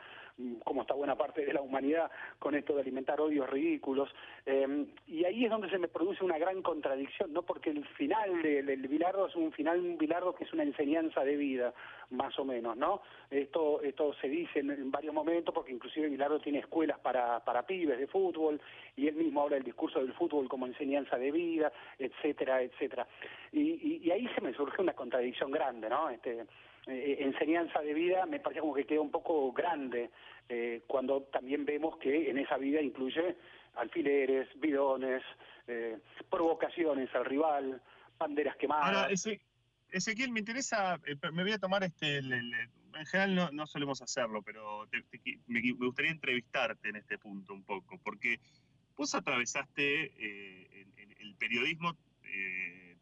cómo 0.65 0.83
está 0.83 0.95
buena 0.95 1.17
parte 1.17 1.45
de 1.45 1.53
la 1.53 1.61
humanidad 1.61 2.11
con 2.39 2.55
esto 2.55 2.75
de 2.75 2.83
alimentar 2.83 3.21
odios 3.21 3.49
ridículos. 3.49 4.09
Eh, 4.47 4.87
y 5.07 5.25
ahí 5.25 5.45
es 5.45 5.51
donde 5.51 5.71
se 5.71 5.79
me 5.79 5.89
produce 5.89 6.25
una 6.25 6.39
gran 6.39 6.63
contradicción, 6.63 7.33
¿no? 7.33 7.43
Porque 7.43 7.71
el 7.71 7.85
final 7.89 8.43
del, 8.43 8.67
del 8.67 8.89
Bilardo 8.89 9.27
es 9.27 9.37
un 9.37 9.53
final, 9.53 9.81
un 9.81 9.99
Bilardo 9.99 10.35
que 10.35 10.45
es 10.45 10.53
una 10.53 10.63
enseñanza 10.63 11.25
de 11.25 11.37
vida, 11.37 11.75
más 12.11 12.39
o 12.39 12.45
menos, 12.45 12.77
¿no? 12.77 13.03
Esto, 13.31 13.81
esto 13.83 14.13
se 14.15 14.29
dice 14.29 14.61
en, 14.61 14.91
varios 14.91 15.15
momentos, 15.15 15.55
porque 15.55 15.73
inclusive 15.73 16.09
Bilardo 16.09 16.41
tiene 16.41 16.59
escuelas 16.59 16.99
para, 16.99 17.41
para 17.41 17.67
pibes 17.67 17.99
de 17.99 18.07
fútbol, 18.07 18.61
y 18.97 19.07
él 19.07 19.15
mismo 19.15 19.43
habla 19.43 19.57
del 19.57 19.65
discurso 19.65 20.01
del 20.01 20.13
fútbol 20.15 20.49
como 20.49 20.67
enseñanza 20.67 21.17
de 21.17 21.31
vida, 21.31 21.73
etcétera, 21.99 22.63
etcétera. 22.63 23.07
Y, 23.53 24.01
y 24.03 24.11
ahí 24.11 24.29
se 24.35 24.41
me 24.41 24.53
surge 24.55 24.83
una 24.83 24.95
contradicción 24.95 25.51
grande, 25.51 25.89
¿no? 25.89 26.11
Este, 26.11 26.47
eh, 26.91 27.19
enseñanza 27.21 27.81
de 27.81 27.95
vida 27.95 28.27
me 28.27 28.41
parece 28.41 28.61
como 28.61 28.75
que 28.75 28.85
queda 28.85 29.01
un 29.01 29.11
poco 29.11 29.53
grande 29.53 30.11
eh, 30.49 30.83
cuando 30.87 31.23
también 31.25 31.65
vemos 31.65 31.97
que 31.99 32.29
en 32.31 32.39
esa 32.39 32.57
vida 32.57 32.81
incluye 32.81 33.37
alfileres, 33.77 34.49
bidones, 34.61 35.23
eh, 35.69 35.99
provocaciones 36.29 37.09
al 37.15 37.25
rival, 37.25 37.81
banderas 38.19 38.57
quemadas. 38.57 38.87
Ahora, 38.87 39.09
Ezequiel, 39.93 40.33
me 40.33 40.41
interesa, 40.41 41.01
me 41.33 41.43
voy 41.43 41.53
a 41.53 41.59
tomar 41.59 41.83
este, 41.85 42.19
en 42.19 43.07
general 43.07 43.55
no, 43.55 43.67
solemos 43.67 44.03
hacerlo, 44.03 44.43
pero 44.43 44.89
me, 45.47 45.73
gustaría 45.73 46.11
entrevistarte 46.11 46.89
en 46.89 46.97
este 46.97 47.19
punto 47.19 47.55
un 47.55 47.63
poco, 47.63 47.99
porque 47.99 48.39
vos 48.97 49.15
atravesaste 49.15 50.13
el, 51.21 51.35
periodismo 51.39 51.97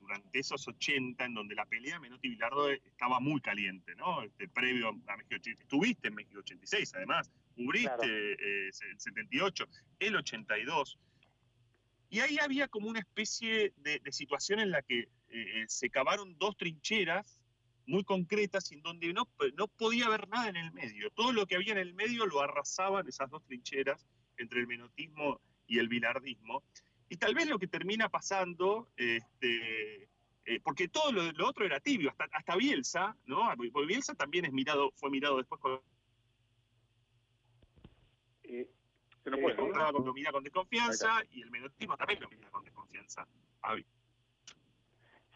durante 0.09 0.39
esos 0.39 0.67
80, 0.67 1.23
en 1.23 1.35
donde 1.35 1.55
la 1.55 1.67
pelea 1.67 1.95
de 1.95 2.01
Menotti 2.01 2.29
y 2.29 2.31
Bilardo 2.31 2.71
estaba 2.71 3.21
muy 3.21 3.41
caliente, 3.41 3.95
¿no? 3.97 4.23
Este, 4.23 4.49
previo 4.49 4.89
a 4.89 4.93
México 5.17 5.37
86. 5.37 5.61
Estuviste 5.61 6.09
en 6.09 6.15
México 6.15 6.39
86, 6.41 6.95
además. 6.95 7.31
Cubriste 7.55 8.33
eh, 8.33 8.69
el 8.69 9.01
78, 9.01 9.67
el 9.99 10.17
82. 10.17 10.99
Y 12.11 12.21
ahí 12.21 12.39
había 12.39 12.69
como 12.69 12.89
una 12.89 13.01
especie 13.01 13.75
de, 13.77 14.01
situación 14.11 14.61
en 14.61 14.71
la 14.71 14.81
que 14.81 15.01
eh, 15.01 15.09
eh, 15.29 15.65
se 15.69 15.91
cavaron 15.91 16.39
dos 16.39 16.57
trincheras 16.57 17.43
muy 17.87 18.03
concretas 18.05 18.71
y 18.73 18.77
en 18.77 18.83
donde 18.83 19.13
no, 19.13 19.29
no 19.57 19.69
podía 19.69 20.07
haber 20.07 20.29
nada 20.29 20.49
en 20.49 20.57
el 20.57 20.73
medio. 20.73 21.11
Todo 21.11 21.33
lo 21.33 21.47
que 21.47 21.57
había 21.57 21.73
en 21.73 21.79
el 21.79 21.93
medio 21.93 22.25
lo 22.25 22.41
arrasaban 22.41 23.07
esas 23.09 23.29
dos 23.29 23.45
trincheras 23.45 24.07
entre 24.39 24.61
el 24.61 24.67
menotismo 24.67 25.41
y 25.67 25.79
el 25.79 25.89
bilardismo. 25.89 26.63
Y 27.09 27.17
tal 27.17 27.35
vez 27.35 27.47
lo 27.47 27.59
que 27.59 27.67
termina 27.67 28.09
pasando, 28.09 28.89
este, 28.97 30.09
eh, 30.45 30.61
porque 30.63 30.89
todo 30.89 31.13
lo, 31.13 31.47
otro 31.47 31.65
era 31.65 31.81
tibio, 31.81 32.11
hasta, 32.11 32.29
hasta 32.33 32.57
Bielsa, 32.57 33.17
¿no? 33.27 33.49
Porque 33.57 33.87
Bielsa 33.87 34.15
también 34.15 34.45
es 34.45 34.53
mirado, 34.53 34.93
fue 34.97 35.11
mirado 35.11 35.39
después 35.39 35.61
con... 35.61 35.81
Eh, 38.45 38.69
se 39.25 39.31
lo, 39.31 39.41
puede, 39.41 39.55
eh, 39.55 39.93
lo 39.93 40.13
mira 40.15 40.33
con 40.33 40.43
desconfianza 40.43 41.23
y 41.33 41.43
el 41.43 41.51
menotismo 41.51 41.97
también 41.97 42.21
lo 42.21 42.29
mira 42.29 42.49
con 42.51 42.65
desconfianza. 42.65 43.27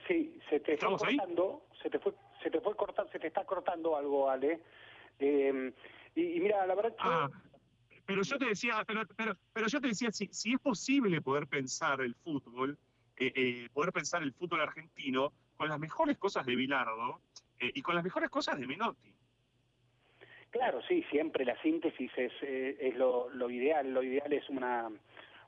Sí, 0.08 0.38
se 0.48 0.60
te 0.60 0.74
está 0.74 0.86
cortando, 0.86 1.66
se 1.82 1.90
te 1.90 1.98
fue, 1.98 2.14
se 2.42 2.50
te 2.50 2.60
fue 2.60 2.74
cortando, 2.76 3.10
se 3.12 3.18
te 3.18 3.26
está 3.28 3.44
cortando 3.44 3.96
algo, 3.96 4.28
Ale. 4.28 4.60
Eh, 5.18 5.72
y, 6.14 6.40
mira, 6.40 6.66
la 6.66 6.74
verdad 6.74 6.94
ah, 6.98 7.30
pero 8.06 8.22
yo 8.22 8.38
te 8.38 8.46
decía, 8.46 8.82
pero, 8.86 9.02
pero, 9.16 9.36
pero 9.52 9.66
yo 9.68 9.80
te 9.80 9.88
decía, 9.88 10.10
si, 10.10 10.26
si, 10.28 10.54
es 10.54 10.60
posible 10.60 11.20
poder 11.20 11.46
pensar 11.46 12.00
el 12.00 12.14
fútbol, 12.14 12.76
eh, 13.16 13.32
eh, 13.34 13.68
poder 13.72 13.92
pensar 13.92 14.22
el 14.22 14.32
fútbol 14.32 14.60
argentino 14.60 15.32
con 15.56 15.68
las 15.68 15.78
mejores 15.78 16.18
cosas 16.18 16.44
de 16.44 16.56
Bilardo 16.56 17.20
eh, 17.60 17.70
y 17.74 17.82
con 17.82 17.94
las 17.94 18.02
mejores 18.02 18.30
cosas 18.30 18.58
de 18.58 18.66
Menotti. 18.66 19.12
Claro, 20.50 20.82
sí, 20.88 21.04
siempre 21.10 21.44
la 21.44 21.60
síntesis 21.62 22.10
es, 22.16 22.32
es 22.42 22.96
lo, 22.96 23.30
lo, 23.30 23.48
ideal, 23.48 23.94
lo 23.94 24.02
ideal 24.02 24.32
es 24.32 24.46
una, 24.50 24.90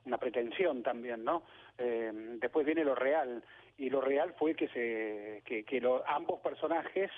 una 0.05 0.17
pretensión 0.17 0.81
también, 0.81 1.23
¿no? 1.23 1.43
después 1.77 2.65
viene 2.65 2.85
lo 2.85 2.95
real, 2.95 3.43
y 3.77 3.89
lo 3.89 3.99
real 3.99 4.33
fue 4.39 4.55
que, 4.55 4.69
se, 4.69 5.41
que, 5.43 5.65
que 5.65 5.85
ambos 6.07 6.39
personajes 6.39 7.11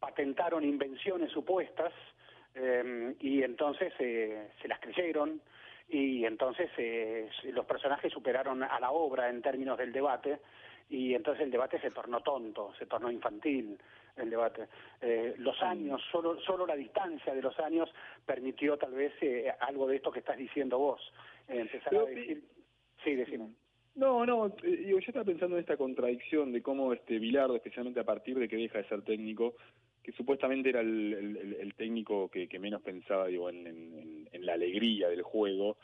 patentaron 0.00 0.64
invenciones 0.64 1.30
supuestas, 1.30 1.92
Em, 2.54 3.16
y 3.20 3.42
entonces 3.42 3.92
eh, 3.98 4.50
se 4.62 4.68
las 4.68 4.78
creyeron 4.78 5.40
y 5.88 6.24
entonces 6.24 6.70
eh, 6.78 7.28
los 7.52 7.66
personajes 7.66 8.12
superaron 8.12 8.62
a 8.62 8.78
la 8.78 8.92
obra 8.92 9.28
en 9.28 9.42
términos 9.42 9.76
del 9.76 9.92
debate 9.92 10.38
y 10.88 11.14
entonces 11.14 11.44
el 11.44 11.50
debate 11.50 11.80
se 11.80 11.90
tornó 11.90 12.20
tonto, 12.20 12.72
se 12.78 12.86
tornó 12.86 13.10
infantil 13.10 13.76
el 14.16 14.30
debate. 14.30 14.68
Eh, 15.00 15.34
los 15.38 15.60
años, 15.62 16.00
solo, 16.12 16.40
solo 16.42 16.64
la 16.64 16.76
distancia 16.76 17.34
de 17.34 17.42
los 17.42 17.58
años 17.58 17.92
permitió 18.24 18.78
tal 18.78 18.92
vez 18.92 19.12
algo 19.58 19.88
de 19.88 19.96
esto 19.96 20.12
que 20.12 20.20
estás 20.20 20.36
diciendo 20.36 20.78
vos, 20.78 21.00
empezar 21.48 21.94
a 21.94 22.04
decir... 22.04 22.44
Sí, 23.02 23.16
decimos. 23.16 23.50
No, 23.96 24.24
no, 24.24 24.56
yo 24.58 24.98
estaba 24.98 25.24
pensando 25.24 25.56
en 25.56 25.60
esta 25.60 25.76
contradicción 25.76 26.52
de 26.52 26.62
cómo 26.62 26.92
este 26.92 27.18
Bilardo, 27.18 27.54
especialmente 27.54 28.00
a 28.00 28.04
partir 28.04 28.38
de 28.38 28.48
que 28.48 28.56
deja 28.56 28.78
de 28.78 28.88
ser 28.88 29.02
técnico, 29.02 29.54
que 30.04 30.12
supuestamente 30.12 30.68
era 30.68 30.82
el, 30.82 31.72
técnico 31.76 32.28
que, 32.28 32.58
menos 32.58 32.82
pensaba 32.82 33.26
digo, 33.26 33.48
en, 33.48 34.28
la 34.40 34.52
alegría 34.52 35.08
del 35.08 35.22
juego, 35.22 35.78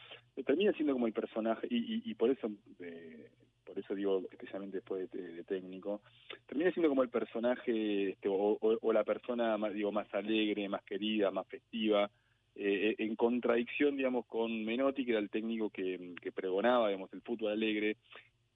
termina 0.45 0.73
siendo 0.75 0.93
como 0.93 1.07
el 1.07 1.15
personaje, 1.15 1.67
y, 1.71 2.15
por 2.15 2.31
eso 2.31 2.51
eh, 2.81 3.31
por 3.65 3.79
eso 3.79 3.95
digo 3.95 4.23
especialmente 4.31 4.77
después 4.77 5.11
de, 5.11 5.43
técnico, 5.45 6.03
termina 6.47 6.71
siendo 6.73 6.91
como 6.91 7.03
el 7.03 7.09
personaje 7.09 8.11
este, 8.11 8.29
o, 8.31 8.93
la 8.93 9.05
persona 9.05 9.57
más, 9.57 9.73
digo, 9.73 9.91
más 9.91 10.13
alegre, 10.13 10.69
más 10.69 10.83
querida, 10.83 11.31
más 11.31 11.47
festiva, 11.47 12.11
eh, 12.55 12.97
en 12.99 13.17
contradicción 13.17 13.97
digamos 13.97 14.27
con 14.27 14.65
Menotti, 14.67 15.07
que 15.07 15.13
era 15.13 15.21
el 15.21 15.31
técnico 15.31 15.71
que, 15.71 16.15
pregonaba 16.35 16.89
digamos, 16.89 17.11
el 17.15 17.23
fútbol 17.23 17.53
alegre, 17.53 17.97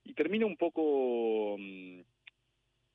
y 0.04 0.12
termina 0.12 0.44
un 0.44 0.58
poco... 0.58 1.56
Mm, 1.58 2.00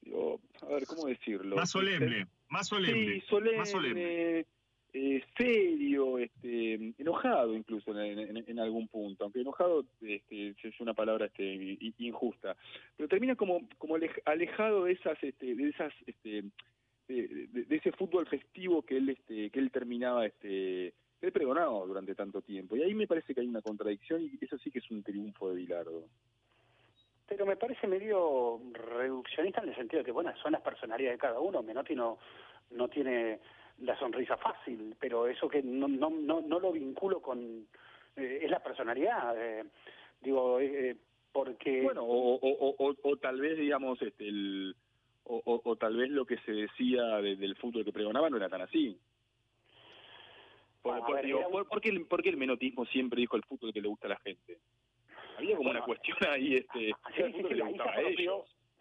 digo, 0.01 0.39
a 0.61 0.67
ver, 0.67 0.85
¿cómo 0.85 1.07
decirlo? 1.07 1.55
Más 1.55 1.71
solemne. 1.71 2.27
Más 2.49 2.67
solemne. 2.67 3.21
Sí, 3.21 3.23
solemne. 3.27 4.45
Eh, 4.91 5.23
serio, 5.37 6.17
este, 6.17 6.93
enojado 6.97 7.53
incluso 7.53 7.91
en, 7.99 8.59
algún 8.59 8.87
punto, 8.87 9.23
aunque 9.23 9.41
enojado 9.41 9.85
este, 10.01 10.55
es 10.63 10.79
una 10.79 10.95
palabra 10.95 11.27
este, 11.27 11.77
injusta, 11.99 12.57
pero 12.97 13.07
termina 13.07 13.35
como, 13.35 13.61
como 13.77 13.97
alejado 14.25 14.85
de 14.85 14.93
esas, 14.93 15.23
este, 15.23 15.53
de 15.53 15.69
esas, 15.69 15.93
este, 16.07 16.43
de, 17.07 17.67
ese 17.69 17.91
fútbol 17.91 18.25
festivo 18.25 18.81
que 18.81 18.97
él, 18.97 19.09
este, 19.09 19.51
que 19.51 19.59
él 19.59 19.69
terminaba, 19.69 20.25
este, 20.25 20.95
que 21.19 21.27
él 21.27 21.31
pregonaba 21.33 21.85
durante 21.85 22.15
tanto 22.15 22.41
tiempo, 22.41 22.75
y 22.75 22.81
ahí 22.81 22.95
me 22.95 23.05
parece 23.05 23.35
que 23.35 23.41
hay 23.41 23.47
una 23.47 23.61
contradicción 23.61 24.23
y 24.23 24.43
eso 24.43 24.57
sí 24.57 24.71
que 24.71 24.79
es 24.79 24.89
un 24.89 25.03
triunfo 25.03 25.51
de 25.51 25.57
Bilardo 25.57 26.09
pero 27.29 27.45
me 27.45 27.55
parece 27.55 27.85
medio 27.85 28.59
reduccionista 28.73 29.61
en 29.61 29.69
el 29.69 29.75
sentido 29.75 29.99
de 29.99 30.05
que, 30.05 30.11
bueno, 30.11 30.33
son 30.41 30.51
las 30.51 30.61
personalidades 30.61 31.19
de 31.19 31.21
cada 31.21 31.39
uno. 31.39 31.61
Menotti 31.61 31.93
no, 31.93 32.17
no 32.71 32.87
tiene 32.87 33.39
la 33.81 33.97
sonrisa 33.99 34.35
fácil, 34.35 34.95
pero 34.99 35.27
eso 35.27 35.47
que 35.47 35.61
no, 35.61 35.87
no, 35.87 36.09
no, 36.09 36.41
no 36.41 36.59
lo 36.59 36.71
vinculo 36.71 37.21
con... 37.21 37.67
Eh, 38.15 38.39
es 38.41 38.49
la 38.49 38.63
personalidad, 38.63 39.35
eh, 39.37 39.63
digo, 40.19 40.59
eh, 40.59 40.97
porque... 41.31 41.83
Bueno, 41.83 42.01
o, 42.03 42.35
o, 42.35 42.75
o, 42.79 42.95
o, 43.03 43.17
tal 43.17 43.39
vez, 43.39 43.57
digamos, 43.59 44.01
este, 44.01 44.27
el... 44.27 44.75
O, 45.25 45.61
o, 45.63 45.75
tal 45.75 45.95
vez 45.95 46.09
lo 46.09 46.25
que 46.25 46.37
se 46.39 46.51
decía 46.51 47.03
del 47.21 47.55
fútbol 47.57 47.85
que 47.85 47.93
pregonaba 47.93 48.31
no 48.31 48.37
era 48.37 48.49
tan 48.49 48.61
así. 48.61 48.97
Por, 50.81 50.99
porque, 51.69 51.89
el, 51.89 52.07
porque 52.07 52.29
el 52.29 52.37
menotismo 52.37 52.85
siempre 52.87 53.21
dijo 53.21 53.35
el 53.35 53.43
fútbol 53.43 53.71
que 53.71 53.81
le 53.81 53.87
gusta 53.87 54.07
a 54.07 54.11
la 54.11 54.19
gente 54.21 54.57
había 55.39 55.57
como 55.57 55.69
una 55.69 55.81
cuestión 55.81 56.17
ahí, 56.29 56.55
este, 56.55 56.91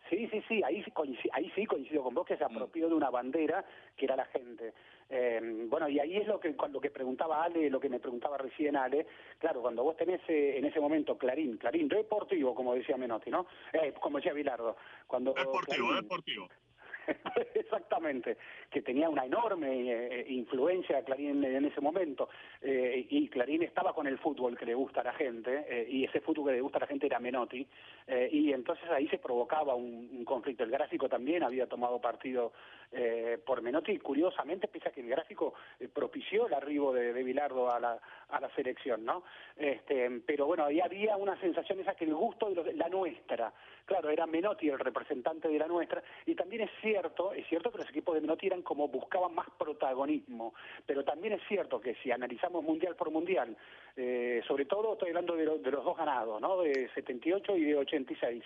sí, 0.08 0.28
sí, 0.30 0.42
sí, 0.48 0.62
ahí 0.64 0.82
sí, 0.82 0.90
coincido, 0.90 1.34
ahí 1.34 1.50
sí 1.54 1.66
coincido 1.66 2.02
con 2.02 2.14
vos 2.14 2.26
que 2.26 2.36
se 2.36 2.44
mm. 2.44 2.52
apropió 2.52 2.88
de 2.88 2.94
una 2.94 3.10
bandera 3.10 3.64
que 3.96 4.04
era 4.04 4.16
la 4.16 4.26
gente. 4.26 4.72
Eh, 5.10 5.40
bueno, 5.68 5.88
y 5.88 5.98
ahí 5.98 6.16
es 6.16 6.26
lo 6.26 6.38
que 6.38 6.54
cuando 6.54 6.80
que 6.80 6.90
preguntaba 6.90 7.44
Ale, 7.44 7.70
lo 7.70 7.80
que 7.80 7.88
me 7.88 8.00
preguntaba 8.00 8.36
recién 8.38 8.76
Ale, 8.76 9.06
claro, 9.38 9.62
cuando 9.62 9.82
vos 9.82 9.96
tenés 9.96 10.20
eh, 10.28 10.58
en 10.58 10.64
ese 10.64 10.80
momento 10.80 11.16
Clarín, 11.16 11.56
Clarín 11.56 11.88
deportivo, 11.88 12.54
como 12.54 12.74
decía 12.74 12.96
Menotti, 12.96 13.30
¿no? 13.30 13.46
Eh, 13.72 13.92
como 14.00 14.18
decía 14.18 14.32
Bilardo. 14.32 14.76
Cuando 15.06 15.32
deportivo, 15.32 15.94
deportivo. 15.94 16.48
Exactamente, 17.54 18.36
que 18.70 18.82
tenía 18.82 19.08
una 19.08 19.24
enorme 19.24 19.92
eh, 19.92 20.26
influencia 20.28 21.02
Clarín 21.02 21.42
en 21.44 21.64
ese 21.64 21.80
momento. 21.80 22.28
Eh, 22.60 23.06
y 23.08 23.28
Clarín 23.28 23.62
estaba 23.62 23.94
con 23.94 24.06
el 24.06 24.18
fútbol 24.18 24.56
que 24.56 24.66
le 24.66 24.74
gusta 24.74 25.00
a 25.00 25.04
la 25.04 25.12
gente, 25.12 25.64
eh, 25.68 25.86
y 25.88 26.04
ese 26.04 26.20
fútbol 26.20 26.46
que 26.46 26.56
le 26.56 26.60
gusta 26.60 26.78
a 26.78 26.82
la 26.82 26.86
gente 26.86 27.06
era 27.06 27.18
Menotti. 27.18 27.66
y 28.32 28.52
entonces 28.52 28.88
ahí 28.90 29.06
se 29.08 29.18
provocaba 29.18 29.74
un, 29.74 30.24
conflicto. 30.24 30.64
El 30.64 30.70
gráfico 30.70 31.08
también 31.08 31.42
había 31.42 31.66
tomado 31.66 32.00
partido 32.00 32.52
por 33.44 33.62
Menotti, 33.62 33.98
curiosamente, 33.98 34.68
pese 34.68 34.88
a 34.88 34.92
que 34.92 35.00
el 35.00 35.08
gráfico 35.08 35.54
propició 35.92 36.46
el 36.46 36.54
arribo 36.54 36.92
de, 36.92 37.12
Bilardo 37.22 37.70
a 37.70 37.78
la, 37.78 37.98
a 38.28 38.40
la 38.40 38.48
selección, 38.54 39.04
¿no? 39.04 39.22
Este, 39.56 40.10
pero 40.26 40.46
bueno, 40.46 40.64
ahí 40.64 40.80
había 40.80 41.16
una 41.16 41.38
sensación 41.40 41.80
esa 41.80 41.94
que 41.94 42.04
el 42.04 42.14
gusto 42.14 42.50
de 42.50 42.72
la 42.74 42.88
nuestra, 42.88 43.52
claro, 43.84 44.10
era 44.10 44.26
Menotti 44.26 44.68
el 44.68 44.78
representante 44.78 45.48
de 45.48 45.58
la 45.58 45.66
nuestra, 45.66 46.02
y 46.26 46.34
también 46.34 46.62
es 46.62 46.70
cierto, 46.80 47.32
es 47.32 47.46
cierto 47.48 47.70
que 47.70 47.78
los 47.78 47.88
equipos 47.90 48.14
de 48.14 48.20
Menotti 48.20 48.46
eran 48.46 48.62
como 48.62 48.88
buscaban 48.88 49.34
más 49.34 49.48
protagonismo, 49.58 50.54
pero 50.86 51.04
también 51.04 51.34
es 51.34 51.42
cierto 51.48 51.80
que 51.80 51.94
si 51.96 52.10
analizamos 52.10 52.62
mundial 52.62 52.96
por 52.96 53.10
mundial, 53.10 53.56
eh, 53.96 54.42
sobre 54.46 54.64
todo 54.64 54.92
estoy 54.92 55.08
hablando 55.08 55.36
de, 55.36 55.58
de, 55.58 55.70
los 55.70 55.84
dos 55.84 55.96
ganados, 55.96 56.40
¿no? 56.40 56.60
De 56.62 56.88
78 56.94 57.56
y 57.56 57.64
de 57.64 57.76
86. 57.76 58.44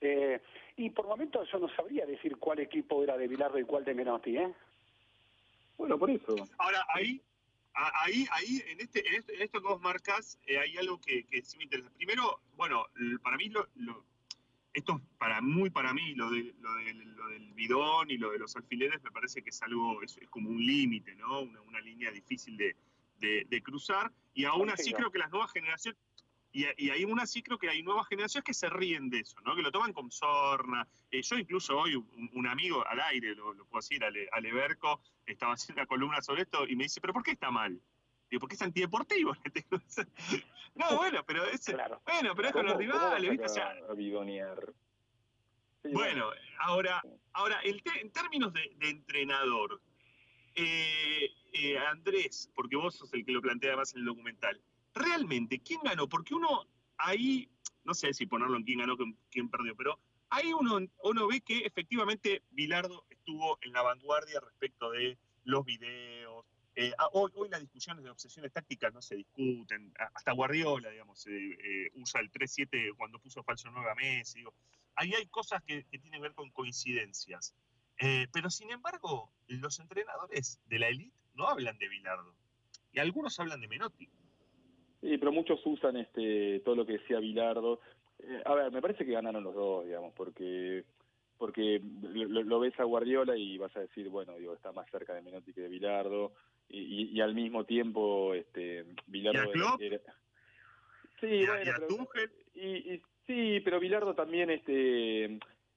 Eh, 0.00 0.40
y 0.76 0.90
por 0.90 1.06
momentos 1.06 1.48
yo 1.52 1.58
no 1.58 1.68
sabría 1.74 2.06
decir 2.06 2.36
cuál 2.38 2.60
equipo 2.60 3.02
era 3.02 3.16
de 3.16 3.28
Bilardo 3.28 3.58
y 3.58 3.64
cuál 3.64 3.84
de 3.84 3.94
Menotti, 3.94 4.36
¿eh? 4.36 4.54
Bueno, 5.76 5.98
por 5.98 6.10
eso. 6.10 6.34
Ahora, 6.58 6.84
ahí 6.94 7.22
ahí, 7.74 8.26
ahí 8.32 8.62
en, 8.68 8.80
este, 8.80 9.06
en, 9.06 9.14
esto, 9.14 9.32
en 9.32 9.42
esto 9.42 9.60
que 9.60 9.68
vos 9.68 9.80
marcas, 9.80 10.38
eh, 10.46 10.58
hay 10.58 10.76
algo 10.76 11.00
que, 11.00 11.24
que, 11.24 11.42
sí 11.42 11.56
me 11.58 11.64
interesa. 11.64 11.90
Primero, 11.96 12.40
bueno, 12.56 12.86
para 13.22 13.36
mí, 13.36 13.48
lo, 13.48 13.68
esto 14.72 15.00
para 15.18 15.40
muy 15.40 15.70
para 15.70 15.92
mí, 15.92 16.14
lo, 16.14 16.30
de, 16.30 16.54
lo, 16.60 16.70
lo, 16.78 17.28
del 17.28 17.52
bidón 17.54 18.10
y 18.10 18.18
lo 18.18 18.30
de 18.30 18.38
los 18.38 18.56
alfileres, 18.56 19.02
me 19.02 19.10
parece 19.10 19.42
que 19.42 19.50
es 19.50 19.62
algo, 19.62 20.02
es, 20.02 20.18
como 20.30 20.50
un 20.50 20.64
límite, 20.64 21.14
¿no? 21.16 21.42
Una, 21.42 21.60
una, 21.62 21.80
línea 21.80 22.10
difícil 22.10 22.56
de, 22.56 22.76
de, 23.18 23.62
cruzar. 23.62 24.12
Y 24.34 24.44
aún 24.44 24.70
así 24.70 24.92
creo 24.92 25.10
que 25.10 25.18
las 25.18 25.30
nuevas 25.30 25.52
generaciones, 25.52 26.00
y, 26.52 26.66
y 26.76 27.04
aún 27.04 27.20
así 27.20 27.42
creo 27.42 27.58
que 27.58 27.68
hay 27.68 27.82
nuevas 27.82 28.08
generaciones 28.08 28.44
que 28.44 28.54
se 28.54 28.68
ríen 28.68 29.08
de 29.08 29.20
eso, 29.20 29.40
¿no? 29.42 29.54
Que 29.54 29.62
lo 29.62 29.70
toman 29.70 29.92
con 29.92 30.10
sorna. 30.10 30.86
Eh, 31.10 31.22
yo 31.22 31.36
incluso 31.36 31.78
hoy, 31.78 31.94
un, 31.94 32.46
amigo 32.46 32.86
al 32.86 33.00
aire, 33.00 33.34
lo, 33.34 33.54
puedo 33.54 33.80
decir, 33.80 34.02
Ale, 34.04 34.28
Aleberco, 34.32 35.00
estaba 35.26 35.54
haciendo 35.54 35.82
una 35.82 35.86
columna 35.86 36.22
sobre 36.22 36.42
esto 36.42 36.66
y 36.66 36.76
me 36.76 36.84
dice, 36.84 37.00
¿pero 37.00 37.12
por 37.12 37.22
qué 37.22 37.32
está 37.32 37.50
mal? 37.50 37.80
Digo, 38.30 38.40
porque 38.40 38.54
es 38.54 38.62
antideportivo. 38.62 39.36
no, 40.74 40.96
bueno, 40.96 41.24
pero 41.26 41.44
es, 41.46 41.64
bueno, 42.04 42.34
pero 42.34 42.48
es 42.48 42.52
con 42.52 42.66
los 42.66 42.76
rivales, 42.76 43.30
¿viste? 43.30 43.46
O 43.46 43.48
sea, 43.48 43.74
bueno, 45.84 46.30
ahora, 46.60 47.02
ahora 47.32 47.60
en 47.62 48.10
términos 48.12 48.52
de, 48.52 48.76
entrenador, 48.80 49.80
eh, 50.54 51.30
eh, 51.52 51.78
Andrés, 51.78 52.50
porque 52.54 52.76
vos 52.76 52.94
sos 52.96 53.12
el 53.14 53.24
que 53.24 53.32
lo 53.32 53.40
plantea 53.40 53.76
más 53.76 53.94
en 53.94 54.00
el 54.00 54.06
documental, 54.06 54.60
realmente, 54.94 55.60
¿quién 55.60 55.80
ganó? 55.82 56.08
Porque 56.08 56.34
uno 56.34 56.66
ahí, 56.98 57.48
no 57.84 57.94
sé 57.94 58.12
si 58.12 58.26
ponerlo 58.26 58.56
en 58.56 58.64
quién 58.64 58.78
ganó, 58.78 58.96
quién 59.30 59.48
perdió, 59.48 59.74
pero 59.76 59.98
ahí 60.30 60.52
uno, 60.52 60.78
uno 61.02 61.26
ve 61.28 61.40
que 61.40 61.58
efectivamente 61.58 62.42
Bilardo 62.50 63.04
estuvo 63.10 63.58
en 63.62 63.72
la 63.72 63.82
vanguardia 63.82 64.40
respecto 64.40 64.90
de 64.90 65.18
los 65.44 65.64
videos. 65.64 66.44
Eh, 66.76 66.92
ah, 66.98 67.08
hoy, 67.12 67.30
hoy 67.34 67.48
las 67.48 67.60
discusiones 67.60 68.04
de 68.04 68.10
obsesiones 68.10 68.52
tácticas 68.52 68.92
no 68.92 69.02
se 69.02 69.16
discuten. 69.16 69.92
Hasta 70.14 70.32
Guardiola, 70.32 70.90
digamos, 70.90 71.26
eh, 71.26 71.58
eh, 71.62 71.90
usa 71.94 72.20
el 72.20 72.30
3-7 72.30 72.96
cuando 72.96 73.18
puso 73.18 73.42
falso 73.42 73.70
9 73.70 73.90
a 73.90 73.94
Messi. 73.94 74.44
Ahí 74.94 75.12
hay 75.14 75.26
cosas 75.26 75.62
que, 75.64 75.84
tienen 75.84 76.12
que 76.12 76.20
ver 76.20 76.34
con 76.34 76.50
coincidencias. 76.50 77.54
pero 78.32 78.50
sin 78.50 78.70
embargo, 78.70 79.30
los 79.46 79.78
entrenadores 79.78 80.58
de 80.66 80.78
la 80.78 80.88
élite 80.88 81.14
no 81.34 81.48
hablan 81.48 81.76
de 81.78 81.88
Bilardo. 81.88 82.34
Y 82.92 82.98
algunos 82.98 83.38
hablan 83.38 83.60
de 83.60 83.68
Menotti. 83.68 84.08
Sí, 85.00 85.16
pero 85.18 85.32
muchos 85.32 85.60
usan 85.64 85.96
este 85.96 86.60
todo 86.60 86.76
lo 86.76 86.86
que 86.86 86.94
decía 86.94 87.18
Bilardo. 87.20 87.80
Eh, 88.18 88.42
a 88.44 88.54
ver, 88.54 88.70
me 88.70 88.82
parece 88.82 89.04
que 89.04 89.12
ganaron 89.12 89.44
los 89.44 89.54
dos, 89.54 89.86
digamos, 89.86 90.12
porque 90.14 90.84
porque 91.40 91.80
lo, 92.12 92.60
ves 92.60 92.78
a 92.78 92.84
Guardiola 92.84 93.34
y 93.34 93.56
vas 93.56 93.74
a 93.74 93.80
decir, 93.80 94.10
bueno, 94.10 94.36
digo, 94.36 94.52
está 94.52 94.72
más 94.72 94.86
cerca 94.90 95.14
de 95.14 95.22
Menotti 95.22 95.54
que 95.54 95.62
de 95.62 95.68
Bilardo, 95.70 96.32
y, 96.68 97.08
y, 97.16 97.20
al 97.22 97.34
mismo 97.34 97.64
tiempo, 97.64 98.34
este, 98.34 98.84
Bilardo 99.06 99.50
era, 99.80 100.00
sí, 101.18 101.26
¿Y 101.26 101.46
bueno, 101.46 101.72
y, 102.54 103.02
sí, 103.26 103.60
pero 103.64 103.80
Bilardo 103.80 104.14
también, 104.14 104.50
este, 104.50 105.24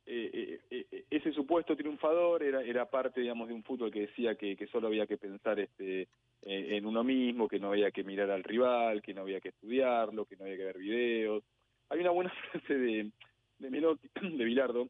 eh, 0.05 0.59
eh, 0.69 1.05
ese 1.09 1.32
supuesto 1.32 1.78
triunfador 1.78 2.43
era, 2.43 2.61
era 2.61 2.89
parte, 2.89 3.21
digamos, 3.21 3.47
de 3.47 3.53
un 3.53 3.63
fútbol 3.63 3.89
que 3.89 4.01
decía 4.01 4.36
que, 4.36 4.57
que 4.57 4.67
solo 4.67 4.88
había 4.88 5.07
que 5.07 5.15
pensar, 5.15 5.61
este, 5.61 6.09
en 6.45 6.85
uno 6.85 7.03
mismo, 7.03 7.47
que 7.47 7.59
no 7.59 7.69
había 7.69 7.91
que 7.91 8.03
mirar 8.03 8.29
al 8.31 8.43
rival, 8.43 9.01
que 9.01 9.13
no 9.13 9.21
había 9.21 9.39
que 9.39 9.49
estudiarlo, 9.49 10.25
que 10.25 10.35
no 10.35 10.43
había 10.43 10.57
que 10.57 10.65
ver 10.65 10.77
videos. 10.77 11.43
Hay 11.89 11.99
una 11.99 12.11
buena 12.11 12.33
frase 12.51 12.77
de, 12.77 13.11
de 13.59 13.69
Menotti, 13.69 14.09
de 14.37 14.43
Bilardo, 14.43 14.89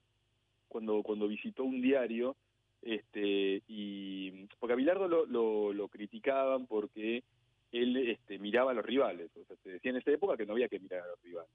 cuando, 0.67 1.03
cuando 1.03 1.27
visitó 1.27 1.63
un 1.63 1.81
diario, 1.81 2.35
este, 2.81 3.61
y 3.67 4.47
porque 4.59 4.73
a 4.73 4.77
Bilardo 4.77 5.07
lo, 5.07 5.25
lo, 5.25 5.73
lo 5.73 5.87
criticaban 5.87 6.65
porque 6.65 7.23
él 7.71 7.97
este, 7.97 8.39
miraba 8.39 8.71
a 8.71 8.73
los 8.73 8.85
rivales, 8.85 9.29
o 9.35 9.45
sea, 9.45 9.55
se 9.63 9.69
decía 9.69 9.91
en 9.91 9.97
esa 9.97 10.11
época 10.11 10.37
que 10.37 10.45
no 10.45 10.53
había 10.53 10.67
que 10.67 10.79
mirar 10.79 11.01
a 11.01 11.07
los 11.07 11.21
rivales. 11.21 11.51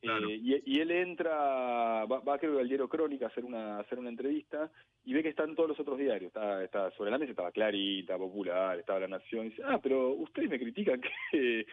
Eh, 0.00 0.62
y, 0.64 0.80
él 0.80 0.90
entra, 0.92 2.04
va, 2.04 2.20
va 2.20 2.38
creo 2.38 2.54
que 2.54 2.60
al 2.60 2.68
diario 2.68 2.88
Crónica 2.88 3.26
a 3.26 3.28
hacer 3.28 3.44
una, 3.44 3.80
hacer 3.80 3.98
una 3.98 4.10
entrevista 4.10 4.70
y 5.04 5.12
ve 5.12 5.22
que 5.22 5.30
están 5.30 5.56
todos 5.56 5.70
los 5.70 5.80
otros 5.80 5.98
diarios. 5.98 6.28
Está, 6.28 6.62
está 6.62 6.90
sobre 6.92 7.10
la 7.10 7.18
mesa 7.18 7.32
estaba 7.32 7.50
Clarita, 7.50 8.16
Popular, 8.16 8.78
estaba 8.78 9.00
La 9.00 9.08
Nación. 9.08 9.46
Y 9.46 9.50
dice, 9.50 9.62
ah, 9.64 9.80
pero 9.82 10.10
ustedes 10.10 10.48
me 10.48 10.58
critican 10.58 11.00
que, 11.32 11.66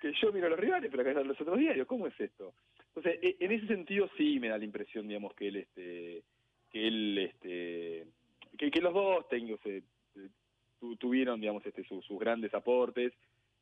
que 0.00 0.12
yo 0.20 0.32
miro 0.32 0.46
a 0.46 0.50
los 0.50 0.58
rivales, 0.58 0.90
pero 0.90 1.02
acá 1.02 1.10
están 1.10 1.28
los 1.28 1.40
otros 1.40 1.58
diarios. 1.58 1.86
¿Cómo 1.86 2.06
es 2.08 2.20
esto? 2.20 2.54
Entonces, 2.94 3.20
e, 3.22 3.36
en 3.44 3.52
ese 3.52 3.66
sentido 3.68 4.10
sí 4.16 4.40
me 4.40 4.48
da 4.48 4.58
la 4.58 4.64
impresión, 4.64 5.06
digamos, 5.06 5.34
que 5.34 5.48
él, 5.48 5.56
este, 5.56 6.22
que 6.70 6.88
él, 6.88 7.18
este, 7.18 8.06
que, 8.56 8.70
que 8.70 8.80
los 8.80 8.92
dos 8.92 9.28
técnicos 9.28 9.60
eh, 9.66 9.82
tuvieron, 10.98 11.40
digamos, 11.40 11.64
este, 11.64 11.84
sus 11.84 12.18
grandes 12.18 12.52
aportes 12.54 13.12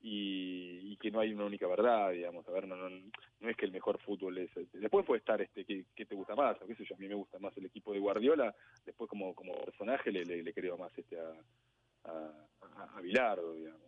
y, 0.08 0.96
que 0.98 1.10
no 1.10 1.20
hay 1.20 1.32
una 1.32 1.44
única 1.44 1.66
verdad, 1.66 2.10
digamos, 2.12 2.48
a 2.48 2.52
ver, 2.52 2.66
no, 2.66 2.76
no, 2.76 2.88
no 2.88 3.50
es 3.50 3.56
que 3.56 3.66
el 3.66 3.72
mejor 3.72 3.98
fútbol 3.98 4.38
es, 4.38 4.50
después 4.72 5.04
puede 5.04 5.18
estar 5.18 5.40
este, 5.42 5.64
que, 5.64 5.84
te 6.06 6.14
gusta 6.14 6.34
más, 6.34 6.60
o 6.62 6.66
qué 6.66 6.74
sé 6.74 6.84
yo, 6.84 6.94
a 6.94 6.98
mí 6.98 7.08
me 7.08 7.14
gusta 7.14 7.38
más 7.38 7.56
el 7.56 7.66
equipo 7.66 7.92
de 7.92 7.98
Guardiola, 7.98 8.54
después 8.84 9.10
como, 9.10 9.34
como 9.34 9.52
personaje 9.64 10.12
le, 10.12 10.24
le, 10.24 10.54
creo 10.54 10.78
más 10.78 10.96
este 10.96 11.18
a, 11.18 11.32
a, 12.04 12.96
a, 12.96 13.00
Bilardo, 13.00 13.54
digamos. 13.54 13.80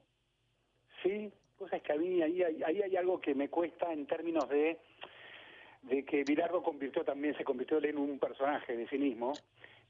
Sí, 1.02 1.32
pues 1.56 1.72
es 1.72 1.82
que 1.82 1.92
a 1.92 1.96
mí 1.96 2.20
ahí, 2.20 2.42
ahí, 2.42 2.82
hay 2.82 2.96
algo 2.96 3.20
que 3.20 3.34
me 3.34 3.48
cuesta 3.48 3.92
en 3.92 4.06
términos 4.06 4.48
de 4.48 4.78
de 5.82 6.04
que 6.04 6.24
Bilardo 6.24 6.60
convirtió 6.60 7.04
también 7.04 7.36
se 7.36 7.44
convirtió 7.44 7.82
en 7.82 7.96
un 7.96 8.18
personaje 8.18 8.76
de 8.76 8.88
sí 8.88 8.98
mismo 8.98 9.32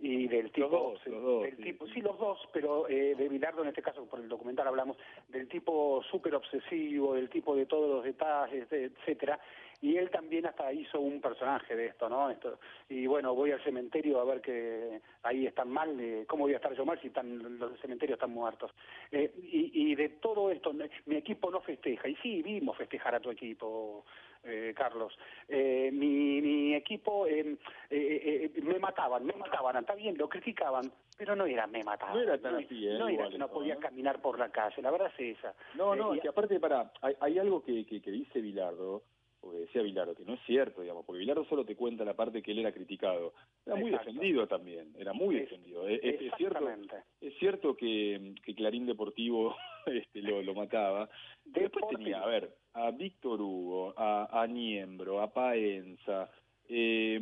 y 0.00 0.28
del 0.28 0.52
tipo, 0.52 0.94
del 1.04 1.56
sí. 1.56 1.62
tipo, 1.62 1.86
sí 1.88 2.00
los 2.00 2.18
dos, 2.18 2.38
pero 2.52 2.88
eh, 2.88 3.14
de 3.16 3.28
Bilardo 3.28 3.62
en 3.62 3.68
este 3.68 3.82
caso 3.82 4.04
por 4.06 4.20
el 4.20 4.28
documental 4.28 4.68
hablamos 4.68 4.96
del 5.28 5.48
tipo 5.48 6.02
súper 6.08 6.36
obsesivo, 6.36 7.14
del 7.14 7.28
tipo 7.28 7.56
de 7.56 7.66
todos 7.66 7.88
los 7.88 8.04
detalles, 8.04 8.70
etcétera, 8.70 9.40
y 9.80 9.96
él 9.96 10.10
también 10.10 10.46
hasta 10.46 10.72
hizo 10.72 11.00
un 11.00 11.20
personaje 11.20 11.74
de 11.74 11.86
esto, 11.86 12.08
¿no? 12.08 12.30
Esto, 12.30 12.58
y 12.88 13.06
bueno, 13.06 13.34
voy 13.34 13.50
al 13.50 13.62
cementerio 13.64 14.20
a 14.20 14.24
ver 14.24 14.40
que 14.40 15.00
ahí 15.24 15.46
están 15.46 15.70
mal, 15.70 15.98
eh, 15.98 16.24
¿cómo 16.28 16.44
voy 16.44 16.52
a 16.52 16.56
estar 16.56 16.74
yo 16.74 16.84
mal 16.84 17.00
si 17.00 17.08
están 17.08 17.58
los 17.58 17.80
cementerios 17.80 18.16
están 18.16 18.30
muertos? 18.30 18.70
Eh, 19.10 19.32
y, 19.42 19.90
y 19.90 19.94
de 19.96 20.10
todo 20.10 20.50
esto, 20.50 20.72
mi 20.72 21.16
equipo 21.16 21.50
no 21.50 21.60
festeja, 21.60 22.08
y 22.08 22.14
sí, 22.16 22.42
vimos 22.42 22.76
festejar 22.76 23.16
a 23.16 23.20
tu 23.20 23.30
equipo, 23.30 24.04
eh, 24.44 24.72
Carlos. 24.76 25.16
Eh, 25.48 25.90
mi, 25.92 26.40
mi, 26.40 26.74
equipo 26.74 27.26
eh, 27.26 27.56
eh, 27.90 28.50
me 28.62 28.78
mataban, 28.78 29.24
me 29.24 29.34
mataban, 29.34 29.76
está 29.76 29.94
bien, 29.94 30.16
lo 30.16 30.28
criticaban, 30.28 30.92
pero 31.16 31.34
no 31.34 31.46
era 31.46 31.66
me 31.66 31.82
mataban. 31.84 32.14
No 32.14 32.22
era 32.22 32.38
tan 32.38 32.56
así, 32.56 32.86
No 32.98 33.08
era 33.08 33.28
que 33.28 33.38
no 33.38 33.48
podía 33.48 33.76
caminar 33.76 34.20
por 34.20 34.38
la 34.38 34.50
calle, 34.50 34.82
la 34.82 34.90
verdad 34.90 35.10
es 35.18 35.38
esa. 35.38 35.54
No, 35.74 35.94
no, 35.94 36.12
que 36.20 36.28
aparte, 36.28 36.60
para, 36.60 36.92
hay, 37.00 37.14
hay 37.20 37.38
algo 37.38 37.62
que, 37.62 37.84
que, 37.86 38.00
que 38.00 38.10
dice 38.10 38.40
Bilardo, 38.40 39.02
o 39.40 39.50
que 39.50 39.58
decía 39.58 39.82
Bilardo, 39.82 40.14
que 40.14 40.24
no 40.24 40.34
es 40.34 40.40
cierto, 40.46 40.82
digamos, 40.82 41.04
porque 41.04 41.20
Bilardo 41.20 41.44
solo 41.44 41.64
te 41.64 41.76
cuenta 41.76 42.04
la 42.04 42.14
parte 42.14 42.42
que 42.42 42.52
él 42.52 42.58
era 42.58 42.72
criticado. 42.72 43.34
Era 43.64 43.76
muy 43.76 43.90
defendido 43.90 44.46
también, 44.46 44.94
era 44.98 45.12
muy 45.12 45.36
defendido. 45.36 45.86
Es, 45.88 46.00
es, 46.02 46.32
cierto, 46.36 46.68
es 47.20 47.38
cierto 47.38 47.76
que, 47.76 48.34
que 48.44 48.54
Clarín 48.54 48.86
Deportivo 48.86 49.54
este, 49.86 50.22
lo, 50.22 50.42
lo 50.42 50.54
mataba. 50.54 51.08
Después 51.44 51.84
tenía, 51.88 52.20
a 52.20 52.26
ver, 52.26 52.54
a 52.74 52.90
Víctor 52.90 53.40
Hugo, 53.40 53.94
a, 53.96 54.42
a 54.42 54.46
Niembro, 54.46 55.20
a 55.20 55.32
Paenza, 55.32 56.30
eh, 56.68 57.18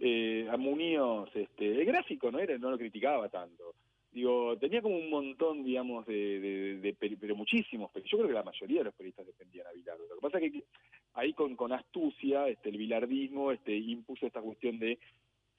eh, 0.00 0.48
a 0.48 0.56
Muñoz, 0.56 1.30
este, 1.34 1.66
el 1.68 1.84
gráfico 1.84 2.30
no 2.30 2.38
era, 2.38 2.56
no 2.58 2.70
lo 2.70 2.78
criticaba 2.78 3.28
tanto. 3.28 3.74
Digo, 4.12 4.56
tenía 4.58 4.82
como 4.82 4.96
un 4.96 5.08
montón, 5.08 5.64
digamos, 5.64 6.06
de, 6.06 6.78
de, 6.80 7.16
pero 7.18 7.34
muchísimos, 7.34 7.90
pero 7.92 8.04
yo 8.04 8.18
creo 8.18 8.28
que 8.28 8.34
la 8.34 8.42
mayoría 8.42 8.80
de 8.80 8.84
los 8.84 8.94
periodistas 8.94 9.26
defendían 9.26 9.66
a 9.66 9.72
Bilardo. 9.72 10.06
Lo 10.06 10.16
que 10.16 10.20
pasa 10.20 10.38
es 10.38 10.52
que 10.52 10.64
ahí 11.14 11.32
con, 11.34 11.56
con 11.56 11.72
astucia, 11.72 12.48
este, 12.48 12.70
el 12.70 12.78
bilardismo 12.78 13.52
este, 13.52 13.76
impuso 13.76 14.26
esta 14.26 14.40
cuestión 14.40 14.78
de 14.78 14.98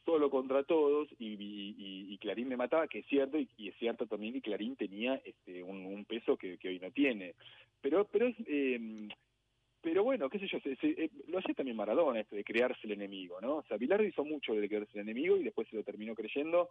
solo 0.06 0.30
contra 0.30 0.64
todos 0.64 1.08
y, 1.18 1.34
y, 1.34 2.14
y 2.14 2.18
Clarín 2.18 2.50
me 2.50 2.58
mataba, 2.58 2.88
que 2.88 3.00
es 3.00 3.06
cierto, 3.06 3.38
y, 3.38 3.48
es 3.58 3.76
cierto 3.78 4.06
también 4.06 4.34
que 4.34 4.42
Clarín 4.42 4.76
tenía 4.76 5.22
este, 5.24 5.64
un, 5.64 5.86
un 5.86 6.06
peso 6.06 6.36
que, 6.38 6.58
que, 6.58 6.70
hoy 6.70 6.80
no 6.80 6.92
tiene. 6.92 7.36
Pero, 7.82 8.06
pero 8.06 8.28
es... 8.28 8.36
Eh, 8.48 9.08
pero 9.84 10.02
bueno, 10.02 10.30
qué 10.30 10.40
sé 10.40 10.48
yo, 10.48 10.62
se, 10.62 10.78
se, 10.78 10.88
eh, 10.92 11.10
lo 11.28 11.40
hacía 11.40 11.54
también 11.54 11.76
Maradona, 11.76 12.22
esto 12.22 12.38
de 12.38 12.46
crearse 12.46 12.88
el 12.88 12.94
enemigo, 12.94 13.42
¿no? 13.42 13.58
O 13.58 13.64
sea, 13.64 13.76
Bilardo 13.76 14.06
hizo 14.06 14.24
mucho 14.24 14.54
de 14.54 14.70
crearse 14.70 14.94
el 14.94 15.02
enemigo 15.02 15.36
y 15.36 15.44
después 15.44 15.68
se 15.68 15.76
lo 15.76 15.84
terminó 15.84 16.16
creyendo 16.16 16.70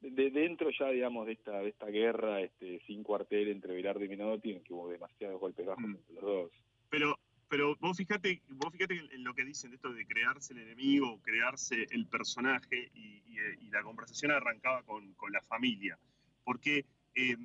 de 0.00 0.30
dentro 0.30 0.70
ya, 0.70 0.88
digamos, 0.88 1.26
de 1.26 1.32
esta 1.32 1.60
de 1.60 1.68
esta 1.68 1.86
guerra 1.86 2.40
este 2.40 2.80
sin 2.86 3.02
cuartel 3.02 3.48
entre 3.48 3.74
Bilardo 3.74 4.04
y 4.04 4.08
Menotti, 4.08 4.52
en 4.52 4.62
que 4.62 4.72
hubo 4.72 4.88
demasiados 4.88 5.38
golpes 5.38 5.66
bajos 5.66 5.84
mm. 5.84 5.96
entre 5.96 6.14
los 6.14 6.24
dos. 6.24 6.50
Pero 6.88 7.18
pero 7.48 7.76
vos 7.76 7.96
fíjate, 7.96 8.42
vos 8.48 8.72
fíjate 8.72 8.94
en 9.12 9.24
lo 9.24 9.34
que 9.34 9.44
dicen 9.44 9.72
esto 9.72 9.92
de 9.92 10.06
crearse 10.06 10.52
el 10.52 10.60
enemigo, 10.60 11.20
crearse 11.22 11.86
el 11.90 12.06
personaje 12.06 12.90
y, 12.94 13.22
y, 13.60 13.70
la 13.70 13.82
conversación 13.82 14.32
arrancaba 14.32 14.82
con, 14.82 15.12
con 15.14 15.32
la 15.32 15.42
familia, 15.42 15.98
porque 16.44 16.86
eh, 17.14 17.36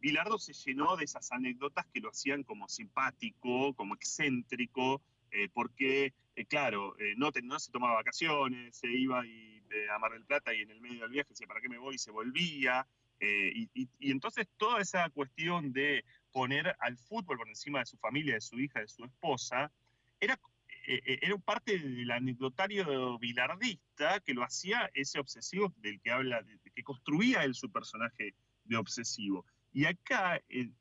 Bilardo 0.00 0.38
se 0.38 0.52
llenó 0.52 0.96
de 0.96 1.04
esas 1.04 1.30
anécdotas 1.32 1.86
que 1.86 2.00
lo 2.00 2.10
hacían 2.10 2.42
como 2.42 2.68
simpático, 2.68 3.74
como 3.74 3.94
excéntrico, 3.94 5.02
eh, 5.30 5.48
porque, 5.52 6.14
eh, 6.34 6.46
claro, 6.46 6.96
eh, 6.98 7.14
no, 7.16 7.30
no 7.42 7.58
se 7.58 7.72
tomaba 7.72 7.94
vacaciones, 7.94 8.76
se 8.76 8.88
iba 8.88 9.20
a 9.20 9.98
Mar 9.98 10.12
del 10.12 10.24
Plata 10.24 10.54
y 10.54 10.60
en 10.60 10.70
el 10.70 10.80
medio 10.80 11.02
del 11.02 11.10
viaje 11.10 11.30
decía, 11.30 11.46
¿para 11.46 11.60
qué 11.60 11.68
me 11.68 11.78
voy? 11.78 11.96
Y 11.96 11.98
se 11.98 12.10
volvía. 12.10 12.86
Y, 13.18 13.68
entonces 14.00 14.46
toda 14.56 14.80
esa 14.80 15.08
cuestión 15.10 15.72
de 15.72 16.04
poner 16.36 16.76
al 16.80 16.98
fútbol 16.98 17.38
por 17.38 17.48
encima 17.48 17.78
de 17.78 17.86
su 17.86 17.96
familia, 17.96 18.34
de 18.34 18.42
su 18.42 18.60
hija, 18.60 18.80
de 18.80 18.88
su 18.88 19.02
esposa, 19.06 19.72
era, 20.20 20.38
era 20.86 21.38
parte 21.38 21.78
del 21.78 22.10
anecdotario 22.10 23.18
bilardista 23.18 24.20
que 24.20 24.34
lo 24.34 24.44
hacía 24.44 24.90
ese 24.92 25.18
obsesivo 25.18 25.72
del 25.78 25.98
que 25.98 26.10
habla, 26.10 26.44
que 26.74 26.82
construía 26.82 27.42
él 27.42 27.54
su 27.54 27.72
personaje 27.72 28.34
de 28.64 28.76
obsesivo. 28.76 29.46
Y 29.72 29.86
acá, 29.86 30.42
en, 30.50 30.74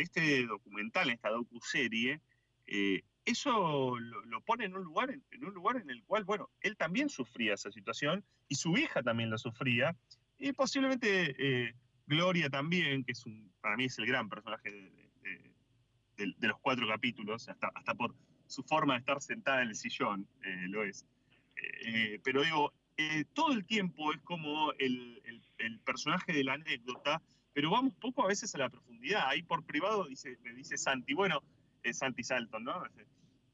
este 0.00 0.44
documental, 0.44 1.06
en 1.06 1.14
esta 1.14 1.30
docuserie, 1.30 2.20
eh, 2.66 3.04
eso 3.24 3.96
lo, 3.96 4.40
pone 4.40 4.64
en 4.64 4.74
un, 4.74 4.82
lugar, 4.82 5.10
en, 5.10 5.44
un 5.44 5.54
lugar 5.54 5.76
en 5.76 5.88
el 5.88 6.02
cual, 6.02 6.24
bueno, 6.24 6.50
él 6.62 6.76
también 6.76 7.08
sufría 7.10 7.54
esa 7.54 7.70
situación 7.70 8.24
y 8.48 8.56
su 8.56 8.76
hija 8.76 9.04
también 9.04 9.30
la 9.30 9.38
sufría, 9.38 9.94
y 10.36 10.52
posiblemente 10.52 11.36
eh, 11.38 11.74
Gloria 12.06 12.50
también, 12.50 13.04
que 13.04 13.12
es 13.12 13.24
un, 13.26 13.52
para 13.60 13.76
mí 13.76 13.84
es 13.84 13.98
el 13.98 14.06
gran 14.06 14.28
personaje 14.28 14.70
de, 14.70 15.02
los 16.40 16.58
cuatro 16.60 16.86
capítulos, 16.86 17.48
hasta, 17.48 17.68
hasta 17.74 17.94
por 17.94 18.14
su 18.46 18.62
forma 18.62 18.94
de 18.94 19.00
estar 19.00 19.20
sentada 19.20 19.62
en 19.62 19.70
el 19.70 19.74
sillón, 19.74 20.28
eh, 20.44 20.66
lo 20.68 20.84
es. 20.84 21.04
pero 22.22 22.42
digo, 22.42 22.72
todo 23.32 23.52
el 23.52 23.64
tiempo 23.64 24.12
es 24.12 24.20
como 24.20 24.72
el, 24.78 25.20
personaje 25.84 26.32
de 26.32 26.44
la 26.44 26.54
anécdota 26.54 27.20
pero 27.52 27.70
vamos 27.70 27.94
poco 27.94 28.24
a 28.24 28.28
veces 28.28 28.54
a 28.54 28.58
la 28.58 28.70
profundidad. 28.70 29.26
Ahí 29.26 29.42
por 29.42 29.64
privado 29.64 30.06
dice, 30.06 30.38
me 30.42 30.54
dice 30.54 30.78
Santi, 30.78 31.12
bueno, 31.12 31.42
Santi 31.92 32.22
Salton, 32.22 32.64
¿no? 32.64 32.82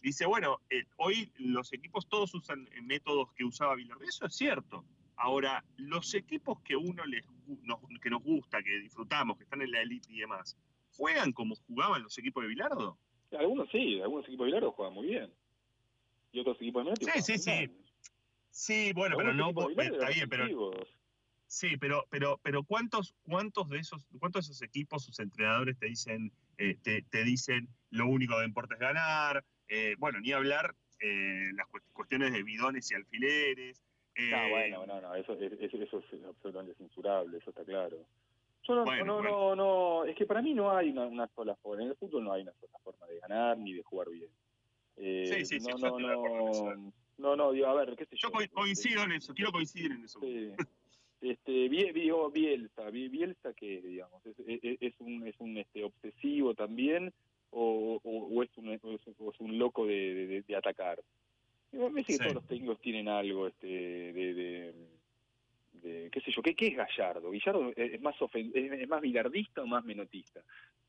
Dice, 0.01 0.27
bueno, 0.27 0.61
eh, 0.71 0.85
hoy 0.97 1.33
los 1.37 1.73
equipos 1.73 2.09
todos 2.09 2.33
usan 2.35 2.69
eh, 2.73 2.83
métodos 2.83 3.33
que 3.33 3.45
usaba 3.45 3.75
Bilardo. 3.75 4.05
Eso 4.05 4.27
es 4.27 4.37
cierto. 4.37 4.85
Ahora, 5.17 5.65
los 5.77 6.15
equipos 6.15 6.61
que 6.61 6.77
uno 6.77 7.05
les, 7.07 7.27
nos, 7.63 7.79
que 8.01 8.11
nos 8.11 8.23
gusta, 8.23 8.63
que 8.63 8.79
disfrutamos, 8.79 9.37
que 9.37 9.45
están 9.45 9.63
en 9.63 9.73
la 9.73 9.83
elite 9.83 10.13
y 10.13 10.21
demás, 10.21 10.57
¿juegan 10.97 11.33
como 11.33 11.55
jugaban 11.67 12.03
los 12.03 12.17
equipos 12.19 12.43
de 12.43 12.49
Bilardo? 12.49 12.99
Algunos 13.39 13.69
sí, 13.71 14.01
algunos 14.01 14.27
equipos 14.27 14.45
de 14.45 14.53
Bilardo 14.53 14.73
juegan 14.73 14.95
muy 14.95 15.07
bien. 15.09 15.33
Y 16.33 16.41
otros 16.41 16.57
equipos 16.57 16.85
de 16.85 16.93
Bilardo 16.93 17.21
Sí, 17.21 17.23
sí, 17.23 17.39
sí. 17.39 17.71
Sí, 18.51 18.93
bueno, 18.93 19.17
pero 19.17 19.33
no, 19.33 19.51
está 19.51 20.09
bien, 20.09 20.29
pero 20.29 20.73
Sí, 21.49 21.79
pero, 21.79 22.07
pero, 22.11 22.39
pero 22.43 22.63
¿cuántos, 22.63 23.15
cuántos 23.23 23.71
de 23.71 23.79
esos, 23.79 24.07
cuántos 24.19 24.47
de 24.47 24.53
esos 24.53 24.63
equipos, 24.63 25.03
sus 25.05 25.19
entrenadores 25.19 25.79
te 25.79 25.87
dicen, 25.87 26.31
eh, 26.59 26.77
te, 26.83 27.03
te, 27.03 27.25
dicen 27.25 27.69
lo 27.91 28.07
único 28.07 28.39
de 28.39 28.45
importa 28.45 28.75
es 28.75 28.81
ganar? 28.81 29.45
Eh, 29.69 29.97
bueno, 29.99 30.21
ni 30.21 30.33
hablar 30.33 30.75
eh, 31.01 31.51
las 31.55 31.67
cuestiones 31.95 32.33
de 32.33 32.43
bidones 32.43 32.91
y 32.91 32.95
alfileres. 32.95 33.83
No, 34.19 34.49
bueno, 34.51 34.87
no, 34.87 35.01
no, 35.01 35.15
eso, 35.15 35.35
eso, 35.35 35.55
eso, 35.61 35.99
es 35.99 36.25
absolutamente 36.25 36.75
censurable, 36.75 37.39
eso 37.39 37.51
está 37.51 37.65
claro. 37.65 37.99
Yo 38.65 38.75
no, 38.75 38.85
no, 39.05 39.23
no, 39.23 39.57
no, 39.57 40.05
es 40.05 40.17
que 40.17 40.27
para 40.27 40.43
mí 40.43 40.53
no 40.55 40.71
hay 40.77 40.91
una, 40.91 41.07
una, 41.07 41.27
sola 41.29 41.55
forma, 41.57 41.83
en 41.83 41.91
el 41.91 41.97
fútbol 41.97 42.25
no 42.25 42.33
hay 42.33 42.43
una 42.43 42.53
sola 42.61 42.79
forma 42.83 43.07
de 43.07 43.19
ganar 43.21 43.57
ni 43.57 43.73
de 43.73 43.83
jugar 43.83 44.11
bien. 44.11 44.31
sí, 44.97 45.45
sí, 45.45 45.61
sí, 45.61 45.69
no, 45.81 45.99
no, 45.99 45.99
no, 45.99 46.93
no, 47.19 47.37
no, 47.37 47.53
digo, 47.53 47.67
a 47.67 47.75
ver, 47.75 47.97
qué 47.97 48.05
sé 48.05 48.17
yo. 48.17 48.29
Yo 48.29 48.49
coincido 48.53 49.03
en 49.05 49.13
eso, 49.13 49.33
quiero 49.35 49.53
coincidir 49.53 49.93
en 49.93 50.05
eso. 50.05 50.21
Sí. 50.21 50.53
este 51.21 51.69
Bielsa, 51.69 52.91
Bielsa 52.91 53.53
que 53.55 53.81
digamos 53.81 54.25
es, 54.27 54.37
es, 54.39 54.95
un 55.01 55.27
es 55.27 55.35
un 55.41 55.57
este 55.57 55.83
obsesivo 55.83 56.55
también 56.55 57.13
o, 57.51 58.01
o, 58.05 58.43
es, 58.43 58.51
un, 58.57 58.69
es, 58.71 58.81
un 59.41 59.59
loco 59.59 59.87
de, 59.87 60.45
de, 60.47 60.57
atacar. 60.57 61.03
Me 61.73 61.91
parece 61.91 62.13
que 62.13 62.19
todos 62.19 62.35
los 62.35 62.47
técnicos 62.47 62.81
tienen 62.81 63.09
algo 63.09 63.47
este 63.47 63.67
de, 63.67 64.75
de, 65.83 66.11
qué 66.11 66.21
sé 66.21 66.31
yo, 66.31 66.43
¿qué, 66.43 66.55
qué 66.55 66.69
es 66.69 66.77
Gallardo? 66.77 67.31
Gallardo 67.31 67.73
es 67.77 68.01
más 68.01 68.15
es 68.33 68.89
más 68.89 69.01
bilardista 69.01 69.63
o 69.63 69.67
más 69.67 69.85
menotista. 69.85 70.41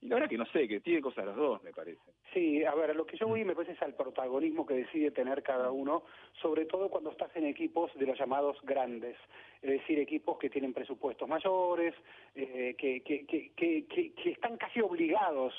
Y 0.01 0.07
la 0.07 0.15
verdad 0.15 0.29
que 0.29 0.37
no 0.37 0.45
sé, 0.45 0.67
que 0.67 0.79
tiene 0.79 1.01
cosas 1.01 1.25
los 1.25 1.35
dos, 1.35 1.63
me 1.63 1.71
parece. 1.71 1.99
Sí, 2.33 2.63
a 2.63 2.73
ver, 2.73 2.95
lo 2.95 3.05
que 3.05 3.17
yo 3.17 3.27
voy 3.27 3.43
me 3.43 3.53
parece 3.53 3.73
es 3.73 3.81
al 3.81 3.95
protagonismo 3.95 4.65
que 4.65 4.75
decide 4.75 5.11
tener 5.11 5.43
cada 5.43 5.71
uno, 5.71 6.03
sobre 6.41 6.65
todo 6.65 6.89
cuando 6.89 7.11
estás 7.11 7.35
en 7.35 7.45
equipos 7.45 7.91
de 7.95 8.05
los 8.05 8.17
llamados 8.17 8.57
grandes, 8.63 9.17
es 9.61 9.71
decir, 9.71 9.99
equipos 9.99 10.37
que 10.37 10.49
tienen 10.49 10.73
presupuestos 10.73 11.27
mayores, 11.27 11.93
eh, 12.33 12.75
que, 12.77 13.01
que, 13.01 13.25
que, 13.25 13.51
que, 13.85 14.31
están 14.31 14.55
casi 14.57 14.79
obligados 14.79 15.53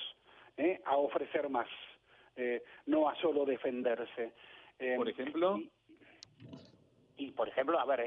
eh, 0.56 0.80
a 0.86 0.96
ofrecer 0.96 1.50
más, 1.50 1.68
eh, 2.36 2.62
no 2.86 3.10
a 3.10 3.16
solo 3.16 3.44
defenderse. 3.44 4.32
Por 4.96 5.08
ejemplo... 5.08 5.60
Y, 7.16 7.32
por 7.32 7.48
ejemplo, 7.48 7.78
a 7.78 7.84
ver, 7.84 8.00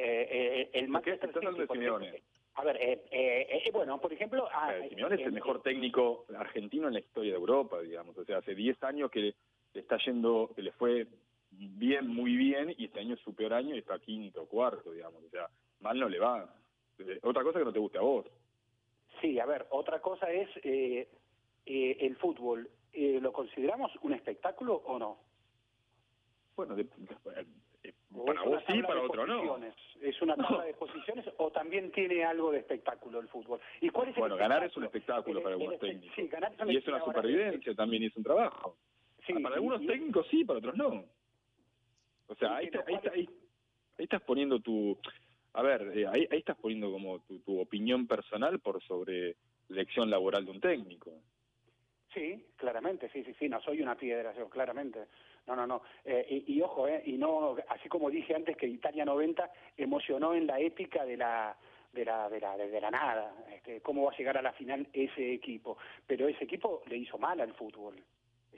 el 0.74 0.88
Manchester 0.88 1.32
City... 1.32 2.24
A 2.56 2.64
ver, 2.64 2.78
eh, 2.78 3.04
eh, 3.10 3.62
eh, 3.66 3.72
bueno, 3.72 4.00
por 4.00 4.14
ejemplo... 4.14 4.48
Ah, 4.52 4.74
Simeone 4.90 5.16
es 5.16 5.22
el 5.22 5.32
mejor 5.32 5.62
técnico 5.62 6.26
argentino 6.38 6.88
en 6.88 6.94
la 6.94 7.00
historia 7.00 7.32
de 7.32 7.38
Europa, 7.38 7.82
digamos. 7.82 8.18
O 8.18 8.26
sea, 8.26 8.38
hace 8.38 8.54
10 8.54 8.84
años 8.84 9.10
que 9.10 9.20
le, 9.20 9.36
está 9.74 9.98
yendo, 9.98 10.52
que 10.56 10.62
le 10.62 10.72
fue 10.74 11.08
bien, 11.50 12.08
muy 12.08 12.36
bien, 12.36 12.74
y 12.78 12.86
este 12.86 13.00
año 13.00 13.16
es 13.16 13.22
su 13.22 13.34
peor 13.34 13.54
año 13.54 13.76
y 13.76 13.80
está 13.80 13.98
quinto, 14.00 14.46
cuarto, 14.46 14.92
digamos. 14.92 15.24
O 15.24 15.30
sea, 15.30 15.48
mal 15.80 16.00
no 16.00 16.08
le 16.08 16.20
va. 16.20 16.54
Otra 17.24 17.44
cosa 17.44 17.60
que 17.60 17.66
no 17.66 17.74
te 17.74 17.80
guste 17.80 17.98
a 17.98 18.02
vos. 18.02 18.28
Sí, 19.20 19.40
a 19.40 19.46
ver, 19.46 19.66
otra 19.72 20.00
cosa 20.00 20.32
es 20.32 20.50
el 21.66 22.16
fútbol. 22.18 22.70
¿Lo 22.94 23.34
consideramos 23.34 23.92
un 24.04 24.14
espectáculo 24.14 24.76
o 24.76 25.00
no? 25.00 25.18
Bueno, 26.56 26.76
de, 26.76 26.86
para 28.26 28.44
vos 28.44 28.64
sí, 28.68 28.82
para 28.82 29.02
otro 29.02 29.26
no. 29.26 29.58
¿Es 30.02 30.22
una 30.22 30.36
tabla 30.36 30.66
de 30.66 30.74
posiciones 30.80 31.26
o 31.38 31.52
también 31.52 31.92
tiene 31.92 32.24
algo 32.24 32.52
de 32.52 32.60
espectáculo 32.60 33.20
el 33.20 33.28
fútbol? 33.28 33.60
¿Y 33.82 33.90
cuál 33.90 34.10
es 34.10 34.16
bueno, 34.16 34.36
ganar 34.38 34.64
es 34.64 34.76
un 34.78 34.84
espectáculo 34.84 35.42
para 35.42 35.56
algunos 35.56 35.80
técnicos. 35.80 36.18
y 36.68 36.78
es 36.78 36.88
una 36.88 37.04
supervivencia 37.04 37.74
también, 37.74 38.04
y 38.04 38.06
es 38.08 38.16
un 38.16 38.24
trabajo. 38.24 38.78
Ah, 39.30 39.40
para 39.42 39.56
algunos 39.56 39.86
técnicos 39.86 40.28
sí, 40.30 40.44
para 40.44 40.60
otros 40.60 40.76
no. 40.76 41.06
O 42.28 42.36
sea, 42.36 42.58
ahí, 42.58 42.70
ahí, 43.12 43.28
estás 43.98 44.22
poniendo 44.22 44.60
tu... 44.60 44.98
A 45.54 45.62
ver, 45.62 45.92
eh, 45.96 46.08
ahí, 46.08 46.28
ahí 46.32 46.40
estás 46.40 46.58
poniendo 46.58 46.92
como 46.92 47.20
tu, 47.22 47.40
tu 47.40 47.60
opinión 47.60 48.08
personal 48.08 48.60
por 48.60 48.82
sobre 48.84 49.36
elección 49.70 50.10
laboral 50.10 50.46
de 50.46 50.52
un 50.52 50.60
técnico. 50.60 51.12
Sí, 52.14 52.46
claramente, 52.58 53.10
sí, 53.12 53.24
sí, 53.24 53.34
sí, 53.40 53.50
no 53.50 53.60
soy 53.62 53.82
una 53.82 53.96
piedra, 53.96 54.34
yo, 54.36 54.50
claramente. 54.50 55.08
No, 55.48 55.56
no, 55.56 55.68
no. 55.68 55.82
Eh, 56.06 56.44
y, 56.48 56.62
ojo, 56.62 56.88
eh, 56.88 57.04
y 57.06 57.14
no, 57.14 57.56
así 57.70 57.90
como 57.90 58.10
dije 58.10 58.34
antes 58.34 58.56
que 58.56 58.68
Italia 58.68 59.04
90 59.04 59.52
emocionó 59.78 60.34
en 60.34 60.48
la 60.48 60.60
épica 60.60 61.04
de 61.06 61.18
la 61.18 61.56
de 61.92 62.06
la, 62.06 62.28
de 62.28 62.40
la, 62.40 62.58
de 62.58 62.82
la 62.82 62.90
nada, 62.90 63.36
este, 63.54 63.80
cómo 63.82 64.06
va 64.06 64.12
a 64.12 64.18
llegar 64.18 64.36
a 64.36 64.42
la 64.42 64.52
final 64.54 64.88
ese 64.94 65.34
equipo. 65.34 65.78
Pero 66.08 66.28
ese 66.28 66.46
equipo 66.46 66.82
le 66.88 66.98
hizo 66.98 67.20
mal 67.20 67.40
al 67.40 67.54
fútbol 67.54 67.96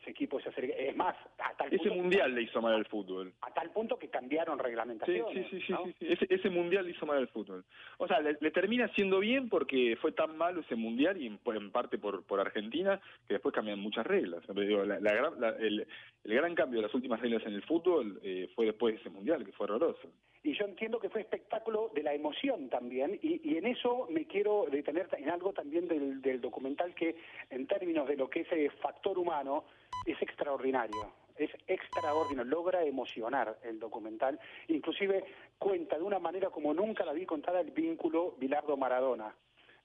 equipo 0.05 0.39
se 0.39 0.49
Es 0.87 0.95
más, 0.95 1.15
a 1.39 1.53
tal 1.57 1.73
Ese 1.73 1.89
mundial 1.89 2.33
le 2.33 2.43
hizo 2.43 2.61
mal 2.61 2.73
al 2.73 2.85
fútbol. 2.85 3.33
A 3.41 3.53
tal 3.53 3.69
punto 3.71 3.97
que 3.97 4.09
cambiaron 4.09 4.59
reglamentaciones. 4.59 5.47
Sí, 5.49 5.59
sí, 5.59 5.65
sí, 5.67 5.73
sí, 5.99 6.05
Ese, 6.05 6.25
ese, 6.29 6.49
mundial 6.49 6.85
le 6.85 6.91
hizo 6.91 7.05
mal 7.05 7.17
al 7.17 7.27
fútbol. 7.27 7.65
O 7.97 8.07
sea, 8.07 8.19
le, 8.19 8.51
termina 8.51 8.87
siendo 8.89 9.19
bien 9.19 9.49
porque 9.49 9.97
fue 10.01 10.11
tan 10.11 10.37
malo 10.37 10.61
ese 10.61 10.75
mundial 10.75 11.21
y 11.21 11.27
en, 11.27 11.71
parte 11.71 11.97
por, 11.97 12.23
por 12.23 12.39
Argentina 12.39 12.99
que 13.27 13.35
después 13.35 13.53
cambian 13.53 13.79
muchas 13.79 14.05
reglas. 14.05 14.43
el, 14.49 15.87
el, 16.23 16.33
gran 16.33 16.55
cambio 16.55 16.79
de 16.79 16.87
las 16.87 16.93
últimas 16.93 17.19
reglas 17.19 17.43
en 17.45 17.53
el 17.53 17.63
fútbol 17.63 18.19
eh, 18.23 18.49
fue 18.55 18.65
después 18.65 18.95
de 18.95 19.01
ese 19.01 19.09
mundial, 19.09 19.45
que 19.45 19.51
fue 19.51 19.65
horroroso 19.65 20.09
y 20.45 20.53
yo 20.53 20.65
entiendo 20.65 20.99
que 20.99 21.09
fue 21.09 21.21
espectáculo 21.21 21.89
de 21.95 22.03
la 22.03 22.13
emoción 22.13 22.69
también, 22.69 23.19
y, 23.23 23.41
y 23.43 23.57
en 23.57 23.65
eso 23.65 24.07
me 24.11 24.25
quiero 24.25 24.67
detener 24.69 25.09
en 25.17 25.31
algo 25.31 25.53
también 25.53 25.87
del, 25.87 26.21
del, 26.21 26.39
documental 26.39 26.93
que 26.93 27.15
en 27.49 27.65
términos 27.65 28.07
de 28.07 28.15
lo 28.15 28.29
que 28.29 28.41
es 28.41 28.51
el 28.51 28.69
factor 28.73 29.17
humano 29.17 29.65
es 30.05 30.21
extraordinario. 30.21 31.11
es 31.35 31.49
extraordinario, 31.65 32.43
logra 32.43 32.83
emocionar 32.83 33.57
el 33.63 33.79
documental, 33.79 34.39
inclusive 34.67 35.25
cuenta 35.57 35.97
de 35.97 36.03
una 36.03 36.19
manera 36.19 36.51
como 36.51 36.75
nunca 36.75 37.03
la 37.05 37.13
vi 37.13 37.25
contada 37.25 37.61
el 37.61 37.71
vínculo 37.71 38.35
Bilardo-Maradona. 38.37 39.33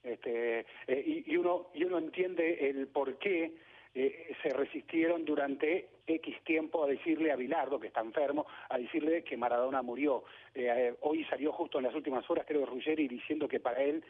Este, 0.03 0.65
eh, 0.87 1.23
y, 1.25 1.37
uno, 1.37 1.69
y 1.73 1.85
uno 1.85 1.97
entiende 1.97 2.69
el 2.69 2.87
por 2.87 3.17
qué 3.17 3.51
eh, 3.93 4.35
se 4.41 4.49
resistieron 4.49 5.25
durante 5.25 5.89
X 6.07 6.43
tiempo 6.43 6.83
a 6.83 6.87
decirle 6.87 7.31
a 7.31 7.35
Bilardo, 7.35 7.79
que 7.79 7.87
está 7.87 8.01
enfermo, 8.01 8.47
a 8.69 8.77
decirle 8.77 9.23
que 9.23 9.35
Maradona 9.35 9.81
murió. 9.81 10.23
Eh, 10.55 10.95
hoy 11.01 11.25
salió 11.25 11.51
justo 11.51 11.77
en 11.77 11.85
las 11.85 11.95
últimas 11.95 12.29
horas, 12.29 12.45
creo, 12.47 12.65
Ruggeri 12.65 13.07
diciendo 13.07 13.47
que 13.47 13.59
para 13.59 13.81
él 13.81 14.03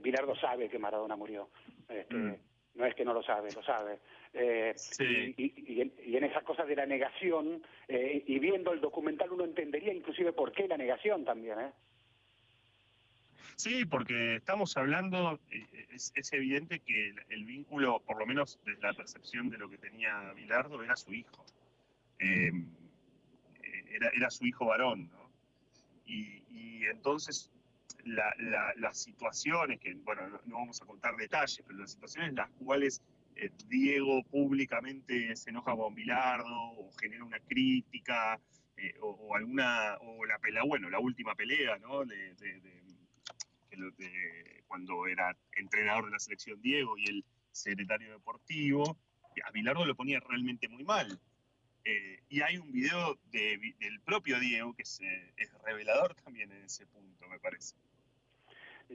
Bilardo 0.00 0.34
sabe 0.36 0.68
que 0.68 0.78
Maradona 0.78 1.16
murió. 1.16 1.48
Este, 1.88 2.14
mm. 2.14 2.36
No 2.74 2.86
es 2.86 2.94
que 2.94 3.04
no 3.04 3.12
lo 3.12 3.22
sabe, 3.22 3.50
lo 3.52 3.62
sabe. 3.62 3.98
y, 4.34 5.74
y, 5.74 6.16
en, 6.16 6.24
esas 6.24 6.42
cosas 6.42 6.66
de 6.66 6.76
la 6.76 6.86
negación, 6.86 7.62
y 7.88 8.38
viendo 8.38 8.72
el 8.72 8.80
documental 8.80 9.30
uno 9.30 9.44
entendería 9.44 9.92
inclusive 9.92 10.32
por 10.32 10.52
qué 10.52 10.66
la 10.66 10.78
negación 10.78 11.22
también. 11.22 11.60
¿eh? 11.60 11.70
Sí, 13.56 13.84
porque 13.84 14.36
estamos 14.36 14.76
hablando, 14.76 15.38
eh, 15.50 15.86
es, 15.92 16.32
evidente 16.32 16.80
que 16.80 17.14
el, 17.28 17.44
vínculo, 17.44 18.00
por 18.00 18.18
lo 18.18 18.26
menos 18.26 18.58
desde 18.64 18.82
la 18.82 18.94
percepción 18.94 19.50
de 19.50 19.58
lo 19.58 19.68
que 19.68 19.78
tenía 19.78 20.32
Bilardo, 20.32 20.82
era 20.82 20.96
su 20.96 21.12
hijo. 21.12 21.44
Eh, 22.18 22.52
era, 23.90 24.10
era, 24.14 24.30
su 24.30 24.46
hijo 24.46 24.66
varón, 24.66 25.10
¿no? 25.10 25.30
Y, 26.06 26.42
entonces 26.86 27.50
las 28.04 28.98
situaciones, 28.98 29.78
que, 29.78 29.94
bueno, 29.94 30.28
no, 30.46 30.56
vamos 30.56 30.82
a 30.82 30.84
contar 30.84 31.14
detalles, 31.16 31.62
pero 31.64 31.78
las 31.78 31.92
situaciones 31.92 32.30
en 32.30 32.36
las 32.36 32.50
cuales 32.50 33.00
eh, 33.36 33.50
Diego 33.68 34.24
públicamente 34.24 35.34
se 35.36 35.50
enoja 35.50 35.76
con 35.76 35.94
Bilardo 35.94 36.72
o 36.76 36.90
genera 37.00 37.24
una 37.24 37.38
crítica 37.38 38.40
o, 39.00 39.36
alguna, 39.36 39.96
o 40.00 40.24
la 40.24 40.38
pelea, 40.40 40.64
bueno, 40.64 40.90
la 40.90 40.98
última 40.98 41.36
pelea, 41.36 41.78
¿no? 41.78 42.04
de 42.04 42.34
cuando 44.66 45.06
era 45.06 45.36
entrenador 45.56 46.06
de 46.06 46.12
la 46.12 46.18
selección 46.18 46.60
Diego 46.60 46.96
y 46.98 47.04
el 47.08 47.24
secretario 47.50 48.12
deportivo, 48.12 48.96
a 49.44 49.50
Bilardo 49.50 49.86
lo 49.86 49.94
ponía 49.94 50.20
realmente 50.20 50.68
muy 50.68 50.84
mal. 50.84 51.18
Eh, 51.84 52.20
y 52.28 52.40
hay 52.42 52.58
un 52.58 52.70
video 52.70 53.18
del 53.32 54.00
propio 54.04 54.38
Diego 54.38 54.72
que 54.74 54.82
es, 54.82 55.00
eh, 55.00 55.32
revelador 55.64 56.14
también 56.14 56.52
en 56.52 56.62
ese 56.62 56.86
punto, 56.86 57.28
me 57.28 57.40
parece. 57.40 57.74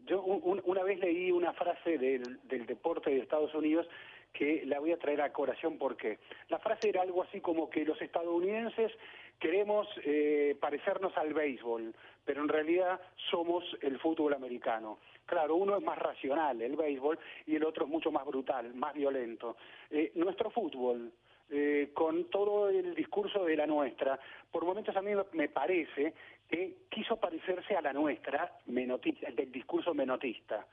Yo 0.06 0.22
una 0.22 0.84
vez 0.84 1.00
leí 1.00 1.32
una 1.32 1.54
frase 1.54 1.98
del 1.98 2.66
deporte 2.68 3.10
de 3.10 3.20
Estados 3.20 3.54
Unidos 3.56 3.88
que 4.32 4.64
la 4.66 4.80
voy 4.80 4.92
a 4.92 5.00
traer 5.00 5.22
a 5.22 5.34
corazón 5.34 5.78
porque 5.80 6.20
la 6.50 6.60
frase 6.60 6.90
era 6.90 7.02
algo 7.02 7.24
así 7.24 7.42
como 7.42 7.70
que 7.70 7.84
los 7.84 8.00
estadounidenses 8.02 8.92
queremos 9.40 9.88
eh, 10.04 10.56
parecernos 10.60 11.16
al 11.18 11.34
béisbol, 11.34 11.94
pero 12.26 12.42
en 12.42 12.50
realidad 12.50 13.00
somos 13.30 13.64
el 13.82 14.00
fútbol 14.00 14.34
americano. 14.34 15.00
Claro, 15.26 15.56
uno 15.56 15.78
es 15.78 15.84
más 15.84 15.98
racional, 15.98 16.62
el 16.62 16.76
béisbol, 16.76 17.20
y 17.46 17.56
el 17.56 17.66
otro 17.66 17.86
es 17.86 17.92
mucho 17.92 18.12
más 18.12 18.26
brutal, 18.26 18.74
más 18.74 18.94
violento. 18.94 19.58
Eh, 19.90 20.12
nuestro 20.16 20.50
fútbol, 20.50 21.12
eh, 21.50 21.92
con 21.94 22.30
todo 22.30 22.70
el 22.70 22.96
discurso 22.96 23.46
de 23.46 23.56
la 23.56 23.68
nuestra, 23.68 24.20
por 24.52 24.66
momentos 24.66 24.96
a 24.96 25.02
mí 25.02 25.12
me 25.34 25.50
parece 25.50 26.14
que 26.50 26.86
quiso 26.90 27.18
parecerse 27.18 27.76
a 27.76 27.82
la 27.82 27.94
nuestra, 27.94 28.52
menotista, 28.68 29.30
del 29.32 29.52
discurso 29.52 29.94
menotista, 29.94 30.66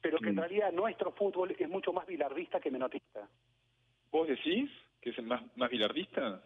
pero 0.00 0.18
que 0.18 0.28
en 0.28 0.34
mm. 0.36 0.38
realidad 0.38 0.72
nuestro 0.72 1.12
fútbol 1.12 1.54
es 1.56 1.68
mucho 1.68 1.92
más 1.92 2.06
bilardista 2.06 2.60
que 2.60 2.70
menotista. 2.70 3.28
¿Vos 4.10 4.28
decís 4.28 4.70
que 5.00 5.10
es 5.10 5.22
más, 5.22 5.42
más 5.56 5.70
bilardista? 5.70 6.42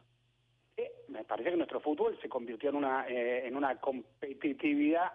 Me 1.12 1.24
parece 1.24 1.50
que 1.50 1.56
nuestro 1.56 1.80
fútbol 1.80 2.18
se 2.20 2.28
convirtió 2.28 2.70
en 2.70 2.76
una, 2.76 3.06
eh, 3.06 3.46
en 3.46 3.54
una 3.54 3.76
competitividad 3.76 5.12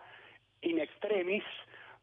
in 0.61 0.79
extremis, 0.79 1.43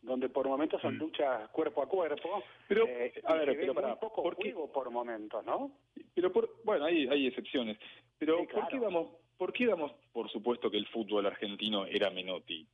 donde 0.02 0.28
por 0.28 0.46
momentos 0.48 0.82
son 0.82 0.96
mm. 0.96 0.98
luchas 0.98 1.48
cuerpo 1.50 1.82
a 1.82 1.88
cuerpo. 1.88 2.42
Pero, 2.68 2.86
eh, 2.86 3.12
a 3.24 3.34
ver, 3.34 3.56
pero 3.58 3.74
para, 3.74 3.94
un 3.94 4.00
poco 4.00 4.22
¿por 4.22 4.36
por 4.72 4.90
momentos, 4.90 5.44
¿no? 5.44 5.70
Pero, 6.14 6.32
por, 6.32 6.50
bueno, 6.64 6.84
hay, 6.84 7.06
hay 7.06 7.26
excepciones. 7.26 7.78
Pero, 8.18 8.46
¿por, 8.46 8.68
qué 8.68 8.78
damos, 8.78 9.08
¿por 9.38 9.52
qué 9.52 9.66
damos 9.66 9.92
por 10.12 10.30
supuesto 10.30 10.70
que 10.70 10.76
el 10.76 10.86
fútbol 10.86 11.26
argentino 11.26 11.86
era 11.86 12.10
Menotti? 12.10 12.66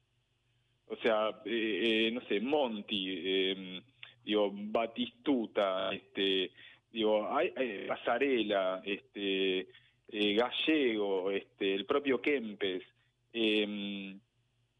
O 0.88 0.96
sea, 0.96 1.40
eh, 1.44 2.10
no 2.12 2.20
sé, 2.22 2.40
Monti, 2.40 3.50
em, 3.52 3.82
digo, 4.24 4.50
Batistuta, 4.52 5.92
este, 5.92 6.50
digo, 6.90 7.28
hay, 7.32 7.52
Pasarela, 7.86 8.82
este, 8.84 9.68
eh, 10.12 10.34
Gallego, 10.34 11.30
este, 11.30 11.74
el 11.74 11.86
propio 11.86 12.20
Kempes. 12.20 12.82
Eh, 13.32 14.16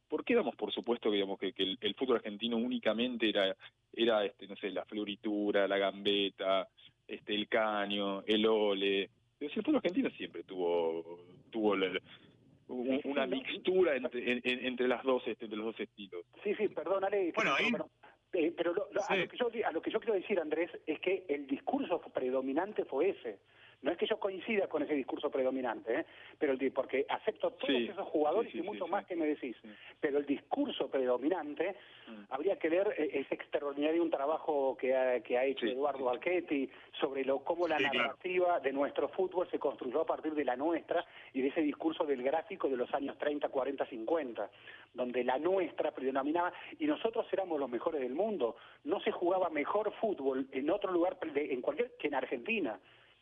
¿Por 0.08 0.24
qué 0.24 0.34
damos 0.34 0.56
por 0.56 0.72
supuesto 0.72 1.08
digamos, 1.10 1.38
que, 1.38 1.54
el, 1.56 1.94
fútbol 1.94 2.16
argentino 2.16 2.56
únicamente 2.56 3.28
era, 3.28 3.54
era 3.92 4.24
este, 4.24 4.48
no 4.48 4.56
sé, 4.56 4.70
la 4.70 4.84
floritura, 4.84 5.68
la 5.68 5.78
gambeta, 5.78 6.68
este, 7.06 7.34
el 7.34 7.48
caño, 7.48 8.22
el 8.26 8.44
ole? 8.46 9.08
el 9.38 9.50
fútbol 9.50 9.76
argentino 9.76 10.10
siempre 10.10 10.42
tuvo, 10.42 11.20
tuvo 11.50 11.76
una 12.66 13.26
mixtura 13.26 13.96
entre, 13.96 14.40
entre 14.44 14.88
las 14.88 15.02
dos, 15.04 15.22
este, 15.26 15.44
entre 15.44 15.58
los 15.58 15.66
dos 15.66 15.80
estilos. 15.80 16.24
Sí, 16.42 16.54
sí, 16.56 16.68
perdón, 16.68 17.04
Ale. 17.04 17.32
Bueno, 17.34 17.54
ahí... 17.54 17.72
Eh, 18.32 18.52
pero 18.56 18.70
a, 19.08 19.16
lo 19.16 19.28
que 19.28 19.36
yo, 19.36 19.48
a 19.66 19.72
lo 19.72 19.82
que 19.82 19.90
yo 19.90 19.98
quiero 19.98 20.14
decir, 20.14 20.38
Andrés, 20.38 20.70
es 20.86 21.00
que 21.00 21.24
el 21.28 21.46
discurso 21.46 22.00
predominante 22.12 22.84
fue 22.84 23.10
ese. 23.10 23.40
No 23.82 23.90
es 23.90 23.96
que 23.96 24.06
yo 24.06 24.18
coincida 24.18 24.68
con 24.68 24.82
ese 24.82 24.94
discurso 24.94 25.30
predominante, 25.30 26.00
¿eh? 26.00 26.06
pero 26.38 26.52
el, 26.52 26.72
porque 26.72 27.06
acepto 27.08 27.52
todos 27.52 27.74
esos 27.74 28.06
jugadores 28.08 28.54
y 28.54 28.60
mucho 28.60 28.86
más 28.86 29.06
que 29.06 29.16
me 29.16 29.26
decís, 29.26 29.56
pero 29.98 30.18
el 30.18 30.26
discurso 30.26 30.90
predominante, 30.90 31.76
mm. 32.06 32.24
habría 32.28 32.58
que 32.58 32.68
ver 32.68 32.94
eh, 32.98 33.10
ese 33.14 33.34
extraordinario 33.34 34.02
un 34.02 34.10
trabajo 34.10 34.76
que 34.78 34.94
ha, 34.94 35.20
que 35.20 35.38
ha 35.38 35.44
hecho 35.44 35.64
Eduardo 35.64 36.10
Alchetti 36.10 36.68
sobre 37.00 37.24
lo, 37.24 37.38
cómo 37.38 37.66
la 37.66 37.78
narrativa 37.78 38.60
de 38.60 38.72
nuestro 38.72 39.08
fútbol 39.08 39.48
se 39.50 39.58
construyó 39.58 40.02
a 40.02 40.06
partir 40.06 40.34
de 40.34 40.44
la 40.44 40.56
nuestra 40.56 41.04
y 41.32 41.40
de 41.40 41.48
ese 41.48 41.62
discurso 41.62 42.04
del 42.04 42.22
gráfico 42.22 42.68
de 42.68 42.76
los 42.76 42.92
años 42.92 43.16
30, 43.16 43.48
40, 43.48 43.86
50, 43.86 44.50
donde 44.92 45.24
la 45.24 45.38
nuestra 45.38 45.90
predominaba 45.92 46.52
y 46.78 46.86
nosotros 46.86 47.26
éramos 47.32 47.58
los 47.58 47.70
mejores 47.70 48.02
del 48.02 48.14
mundo. 48.14 48.56
No 48.84 49.00
se 49.00 49.10
jugaba 49.10 49.48
mejor 49.48 49.92
fútbol 50.00 50.46
en 50.52 50.68
otro 50.68 50.92
lugar 50.92 51.16
en 51.34 51.62
cualquier 51.62 51.96
que 51.98 52.08
en 52.08 52.14
Argentina 52.14 52.78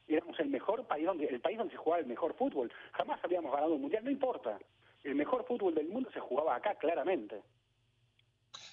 éramos 0.08 0.38
el 0.40 0.48
mejor 0.48 0.86
país 0.86 1.06
donde 1.06 1.26
el 1.26 1.40
país 1.40 1.58
donde 1.58 1.72
se 1.72 1.78
jugaba 1.78 2.00
el 2.00 2.06
mejor 2.06 2.34
fútbol. 2.34 2.72
Jamás 2.92 3.20
habíamos 3.22 3.52
ganado 3.52 3.74
un 3.74 3.82
mundial, 3.82 4.04
no 4.04 4.10
importa. 4.10 4.58
El 5.04 5.14
mejor 5.14 5.44
fútbol 5.46 5.74
del 5.74 5.88
mundo 5.88 6.10
se 6.10 6.20
jugaba 6.20 6.56
acá 6.56 6.74
claramente. 6.76 7.42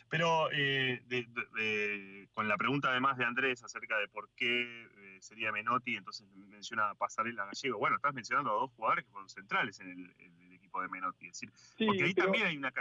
Pero 0.10 0.50
eh, 0.52 2.28
con 2.34 2.48
la 2.48 2.58
pregunta 2.58 2.90
además 2.90 3.18
de 3.18 3.26
Andrés 3.26 3.64
acerca 3.64 3.98
de 3.98 4.08
por 4.08 4.30
qué 4.36 4.84
eh, 4.84 5.18
sería 5.20 5.52
Menotti, 5.52 5.96
entonces 5.96 6.28
menciona 6.36 6.94
Pasarela 6.96 7.46
Gallego. 7.46 7.80
Bueno, 7.80 7.96
estás 7.96 8.14
mencionando 8.14 8.52
a 8.52 8.54
dos 8.54 8.72
jugadores 8.72 9.06
que 9.06 9.12
fueron 9.12 9.30
centrales 9.30 9.80
en 9.80 9.90
el, 9.90 10.54
equipo 10.54 10.82
de 10.82 10.88
Menotti. 10.90 11.28
Es 11.28 11.40
decir, 11.40 11.52
porque 11.86 12.04
ahí 12.04 12.14
también 12.14 12.48
hay 12.48 12.58
una 12.58 12.72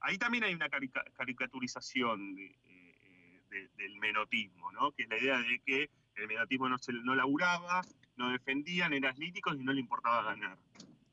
ahí 0.00 0.18
también 0.18 0.44
hay 0.44 0.54
una 0.54 0.68
caricaturización 0.68 2.38
eh, 2.38 3.68
del 3.76 3.98
menotismo, 3.98 4.72
¿no? 4.72 4.92
Que 4.92 5.02
es 5.02 5.08
la 5.08 5.18
idea 5.18 5.38
de 5.38 5.60
que 5.60 5.90
el 6.16 6.26
menotismo 6.26 6.68
no, 6.68 6.78
se, 6.78 6.92
no 6.92 7.14
laburaba, 7.14 7.82
no 8.16 8.30
defendían, 8.30 8.92
eran 8.92 9.16
líticos 9.16 9.56
y 9.56 9.64
no 9.64 9.72
le 9.72 9.80
importaba 9.80 10.22
ganar. 10.22 10.58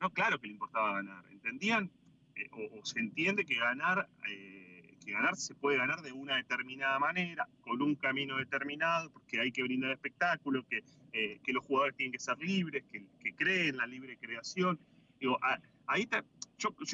No, 0.00 0.10
claro 0.10 0.38
que 0.38 0.46
le 0.46 0.54
importaba 0.54 0.94
ganar. 0.94 1.24
Entendían 1.30 1.90
eh, 2.36 2.48
o, 2.52 2.84
se 2.84 3.00
entiende 3.00 3.44
que 3.44 3.56
ganar, 3.56 4.08
eh, 4.28 4.96
que 5.04 5.12
ganar 5.12 5.36
se 5.36 5.54
puede 5.54 5.76
ganar 5.76 6.02
de 6.02 6.12
una 6.12 6.36
determinada 6.36 6.98
manera, 6.98 7.48
con 7.60 7.82
un 7.82 7.94
camino 7.96 8.36
determinado, 8.36 9.10
porque 9.10 9.40
hay 9.40 9.52
que 9.52 9.62
brindar 9.62 9.92
espectáculo, 9.92 10.64
que, 10.68 10.82
eh, 11.12 11.40
que 11.42 11.52
los 11.52 11.64
jugadores 11.64 11.96
tienen 11.96 12.12
que 12.12 12.20
ser 12.20 12.38
libres, 12.38 12.84
que, 12.90 13.06
creen 13.34 13.76
la 13.78 13.86
libre 13.86 14.18
creación. 14.18 14.78
Yo 15.18 15.38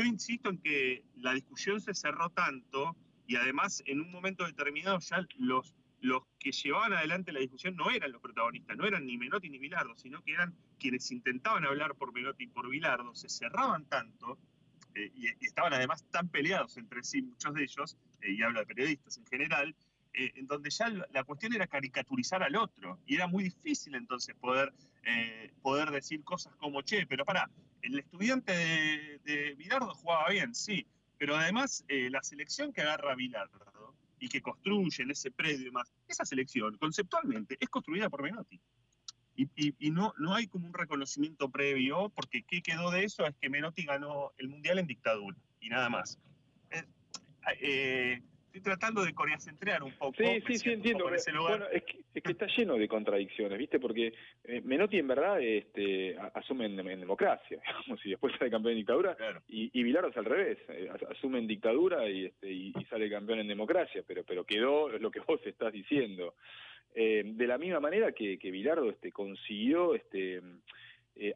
insisto 0.05 0.51
en 0.51 0.59
que 0.59 1.03
la 1.16 1.33
discusión 1.33 1.81
se 1.81 1.93
cerró 1.93 2.31
tanto 2.31 2.97
y 3.27 3.35
además 3.37 3.83
en 3.87 4.01
un 4.01 4.12
momento 4.12 4.45
determinado 4.45 4.99
ya 5.01 5.27
los 5.39 5.74
los 6.07 6.23
que 6.39 6.53
llevaban 6.53 6.93
adelante 6.93 7.33
la 7.33 7.41
discusión 7.41 7.77
no 7.77 7.91
eran 7.91 8.12
los 8.12 8.23
protagonistas, 8.23 8.77
no 8.77 8.87
eran 8.87 9.05
ni 9.05 9.19
Menotti 9.19 9.51
ni 9.51 9.59
Bilardo, 9.59 9.97
sino 9.97 10.23
que 10.23 10.33
eran 10.33 10.55
quienes 10.78 11.11
intentaban 11.11 11.65
hablar 11.65 11.95
por 11.97 12.12
Menotti 12.12 12.45
y 12.45 12.47
por 12.47 12.69
Bilardo, 12.69 13.15
se 13.15 13.28
cerraban 13.28 13.85
tanto 13.87 14.39
eh, 14.95 15.11
y, 15.15 15.45
estaban 15.45 15.73
además 15.74 16.05
tan 16.11 16.28
peleados 16.28 16.77
entre 16.77 17.03
sí, 17.03 17.23
muchos 17.23 17.55
de 17.55 17.65
ellos, 17.65 17.97
eh, 18.23 18.33
y 18.33 18.43
hablo 18.43 18.61
de 18.61 18.66
periodistas 18.66 19.19
en 19.19 19.27
general, 19.27 19.74
eh, 20.15 20.33
en 20.37 20.47
donde 20.47 20.70
ya 20.70 20.89
la 20.89 21.24
cuestión 21.24 21.55
era 21.55 21.66
caricaturizar 21.66 22.43
al 22.43 22.55
otro, 22.55 23.01
y 23.05 23.16
era 23.16 23.27
muy 23.27 23.45
difícil 23.45 23.95
entonces 23.97 24.35
poder, 24.37 24.73
poder 25.62 25.91
decir 25.91 26.24
cosas 26.24 26.55
como, 26.57 26.83
che, 26.83 27.07
pero 27.07 27.24
para, 27.24 27.51
el 27.83 27.99
estudiante 27.99 28.53
de, 28.53 29.20
de 29.24 29.55
Bilardo 29.55 29.95
jugaba 29.95 30.31
bien, 30.31 30.55
sí, 30.55 30.87
pero 31.19 31.37
además 31.37 31.85
la 31.89 32.23
selección 32.23 32.73
que 32.73 32.81
agarra 32.81 33.15
Bilardo 33.15 33.76
y 34.18 34.28
que 34.28 34.40
construyen 34.40 35.10
ese 35.10 35.30
predio 35.30 35.60
y 35.60 35.64
demás, 35.64 35.93
esa 36.09 36.24
selección 36.24 36.76
conceptualmente 36.78 37.56
es 37.60 37.68
construida 37.68 38.09
por 38.09 38.22
Menotti. 38.22 38.60
Y, 39.36 39.74
y, 39.78 39.90
no, 39.90 40.14
no 40.16 40.34
hay 40.34 40.47
como 40.47 40.66
un 40.66 40.72
reconocimiento 40.72 41.51
previo, 41.51 42.09
porque 42.14 42.43
¿qué 42.43 42.62
quedó 42.62 42.90
de 42.90 43.05
eso? 43.05 43.26
Es 43.26 43.34
que 43.36 43.51
Menotti 43.51 43.84
ganó 43.84 44.32
el 44.38 44.48
Mundial 44.48 44.78
en 44.78 44.86
dictadura 44.86 45.36
y 45.60 45.68
nada 45.68 45.90
más. 45.90 46.18
Eh, 47.60 48.22
estoy 48.57 48.73
tratando 48.73 49.05
de 49.05 49.12
coreacentrear 49.12 49.83
un 49.83 49.93
poco. 49.93 50.15
Sí, 50.16 50.43
sí, 50.47 50.59
sí, 50.59 50.70
entiendo. 50.70 51.05
Bueno, 51.05 51.66
es 51.73 51.85
que, 51.85 52.01
es 52.15 52.23
que, 52.23 52.33
está 52.33 52.47
lleno 52.47 52.77
de 52.77 52.89
contradicciones, 52.89 53.59
¿viste? 53.59 53.78
Porque 53.78 54.12
eh, 54.45 54.61
Menotti 54.65 54.99
en 54.99 55.09
verdad 55.09 55.41
este, 55.41 56.16
asume 56.35 56.66
en, 56.66 56.77
democracia, 56.77 57.61
digamos, 57.66 58.05
y 58.05 58.11
después 58.11 58.35
sale 58.39 58.51
campeón 58.51 58.73
en 58.73 58.78
dictadura, 58.78 59.16
y, 59.49 59.70
y 59.78 59.83
Vilardo 59.83 60.09
es 60.09 60.16
al 60.16 60.24
revés, 60.24 60.59
eh, 60.69 60.91
asume 61.11 61.39
en 61.39 61.47
dictadura 61.47 62.09
y, 62.09 62.27
este, 62.27 62.51
y, 62.51 62.73
sale 62.89 63.11
campeón 63.11 63.41
en 63.41 63.49
democracia, 63.49 64.03
pero, 64.07 64.24
pero 64.24 64.45
quedó 64.45 64.89
lo 64.99 65.11
que 65.11 65.20
vos 65.20 65.41
estás 65.45 65.73
diciendo. 65.73 66.35
Eh, 66.95 67.23
de 67.27 67.47
la 67.47 67.59
misma 67.59 67.81
manera 67.81 68.12
que, 68.12 68.39
que 68.39 68.51
Vilardo 68.51 68.91
este, 68.91 69.12
consiguió... 69.12 69.95
este 69.95 70.41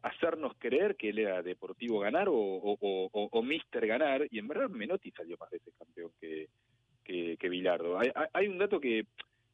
hacernos 0.03 0.53
creer 0.59 0.95
que 0.95 1.09
él 1.09 1.17
era 1.17 1.41
deportivo 1.41 1.97
ganar 1.97 2.29
o, 2.29 2.35
o, 2.35 2.77
o, 2.79 3.29
o, 3.31 3.41
mister 3.41 3.87
ganar, 3.87 4.27
y 4.29 4.37
en 4.37 4.47
verdad 4.47 4.69
Menotti 4.69 5.09
salió 5.09 5.35
más 5.39 5.49
veces 5.49 5.73
campeón 5.75 6.11
que, 6.21 6.49
que, 7.03 7.37
que 7.37 7.49
Bilardo. 7.49 7.99
Hay, 7.99 8.11
hay, 8.33 8.47
un 8.47 8.57
dato 8.57 8.79
que 8.79 9.05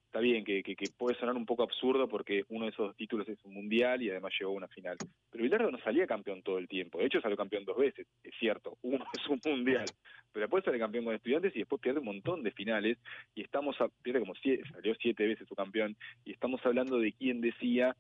está 0.05 0.19
bien, 0.19 0.43
que, 0.43 0.63
que, 0.63 0.75
puede 0.97 1.17
sonar 1.17 1.35
un 1.35 1.45
poco 1.45 1.63
absurdo 1.63 2.07
porque 2.07 2.43
uno 2.49 2.65
de 2.65 2.71
esos 2.71 2.95
títulos 2.95 3.27
es 3.29 3.43
un 3.43 3.53
mundial 3.53 4.01
y 4.01 4.09
además 4.09 4.33
llegó 4.39 4.51
a 4.51 4.55
una 4.55 4.67
final. 4.67 4.97
Pero 5.29 5.43
Bilardo 5.43 5.71
no 5.71 5.79
salía 5.79 6.07
campeón 6.07 6.41
todo 6.41 6.57
el 6.57 6.67
tiempo. 6.67 6.99
De 6.99 7.05
hecho, 7.05 7.21
salió 7.21 7.37
campeón 7.37 7.65
dos 7.65 7.77
veces, 7.77 8.07
es 8.23 8.33
cierto. 8.39 8.77
Uno 8.81 9.05
es 9.17 9.27
un 9.27 9.39
mundial. 9.45 9.85
Pero 10.31 10.45
después 10.45 10.63
sale 10.63 10.79
campeón 10.79 11.05
con 11.05 11.15
estudiantes 11.15 11.55
y 11.55 11.59
después 11.59 11.81
pierde 11.81 11.99
un 11.99 12.05
montón 12.05 12.43
de 12.43 12.51
finales. 12.51 12.97
Y 13.35 13.41
estamos, 13.41 13.79
a, 13.81 13.87
pierde 13.87 14.19
como 14.19 14.35
siete, 14.35 14.63
salió 14.71 14.95
siete 14.95 15.25
veces 15.25 15.47
su 15.47 15.55
campeón. 15.55 15.95
Y 16.25 16.31
estamos 16.31 16.65
hablando 16.65 16.99
de 16.99 17.11
quien 17.13 17.41
decía 17.41 17.95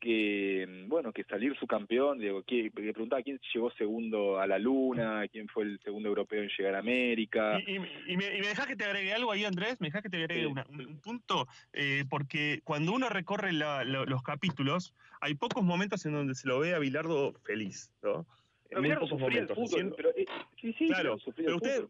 que 0.00 0.84
bueno 0.88 1.12
que 1.12 1.24
salir 1.24 1.56
su 1.58 1.66
campeón 1.66 2.18
digo 2.18 2.42
que 2.42 2.70
le 2.74 2.92
preguntaba 2.92 3.22
quién 3.22 3.40
llegó 3.52 3.70
segundo 3.72 4.38
a 4.38 4.46
la 4.46 4.58
luna 4.58 5.26
quién 5.28 5.48
fue 5.48 5.64
el 5.64 5.80
segundo 5.80 6.08
europeo 6.08 6.42
en 6.42 6.50
llegar 6.56 6.74
a 6.74 6.78
América. 6.80 7.58
Y, 7.66 7.76
y, 7.76 7.78
me, 7.78 7.88
y 8.06 8.16
me 8.16 8.48
dejas 8.48 8.66
que 8.66 8.76
te 8.76 8.84
agregue 8.84 9.12
algo 9.12 9.32
ahí 9.32 9.44
Andrés 9.44 9.80
me 9.80 9.88
dejas 9.88 10.02
que 10.02 10.10
te 10.10 10.18
agregue 10.18 10.46
un, 10.46 11.00
punto 11.02 11.46
eh, 11.72 12.04
porque 12.08 12.60
cuando 12.64 12.92
uno 12.92 13.08
recorre 13.08 13.52
los 13.52 14.22
capítulos 14.22 14.94
hay 15.20 15.34
pocos 15.34 15.64
momentos 15.64 16.04
en 16.06 16.12
donde 16.12 16.34
se 16.34 16.48
lo 16.48 16.58
ve 16.58 16.74
a 16.74 16.78
Bilardo 16.78 17.32
feliz 17.44 17.90
no 18.02 18.26
pero 18.70 19.00
pocos 19.00 19.20
momentos. 19.20 19.56
pero, 19.96 20.10
eh, 20.16 20.26
sí, 20.60 20.72
sí, 20.72 20.88
claro, 20.88 21.16
pero 21.36 21.56
ustedes, 21.56 21.84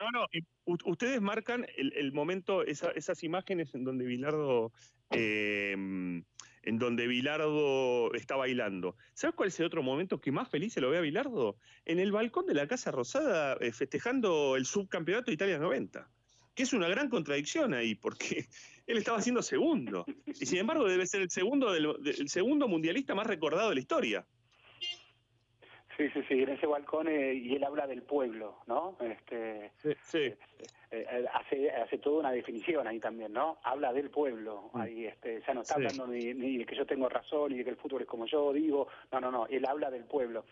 no, 0.00 0.10
no, 0.10 0.26
ustedes 0.64 1.20
marcan 1.20 1.66
el, 1.76 1.92
el 1.92 2.12
momento, 2.12 2.62
esa, 2.62 2.90
esas 2.92 3.22
imágenes 3.22 3.74
en 3.74 3.84
donde 3.84 4.06
Bilardo 4.06 4.72
eh, 5.10 6.22
en 6.66 6.78
donde 6.78 7.06
Bilardo 7.06 8.12
está 8.14 8.36
bailando. 8.36 8.96
¿Sabes 9.14 9.36
cuál 9.36 9.48
es 9.48 9.60
el 9.60 9.66
otro 9.66 9.82
momento 9.82 10.20
que 10.20 10.32
más 10.32 10.48
feliz 10.50 10.74
se 10.74 10.80
lo 10.80 10.90
ve 10.90 10.98
a 10.98 11.00
Bilardo? 11.00 11.56
En 11.84 12.00
el 12.00 12.12
balcón 12.12 12.44
de 12.44 12.54
la 12.54 12.66
Casa 12.66 12.90
Rosada 12.90 13.56
eh, 13.60 13.72
festejando 13.72 14.56
el 14.56 14.66
subcampeonato 14.66 15.30
de 15.30 15.34
Italia 15.34 15.58
90. 15.58 16.10
Que 16.54 16.64
es 16.64 16.72
una 16.72 16.88
gran 16.88 17.08
contradicción 17.08 17.72
ahí, 17.72 17.94
porque 17.94 18.48
él 18.86 18.98
estaba 18.98 19.22
siendo 19.22 19.42
segundo. 19.42 20.04
Y 20.26 20.44
sin 20.44 20.58
embargo 20.58 20.88
debe 20.88 21.06
ser 21.06 21.22
el 21.22 21.30
segundo, 21.30 21.72
del, 21.72 22.28
segundo 22.28 22.66
mundialista 22.66 23.14
más 23.14 23.28
recordado 23.28 23.68
de 23.68 23.76
la 23.76 23.80
historia. 23.80 24.26
Sí, 25.96 26.10
sí, 26.10 26.22
sí, 26.28 26.42
en 26.42 26.50
ese 26.50 26.66
balcón 26.66 27.08
eh, 27.08 27.32
y 27.32 27.54
él 27.54 27.64
habla 27.64 27.86
del 27.86 28.02
pueblo, 28.02 28.58
¿no? 28.66 28.96
Este, 29.00 29.72
sí, 29.76 29.90
sí. 30.02 30.18
Eh, 30.18 30.36
eh, 30.90 31.24
hace, 31.32 31.70
hace 31.70 31.98
toda 31.98 32.20
una 32.20 32.32
definición 32.32 32.86
ahí 32.86 33.00
también, 33.00 33.32
¿no? 33.32 33.58
Habla 33.62 33.94
del 33.94 34.10
pueblo, 34.10 34.70
mm. 34.74 34.80
ahí 34.80 35.06
este, 35.06 35.42
ya 35.46 35.54
no 35.54 35.62
está 35.62 35.76
hablando 35.76 36.06
ni, 36.06 36.34
ni, 36.34 36.58
de 36.58 36.66
que 36.66 36.76
yo 36.76 36.84
tengo 36.84 37.08
razón, 37.08 37.50
ni 37.50 37.58
de 37.58 37.64
que 37.64 37.70
el 37.70 37.76
fútbol 37.76 38.02
es 38.02 38.08
como 38.08 38.26
yo 38.26 38.52
digo, 38.52 38.88
no, 39.10 39.20
no, 39.20 39.30
no, 39.30 39.46
él 39.46 39.64
habla 39.66 39.90
del 39.90 40.04
pueblo. 40.04 40.44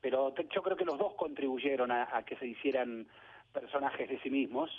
Pero 0.00 0.34
yo 0.34 0.62
creo 0.62 0.76
que 0.76 0.84
los 0.84 0.98
dos 0.98 1.14
contribuyeron 1.14 1.92
a 1.92 2.24
que 2.24 2.36
se 2.36 2.46
hicieran 2.46 3.06
personajes 3.52 4.08
de 4.08 4.18
sí 4.20 4.30
mismos, 4.30 4.70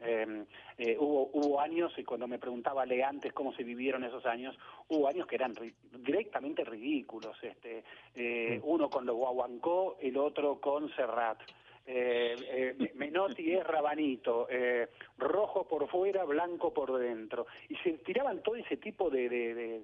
eh, 0.00 0.44
eh, 0.78 0.96
hubo, 0.98 1.30
hubo 1.32 1.60
años, 1.60 1.92
y 1.96 2.04
cuando 2.04 2.26
me 2.26 2.38
preguntaba 2.38 2.84
Le 2.84 3.04
antes 3.04 3.32
cómo 3.32 3.52
se 3.54 3.62
vivieron 3.62 4.02
esos 4.04 4.26
años, 4.26 4.56
hubo 4.88 5.08
años 5.08 5.26
que 5.26 5.36
eran 5.36 5.54
directamente 5.98 6.64
ridículos. 6.64 7.36
este 7.42 7.84
eh, 8.14 8.60
Uno 8.64 8.90
con 8.90 9.06
los 9.06 9.16
Guaguancó, 9.16 9.96
el 10.00 10.16
otro 10.16 10.60
con 10.60 10.92
Serrat. 10.94 11.40
Eh, 11.84 12.36
eh, 12.78 12.92
Menotti 12.94 13.52
es 13.52 13.66
rabanito, 13.66 14.46
eh, 14.48 14.88
rojo 15.18 15.66
por 15.66 15.88
fuera, 15.88 16.24
blanco 16.24 16.72
por 16.72 16.96
dentro. 16.96 17.46
Y 17.68 17.76
se 17.76 17.98
tiraban 17.98 18.42
todo 18.42 18.54
ese 18.54 18.76
tipo 18.76 19.10
de, 19.10 19.28
de, 19.28 19.54
de, 19.54 19.82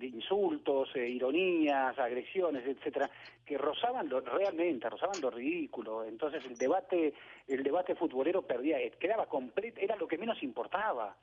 insultos, 0.00 0.94
ironías, 0.96 1.98
agresiones, 1.98 2.66
etcétera, 2.66 3.10
que 3.44 3.58
rozaban 3.58 4.08
lo, 4.08 4.20
realmente, 4.20 4.88
rozaban 4.88 5.20
lo 5.20 5.30
ridículo. 5.30 6.04
Entonces 6.04 6.44
el 6.46 6.56
debate, 6.56 7.14
el 7.48 7.62
debate 7.62 7.94
futbolero 7.94 8.42
perdía, 8.42 8.78
quedaba 8.98 9.26
completo, 9.26 9.80
era 9.80 9.96
lo 9.96 10.08
que 10.08 10.18
menos 10.18 10.42
importaba. 10.42 11.16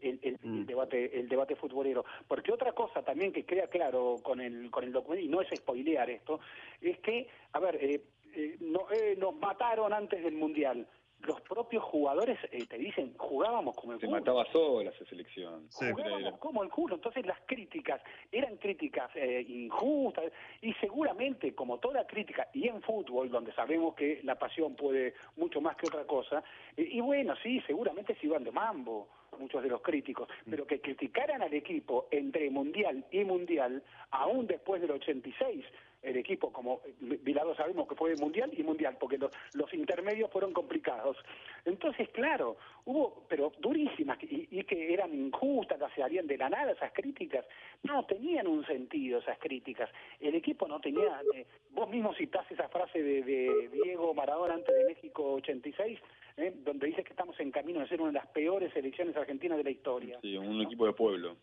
El, 0.00 0.20
el, 0.22 0.38
mm. 0.40 0.66
debate 0.66 1.18
el 1.18 1.28
debate 1.28 1.56
futbolero 1.56 2.04
porque 2.28 2.52
otra 2.52 2.70
cosa 2.70 3.02
también 3.02 3.32
que 3.32 3.42
queda 3.42 3.66
claro 3.66 4.14
con 4.22 4.40
el 4.40 4.70
con 4.70 4.84
el 4.84 4.92
documento 4.92 5.24
y 5.24 5.28
no 5.28 5.40
es 5.40 5.48
spoilear 5.56 6.08
esto 6.08 6.38
es 6.80 7.00
que 7.00 7.26
a 7.52 7.58
ver 7.58 7.74
eh, 7.82 8.00
eh, 8.34 8.56
no, 8.60 8.86
eh, 8.92 9.16
nos 9.18 9.34
mataron 9.34 9.92
antes 9.92 10.22
del 10.22 10.34
Mundial. 10.34 10.86
Los 11.20 11.40
propios 11.42 11.82
jugadores 11.84 12.38
eh, 12.52 12.64
te 12.66 12.78
dicen, 12.78 13.14
jugábamos 13.16 13.74
como 13.76 13.92
el 13.92 14.00
Se 14.00 14.08
mataba 14.08 14.44
sola 14.52 14.90
esa 14.90 15.04
selección. 15.06 15.68
Jugábamos 15.70 16.38
como 16.38 16.62
el 16.62 16.70
culo. 16.70 16.94
Entonces 16.94 17.26
las 17.26 17.38
críticas 17.46 18.00
eran 18.30 18.56
críticas 18.56 19.10
injustas 19.48 20.32
y 20.62 20.72
seguramente, 20.74 21.54
como 21.54 21.78
toda 21.78 22.06
crítica, 22.06 22.48
y 22.52 22.68
en 22.68 22.80
fútbol, 22.82 23.30
donde 23.30 23.52
sabemos 23.52 23.94
que 23.94 24.20
la 24.22 24.36
pasión 24.36 24.76
puede 24.76 25.14
mucho 25.36 25.60
más 25.60 25.76
que 25.76 25.88
otra 25.88 26.04
cosa, 26.06 26.42
y 26.76 27.00
bueno, 27.00 27.34
sí, 27.42 27.60
seguramente 27.66 28.14
se 28.16 28.26
iban 28.26 28.44
de 28.44 28.52
mambo 28.52 29.08
muchos 29.38 29.62
de 29.62 29.68
los 29.68 29.82
críticos, 29.82 30.28
mm. 30.46 30.50
pero 30.50 30.66
que 30.66 30.80
criticaran 30.80 31.42
al 31.42 31.54
equipo 31.54 32.08
entre 32.10 32.50
Mundial 32.50 33.04
y 33.10 33.24
Mundial, 33.24 33.82
aún 34.10 34.46
después 34.46 34.80
del 34.80 34.92
86, 34.92 35.64
el 36.02 36.16
equipo, 36.16 36.52
como 36.52 36.80
Vilado 37.00 37.54
sabemos 37.56 37.88
que 37.88 37.94
fue 37.94 38.14
mundial 38.16 38.50
y 38.56 38.62
mundial, 38.62 38.96
porque 38.98 39.18
los, 39.18 39.74
intermedios 39.74 40.30
fueron 40.30 40.52
complicados. 40.52 41.16
Entonces, 41.64 42.08
claro, 42.10 42.56
hubo, 42.84 43.24
pero 43.28 43.52
durísimas, 43.58 44.18
y, 44.22 44.62
que 44.64 44.92
eran 44.92 45.12
injustas, 45.12 45.78
que 45.78 45.94
se 45.94 46.02
harían 46.02 46.26
de 46.26 46.38
la 46.38 46.48
nada 46.48 46.72
esas 46.72 46.92
críticas. 46.92 47.44
No, 47.82 48.04
tenían 48.04 48.46
un 48.46 48.64
sentido 48.66 49.18
esas 49.18 49.38
críticas. 49.38 49.90
El 50.20 50.34
equipo 50.34 50.68
no 50.68 50.80
tenía, 50.80 51.20
eh, 51.34 51.46
vos 51.70 51.88
mismo 51.88 52.14
citás 52.14 52.50
esa 52.50 52.68
frase 52.68 53.02
de, 53.02 53.22
de 53.22 53.68
Diego 53.72 54.14
Maradona 54.14 54.54
antes 54.54 54.74
de 54.74 54.84
México 54.84 55.34
86, 55.34 55.98
eh, 56.36 56.54
donde 56.64 56.86
dice 56.86 57.02
que 57.02 57.10
estamos 57.10 57.38
en 57.40 57.50
camino 57.50 57.80
de 57.80 57.88
ser 57.88 58.00
una 58.00 58.10
de 58.10 58.18
las 58.18 58.28
peores 58.28 58.72
selecciones 58.72 59.16
argentinas 59.16 59.58
de 59.58 59.64
la 59.64 59.70
historia. 59.70 60.18
Sí, 60.22 60.36
un 60.36 60.62
equipo 60.62 60.86
de 60.86 60.92
pueblo 60.92 61.36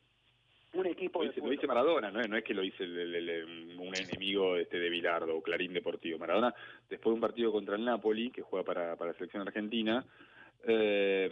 un 0.75 0.85
equipo 0.87 1.23
lo 1.23 1.49
dice, 1.49 1.67
Maradona, 1.67 2.11
¿no? 2.11 2.21
no 2.21 2.37
es 2.37 2.43
que 2.43 2.53
lo 2.53 2.61
dice 2.61 2.83
un 2.83 3.95
enemigo 3.95 4.57
este 4.57 4.79
de 4.79 4.89
Bilardo 4.89 5.37
o 5.37 5.41
Clarín 5.41 5.73
Deportivo. 5.73 6.19
Maradona, 6.19 6.53
después 6.89 7.11
de 7.11 7.15
un 7.15 7.21
partido 7.21 7.51
contra 7.51 7.75
el 7.75 7.85
Napoli, 7.85 8.31
que 8.31 8.41
juega 8.41 8.65
para, 8.65 8.95
para 8.95 9.11
la 9.11 9.17
selección 9.17 9.47
argentina, 9.47 10.05
eh, 10.63 11.29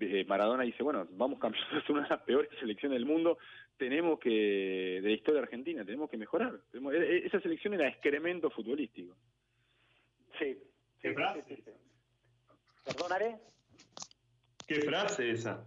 eh 0.00 0.24
Maradona 0.26 0.64
dice, 0.64 0.82
bueno, 0.82 1.06
vamos 1.12 1.38
campeones, 1.38 1.82
es 1.84 1.90
una 1.90 2.02
de 2.02 2.08
las 2.08 2.22
peores 2.22 2.50
selecciones 2.58 2.98
del 2.98 3.06
mundo, 3.06 3.38
tenemos 3.76 4.18
que, 4.18 5.00
de 5.02 5.08
la 5.08 5.14
historia 5.14 5.42
argentina, 5.42 5.84
tenemos 5.84 6.08
que 6.08 6.16
mejorar. 6.16 6.58
E, 6.72 6.78
e, 6.78 7.26
esa 7.26 7.40
selección 7.40 7.74
era 7.74 7.88
excremento 7.88 8.50
futbolístico. 8.50 9.14
Sí. 10.38 10.58
¿Qué 11.00 11.12
frase? 11.12 11.44
¿Perdonaré? 12.84 13.36
¿Qué 14.66 14.80
frase 14.80 15.30
esa? 15.30 15.64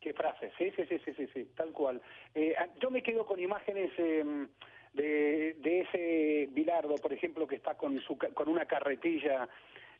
Qué 0.00 0.12
frase, 0.12 0.52
sí, 0.58 0.70
sí, 0.76 0.84
sí, 0.86 0.98
sí, 0.98 1.26
sí, 1.32 1.48
tal 1.56 1.72
cual. 1.72 2.00
Eh, 2.34 2.54
yo 2.80 2.90
me 2.90 3.02
quedo 3.02 3.26
con 3.26 3.40
imágenes 3.40 3.90
em, 3.98 4.48
de, 4.92 5.54
de 5.58 5.80
ese 5.80 6.48
Bilardo, 6.52 6.94
por 6.96 7.12
ejemplo, 7.12 7.46
que 7.46 7.56
está 7.56 7.74
con, 7.76 7.98
su, 8.00 8.16
con 8.16 8.48
una 8.48 8.66
carretilla 8.66 9.48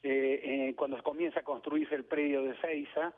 eh, 0.02 0.40
eh, 0.42 0.74
cuando 0.76 1.02
comienza 1.02 1.40
a 1.40 1.44
construirse 1.44 1.94
el 1.94 2.04
predio 2.04 2.42
de 2.42 2.56
Seiza. 2.60 3.12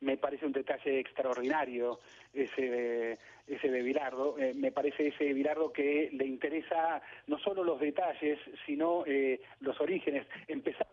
Me 0.00 0.16
parece 0.16 0.46
un 0.46 0.52
detalle 0.52 0.98
extraordinario 0.98 2.00
ese 2.32 2.62
de, 2.62 3.18
ese 3.46 3.70
de 3.70 3.82
Bilardo. 3.82 4.38
Eh, 4.38 4.54
me 4.54 4.72
parece 4.72 5.08
ese 5.08 5.32
Bilardo 5.32 5.72
que 5.72 6.10
le 6.12 6.26
interesa 6.26 7.02
no 7.26 7.38
solo 7.38 7.64
los 7.64 7.80
detalles, 7.80 8.38
sino 8.66 9.04
eh, 9.06 9.40
los 9.60 9.80
orígenes. 9.80 10.26
Empezar, 10.48 10.86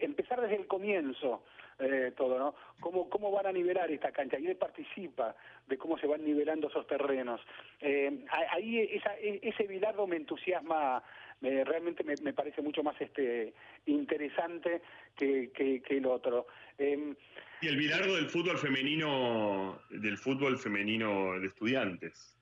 empezar 0.00 0.40
desde 0.40 0.56
el 0.56 0.66
comienzo 0.66 1.42
eh, 1.80 2.12
todo, 2.16 2.38
¿no? 2.40 2.56
¿Cómo, 2.80 3.08
¿Cómo 3.08 3.30
van 3.30 3.46
a 3.46 3.52
nivelar 3.52 3.88
esta 3.90 4.10
cancha? 4.10 4.36
Y 4.36 4.48
él 4.48 4.56
participa 4.56 5.36
de 5.68 5.78
cómo 5.78 5.96
se 5.96 6.08
van 6.08 6.24
nivelando 6.24 6.66
esos 6.66 6.86
terrenos. 6.88 7.40
Eh, 7.80 8.24
ahí 8.50 8.80
esa, 8.80 9.16
e, 9.18 9.38
ese 9.42 9.64
Bilardo 9.64 10.04
me 10.08 10.16
entusiasma 10.16 11.00
me, 11.40 11.64
realmente 11.64 12.04
me, 12.04 12.14
me, 12.22 12.32
parece 12.32 12.62
mucho 12.62 12.82
más 12.82 13.00
este 13.00 13.54
interesante 13.86 14.82
que, 15.16 15.50
que, 15.52 15.96
el 15.96 16.06
otro. 16.06 16.46
Eh, 16.78 17.14
y 17.60 17.66
el 17.66 17.76
Bilardo 17.76 18.16
del 18.16 18.28
fútbol 18.28 18.58
femenino, 18.58 19.80
del 19.90 20.18
fútbol 20.18 20.58
femenino 20.58 21.38
de 21.40 21.46
estudiantes. 21.46 22.37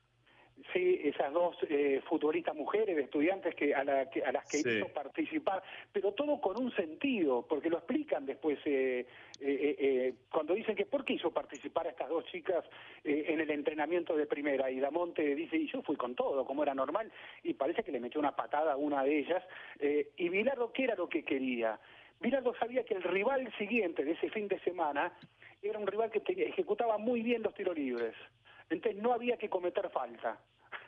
Sí, 0.73 1.01
esas 1.05 1.33
dos 1.33 1.57
eh, 1.69 2.01
futbolistas 2.09 2.55
mujeres 2.55 2.97
de 2.97 3.03
estudiantes 3.03 3.55
que 3.55 3.75
a, 3.75 3.85
la, 3.85 4.11
que, 4.11 4.25
a 4.25 4.33
las 4.33 4.49
que 4.49 4.59
hizo 4.59 4.89
participar, 4.89 5.63
pero 5.93 6.13
todo 6.13 6.41
con 6.41 6.61
un 6.61 6.75
sentido, 6.75 7.47
porque 7.49 7.71
lo 7.71 7.79
explican 7.79 8.27
después 8.27 8.59
eh, 8.65 9.07
eh, 9.41 9.77
eh 9.79 10.15
cuando 10.31 10.55
dicen 10.55 10.75
que 10.75 10.85
por 10.85 11.05
qué 11.05 11.15
hizo 11.15 11.31
participar 11.31 11.87
a 11.87 11.91
estas 11.91 12.09
dos 12.09 12.25
chicas 12.27 12.65
eh, 13.05 13.27
en 13.29 13.41
el 13.41 13.51
entrenamiento 13.51 14.17
de 14.17 14.27
primera. 14.27 14.71
Y 14.71 14.81
Damonte 14.81 15.35
dice, 15.35 15.57
y 15.57 15.69
yo 15.69 15.83
fui 15.83 15.97
con 15.97 16.15
todo, 16.15 16.45
como 16.45 16.63
era 16.63 16.75
normal, 16.75 17.13
y 17.43 17.55
parece 17.55 17.85
que 17.85 17.93
le 17.93 18.01
metió 18.01 18.19
una 18.21 18.35
patada 18.35 18.73
a 18.73 18.77
una 18.77 19.05
de 19.05 19.19
ellas. 19.19 19.43
y 20.17 20.29
Bilardo, 20.29 20.73
¿qué 20.73 20.85
era 20.85 20.97
lo 20.97 21.09
que 21.09 21.23
quería? 21.23 21.79
Bilardo 22.21 22.55
sabía 22.57 22.85
que 22.85 22.95
el 22.95 23.03
rival 23.03 23.53
siguiente 23.57 24.05
de 24.05 24.13
ese 24.13 24.31
fin 24.31 24.49
de 24.49 24.59
semana 24.61 25.13
era 25.63 25.79
un 25.79 25.87
rival 25.87 26.11
que 26.11 26.23
ejecutaba 26.45 26.99
muy 26.99 27.23
bien 27.23 27.43
los 27.43 27.55
tiros 27.55 27.77
libres. 27.77 28.15
Entonces 28.69 29.01
no 29.01 29.13
había 29.13 29.37
que 29.37 29.49
cometer 29.49 29.89
falta 29.91 30.39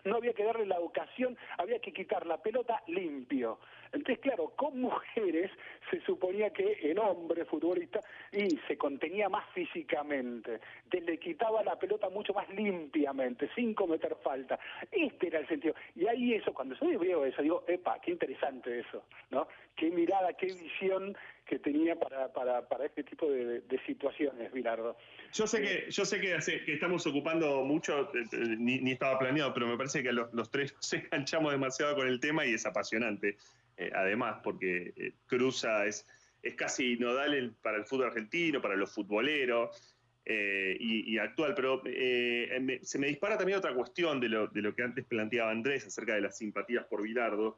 no 0.05 0.17
había 0.17 0.33
que 0.33 0.45
darle 0.45 0.67
la 0.67 0.81
ocasión, 0.81 1.37
había 1.57 1.79
que 1.79 1.93
quitar 1.93 2.27
la 2.27 2.39
pelota 2.39 2.83
limpio. 2.87 3.59
Entonces, 3.93 4.19
claro, 4.19 4.53
con 4.57 4.81
mujeres 4.81 5.51
se 5.91 6.01
suponía 6.03 6.51
que 6.51 6.73
el 6.83 6.99
hombre 6.99 7.45
futbolista 7.45 8.01
y 8.33 8.59
se 8.67 8.77
contenía 8.77 9.29
más 9.29 9.49
físicamente, 9.55 10.61
le 10.91 11.19
quitaba 11.19 11.63
la 11.63 11.79
pelota 11.79 12.09
mucho 12.11 12.35
más 12.35 12.49
limpiamente, 12.51 13.49
sin 13.55 13.75
cometer 13.75 14.15
falta. 14.23 14.59
Este 14.91 15.29
era 15.29 15.39
el 15.41 15.49
sentido. 15.49 15.75
Y 15.95 16.07
ahí 16.07 16.35
eso, 16.35 16.53
cuando 16.53 16.75
yo 16.75 16.99
veo 16.99 17.25
eso, 17.25 17.43
digo, 17.43 17.65
epa, 17.67 17.99
qué 18.01 18.11
interesante 18.11 18.81
eso, 18.81 19.05
¿no? 19.31 19.49
Qué 19.77 19.91
mirada, 19.91 20.33
qué 20.35 20.47
visión 20.47 21.17
que 21.49 21.59
tenía 21.59 21.99
para, 21.99 22.33
para, 22.33 22.69
para 22.69 22.85
este 22.85 23.03
tipo 23.03 23.31
de, 23.31 23.63
situaciones, 23.87 24.53
Bilardo. 24.53 24.97
Yo 25.33 25.47
sé 25.47 25.63
que, 25.63 25.91
yo 25.91 26.05
sé 26.05 26.21
que, 26.21 26.37
estamos 26.67 27.07
ocupando 27.07 27.65
mucho, 27.65 28.11
eh, 28.15 28.25
eh, 28.33 28.57
ni, 28.59 28.93
estaba 28.93 29.19
planeado, 29.19 29.55
pero 29.55 29.67
me 29.67 29.77
parece 29.77 30.03
que 30.03 30.13
los, 30.13 30.33
los 30.35 30.51
tres 30.51 30.75
se 30.81 30.97
enganchamos 31.11 31.53
demasiado 31.53 31.97
con 31.97 32.07
el 32.07 32.21
tema 32.21 32.45
y 32.45 32.55
es 32.55 32.67
apasionante. 32.67 33.37
Eh, 33.79 33.93
además, 33.95 34.41
porque 34.43 34.93
eh, 34.97 35.13
Cruza 35.27 35.87
es, 35.87 36.05
es 36.43 36.55
casi 36.57 36.97
nodal 36.97 37.55
para 37.63 37.79
el 37.79 37.85
fútbol 37.85 38.09
argentino, 38.09 38.61
para 38.61 38.77
los 38.77 38.93
futboleros. 38.93 39.95
Eh, 40.31 40.77
y, 40.79 41.17
actual, 41.17 41.55
pero 41.55 41.83
se 41.83 42.99
me 42.99 43.07
dispara 43.07 43.39
también 43.39 43.59
otra 43.59 43.73
cuestión 43.73 44.21
de 44.21 44.29
lo, 44.29 44.47
de 44.49 44.61
lo, 44.61 44.75
que 44.75 44.83
antes 44.83 45.07
planteaba 45.07 45.51
Andrés 45.51 45.87
acerca 45.87 46.15
de 46.17 46.21
las 46.21 46.37
simpatías 46.37 46.85
por 46.85 47.01
Bilardo 47.01 47.57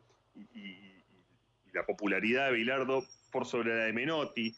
y, 0.55 0.77
la 1.73 1.85
popularidad 1.87 2.47
de 2.47 2.57
Bilardo 2.57 3.05
por 3.31 3.47
sobre 3.47 3.77
la 3.77 3.85
de 3.85 3.93
Menotti. 3.93 4.55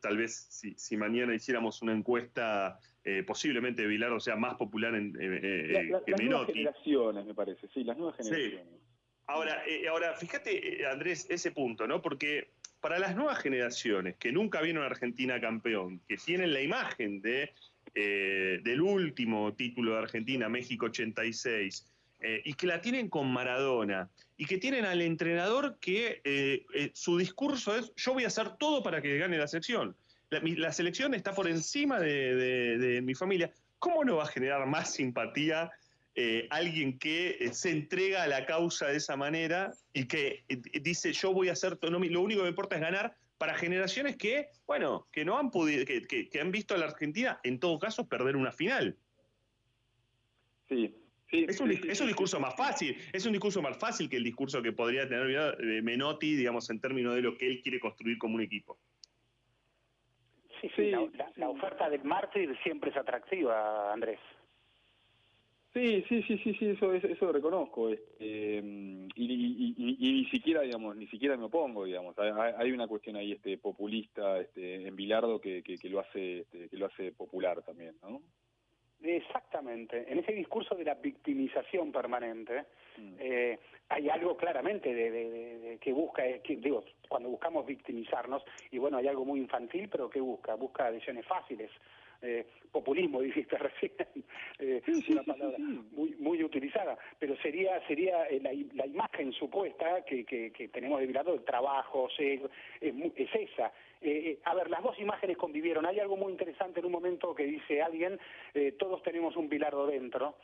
tal 0.00 0.16
vez 0.18 0.46
si, 0.76 0.96
mañana 0.96 1.34
hiciéramos 1.34 1.82
una 1.82 1.92
encuesta, 1.92 2.78
posiblemente 3.26 3.86
Bilardo 3.86 4.20
sea 4.20 4.36
más 4.36 4.54
popular 4.56 4.94
en, 4.94 5.12
que 5.12 6.14
Menotti. 6.18 6.18
Las 6.18 6.28
nuevas 6.28 6.46
generaciones, 6.52 7.26
me 7.26 7.34
parece, 7.34 7.68
sí, 7.68 7.84
las 7.84 7.96
nuevas 7.96 8.16
generaciones. 8.16 8.82
Ahora, 9.26 9.62
eh, 9.66 9.88
ahora, 9.88 10.14
fíjate, 10.14 10.82
eh, 10.82 10.86
Andrés, 10.86 11.26
ese 11.30 11.52
punto, 11.52 11.86
¿no? 11.86 12.02
Porque 12.02 12.50
para 12.80 12.98
las 12.98 13.14
nuevas 13.14 13.38
generaciones 13.38 14.16
que 14.16 14.32
nunca 14.32 14.60
vieron 14.60 14.82
a 14.82 14.86
Argentina 14.86 15.40
campeón, 15.40 16.00
que 16.08 16.16
tienen 16.16 16.52
la 16.52 16.60
imagen 16.60 17.22
de, 17.22 17.52
eh, 17.94 18.60
del 18.62 18.80
último 18.82 19.54
título 19.54 19.92
de 19.92 19.98
Argentina, 19.98 20.48
México 20.48 20.86
86, 20.86 21.88
y 22.44 22.54
que 22.54 22.68
la 22.68 22.80
tienen 22.80 23.08
con 23.08 23.32
Maradona, 23.32 24.08
y 24.42 24.46
que 24.46 24.58
tienen 24.58 24.84
al 24.84 25.00
entrenador 25.00 25.78
que 25.78 26.62
su 26.94 27.16
discurso 27.16 27.76
es, 27.76 27.92
yo 27.94 28.12
voy 28.12 28.24
a 28.24 28.26
hacer 28.26 28.56
todo 28.56 28.82
para 28.82 29.00
que 29.00 29.16
gane 29.16 29.38
la 29.38 29.46
selección. 29.46 29.96
La, 30.30 30.72
selección 30.72 31.14
está 31.14 31.32
por 31.32 31.46
encima 31.46 32.00
de, 32.00 32.76
de 32.78 33.02
mi 33.02 33.14
familia. 33.14 33.52
¿Cómo 33.78 34.04
no 34.04 34.16
va 34.16 34.24
a 34.24 34.26
generar 34.26 34.66
más 34.66 34.92
simpatía 34.92 35.70
eh, 36.14 36.46
alguien 36.50 36.98
que 36.98 37.38
eh, 37.40 37.54
se 37.54 37.70
entrega 37.70 38.22
a 38.22 38.26
la 38.26 38.44
causa 38.44 38.88
de 38.88 38.96
esa 38.96 39.16
manera 39.16 39.72
y 39.94 40.06
que 40.06 40.44
eh, 40.46 40.60
dice 40.82 41.14
yo 41.14 41.32
voy 41.32 41.48
a 41.48 41.52
hacer 41.52 41.76
todo, 41.76 41.90
lo 41.90 42.20
único 42.20 42.40
que 42.40 42.42
me 42.42 42.50
importa 42.50 42.76
es 42.76 42.82
ganar 42.82 43.16
para 43.38 43.54
generaciones 43.54 44.16
que, 44.16 44.48
bueno, 44.66 45.08
que 45.10 45.24
no 45.24 45.38
han 45.38 45.50
podido, 45.50 45.86
que, 45.86 46.28
han 46.38 46.52
visto 46.52 46.74
a 46.74 46.78
la 46.78 46.84
Argentina, 46.84 47.40
en 47.44 47.58
todo 47.58 47.78
caso, 47.78 48.06
perder 48.06 48.36
una 48.36 48.52
final. 48.52 48.98
Sí, 50.68 50.94
es, 51.32 51.60
un, 51.60 51.68
discurso 51.68 52.38
más 52.38 52.54
fácil, 52.54 52.96
es 53.12 53.24
un 53.24 53.32
discurso 53.32 53.62
más 53.62 53.78
fácil 53.78 54.08
que 54.08 54.16
el 54.16 54.24
discurso 54.24 54.62
que 54.62 54.72
podría 54.72 55.08
tener 55.08 55.82
Menotti, 55.82 56.36
digamos, 56.36 56.68
en 56.70 56.80
términos 56.80 57.14
de 57.14 57.22
lo 57.22 57.36
que 57.36 57.46
él 57.46 57.62
quiere 57.62 57.80
construir 57.80 58.18
como 58.18 58.36
un 58.36 58.42
equipo. 58.42 58.78
Sí, 60.60 60.70
sí, 60.76 60.90
la, 60.90 61.32
la 61.36 61.48
oferta 61.48 61.90
del 61.90 62.04
mártir 62.04 62.56
siempre 62.62 62.90
es 62.90 62.96
atractiva, 62.96 63.92
Andrés. 63.92 64.20
Sí, 65.72 66.04
sí, 66.06 66.22
sí, 66.24 66.36
sí, 66.44 66.54
sí, 66.58 66.66
eso, 66.68 66.92
eso, 66.92 67.24
lo 67.24 67.32
reconozco. 67.32 67.88
Este, 67.88 68.58
y, 69.14 70.12
ni 70.12 70.26
siquiera, 70.26 70.60
digamos, 70.60 70.94
ni 70.96 71.06
siquiera 71.06 71.36
me 71.38 71.44
opongo, 71.44 71.86
digamos. 71.86 72.14
Hay, 72.18 72.72
una 72.72 72.86
cuestión 72.86 73.16
ahí, 73.16 73.32
este, 73.32 73.56
populista, 73.56 74.38
este, 74.38 74.86
en 74.86 74.94
Bilardo 74.94 75.40
que, 75.40 75.62
que, 75.62 75.88
lo 75.88 76.00
hace, 76.00 76.40
este, 76.40 76.68
que 76.68 76.76
lo 76.76 76.86
hace 76.86 77.12
popular 77.12 77.62
también, 77.62 77.96
¿no? 78.02 78.20
Exactamente. 79.02 80.04
En 80.08 80.18
ese 80.18 80.32
discurso 80.32 80.74
de 80.74 80.84
la 80.84 80.94
victimización 80.94 81.90
permanente 81.90 82.64
mm. 82.98 83.14
eh, 83.18 83.58
hay 83.88 84.08
algo 84.08 84.36
claramente 84.36 84.94
de, 84.94 85.78
que 85.80 85.92
busca, 85.92 86.22
que, 86.42 86.56
digo, 86.56 86.84
cuando 87.08 87.28
buscamos 87.28 87.66
victimizarnos, 87.66 88.42
y 88.70 88.78
bueno, 88.78 88.98
hay 88.98 89.08
algo 89.08 89.24
muy 89.24 89.40
infantil, 89.40 89.88
pero 89.90 90.08
que 90.08 90.20
busca, 90.20 90.54
busca 90.54 90.86
adhesiones 90.86 91.26
fáciles 91.26 91.70
eh, 92.22 92.46
populismo 92.70 93.20
dijiste 93.20 93.58
recién, 93.58 93.92
eh, 94.60 94.80
una 95.08 95.22
palabra 95.24 95.58
muy 95.58 96.14
muy 96.20 96.42
utilizada, 96.42 96.96
pero 97.18 97.36
sería 97.38 97.84
sería 97.86 98.26
eh, 98.26 98.40
la, 98.40 98.86
imagen 98.86 99.32
supuesta 99.32 100.04
que, 100.04 100.24
que, 100.24 100.68
tenemos 100.68 101.00
de 101.00 101.06
Bilardo 101.06 101.32
del 101.32 101.44
trabajo, 101.44 102.08
es, 102.18 102.40
es, 102.80 103.28
esa. 103.34 103.72
Eh, 104.02 104.38
a 104.44 104.54
ver, 104.54 104.68
las 104.68 104.82
dos 104.82 104.98
imágenes 104.98 105.36
convivieron. 105.36 105.86
Hay 105.86 106.00
algo 106.00 106.16
muy 106.16 106.32
interesante 106.32 106.80
en 106.80 106.86
un 106.86 106.92
momento 106.92 107.34
que 107.34 107.44
dice 107.44 107.82
alguien, 107.82 108.18
todos 108.78 109.02
tenemos 109.02 109.36
un 109.36 109.48
Bilardo 109.48 109.86
dentro, 109.86 110.36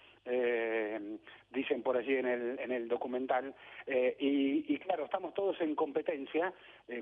dicen 1.51 1.83
por 1.83 1.97
allí 1.97 2.17
en 2.17 2.27
el, 2.27 2.59
en 2.59 2.73
el 2.73 2.89
documental, 2.89 3.55
y, 3.87 4.73
y, 4.73 4.79
claro, 4.79 5.05
estamos 5.05 5.35
todos 5.35 5.61
en 5.61 5.75
competencia, 5.75 6.53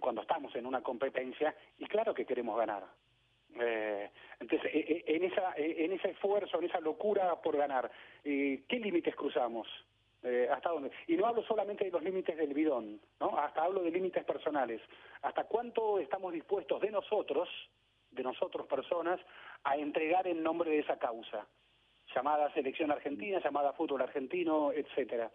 cuando 0.01 0.23
estamos 0.23 0.55
en 0.57 0.66
una 0.66 0.83
competencia, 0.83 1.55
y 1.78 1.87
claro 1.87 2.15
que 2.15 2.24
queremos 2.24 2.57
ganar. 2.57 2.85
Eh, 3.61 4.11
entonces, 4.41 4.70
eh, 4.74 4.85
eh, 4.89 5.05
en, 5.07 5.24
esa, 5.24 5.55
en 5.57 5.93
ese 5.93 6.11
esfuerzo, 6.11 6.59
en 6.59 6.66
esa 6.66 6.81
locura 6.81 7.41
por 7.41 7.57
ganar, 7.57 7.91
¿qué 8.23 8.81
límites 8.81 9.15
cruzamos? 9.15 9.66
¿Hasta 10.51 10.70
dónde? 10.70 10.90
Y 11.07 11.16
no 11.16 11.27
hablo 11.27 11.43
solamente 11.44 11.85
de 11.85 11.90
los 11.90 12.03
límites 12.03 12.36
del 12.36 12.53
bidón, 12.53 13.01
¿no? 13.20 13.39
Hasta 13.39 13.65
hablo 13.65 13.82
de 13.82 13.90
límites 13.90 14.24
personales. 14.24 14.81
¿Hasta 15.23 15.44
cuánto 15.44 15.98
estamos 15.98 16.32
dispuestos 16.32 16.81
de 16.81 16.90
nosotros, 16.90 17.48
de 18.11 18.23
nosotros 18.23 18.66
personas, 18.66 19.20
a 19.65 19.77
entregar 19.77 20.27
en 20.27 20.43
nombre 20.43 20.70
de 20.70 20.81
esa 20.81 20.98
causa? 20.98 21.47
Llamada 22.15 22.53
selección 22.55 22.90
argentina, 22.90 23.40
llamada 23.43 23.73
fútbol 23.73 24.03
argentino, 24.03 24.73
etcétera. 24.73 25.31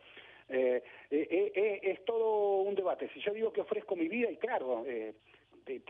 es 0.49 2.05
todo 2.05 2.61
un 2.61 2.75
debate. 2.75 3.09
Si 3.13 3.21
yo 3.21 3.33
digo 3.33 3.53
que 3.53 3.61
ofrezco 3.61 3.95
mi 3.95 4.07
vida, 4.07 4.31
y 4.31 4.37
claro, 4.37 4.83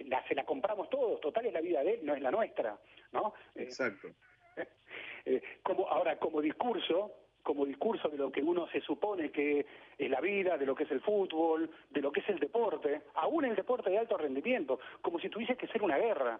la, 0.05 0.27
se 0.27 0.35
la 0.35 0.45
compramos 0.45 0.89
todos, 0.89 1.19
total 1.21 1.45
es 1.45 1.53
la 1.53 1.61
vida 1.61 1.83
de 1.83 1.95
él, 1.95 1.99
no 2.03 2.13
es 2.15 2.21
la 2.21 2.31
nuestra, 2.31 2.77
¿no? 3.11 3.33
Eh, 3.55 3.63
Exacto. 3.63 4.09
Eh, 5.23 5.39
como, 5.61 5.87
ahora, 5.87 6.17
como 6.17 6.41
discurso, 6.41 7.11
como 7.43 7.65
discurso 7.65 8.09
de 8.09 8.17
lo 8.17 8.31
que 8.31 8.41
uno 8.41 8.67
se 8.67 8.81
supone 8.81 9.31
que 9.31 9.65
es 9.97 10.09
la 10.09 10.21
vida, 10.21 10.57
de 10.57 10.65
lo 10.65 10.75
que 10.75 10.83
es 10.83 10.91
el 10.91 11.01
fútbol, 11.01 11.69
de 11.89 12.01
lo 12.01 12.11
que 12.11 12.21
es 12.21 12.29
el 12.29 12.39
deporte, 12.39 13.01
aún 13.15 13.45
el 13.45 13.55
deporte 13.55 13.89
de 13.89 13.97
alto 13.97 14.17
rendimiento, 14.17 14.79
como 15.01 15.19
si 15.19 15.29
tuviese 15.29 15.55
que 15.55 15.67
ser 15.67 15.83
una 15.83 15.97
guerra. 15.97 16.39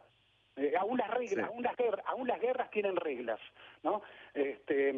Eh, 0.55 0.73
aún 0.77 0.97
las 0.97 1.09
reglas, 1.09 1.47
aún 1.47 1.63
las 1.63 1.77
guerras, 1.77 2.05
aún 2.07 2.27
las 2.27 2.39
guerras 2.39 2.69
tienen 2.71 2.95
reglas, 2.97 3.39
¿no? 3.83 4.01
Este, 4.33 4.89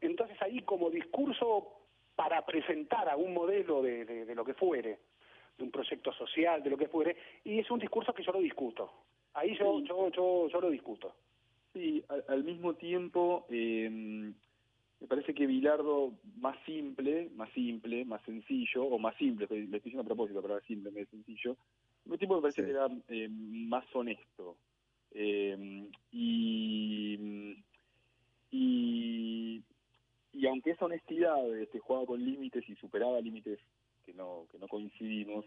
entonces 0.00 0.42
ahí 0.42 0.62
como 0.62 0.90
discurso 0.90 1.74
para 2.16 2.44
presentar 2.44 3.08
a 3.08 3.16
un 3.16 3.32
modelo 3.32 3.80
de, 3.80 4.04
de 4.04 4.34
lo 4.34 4.44
que 4.44 4.54
fuere, 4.54 4.98
de 5.56 5.64
un 5.64 5.70
proyecto 5.70 6.12
social, 6.12 6.62
de 6.62 6.70
lo 6.70 6.76
que 6.76 6.88
fuere, 6.88 7.16
y 7.44 7.60
es 7.60 7.70
un 7.70 7.78
discurso 7.78 8.12
que 8.12 8.24
yo 8.24 8.32
lo 8.32 8.40
discuto. 8.40 8.90
Ahí 9.34 9.56
yo, 9.56 9.80
yo, 9.80 10.08
yo, 10.10 10.48
yo 10.48 10.60
lo 10.60 10.70
discuto. 10.70 11.14
Sí, 11.72 12.02
al, 12.28 12.42
mismo 12.44 12.74
tiempo, 12.74 13.46
eh, 13.50 14.32
me 15.00 15.06
parece 15.06 15.32
que 15.34 15.46
Bilardo 15.46 16.12
más 16.36 16.56
simple, 16.66 17.30
más 17.34 17.50
simple, 17.52 18.04
más 18.04 18.22
sencillo, 18.22 18.84
o 18.84 18.98
más 18.98 19.16
simple, 19.16 19.46
le 19.48 19.64
estoy 19.64 19.78
diciendo 19.78 20.02
a 20.02 20.04
propósito, 20.04 20.42
pero 20.42 20.60
simple, 20.62 20.90
más 20.90 21.08
sencillo, 21.08 21.56
mismo 22.04 22.18
tiempo 22.18 22.36
me 22.36 22.42
parece 22.42 22.64
que 22.64 22.70
era 22.70 22.88
eh, 23.08 23.28
más 23.28 23.84
honesto. 23.94 24.56
Eh, 25.10 25.88
y, 26.12 27.56
y, 28.50 29.62
y 30.32 30.46
aunque 30.46 30.70
esa 30.70 30.84
honestidad 30.84 31.56
este, 31.58 31.78
jugaba 31.78 32.06
con 32.06 32.24
límites 32.24 32.68
y 32.68 32.74
superaba 32.76 33.20
límites 33.20 33.58
que 34.04 34.12
no 34.14 34.46
que 34.50 34.58
no 34.58 34.68
coincidimos 34.68 35.44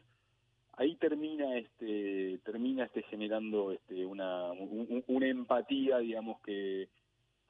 ahí 0.74 0.96
termina 0.96 1.58
este 1.58 2.40
termina 2.44 2.86
este 2.86 3.04
generando 3.04 3.72
este 3.72 4.06
una 4.06 4.52
una 4.52 5.28
empatía 5.28 6.00
digamos 6.00 6.42
que, 6.42 6.90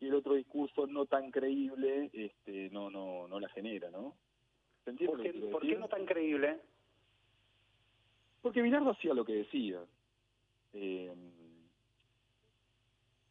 que 0.01 0.07
el 0.07 0.15
otro 0.15 0.33
discurso 0.33 0.87
no 0.87 1.05
tan 1.05 1.29
creíble 1.29 2.09
este 2.11 2.71
no 2.71 2.89
no 2.89 3.27
no 3.27 3.39
la 3.39 3.47
genera 3.49 3.91
no 3.91 4.15
¿Por 4.83 5.21
qué, 5.21 5.31
¿Por 5.51 5.61
qué 5.61 5.77
no 5.77 5.87
tan 5.87 6.07
creíble? 6.07 6.57
Porque 8.41 8.63
Bilardo 8.63 8.89
hacía 8.89 9.13
lo 9.13 9.23
que 9.23 9.33
decía. 9.33 9.79
Eh, 10.73 11.13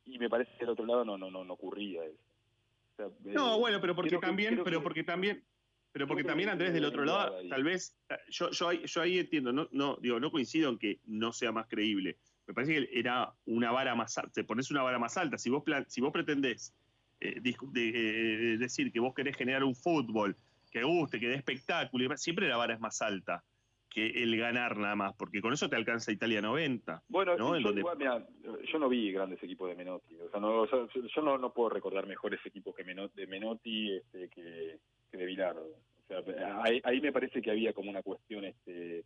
y 0.05 0.17
me 0.21 0.31
parece 0.31 0.53
que 0.53 0.61
del 0.61 0.71
otro 0.71 0.87
lado 0.87 1.05
no 1.05 1.19
no 1.19 1.29
no, 1.29 1.45
no 1.45 1.53
ocurría 1.55 2.05
eso. 2.05 3.13
no, 3.25 3.59
bueno, 3.59 3.81
pero 3.81 3.97
porque 3.97 4.17
también, 4.19 4.63
pero 4.63 4.81
porque 4.81 5.03
también, 5.03 5.43
pero 5.91 6.07
porque 6.07 6.23
también 6.23 6.51
Andrés 6.51 6.73
del 6.73 6.85
otro 6.85 7.05
lado, 7.05 7.37
tal 7.49 7.65
vez, 7.65 7.99
yo, 8.29 8.51
yo, 8.51 8.69
ahí, 8.69 8.87
yo 8.87 9.01
ahí 9.01 9.19
entiendo, 9.19 9.53
no, 9.53 9.67
no, 9.73 9.97
digo, 9.97 10.21
no 10.21 10.31
coincido 10.31 10.71
en 10.71 10.79
que 10.79 11.01
no 11.07 11.33
sea 11.33 11.51
más 11.51 11.67
creíble. 11.67 12.17
Me 12.51 12.55
parece 12.55 12.75
que 12.75 12.99
era 12.99 13.33
una 13.47 13.71
vara 13.71 13.95
más 13.95 14.19
alta, 14.19 14.33
te 14.33 14.43
pones 14.43 14.73
una 14.73 14.83
vara 14.83 14.99
más 14.99 15.17
alta. 15.17 15.39
Si 15.39 15.51
vos, 15.51 15.63
plan, 15.63 15.85
si 15.89 16.01
vos 16.01 16.13
pretendés 16.13 16.75
eh, 17.21 17.41
de, 17.41 18.57
decir 18.59 18.91
que 18.91 18.99
vos 18.99 19.15
querés 19.15 19.37
generar 19.37 19.63
un 19.63 19.77
fútbol 19.77 20.37
que 20.73 20.83
guste, 20.83 21.21
que 21.21 21.29
dé 21.29 21.37
espectáculo, 21.37 22.17
siempre 22.17 22.49
la 22.49 22.57
vara 22.57 22.75
es 22.75 22.81
más 22.81 23.01
alta 23.03 23.45
que 23.89 24.23
el 24.25 24.37
ganar 24.37 24.77
nada 24.77 24.97
más, 24.97 25.15
porque 25.15 25.41
con 25.41 25.53
eso 25.53 25.69
te 25.69 25.77
alcanza 25.77 26.11
Italia 26.11 26.43
90. 26.43 27.05
Bueno, 27.09 27.39
yo, 27.39 27.57
yo 27.59 28.79
no 28.79 28.89
vi 28.89 29.13
grandes 29.13 29.41
equipos 29.45 29.69
de 29.69 29.77
Menotti, 29.77 30.17
o 30.17 30.29
sea, 30.29 30.41
no, 30.41 30.67
yo 30.67 31.23
no, 31.23 31.39
no, 31.39 31.53
puedo 31.53 31.71
recordar 31.71 32.07
mejores 32.07 32.41
equipos 32.45 32.75
que 32.75 32.83
Menotti, 32.83 33.21
de 33.21 33.27
Menotti 33.29 33.97
este, 33.97 34.29
que, 34.29 34.79
de 35.13 35.25
Bilardo. 35.25 35.67
O 36.09 36.23
sea, 36.25 36.63
ahí, 36.65 37.01
me 37.01 37.13
parece 37.13 37.41
que 37.41 37.53
había 37.53 37.73
como 37.73 37.91
una 37.91 38.03
cuestión 38.03 38.45
este, 38.45 39.05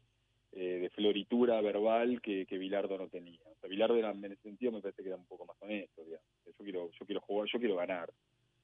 eh, 0.55 0.79
de 0.81 0.91
floritura 0.91 1.61
verbal 1.61 2.21
que, 2.23 2.47
que 2.47 2.59
Bilardo 2.59 2.97
no 2.99 3.09
tenía. 3.09 3.41
O 3.45 3.61
sea, 3.61 3.69
Bilardo 3.69 3.97
era, 3.97 4.11
en 4.11 4.25
ese 4.25 4.43
sentido 4.43 4.73
me 4.73 4.81
parece 4.81 5.03
que 5.03 5.09
era 5.09 5.19
un 5.19 5.27
poco 5.27 5.45
más 5.45 5.57
honesto, 5.61 6.03
digamos. 6.03 6.27
Yo 6.47 6.65
quiero, 6.65 6.91
yo 6.91 7.07
quiero 7.07 7.21
jugar, 7.21 7.49
yo 7.53 7.59
quiero 7.59 7.77
ganar. 7.77 8.11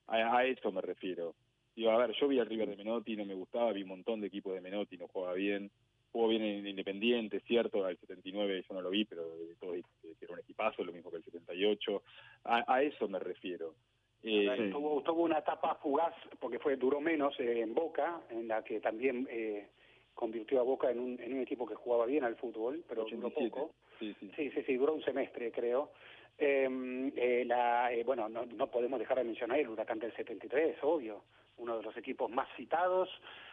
A, 0.06 0.38
a 0.38 0.44
eso 0.44 0.70
me 0.72 0.80
refiero. 0.80 1.34
Digo, 1.74 1.90
a 1.90 1.98
ver, 1.98 2.14
yo 2.18 2.28
vi 2.28 2.38
al 2.38 2.46
River 2.46 2.68
de 2.68 2.76
Menotti, 2.76 3.16
no 3.16 3.24
me 3.24 3.34
gustaba, 3.34 3.72
vi 3.72 3.82
un 3.82 3.88
montón 3.88 4.20
de 4.20 4.26
equipos 4.26 4.54
de 4.54 4.60
Menotti, 4.60 4.96
no 4.96 5.08
jugaba 5.08 5.34
bien 5.34 5.70
jugó 6.12 6.28
bien 6.28 6.42
en 6.42 6.66
Independiente, 6.66 7.40
cierto, 7.40 7.84
al 7.84 7.96
79 7.98 8.64
yo 8.68 8.74
no 8.74 8.82
lo 8.82 8.90
vi, 8.90 9.04
pero 9.04 9.22
todo 9.58 9.74
era 9.74 10.32
un 10.32 10.38
equipazo, 10.40 10.84
lo 10.84 10.92
mismo 10.92 11.10
que 11.10 11.18
el 11.18 11.24
78, 11.24 12.02
a, 12.44 12.74
a 12.74 12.82
eso 12.82 13.08
me 13.08 13.18
refiero. 13.18 13.74
Eh, 14.22 14.70
tuvo, 14.70 15.02
tuvo, 15.02 15.22
una 15.22 15.38
etapa 15.38 15.76
fugaz, 15.76 16.14
porque 16.38 16.58
fue 16.58 16.76
duró 16.76 17.00
menos 17.00 17.38
eh, 17.40 17.60
en 17.60 17.74
Boca, 17.74 18.20
en 18.28 18.48
la 18.48 18.62
que 18.62 18.80
también 18.80 19.26
eh, 19.30 19.68
convirtió 20.20 20.60
a 20.60 20.64
Boca 20.64 20.90
en 20.90 21.00
un, 21.00 21.18
en 21.18 21.32
un 21.32 21.40
equipo 21.40 21.66
que 21.66 21.74
jugaba 21.74 22.04
bien 22.04 22.24
al 22.24 22.36
fútbol, 22.36 22.84
pero 22.86 23.06
duró 23.10 23.30
poco. 23.30 23.72
Sí 23.98 24.14
sí. 24.20 24.30
sí, 24.36 24.62
sí, 24.66 24.76
duró 24.76 24.92
un 24.92 25.02
semestre, 25.02 25.50
creo. 25.50 25.92
Em, 26.36 27.10
eh, 27.16 27.44
la, 27.46 27.90
eh, 27.90 28.04
bueno, 28.04 28.28
no, 28.28 28.44
no 28.44 28.66
podemos 28.70 29.00
dejar 29.00 29.16
de 29.16 29.24
mencionar 29.24 29.58
el 29.58 29.68
Huracán 29.70 29.98
del 29.98 30.14
73, 30.14 30.76
obvio, 30.82 31.24
uno 31.56 31.78
de 31.78 31.82
los 31.82 31.96
equipos 31.96 32.30
más 32.30 32.48
citados, 32.54 33.08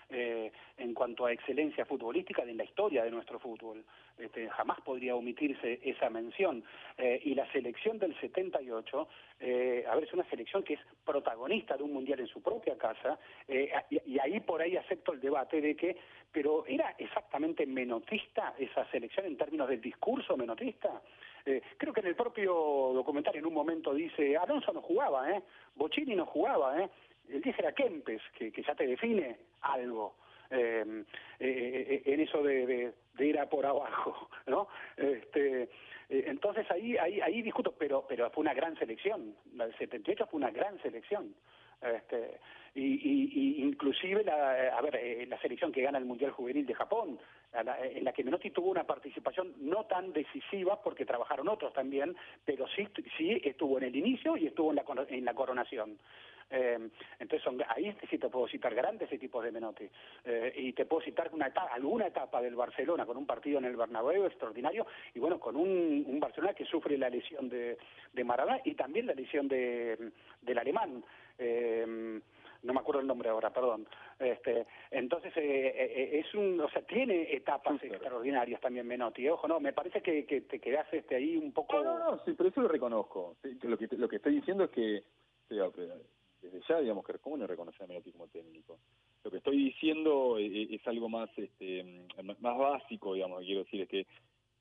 eh, 0.09 0.51
en 0.77 0.93
cuanto 0.93 1.25
a 1.25 1.31
excelencia 1.31 1.85
futbolística 1.85 2.45
de 2.45 2.53
la 2.53 2.63
historia 2.63 3.03
de 3.03 3.11
nuestro 3.11 3.39
fútbol. 3.39 3.83
Este, 4.17 4.49
jamás 4.49 4.79
podría 4.81 5.15
omitirse 5.15 5.79
esa 5.83 6.09
mención. 6.09 6.63
Eh, 6.97 7.21
y 7.25 7.35
la 7.35 7.49
selección 7.51 7.99
del 7.99 8.19
78, 8.19 9.07
eh, 9.39 9.85
a 9.87 9.95
ver, 9.95 10.05
es 10.05 10.13
una 10.13 10.27
selección 10.29 10.63
que 10.63 10.73
es 10.73 10.79
protagonista 11.05 11.77
de 11.77 11.83
un 11.83 11.93
mundial 11.93 12.19
en 12.19 12.27
su 12.27 12.41
propia 12.41 12.77
casa, 12.77 13.19
eh, 13.47 13.71
y, 13.89 14.17
ahí 14.19 14.39
por 14.39 14.61
ahí 14.61 14.75
acepto 14.75 15.13
el 15.13 15.19
debate 15.19 15.61
de 15.61 15.75
que, 15.75 15.97
pero 16.31 16.65
¿era 16.65 16.95
exactamente 16.97 17.65
menotista 17.65 18.55
esa 18.57 18.89
selección 18.89 19.27
en 19.27 19.37
términos 19.37 19.69
del 19.69 19.81
discurso 19.81 20.35
menotista? 20.35 21.01
creo 21.77 21.93
que 21.93 22.01
en 22.01 22.07
el 22.07 22.15
propio 22.15 22.51
documentario 22.93 23.39
en 23.39 23.45
un 23.45 23.53
momento 23.53 23.93
dice, 23.93 24.35
Alonso 24.35 24.73
no 24.73 24.81
jugaba, 24.81 25.31
¿eh? 25.31 25.41
Bocini 25.75 26.13
no 26.13 26.25
jugaba, 26.25 26.77
¿eh? 26.77 26.89
El 27.29 27.41
10 27.41 27.59
era 27.59 27.71
Kempes, 27.73 28.21
que, 28.37 28.51
que 28.51 28.63
ya 28.63 28.75
te 28.75 28.87
define 28.87 29.37
algo. 29.61 30.15
Em, 30.49 31.01
eh, 31.39 32.01
eh, 32.05 32.13
en 32.13 32.21
eso 32.21 32.41
de, 32.41 32.93
ir 33.19 33.39
a 33.39 33.49
por 33.49 33.65
abajo, 33.65 34.29
¿no? 34.47 34.67
Este, 34.95 35.63
eh, 35.63 35.69
entonces 36.09 36.69
ahí, 36.71 36.97
ahí, 36.97 37.19
ahí 37.19 37.41
discuto, 37.41 37.73
pero, 37.77 38.05
pero 38.07 38.29
fue 38.31 38.41
una 38.41 38.53
gran 38.53 38.77
selección, 38.77 39.35
la 39.55 39.65
del 39.65 39.77
78 39.77 40.27
fue 40.27 40.37
una 40.37 40.51
gran 40.51 40.81
selección. 40.81 41.35
Este, 41.81 42.39
y, 42.73 43.61
inclusive 43.61 44.23
la, 44.23 44.75
a 44.75 44.81
ver, 44.81 45.27
la 45.27 45.39
selección 45.39 45.71
que 45.71 45.81
gana 45.81 45.97
el 45.97 46.05
Mundial 46.05 46.31
Juvenil 46.31 46.65
de 46.65 46.73
Japón, 46.73 47.19
en 47.53 48.03
la 48.03 48.13
que 48.13 48.23
Menotti 48.23 48.49
tuvo 48.49 48.71
una 48.71 48.83
participación 48.83 49.53
no 49.59 49.85
tan 49.85 50.11
decisiva 50.11 50.81
porque 50.81 51.05
trabajaron 51.05 51.49
otros 51.49 51.73
también, 51.73 52.15
pero 52.45 52.67
sí, 52.67 52.87
sí 53.15 53.41
estuvo 53.43 53.77
en 53.77 53.85
el 53.85 53.95
inicio 53.95 54.37
y 54.37 54.47
estuvo 54.47 54.71
en 54.71 54.77
la, 54.77 54.85
en 55.09 55.25
la 55.25 55.33
coronación. 55.33 55.99
Eh, 56.49 56.89
entonces 57.19 57.43
son, 57.43 57.61
ahí 57.67 57.93
sí 58.09 58.17
te 58.17 58.29
puedo 58.29 58.47
citar 58.47 58.73
grandes 58.73 59.11
equipos 59.11 59.43
de 59.43 59.51
Menotti 59.51 59.89
eh, 60.23 60.53
y 60.55 60.71
te 60.71 60.85
puedo 60.85 61.01
citar 61.01 61.29
una 61.33 61.47
etapa, 61.47 61.73
alguna 61.73 62.07
etapa 62.07 62.41
del 62.41 62.55
Barcelona 62.55 63.05
con 63.05 63.17
un 63.17 63.25
partido 63.25 63.59
en 63.59 63.65
el 63.65 63.75
Bernabéu 63.75 64.25
extraordinario 64.25 64.87
y 65.13 65.19
bueno 65.19 65.39
con 65.39 65.57
un, 65.57 66.05
un 66.07 66.19
Barcelona 66.21 66.53
que 66.53 66.65
sufre 66.65 66.97
la 66.97 67.09
lesión 67.09 67.49
de, 67.49 67.77
de 68.13 68.23
Maradona 68.23 68.61
y 68.63 68.75
también 68.75 69.07
la 69.07 69.13
lesión 69.13 69.49
de, 69.49 70.11
del 70.41 70.57
alemán 70.57 71.03
eh, 71.37 72.21
no 72.63 72.73
me 72.73 72.79
acuerdo 72.79 73.01
el 73.01 73.07
nombre 73.07 73.29
ahora, 73.29 73.51
perdón. 73.51 73.87
Este, 74.17 74.65
entonces 74.89 75.31
es 75.37 76.33
un, 76.33 76.59
o 76.59 76.67
sea, 76.69 76.81
tiene 76.81 77.31
etapas 77.33 77.81
extraordinarias 77.83 78.59
también 78.59 78.87
Menotti. 78.87 79.29
Ojo, 79.29 79.47
no, 79.47 79.59
me 79.59 79.73
parece 79.73 80.01
que, 80.01 80.25
que 80.25 80.41
te 80.41 80.59
quedas 80.59 80.91
este 80.91 81.15
ahí 81.15 81.37
un 81.37 81.51
poco. 81.53 81.83
No, 81.83 81.99
no, 81.99 82.11
no, 82.11 82.25
sí, 82.25 82.33
pero 82.35 82.49
eso 82.49 82.61
lo 82.61 82.67
reconozco. 82.67 83.35
lo 83.61 83.77
que 83.77 83.87
lo 83.95 84.09
que 84.09 84.15
estoy 84.15 84.35
diciendo 84.35 84.63
es 84.63 84.71
que 84.71 85.03
desde 86.41 86.61
ya, 86.67 86.79
digamos 86.79 87.05
que 87.05 87.17
cómo 87.19 87.37
no 87.37 87.47
reconocer 87.47 87.83
a 87.83 87.87
Menotti 87.87 88.11
como 88.11 88.27
técnico. 88.27 88.79
Lo 89.23 89.31
que 89.31 89.37
estoy 89.37 89.57
diciendo 89.57 90.37
es, 90.37 90.51
eh, 90.51 90.61
eh, 90.61 90.67
es 90.75 90.87
algo 90.87 91.09
más 91.09 91.29
este 91.37 92.05
más 92.23 92.57
básico, 92.57 93.13
digamos, 93.13 93.43
quiero 93.43 93.63
decir 93.63 93.81
es 93.81 93.89
que 93.89 94.05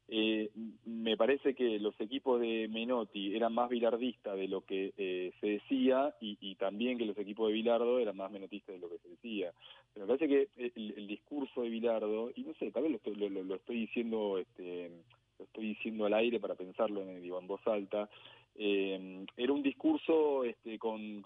eh, 0.08 0.50
me 0.84 1.16
parece 1.16 1.54
que 1.54 1.80
los 1.80 2.00
equipos 2.00 2.40
de 2.40 2.68
Menotti 2.68 3.34
eran 3.34 3.52
más 3.52 3.68
bilardistas 3.68 4.36
de 4.36 4.46
lo 4.46 4.60
que 4.60 4.92
eh, 4.96 5.32
se 5.40 5.46
decía 5.48 6.14
y, 6.20 6.54
también 6.54 6.96
que 6.96 7.06
los 7.06 7.18
equipos 7.18 7.48
de 7.48 7.54
Bilardo 7.54 7.98
eran 7.98 8.16
más 8.16 8.30
menotistas 8.30 8.74
de 8.74 8.80
lo 8.80 8.88
que 8.88 8.98
se 8.98 9.08
decía. 9.08 9.52
Pero 9.92 10.06
me 10.06 10.16
parece 10.16 10.28
que 10.28 10.48
el, 10.76 10.94
el 10.96 11.06
discurso 11.08 11.62
de 11.62 11.70
Bilardo, 11.70 12.30
y 12.36 12.42
no 12.42 12.54
sé, 12.54 12.70
tal 12.70 12.84
vez 12.84 12.92
lo 12.92 12.98
estoy, 12.98 13.14
lo, 13.16 13.42
lo 13.42 13.54
estoy 13.56 13.80
diciendo 13.80 14.38
este 14.38 14.90
lo 15.38 15.44
estoy 15.44 15.66
diciendo 15.66 16.06
al 16.06 16.14
aire 16.14 16.40
para 16.40 16.54
pensarlo 16.54 17.02
en, 17.02 17.20
digo, 17.20 17.38
en 17.38 17.46
voz 17.46 17.60
alta, 17.66 18.08
eh, 18.54 19.26
era 19.36 19.52
un 19.52 19.62
discurso 19.62 20.44
este, 20.44 20.78
con, 20.78 21.22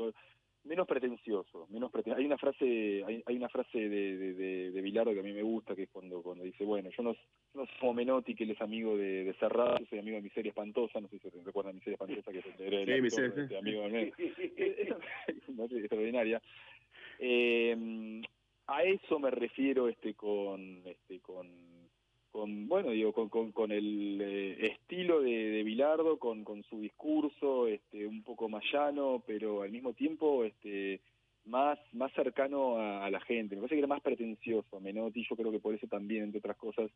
menos 0.64 0.86
pretencioso, 0.86 1.66
menos 1.70 1.90
hay 2.16 2.26
una 2.26 2.36
frase, 2.36 3.02
hay, 3.04 3.22
hay 3.24 3.36
una 3.36 3.48
frase 3.48 3.78
de, 3.78 4.16
de, 4.16 4.70
de, 4.70 4.82
Bilardo 4.82 5.12
que 5.12 5.20
a 5.20 5.22
mí 5.22 5.32
me 5.32 5.42
gusta, 5.42 5.74
que 5.74 5.84
es 5.84 5.90
cuando, 5.90 6.22
cuando 6.22 6.44
dice, 6.44 6.64
bueno, 6.64 6.90
yo 6.96 7.02
no, 7.02 7.16
no 7.54 7.66
soy 7.66 7.76
como 7.80 7.94
Menotti, 7.94 8.34
que 8.34 8.44
él 8.44 8.50
es 8.50 8.60
amigo 8.60 8.96
de, 8.96 9.24
de 9.24 9.34
Serrat, 9.34 9.80
yo 9.80 9.86
soy 9.86 9.98
amigo 9.98 10.16
de 10.16 10.22
Miseria 10.22 10.50
Espantosa, 10.50 11.00
no 11.00 11.08
sé 11.08 11.18
si 11.18 11.30
se 11.30 11.42
recuerdan 11.42 11.76
Miseria 11.76 11.94
Espantosa, 11.94 12.30
que 12.30 12.38
es 12.38 12.46
el, 12.60 12.74
el, 12.74 12.88
el 12.90 13.10
sí, 13.10 13.20
este, 13.22 13.56
amigo 13.56 13.82
de 13.88 14.12
es 14.18 15.72
extraordinaria. 15.72 16.42
Eh, 17.18 18.22
a 18.66 18.84
eso 18.84 19.18
me 19.18 19.30
refiero 19.30 19.88
este 19.88 20.14
con 20.14 20.82
este 20.86 21.20
con 21.20 21.48
con 22.30 22.68
bueno 22.68 22.90
digo 22.90 23.12
con, 23.12 23.28
con, 23.28 23.52
con 23.52 23.72
el 23.72 24.20
eh, 24.20 24.66
estilo 24.66 25.20
de, 25.20 25.50
de 25.50 25.62
Bilardo 25.62 26.18
con, 26.18 26.44
con 26.44 26.62
su 26.64 26.80
discurso 26.80 27.66
este 27.66 28.06
un 28.06 28.22
poco 28.22 28.48
más 28.48 28.62
llano 28.72 29.22
pero 29.26 29.62
al 29.62 29.70
mismo 29.70 29.92
tiempo 29.92 30.44
este 30.44 31.00
más 31.46 31.78
más 31.92 32.12
cercano 32.12 32.76
a, 32.78 33.10
la 33.10 33.20
gente. 33.20 33.54
Me 33.54 33.62
parece 33.62 33.74
que 33.74 33.80
era 33.80 33.88
más 33.88 34.02
pretencioso 34.02 34.80
Menotti 34.80 35.26
yo 35.28 35.36
creo 35.36 35.50
que 35.50 35.60
por 35.60 35.74
eso 35.74 35.86
también 35.86 36.24
entre 36.24 36.38
otras 36.38 36.56
cosas 36.56 36.90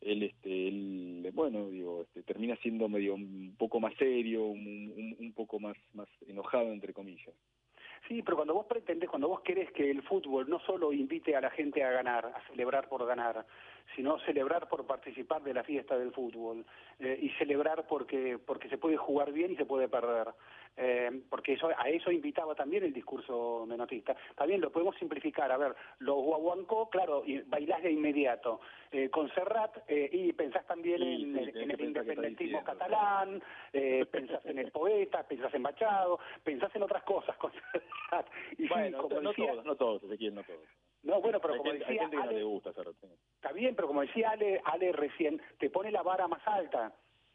él 0.00 0.22
este 0.22 0.68
él 0.68 1.30
bueno 1.32 1.68
digo 1.70 2.02
este 2.02 2.22
termina 2.22 2.56
siendo 2.56 2.88
medio 2.88 3.14
un 3.14 3.54
poco 3.58 3.80
más 3.80 3.94
serio 3.96 4.44
un, 4.44 5.16
un, 5.18 5.32
poco 5.32 5.58
más 5.58 5.76
más 5.94 6.08
enojado 6.28 6.72
entre 6.72 6.92
comillas. 6.92 7.34
Sí, 8.06 8.22
pero 8.22 8.36
cuando 8.36 8.54
vos 8.54 8.66
pretendes, 8.66 9.10
cuando 9.10 9.28
vos 9.28 9.40
querés 9.40 9.72
que 9.72 9.90
el 9.90 10.00
fútbol 10.02 10.48
no 10.48 10.60
solo 10.60 10.92
invite 10.92 11.34
a 11.34 11.40
la 11.40 11.50
gente 11.50 11.82
a 11.82 11.90
ganar, 11.90 12.24
a 12.26 12.40
celebrar 12.48 12.88
por 12.88 13.04
ganar, 13.04 13.44
sino 13.94 14.18
celebrar 14.20 14.68
por 14.68 14.86
participar 14.86 15.42
de 15.42 15.54
la 15.54 15.64
fiesta 15.64 15.96
del 15.96 16.12
fútbol 16.12 16.64
eh, 16.98 17.18
y 17.20 17.30
celebrar 17.38 17.86
porque 17.86 18.38
porque 18.44 18.68
se 18.68 18.78
puede 18.78 18.96
jugar 18.96 19.32
bien 19.32 19.52
y 19.52 19.56
se 19.56 19.64
puede 19.64 19.88
perder. 19.88 20.28
Eh, 20.78 21.22
porque 21.30 21.54
eso 21.54 21.70
a 21.74 21.88
eso 21.88 22.10
invitaba 22.10 22.54
también 22.54 22.84
el 22.84 22.92
discurso 22.92 23.64
menotista. 23.66 24.14
También 24.34 24.60
lo 24.60 24.70
podemos 24.70 24.96
simplificar. 24.96 25.50
A 25.50 25.56
ver 25.56 25.74
los 26.00 26.16
guaguancó 26.16 26.90
claro 26.90 27.22
bailás 27.46 27.82
de 27.82 27.92
inmediato 27.92 28.60
eh, 28.92 29.10
con 29.10 29.32
Serrat 29.34 29.78
eh, 29.88 30.08
y 30.12 30.32
pensás 30.32 30.66
también 30.66 31.02
en, 31.02 31.36
el 31.36 31.80
independentismo 31.80 32.62
catalán 32.62 33.42
eh, 33.72 34.06
pensás 34.10 34.44
en 34.46 34.58
el 34.58 34.70
poeta 34.70 35.22
pensás 35.24 35.52
en 35.54 35.62
Machado 35.62 36.18
pensás 36.44 36.74
en 36.76 36.82
otras 36.82 37.02
cosas 37.02 37.36
con 37.36 37.52
Serrat. 37.52 38.26
Y 38.58 38.68
bueno 38.68 39.02
no, 39.02 39.08
todos 39.08 39.22
no 39.22 39.32
todos 39.32 39.64
no 39.64 39.76
todos 39.76 40.02
No, 41.06 41.20
bueno, 41.20 41.40
pero 41.40 41.54
Hay 41.54 41.58
como 41.58 41.70
gente, 41.70 41.84
hay 41.86 41.90
decía 41.94 42.02
gente 42.02 42.16
que 42.16 42.22
no 42.22 42.28
Ale- 42.28 42.38
le 42.38 42.44
gusta 42.44 42.70
hacer 42.70 42.86
Está 43.36 43.52
bien, 43.52 43.74
pero 43.76 43.88
como 43.88 44.00
decía 44.00 44.30
Ale, 44.30 44.60
Ale 44.64 44.90
recién, 44.92 45.40
te 45.58 45.70
pone 45.70 45.90
la 45.92 46.02
vara 46.02 46.26
más 46.26 46.42
alta, 46.46 46.92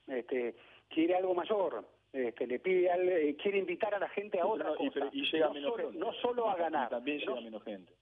este, 0.07 0.55
quiere 0.89 1.15
algo 1.15 1.33
mayor, 1.33 1.85
este, 2.11 2.47
le 2.47 2.59
pide 2.59 2.91
al, 2.91 3.07
eh, 3.07 3.35
quiere 3.41 3.59
invitar 3.59 3.95
a 3.95 3.99
la 3.99 4.09
gente 4.09 4.39
a 4.41 4.45
otra 4.45 4.71
y- 4.73 4.75
cosa, 4.75 4.91
pero- 4.93 5.09
y 5.13 5.21
llega 5.31 5.47
no, 5.47 5.53
menos 5.53 5.71
solo, 5.71 5.83
gente. 5.91 5.99
no 5.99 6.13
solo 6.15 6.49
a 6.49 6.55
ganar. 6.57 6.89
También 6.89 7.19
llega 7.19 7.33
No- 7.35 7.41
menos 7.41 7.63
gente. 7.63 7.93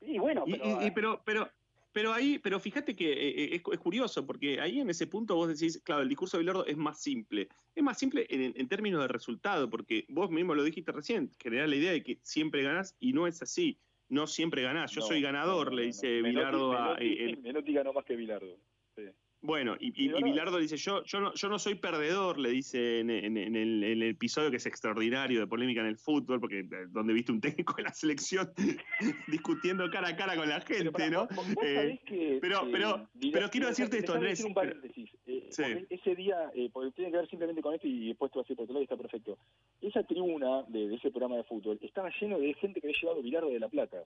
y 0.00 0.18
bueno, 0.18 0.44
Y- 0.46 0.52
pero, 0.52 0.64
y- 0.80 0.86
y 0.86 0.90
pero, 0.92 1.20
pero, 1.24 1.48
pero 1.92 2.12
ahí, 2.12 2.38
pero 2.38 2.60
fíjate 2.60 2.94
que 2.94 3.12
eh, 3.12 3.54
es, 3.56 3.62
es 3.72 3.78
curioso, 3.80 4.24
porque 4.24 4.60
ahí 4.60 4.78
en 4.80 4.90
ese 4.90 5.08
punto 5.08 5.34
vos 5.34 5.48
decís, 5.48 5.82
claro, 5.82 6.02
el 6.02 6.08
discurso 6.08 6.36
de 6.36 6.42
Bilardo 6.42 6.66
es 6.66 6.76
más 6.76 7.00
simple. 7.02 7.48
Es 7.74 7.82
más 7.82 7.98
simple 7.98 8.26
en, 8.30 8.52
en 8.56 8.68
términos 8.68 9.00
de 9.02 9.08
resultado, 9.08 9.68
porque 9.68 10.04
vos 10.08 10.30
mismo 10.30 10.54
lo 10.54 10.62
dijiste 10.62 10.92
recién, 10.92 11.30
generar 11.42 11.68
la 11.68 11.74
idea 11.76 11.90
de 11.90 12.02
que 12.04 12.18
siempre 12.22 12.62
ganás 12.62 12.94
y 13.00 13.12
no 13.12 13.26
es 13.26 13.42
así. 13.42 13.76
No 14.08 14.26
siempre 14.26 14.62
ganás. 14.62 14.90
Yo 14.92 15.00
No, 15.00 15.06
soy 15.06 15.20
ganador, 15.22 15.66
no, 15.66 15.70
no, 15.72 15.76
le 15.78 15.82
dice 15.86 16.20
Menotti, 16.22 16.42
a. 16.76 16.96
Menotti- 16.98 17.20
en- 17.20 17.42
Menotti 17.42 17.72
ganó 17.72 17.92
más 17.92 18.04
que 18.04 18.16
Bilardo. 18.16 18.58
Bueno, 19.46 19.76
y, 19.78 19.88
y-. 20.04 20.22
Bilardo 20.22 20.56
dice, 20.58 20.78
yo, 20.78 21.04
yo, 21.04 21.20
no, 21.20 21.34
yo 21.34 21.48
no 21.50 21.58
soy 21.58 21.74
perdedor, 21.74 22.38
le 22.38 22.48
dice 22.50 23.00
en, 23.00 23.10
en- 23.10 23.36
en 23.36 23.56
el, 23.56 23.84
en 23.84 24.02
el 24.02 24.10
episodio 24.10 24.50
que 24.50 24.56
es 24.56 24.64
extraordinario 24.64 25.38
de 25.40 25.46
polémica 25.46 25.82
en 25.82 25.88
el 25.88 25.98
fútbol, 25.98 26.40
porque 26.40 26.60
eh, 26.60 26.68
donde 26.88 27.12
viste 27.12 27.30
un 27.30 27.40
técnico 27.42 27.74
de 27.76 27.82
la 27.82 27.92
selección 27.92 28.50
discutiendo 29.28 29.88
cara 29.90 30.08
a 30.08 30.16
cara 30.16 30.34
con 30.36 30.48
la 30.48 30.60
gente, 30.62 31.10
¿no? 31.10 31.26
vos- 31.26 31.54
vos 31.54 31.64
Eh, 31.64 32.00
que, 32.06 32.38
pero, 32.40 32.66
eh, 32.66 32.68
pero, 32.72 33.08
pero 33.32 33.50
quiero 33.50 33.68
decirte 33.68 33.98
esto, 33.98 34.14
Andrés. 34.14 34.32
decir 34.38 34.46
un 34.46 34.54
paréntesis. 34.54 35.10
Eh, 35.26 35.48
Sí. 35.50 35.62
Ese 35.90 36.16
día, 36.16 36.50
eh, 36.54 36.68
porque 36.72 36.90
tiene 36.92 37.12
que 37.12 37.18
ver 37.18 37.28
simplemente 37.28 37.62
con 37.62 37.74
esto 37.74 37.86
y 37.86 38.08
después 38.08 38.32
te 38.32 38.38
vas 38.38 38.48
a 38.48 38.52
ir 38.52 38.56
por 38.56 38.64
otro 38.64 38.72
lado 38.74 38.82
y 38.82 38.84
está 38.84 38.96
perfecto. 38.96 39.38
Esa 39.80 40.02
tribuna 40.02 40.62
de, 40.68 40.88
de 40.88 40.94
ese 40.96 41.10
programa 41.10 41.36
de 41.36 41.44
fútbol 41.44 41.78
estaba 41.80 42.10
lleno 42.20 42.38
de 42.40 42.54
gente 42.54 42.80
que 42.80 42.88
había 42.88 42.98
llevado 43.00 43.22
Bilardo 43.22 43.50
de 43.50 43.60
la 43.60 43.68
Plata. 43.68 43.98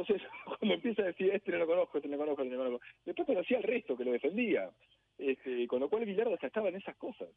Entonces, 0.00 0.26
cuando 0.58 0.74
empieza 0.74 1.02
a 1.02 1.06
decir, 1.06 1.30
este 1.34 1.50
no 1.52 1.58
lo 1.58 1.66
conozco, 1.66 1.98
este 1.98 2.08
no 2.08 2.16
lo 2.16 2.22
conozco, 2.22 2.42
este 2.42 2.56
no 2.56 2.64
lo 2.64 2.70
conozco, 2.70 2.86
después 3.04 3.26
conocía 3.26 3.56
al 3.58 3.62
resto 3.64 3.96
que 3.96 4.04
lo 4.04 4.12
defendía. 4.12 4.70
Este, 5.18 5.66
con 5.66 5.80
lo 5.80 5.88
cual 5.90 6.04
Bilardo 6.04 6.34
hasta 6.34 6.46
estaba 6.46 6.68
en 6.68 6.76
esas 6.76 6.96
cosas. 6.96 7.28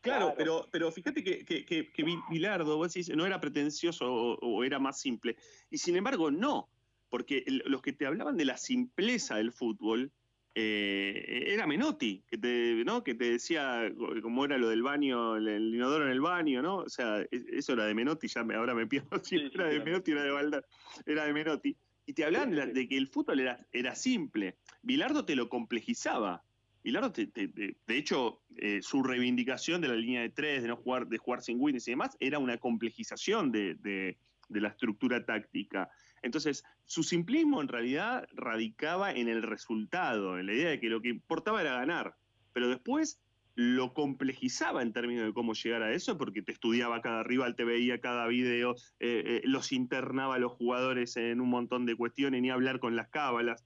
Claro, 0.00 0.32
pero, 0.36 0.66
pero 0.72 0.90
fíjate 0.90 1.22
que, 1.22 1.44
que, 1.44 1.64
que, 1.64 1.92
que 1.92 2.04
Bilardo, 2.30 2.76
vos 2.78 2.92
decís, 2.92 3.14
no 3.14 3.24
era 3.26 3.40
pretencioso 3.40 4.12
o, 4.12 4.34
o 4.40 4.64
era 4.64 4.78
más 4.78 4.98
simple. 5.00 5.36
Y 5.70 5.78
sin 5.78 5.96
embargo, 5.96 6.30
no, 6.30 6.68
porque 7.10 7.44
el- 7.46 7.62
los 7.66 7.82
que 7.82 7.92
te 7.92 8.06
hablaban 8.06 8.36
de 8.38 8.46
la 8.46 8.56
simpleza 8.56 9.36
del 9.36 9.52
fútbol 9.52 10.10
eh, 10.54 11.44
era 11.48 11.66
Menotti, 11.66 12.22
que 12.28 12.38
te, 12.38 12.84
¿no? 12.84 13.02
que 13.02 13.14
te 13.14 13.30
decía 13.32 13.90
cómo 14.22 14.44
era 14.44 14.58
lo 14.58 14.68
del 14.68 14.82
baño, 14.82 15.36
el, 15.36 15.74
inodoro 15.74 16.04
en 16.06 16.12
el 16.12 16.20
baño, 16.20 16.62
¿no? 16.62 16.76
O 16.78 16.88
sea, 16.88 17.22
es- 17.30 17.46
eso 17.50 17.72
era 17.72 17.86
de 17.86 17.94
Menotti, 17.94 18.28
ya 18.28 18.44
me, 18.44 18.54
ahora 18.54 18.74
me 18.74 18.86
pierdo 18.86 19.10
si 19.24 19.36
era 19.36 19.66
de 19.68 19.80
Menotti, 19.84 20.12
era 20.12 20.22
de 20.24 20.30
Valdar, 20.30 20.66
era 21.06 21.24
de 21.24 21.32
Menotti. 21.32 21.76
Y 22.04 22.14
te 22.14 22.24
hablaban 22.24 22.50
de, 22.74 22.88
que 22.88 22.96
el 22.96 23.06
fútbol 23.08 23.40
era, 23.40 23.64
era 23.72 23.94
simple. 23.94 24.56
Bilardo 24.82 25.24
te 25.24 25.36
lo 25.36 25.48
complejizaba. 25.48 26.42
Bilardo, 26.82 27.12
te- 27.12 27.28
te- 27.28 27.46
te- 27.46 27.76
de 27.86 27.96
hecho, 27.96 28.42
eh, 28.56 28.80
su 28.82 29.04
reivindicación 29.04 29.80
de 29.80 29.88
la 29.88 29.94
línea 29.94 30.20
de 30.22 30.30
tres, 30.30 30.62
de 30.62 30.68
no 30.68 30.76
jugar, 30.76 31.06
de 31.06 31.18
jugar 31.18 31.42
sin 31.42 31.58
wins 31.60 31.86
y 31.86 31.92
demás, 31.92 32.16
era 32.18 32.40
una 32.40 32.58
complejización 32.58 33.52
de, 33.52 33.76
de- 33.76 34.18
de 34.48 34.60
la 34.60 34.68
estructura 34.68 35.24
táctica. 35.24 35.90
Entonces, 36.22 36.64
su 36.84 37.02
simplismo 37.02 37.60
en 37.60 37.68
realidad 37.68 38.26
radicaba 38.32 39.12
en 39.12 39.28
el 39.28 39.42
resultado, 39.42 40.38
en 40.38 40.46
la 40.46 40.52
idea 40.54 40.70
de 40.70 40.80
que 40.80 40.88
lo 40.88 41.02
que 41.02 41.08
importaba 41.10 41.60
era 41.60 41.74
ganar. 41.74 42.14
Pero 42.52 42.68
después 42.68 43.20
lo 43.54 43.92
complejizaba 43.92 44.80
en 44.82 44.92
términos 44.94 45.26
de 45.26 45.32
cómo 45.34 45.52
llegar 45.52 45.82
a 45.82 45.92
eso, 45.92 46.16
porque 46.16 46.40
te 46.42 46.52
estudiaba 46.52 47.02
cada 47.02 47.22
rival, 47.22 47.54
te 47.54 47.64
veía 47.64 48.00
cada 48.00 48.26
video, 48.26 48.74
eh, 49.00 49.24
eh, 49.26 49.40
los 49.44 49.72
internaba 49.72 50.36
a 50.36 50.38
los 50.38 50.52
jugadores 50.52 51.16
en 51.18 51.40
un 51.40 51.50
montón 51.50 51.84
de 51.84 51.94
cuestiones, 51.96 52.40
ni 52.40 52.50
hablar 52.50 52.78
con 52.80 52.96
las 52.96 53.08
cábalas. 53.08 53.62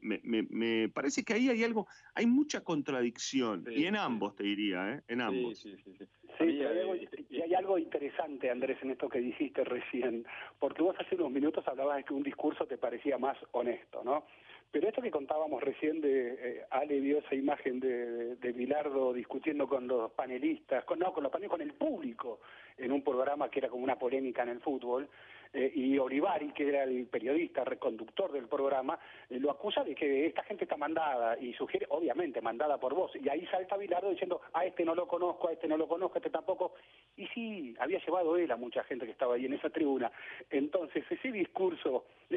Me, 0.00 0.20
me- 0.24 0.46
me 0.48 0.88
parece 0.88 1.22
que 1.22 1.34
ahí 1.34 1.50
hay 1.50 1.62
algo, 1.62 1.86
hay 2.14 2.26
mucha 2.26 2.62
contradicción, 2.62 3.62
y 3.70 3.84
en 3.84 3.96
ambos 3.96 4.34
te 4.34 4.44
diría, 4.44 4.94
¿eh? 4.94 5.02
en 5.06 5.20
ambos. 5.20 5.58
Sí, 5.60 5.76
sí, 5.76 5.82
sí. 5.98 6.04
Sí, 6.38 6.44
hay 6.44 6.62
algo, 6.80 6.94
y 7.30 7.42
hay 7.42 7.54
algo 7.54 7.78
interesante, 7.78 8.50
Andrés, 8.50 8.78
en 8.82 8.90
esto 8.90 9.08
que 9.08 9.18
dijiste 9.18 9.64
recién, 9.64 10.26
porque 10.58 10.82
vos 10.82 10.96
hace 10.98 11.14
unos 11.16 11.30
minutos 11.30 11.66
hablabas 11.66 11.98
de 11.98 12.04
que 12.04 12.14
un 12.14 12.22
discurso 12.22 12.66
te 12.66 12.78
parecía 12.78 13.18
más 13.18 13.36
honesto, 13.52 14.02
¿no? 14.04 14.24
Pero 14.70 14.88
esto 14.88 15.00
que 15.00 15.10
contábamos 15.10 15.62
recién 15.62 16.00
de 16.00 16.34
eh, 16.38 16.64
Ale 16.70 17.00
vio 17.00 17.18
esa 17.18 17.34
imagen 17.34 17.80
de, 17.80 18.36
de 18.36 18.52
Bilardo 18.52 19.12
discutiendo 19.12 19.68
con 19.68 19.86
los 19.86 20.10
panelistas, 20.12 20.84
con, 20.84 20.98
no, 20.98 21.12
con 21.12 21.22
los 21.22 21.32
panelistas, 21.32 21.58
con 21.58 21.66
el 21.66 21.74
público, 21.74 22.40
en 22.76 22.92
un 22.92 23.02
programa 23.02 23.48
que 23.48 23.60
era 23.60 23.68
como 23.68 23.84
una 23.84 23.98
polémica 23.98 24.42
en 24.42 24.50
el 24.50 24.60
fútbol, 24.60 25.08
eh, 25.52 25.72
y 25.74 25.98
Olivari, 25.98 26.52
que 26.52 26.68
era 26.68 26.84
el 26.84 27.06
periodista, 27.06 27.64
reconductor 27.64 28.32
del 28.32 28.48
programa, 28.48 28.98
eh, 29.30 29.38
lo 29.38 29.50
acusa 29.50 29.84
de 29.84 29.94
que 29.94 30.26
esta 30.26 30.42
gente 30.44 30.64
está 30.64 30.76
mandada 30.76 31.38
y 31.38 31.52
sugiere, 31.54 31.86
obviamente, 31.90 32.40
mandada 32.40 32.78
por 32.78 32.94
vos. 32.94 33.12
Y 33.16 33.28
ahí 33.28 33.46
salta 33.46 33.76
Bilardo 33.76 34.10
diciendo, 34.10 34.40
a 34.52 34.64
este 34.64 34.84
no 34.84 34.94
lo 34.94 35.06
conozco, 35.08 35.48
a 35.48 35.52
este 35.52 35.68
no 35.68 35.76
lo 35.76 35.86
conozco, 35.88 36.16
a 36.16 36.18
este 36.18 36.30
tampoco. 36.30 36.74
Y 37.16 37.26
sí, 37.28 37.74
había 37.78 37.98
llevado 38.04 38.36
él 38.36 38.50
a 38.50 38.56
mucha 38.56 38.82
gente 38.84 39.06
que 39.06 39.12
estaba 39.12 39.34
ahí 39.36 39.46
en 39.46 39.54
esa 39.54 39.70
tribuna. 39.70 40.10
Entonces, 40.50 41.04
ese 41.10 41.32
discurso, 41.32 42.04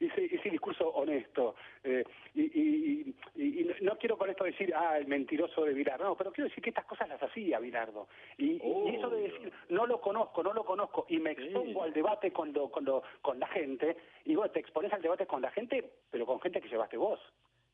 ese, 0.00 0.24
ese 0.34 0.50
discurso 0.50 0.88
honesto, 0.90 1.54
eh, 1.84 2.04
y, 2.34 2.42
y- 2.42 3.14
y- 3.36 3.60
y 3.60 3.68
no 3.82 3.96
quiero 3.98 4.16
con 4.16 4.30
esto 4.30 4.44
decir, 4.44 4.72
ah, 4.74 4.98
el 4.98 5.06
mentiroso 5.06 5.64
de 5.64 5.74
Bilardo, 5.74 6.04
no, 6.04 6.16
pero 6.16 6.32
quiero 6.32 6.48
decir 6.48 6.62
que 6.62 6.70
estas 6.70 6.84
cosas 6.86 7.08
las 7.08 7.22
hacía 7.22 7.58
Bilardo. 7.58 8.08
Y, 8.36 8.60
y 8.62 8.94
eso 8.96 9.10
de 9.10 9.22
decir, 9.22 9.52
no 9.70 9.86
lo 9.86 10.00
conozco, 10.00 10.42
no 10.42 10.52
lo 10.52 10.64
conozco, 10.64 11.06
y 11.08 11.18
me 11.18 11.32
expongo 11.32 11.82
al 11.82 11.92
debate 11.92 12.32
con, 12.38 12.52
lo, 12.52 12.70
con, 12.70 12.84
lo, 12.84 13.02
con 13.20 13.40
la 13.40 13.48
gente, 13.48 13.96
y 14.24 14.36
vos 14.36 14.52
te 14.52 14.60
expones 14.60 14.92
al 14.92 15.02
debate 15.02 15.26
con 15.26 15.42
la 15.42 15.50
gente, 15.50 15.90
pero 16.08 16.24
con 16.24 16.40
gente 16.40 16.60
que 16.60 16.68
llevaste 16.68 16.96
vos. 16.96 17.18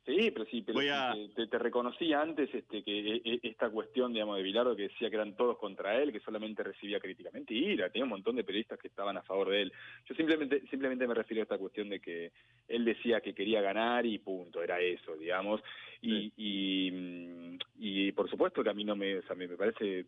Sí, 0.07 0.31
pero 0.31 0.47
sí, 0.47 0.63
pero 0.63 0.79
a- 0.91 1.15
te, 1.37 1.47
te- 1.49 1.59
reconocí 1.59 2.15
antes 2.15 2.49
este, 2.55 2.83
que 2.83 2.99
e- 2.99 3.23
e- 3.27 3.41
esta 3.43 3.69
cuestión, 3.69 4.15
digamos, 4.15 4.39
de 4.39 4.43
Bilardo 4.43 4.75
que 4.75 4.89
decía 4.89 5.11
que 5.11 5.17
eran 5.17 5.37
todos 5.37 5.59
contra 5.59 6.01
él, 6.01 6.13
que 6.13 6.21
solamente 6.21 6.63
recibía 6.63 6.99
crítica. 6.99 7.29
Mentira, 7.31 7.91
tenía 7.91 8.05
un 8.05 8.11
montón 8.11 8.37
de 8.37 8.45
periodistas 8.45 8.79
que 8.79 8.89
estaban 8.89 9.19
a 9.19 9.23
favor 9.23 9.51
de 9.51 9.63
él. 9.63 9.73
Yo 10.07 10.15
simplemente, 10.15 10.63
simplemente 10.71 11.07
me 11.07 11.13
refiero 11.15 11.43
a 11.43 11.45
esta 11.45 11.59
cuestión 11.59 11.91
de 11.91 12.01
que 12.01 12.33
él 12.69 12.87
decía 12.87 13.21
que 13.21 13.35
quería 13.35 13.61
ganar 13.61 14.07
y 14.07 14.19
punto, 14.19 14.63
era 14.63 14.81
eso, 14.81 15.15
digamos. 15.17 15.61
Y, 16.01 16.33
y, 16.39 17.59
y 17.77 18.13
por 18.13 18.31
supuesto 18.31 18.63
que 18.65 18.71
a 18.71 18.75
mí 18.75 18.85
no 18.85 18.97
me, 18.97 19.19
o 19.19 19.23
sea, 19.25 19.37
me, 19.37 19.47
me 19.47 19.57
parece 19.59 20.07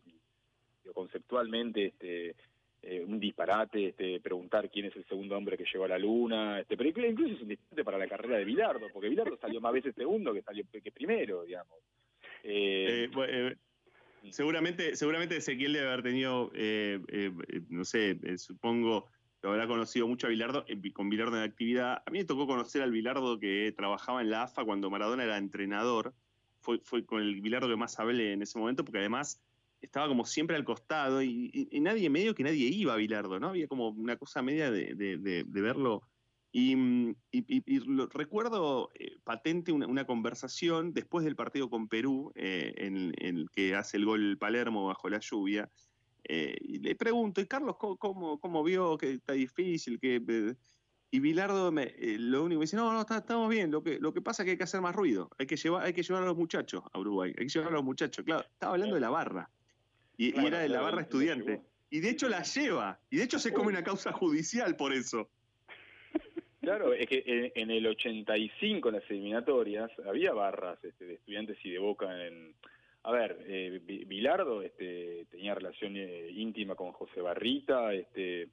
conceptualmente 0.93 1.85
este 1.87 2.35
eh, 2.81 3.03
un 3.05 3.19
disparate 3.19 3.89
este, 3.89 4.19
preguntar 4.19 4.69
quién 4.69 4.85
es 4.85 4.95
el 4.95 5.05
segundo 5.05 5.37
hombre 5.37 5.57
que 5.57 5.65
llegó 5.71 5.85
a 5.85 5.89
la 5.89 5.97
luna, 5.97 6.59
este, 6.59 6.77
pero 6.77 6.89
incluso 6.89 7.35
es 7.35 7.41
un 7.41 7.49
disparate 7.49 7.83
para 7.83 7.97
la 7.97 8.07
carrera 8.07 8.37
de 8.37 8.45
Bilardo, 8.45 8.87
porque 8.93 9.09
Bilardo 9.09 9.37
salió 9.37 9.59
más 9.61 9.73
veces 9.73 9.95
segundo 9.95 10.33
que 10.33 10.41
salió 10.41 10.63
que 10.71 10.91
primero, 10.91 11.43
digamos. 11.43 11.79
Eh, 12.43 13.09
Eh, 14.23 14.31
seguramente, 14.31 14.95
seguramente 14.95 15.37
Ezequiel 15.37 15.73
debe 15.73 15.87
haber 15.87 16.03
tenido, 16.03 16.51
eh, 16.53 16.99
eh, 17.07 17.31
eh, 17.49 17.61
no 17.69 17.85
sé, 17.85 18.19
supongo, 18.37 19.07
lo 19.41 19.51
habrá 19.51 19.67
conocido 19.67 20.07
mucho 20.07 20.27
a 20.27 20.29
Bilardo, 20.29 20.65
con 20.93 21.09
Bilardo 21.09 21.37
en 21.37 21.43
actividad. 21.43 22.01
A 22.05 22.11
mí 22.11 22.19
me 22.19 22.25
tocó 22.25 22.47
conocer 22.47 22.81
al 22.81 22.91
Bilardo 22.91 23.39
que 23.39 23.73
trabajaba 23.75 24.21
en 24.21 24.29
la 24.29 24.43
AFA 24.43 24.65
cuando 24.65 24.89
Maradona 24.89 25.23
era 25.23 25.37
entrenador. 25.37 26.13
Fue, 26.59 26.79
fue 26.79 27.05
con 27.05 27.21
el 27.21 27.39
Bilardo 27.39 27.69
que 27.69 27.75
más 27.75 27.99
hablé 27.99 28.33
en 28.33 28.41
ese 28.41 28.57
momento, 28.57 28.83
porque 28.83 28.99
además 28.99 29.41
estaba 29.81 30.07
como 30.07 30.25
siempre 30.25 30.55
al 30.55 30.63
costado 30.65 31.21
y, 31.21 31.49
y- 31.53 31.67
y 31.71 31.79
nadie, 31.81 32.09
medio 32.09 32.33
que 32.35 32.43
nadie 32.43 32.67
iba 32.67 32.93
a 32.93 32.97
Bilardo, 32.97 33.39
¿no? 33.39 33.49
Había 33.49 33.67
como 33.67 33.89
una 33.89 34.17
cosa 34.17 34.41
media 34.41 34.71
de, 34.71 34.95
de- 34.95 35.17
de- 35.17 35.43
de 35.45 35.61
verlo. 35.61 36.01
Y, 36.51 36.75
mm, 36.75 37.15
y- 37.31 37.79
lo- 37.85 38.07
recuerdo 38.07 38.89
eh, 38.95 39.17
patente 39.23 39.71
una, 39.71 39.85
una 39.87 40.05
conversación 40.07 40.93
después 40.93 41.25
del 41.25 41.35
partido 41.35 41.69
con 41.69 41.87
Perú, 41.87 42.31
eh, 42.35 42.73
en, 42.77 43.13
en 43.19 43.37
el 43.37 43.49
que 43.51 43.75
hace 43.75 43.97
el 43.97 44.05
gol 44.05 44.37
Palermo 44.39 44.87
bajo 44.87 45.09
la 45.09 45.19
lluvia. 45.19 45.69
eh, 46.29 46.55
y 46.61 46.79
le 46.79 46.95
pregunto, 46.95 47.39
¿y 47.41 47.45
Carlos 47.47 47.77
cómo, 47.79 47.97
cómo, 47.97 48.39
cómo 48.39 48.63
vio 48.63 48.97
que 48.97 49.11
está 49.13 49.33
difícil? 49.33 49.99
que 49.99 50.21
eh?". 50.27 50.55
Y 51.09 51.19
Bilardo 51.21 51.71
me, 51.71 51.83
eh, 51.83 52.17
lo 52.19 52.43
único 52.43 52.59
que 52.59 52.65
dice, 52.65 52.75
no, 52.75 52.91
no, 52.91 53.01
está- 53.01 53.19
estamos 53.19 53.49
bien, 53.49 53.71
lo 53.71 53.81
que, 53.81 53.97
lo 53.99 54.13
que 54.13 54.21
pasa 54.21 54.43
es 54.43 54.45
que 54.45 54.51
hay 54.51 54.57
que 54.57 54.63
hacer 54.65 54.81
más 54.81 54.93
ruido, 54.95 55.29
hay 55.37 55.45
que, 55.47 55.55
llevar, 55.55 55.85
hay 55.85 55.93
que 55.93 56.03
llevar 56.03 56.23
a 56.23 56.25
los 56.25 56.35
muchachos 56.37 56.83
a 56.91 56.99
Uruguay, 56.99 57.29
hay 57.37 57.45
que 57.45 57.49
llevar 57.53 57.69
a 57.69 57.75
los 57.75 57.83
muchachos. 57.85 58.25
Claro, 58.25 58.43
estaba 58.51 58.73
hablando 58.73 58.95
de 58.95 59.01
la 59.01 59.09
barra. 59.09 59.49
Y, 60.17 60.37
era 60.45 60.59
de 60.59 60.69
la 60.69 60.81
barra 60.81 61.01
estudiante. 61.01 61.61
Y 61.89 61.99
de 61.99 62.09
hecho 62.09 62.27
la 62.27 62.43
lleva. 62.43 62.99
Y 63.09 63.17
de 63.17 63.23
hecho 63.23 63.39
se 63.39 63.53
come 63.53 63.69
una 63.69 63.83
causa 63.83 64.11
judicial 64.11 64.75
por 64.75 64.93
eso. 64.93 65.29
Claro, 66.59 66.93
es 66.93 67.07
que 67.07 67.23
en, 67.25 67.51
en 67.55 67.71
el 67.71 67.87
85, 67.87 68.89
en 68.89 68.95
las 68.95 69.09
eliminatorias, 69.09 69.89
había 70.05 70.33
barras 70.33 70.83
este, 70.83 71.05
de 71.05 71.13
estudiantes 71.13 71.57
y 71.63 71.69
de 71.71 71.79
Boca 71.79 72.25
en... 72.25 72.55
A 73.03 73.11
ver, 73.11 73.37
eh, 73.47 73.79
Bilardo 74.05 74.61
este, 74.61 75.27
tenía 75.31 75.55
relación 75.55 75.95
eh, 75.95 76.27
íntima 76.29 76.75
con 76.75 76.91
José 76.91 77.21
Barrita, 77.21 77.93
este, 77.93 78.49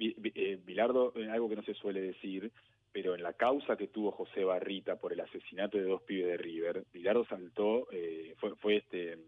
eh, 0.00 0.58
Bilardo, 0.64 1.12
eh, 1.16 1.28
algo 1.28 1.48
que 1.48 1.56
no 1.56 1.62
se 1.62 1.74
suele 1.74 2.00
decir, 2.00 2.52
pero 2.92 3.14
en 3.14 3.22
la 3.22 3.32
causa 3.32 3.76
que 3.76 3.88
tuvo 3.88 4.12
José 4.12 4.44
Barrita 4.44 4.96
por 4.96 5.12
el 5.12 5.20
asesinato 5.20 5.76
de 5.76 5.84
dos 5.84 6.02
pibes 6.02 6.26
de 6.26 6.36
River, 6.36 6.84
Bilardo 6.92 7.24
saltó, 7.26 7.88
eh, 7.90 8.34
fue, 8.38 8.54
fue 8.56 8.76
este, 8.76 9.18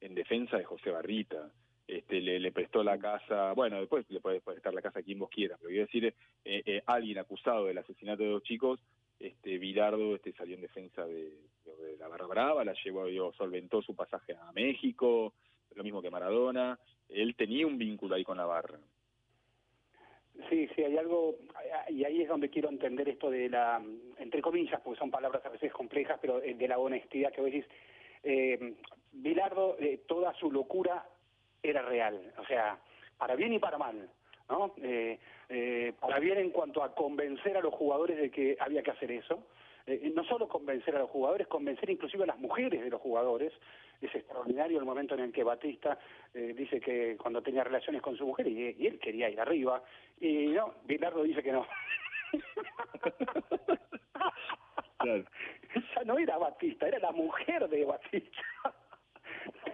en 0.00 0.14
defensa 0.14 0.56
de 0.56 0.64
José 0.64 0.90
Barrita. 0.90 1.50
este, 1.86 2.20
le, 2.20 2.52
prestó 2.52 2.82
la 2.82 2.98
casa, 2.98 3.52
bueno, 3.52 3.78
después 3.78 4.04
le 4.10 4.20
puede 4.20 4.40
prestar 4.40 4.74
la 4.74 4.82
casa 4.82 4.98
a 4.98 5.02
quien 5.02 5.18
vos 5.18 5.30
quieras, 5.30 5.58
pero 5.60 5.70
quiero 5.70 5.86
decir, 5.86 6.04
eh, 6.44 6.62
eh, 6.66 6.82
alguien 6.86 7.18
acusado 7.18 7.66
del 7.66 7.78
asesinato 7.78 8.24
de 8.24 8.30
dos 8.30 8.42
chicos, 8.42 8.80
este, 9.20 9.58
Vilardo 9.58 10.16
este, 10.16 10.32
salió 10.32 10.56
en 10.56 10.62
defensa 10.62 11.06
de, 11.06 11.32
la 11.98 12.08
Barra 12.08 12.26
Brava, 12.26 12.64
la 12.64 12.74
llevó, 12.84 13.32
solventó 13.32 13.80
su 13.82 13.94
pasaje 13.94 14.34
a 14.34 14.52
México, 14.52 15.32
lo 15.74 15.84
mismo 15.84 16.02
que 16.02 16.10
Maradona, 16.10 16.78
él 17.08 17.34
tenía 17.36 17.66
un 17.66 17.78
vínculo 17.78 18.14
ahí 18.14 18.24
con 18.24 18.36
la 18.36 18.46
barra. 18.46 18.78
Sí, 20.50 20.68
sí, 20.74 20.82
hay 20.82 20.96
algo, 20.98 21.36
y 21.88 22.04
ahí 22.04 22.22
es 22.22 22.28
donde 22.28 22.50
quiero 22.50 22.68
entender 22.68 23.08
esto 23.08 23.30
de 23.30 23.48
la, 23.48 23.82
entre 24.18 24.42
comillas, 24.42 24.80
porque 24.82 24.98
son 24.98 25.10
palabras 25.10 25.44
a 25.44 25.48
veces 25.48 25.72
complejas, 25.72 26.18
pero 26.20 26.42
eh, 26.42 26.54
de 26.54 26.68
la 26.68 26.78
honestidad 26.78 27.32
que 27.32 27.40
vos 27.40 27.50
decís. 27.50 27.66
Eh, 28.22 28.74
Bilardo, 29.16 29.76
eh, 29.78 30.02
toda 30.06 30.32
su 30.34 30.50
locura 30.50 31.06
era 31.62 31.82
real, 31.82 32.32
o 32.38 32.44
sea, 32.46 32.78
para 33.18 33.34
bien 33.34 33.52
y 33.52 33.58
para 33.58 33.78
mal, 33.78 34.08
¿no? 34.48 34.74
Eh, 34.82 35.18
para 36.00 36.18
bien 36.18 36.38
en 36.38 36.50
cuanto 36.50 36.82
a 36.82 36.94
convencer 36.94 37.56
a 37.56 37.60
los 37.60 37.74
jugadores 37.74 38.16
de 38.18 38.30
que 38.30 38.56
había 38.60 38.82
que 38.82 38.90
hacer 38.90 39.10
eso, 39.12 39.44
no 40.14 40.24
solo 40.24 40.48
convencer 40.48 40.96
a 40.96 41.00
los 41.00 41.10
jugadores, 41.10 41.46
convencer 41.46 41.88
inclusive 41.88 42.24
a 42.24 42.26
las 42.26 42.38
mujeres 42.38 42.82
de 42.82 42.90
los 42.90 43.00
jugadores, 43.00 43.52
es 44.00 44.14
extraordinario 44.14 44.78
el 44.78 44.84
momento 44.84 45.14
en 45.14 45.20
el 45.20 45.32
que 45.32 45.44
Batista 45.44 45.98
eh, 46.34 46.54
dice 46.56 46.80
que 46.80 47.16
cuando 47.16 47.42
tenía 47.42 47.64
relaciones 47.64 48.02
con 48.02 48.16
su 48.16 48.26
mujer 48.26 48.46
y, 48.48 48.86
él 48.86 48.98
quería 48.98 49.30
ir 49.30 49.40
arriba, 49.40 49.82
y 50.20 50.48
no, 50.48 50.74
Bilardo 50.84 51.22
dice 51.22 51.42
que 51.42 51.52
no. 51.52 51.66
Esa 55.74 56.02
no 56.04 56.18
era 56.18 56.38
Batista, 56.38 56.88
era 56.88 56.98
la 56.98 57.12
mujer 57.12 57.68
de 57.68 57.84
Batista. 57.84 58.42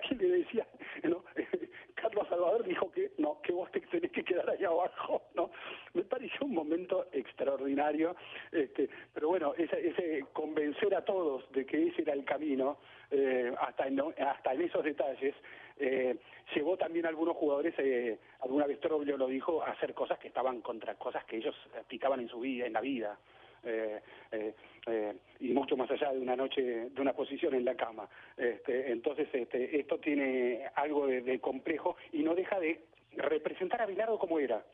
Que 0.09 0.15
le 0.15 0.39
decía, 0.39 0.67
¿no? 1.05 1.25
Carlos 1.95 2.27
Salvador 2.29 2.65
dijo 2.65 2.91
que 2.91 3.13
no, 3.19 3.41
que 3.43 3.53
vos 3.53 3.71
te 3.71 3.81
tenés 3.81 4.11
que 4.11 4.25
quedar 4.25 4.49
ahí 4.51 4.65
abajo, 4.65 5.23
¿no? 5.35 5.51
Me 5.95 6.03
pareció 6.03 6.47
un 6.47 6.55
momento 6.55 7.07
extraordinario, 7.13 8.17
este, 8.51 8.89
pero 9.15 9.29
bueno, 9.29 9.55
ese, 9.57 9.89
ese 9.89 10.25
convencer 10.33 10.95
a 10.95 11.05
todos 11.05 11.51
de 11.53 11.65
que 11.65 11.89
ese 11.89 12.03
era 12.03 12.13
el 12.13 12.25
camino, 12.25 12.79
eh, 13.11 13.53
hasta, 13.61 13.87
en, 13.87 14.01
hasta 14.01 14.55
en 14.55 14.63
esos 14.63 14.83
detalles, 14.83 15.35
eh, 15.79 16.17
llevó 16.55 16.77
también 16.77 17.07
a 17.07 17.09
algunos 17.09 17.37
jugadores, 17.37 17.75
eh, 17.79 18.19
alguna 18.41 18.67
vez 18.67 18.81
Troglio 18.81 19.17
lo 19.17 19.27
dijo, 19.27 19.63
a 19.63 19.71
hacer 19.71 19.95
cosas 19.95 20.19
que 20.19 20.29
estaban 20.29 20.61
contra 20.61 20.95
cosas 20.95 21.25
que 21.25 21.37
ellos 21.37 21.55
aplicaban 21.79 22.21
en 22.21 22.29
su 22.29 22.41
vida, 22.41 22.67
en 22.67 22.73
la 22.73 22.81
vida. 22.81 23.19
Eh, 23.65 24.01
eh, 24.33 24.55
eh, 24.87 25.15
y 25.41 25.53
mucho 25.53 25.77
más 25.77 25.91
allá 25.91 26.13
de 26.13 26.19
una 26.19 26.35
noche, 26.35 26.91
de 26.91 27.01
una 27.01 27.13
posición 27.13 27.55
en 27.55 27.65
la 27.65 27.77
cama. 27.77 28.09
Este, 28.37 28.91
entonces, 28.91 29.29
este, 29.33 29.79
esto 29.79 29.99
tiene 29.99 30.65
algo 30.75 31.07
de, 31.07 31.39
complejo 31.41 31.97
y 32.13 32.23
no 32.23 32.35
deja 32.35 32.59
de 32.59 32.81
representar 33.13 33.83
a 33.83 33.87
Bilardo 33.87 34.19
como 34.19 34.39
era 34.39 34.65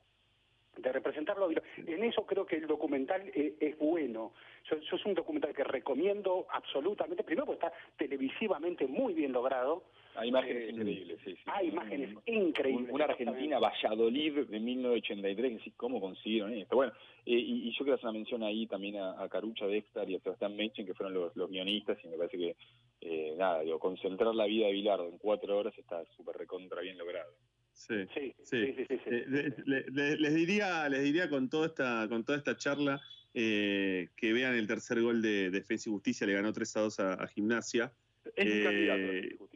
de 0.77 0.93
representarlo. 0.93 1.51
En 1.77 2.05
eso 2.05 2.24
creo 2.24 2.47
que 2.47 2.56
el 2.56 2.66
documental 2.66 3.31
es, 3.35 3.77
bueno. 3.78 4.32
Yo, 4.70 4.77
es 4.77 5.05
un 5.05 5.15
documental 5.15 5.52
que 5.52 5.65
recomiendo 5.65 6.47
absolutamente, 6.51 7.24
primero 7.24 7.47
porque 7.47 7.66
está 7.66 7.77
televisivamente 7.97 8.86
muy 8.86 9.12
bien 9.12 9.32
logrado, 9.32 9.82
hay 10.19 10.28
imágenes 10.28 10.70
increíbles, 10.70 11.19
sí, 11.24 11.35
sí. 11.35 11.43
Hay 11.47 11.69
imágenes 11.69 12.16
increíbles. 12.27 12.90
Una 12.93 13.05
Argentina, 13.05 13.59
Valladolid, 13.59 14.47
de 14.47 14.61
1983, 14.61 15.73
¿cómo 15.77 16.01
consiguieron 16.01 16.53
esto? 16.55 16.77
Bueno, 16.77 16.93
eh, 17.24 17.35
y, 17.36 17.70
yo 17.73 17.85
quiero 17.85 17.95
hacer 17.95 18.07
una 18.07 18.19
mención 18.19 18.43
ahí 18.43 18.66
también 18.66 18.97
a, 18.97 19.28
Carucha 19.28 19.66
Dexter 19.66 20.09
y 20.09 20.16
a 20.16 20.20
Sebastián 20.20 20.57
Mechen, 20.57 20.86
que 20.86 20.95
fueron 20.95 21.15
los, 21.15 21.51
guionistas, 21.51 21.99
y 22.03 22.09
me 22.09 22.16
parece 22.16 22.39
que, 22.39 22.57
eh, 23.03 23.35
nada, 23.39 23.61
digo, 23.61 23.78
concentrar 23.78 24.35
la 24.35 24.47
vida 24.47 24.66
de 24.66 24.73
Bilardo 24.73 25.09
en 25.09 25.19
cuatro 25.19 25.59
horas 25.59 25.77
está 25.77 26.05
súper 26.16 26.36
recontra 26.36 26.81
bien 26.81 26.97
logrado. 26.99 27.31
Sí, 27.73 28.07
sí, 28.12 28.35
sí. 28.43 28.74
Eh, 29.07 29.53
les, 29.66 30.35
diría, 30.35 30.89
les 30.89 31.05
diría 31.05 31.28
con 31.28 31.49
toda 31.49 31.66
esta, 31.66 32.09
con 32.09 32.24
toda 32.24 32.39
esta 32.39 32.57
charla 32.57 33.01
que 33.32 34.09
vean 34.20 34.57
el 34.57 34.66
tercer 34.66 35.01
gol 35.01 35.23
de 35.23 35.51
Defensa 35.51 35.89
y 35.89 35.93
Justicia, 35.93 36.27
le 36.27 36.32
ganó 36.32 36.53
3 36.53 36.77
a 36.77 36.81
2 36.81 37.01
a, 37.01 37.27
Gimnasia. 37.28 37.93
Es 38.35 38.66
un 38.66 39.39
Justicia. 39.39 39.48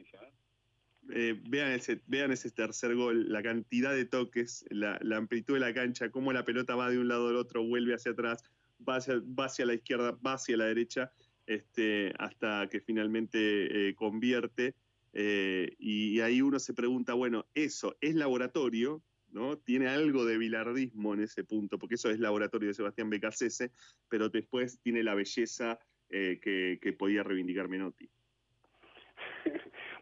Eh, 1.11 1.39
vean, 1.49 1.73
ese, 1.73 2.01
vean 2.07 2.31
ese 2.33 2.51
tercer 2.51 2.95
gol, 2.95 3.31
la 3.31 3.43
cantidad 3.43 3.95
de 3.95 4.05
toques, 4.05 4.65
la, 4.71 4.99
amplitud 5.17 5.55
de 5.55 5.61
la 5.61 5.75
cancha, 5.75 6.11
cómo 6.11 6.33
la 6.33 6.45
pelota 6.45 6.77
va 6.77 6.91
de 6.91 6.99
un 6.99 7.09
lado 7.09 7.29
al 7.29 7.37
otro, 7.37 7.65
vuelve 7.65 7.95
hacia 7.95 8.13
atrás, 8.13 8.45
va 8.89 8.97
hacia, 8.97 9.67
la 9.67 9.75
izquierda, 9.75 10.13
va 10.25 10.35
hacia 10.35 10.57
la 10.57 10.67
derecha, 10.67 11.13
este, 11.47 12.13
hasta 12.19 12.69
que 12.69 12.81
finalmente 12.81 13.89
eh, 13.89 13.95
convierte. 13.95 14.75
Eh, 15.13 15.75
y, 15.79 16.21
ahí 16.21 16.41
uno 16.41 16.59
se 16.59 16.73
pregunta, 16.73 17.15
bueno, 17.15 17.47
eso 17.55 17.97
es 18.01 18.15
laboratorio, 18.15 19.03
¿no? 19.31 19.59
Tiene 19.59 19.89
algo 19.89 20.25
de 20.25 20.39
bilardismo 20.39 21.15
en 21.15 21.21
ese 21.23 21.45
punto, 21.45 21.79
porque 21.79 21.97
eso 21.97 22.11
es 22.11 22.21
laboratorio 22.21 22.69
de 22.69 22.75
Sebastián 22.75 23.11
Becasese, 23.11 23.73
pero 24.09 24.29
después 24.29 24.79
tiene 24.81 25.03
la 25.03 25.15
belleza 25.15 25.79
que, 26.09 26.79
que 26.81 26.93
podía 26.93 27.23
reivindicar 27.23 27.69
Menotti. 27.69 28.11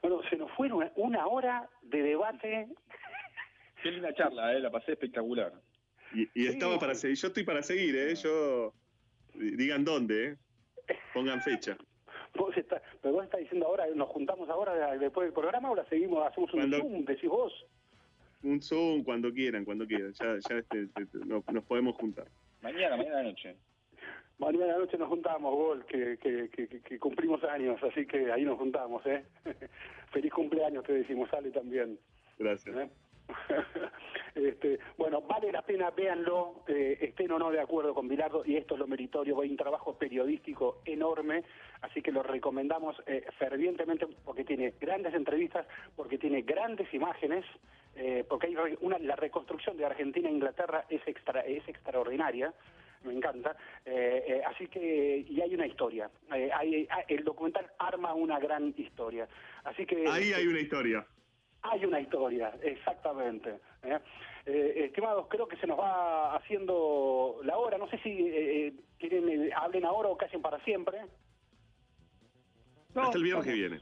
Bueno, 0.02 0.20
se 0.28 0.36
nos 0.36 0.50
fue 0.52 0.70
una, 0.96 1.26
hora 1.26 1.68
de 1.82 2.02
debate. 2.02 2.68
Qué 3.82 3.90
linda 3.90 4.14
charla, 4.14 4.54
¿eh? 4.54 4.60
la 4.60 4.70
pasé 4.70 4.92
espectacular. 4.92 5.52
Y, 6.12 6.46
estaba 6.46 6.78
para 6.78 6.94
seguir, 6.94 7.16
yo 7.16 7.28
estoy 7.28 7.44
para 7.44 7.62
seguir, 7.62 7.96
¿eh? 7.96 8.14
yo 8.16 8.72
digan 9.34 9.84
dónde, 9.84 10.30
¿eh? 10.88 10.96
pongan 11.14 11.40
fecha. 11.40 11.76
Vos 12.34 12.54
pero 13.02 13.14
vos 13.14 13.24
estás 13.24 13.40
diciendo 13.40 13.66
ahora, 13.66 13.86
nos 13.94 14.08
juntamos 14.08 14.48
ahora 14.48 14.96
después 14.96 15.26
del 15.26 15.34
programa 15.34 15.70
o 15.70 15.74
la 15.74 15.84
seguimos, 15.86 16.26
hacemos 16.26 16.52
un 16.54 16.70
Zoom, 16.72 17.04
decís 17.04 17.28
vos. 17.28 17.52
Un 18.42 18.62
Zoom 18.62 19.02
cuando 19.02 19.32
quieran, 19.32 19.64
cuando 19.64 19.86
quieran, 19.86 20.12
ya, 20.12 20.38
ya 20.48 20.56
este, 20.58 20.82
este, 20.82 21.18
nos 21.26 21.64
podemos 21.64 21.96
juntar. 21.96 22.26
Mañana, 22.62 22.96
mañana 22.96 23.22
noche. 23.22 23.56
Mañana 24.40 24.78
noche 24.78 24.96
nos 24.96 25.08
juntamos, 25.08 25.54
Gol, 25.54 25.84
que, 25.84 26.16
que, 26.16 26.48
que, 26.48 26.98
cumplimos 26.98 27.44
años, 27.44 27.78
así 27.82 28.06
que 28.06 28.32
ahí 28.32 28.42
nos 28.42 28.58
juntamos, 28.58 29.04
¿eh? 29.04 29.22
Feliz 30.12 30.32
cumpleaños, 30.32 30.82
te 30.84 30.94
decimos, 30.94 31.30
Ale 31.34 31.50
también. 31.50 31.98
Gracias. 32.38 32.74
¿Eh? 32.74 32.90
este, 34.34 34.78
bueno, 34.96 35.20
vale 35.20 35.52
la 35.52 35.60
pena, 35.60 35.90
véanlo, 35.90 36.64
eh, 36.68 36.96
estén 37.02 37.30
o 37.32 37.38
no 37.38 37.50
de 37.50 37.60
acuerdo 37.60 37.92
con 37.92 38.08
Bilardo, 38.08 38.42
y 38.46 38.56
esto 38.56 38.74
es 38.74 38.80
lo 38.80 38.86
meritorio, 38.86 39.38
hay 39.42 39.50
un 39.50 39.58
trabajo 39.58 39.98
periodístico 39.98 40.80
enorme, 40.86 41.44
así 41.82 42.00
que 42.00 42.10
lo 42.10 42.22
recomendamos 42.22 42.96
eh, 43.06 43.26
fervientemente 43.38 44.06
porque 44.24 44.44
tiene 44.44 44.72
grandes 44.80 45.12
entrevistas, 45.12 45.66
porque 45.94 46.16
tiene 46.16 46.40
grandes 46.42 46.92
imágenes, 46.94 47.44
eh, 47.94 48.24
porque 48.26 48.46
hay 48.46 48.56
una, 48.80 48.98
la 48.98 49.16
reconstrucción 49.16 49.76
de 49.76 49.84
Argentina 49.84 50.30
e 50.30 50.32
Inglaterra 50.32 50.86
es, 50.88 51.06
extra, 51.06 51.42
es 51.42 51.68
extraordinaria, 51.68 52.54
me 53.04 53.14
encanta. 53.14 53.56
Eh, 53.84 54.24
eh, 54.26 54.42
así 54.46 54.66
que, 54.68 55.24
y 55.28 55.40
hay 55.40 55.54
una 55.54 55.66
historia. 55.66 56.10
Eh, 56.34 56.50
hay, 56.52 56.86
ah, 56.90 57.04
el 57.08 57.24
documental 57.24 57.70
arma 57.78 58.14
una 58.14 58.38
gran 58.38 58.74
historia. 58.76 59.28
Así 59.64 59.86
que. 59.86 60.06
Ahí 60.08 60.32
hay 60.32 60.46
una 60.46 60.60
historia. 60.60 61.06
Hay 61.62 61.84
una 61.84 62.00
historia, 62.00 62.52
exactamente. 62.62 63.58
estimados, 64.46 65.26
creo 65.28 65.46
que 65.46 65.58
se 65.58 65.66
nos 65.66 65.78
va 65.78 66.34
haciendo 66.36 67.38
la 67.44 67.58
hora. 67.58 67.76
No 67.76 67.86
sé 67.88 67.98
si 67.98 68.82
quieren 68.98 69.52
hablen 69.54 69.84
ahora 69.84 70.08
o 70.08 70.16
callen 70.16 70.40
para 70.40 70.58
siempre. 70.64 71.00
hasta 72.94 73.18
el 73.18 73.24
viernes 73.24 73.46
que 73.46 73.52
viene. 73.52 73.80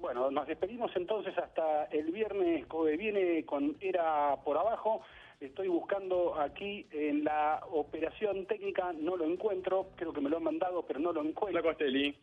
Bueno, 0.00 0.30
nos 0.30 0.46
despedimos 0.46 0.92
entonces 0.94 1.36
hasta 1.36 1.86
el 1.86 2.12
viernes 2.12 2.64
que 2.66 2.96
viene 2.96 3.44
con 3.44 3.76
Era 3.80 4.36
por 4.44 4.56
Abajo. 4.56 5.02
Estoy 5.40 5.68
buscando 5.68 6.34
aquí 6.34 6.84
en 6.90 7.22
la 7.22 7.62
operación 7.70 8.44
técnica, 8.46 8.92
no 8.92 9.16
lo 9.16 9.24
encuentro, 9.24 9.90
creo 9.94 10.12
que 10.12 10.20
me 10.20 10.28
lo 10.28 10.38
han 10.38 10.42
mandado, 10.42 10.82
pero 10.82 10.98
no 10.98 11.12
lo 11.12 11.22
encuentro. 11.22 11.62
Flaco 11.62 11.70
Asteli. 11.70 12.16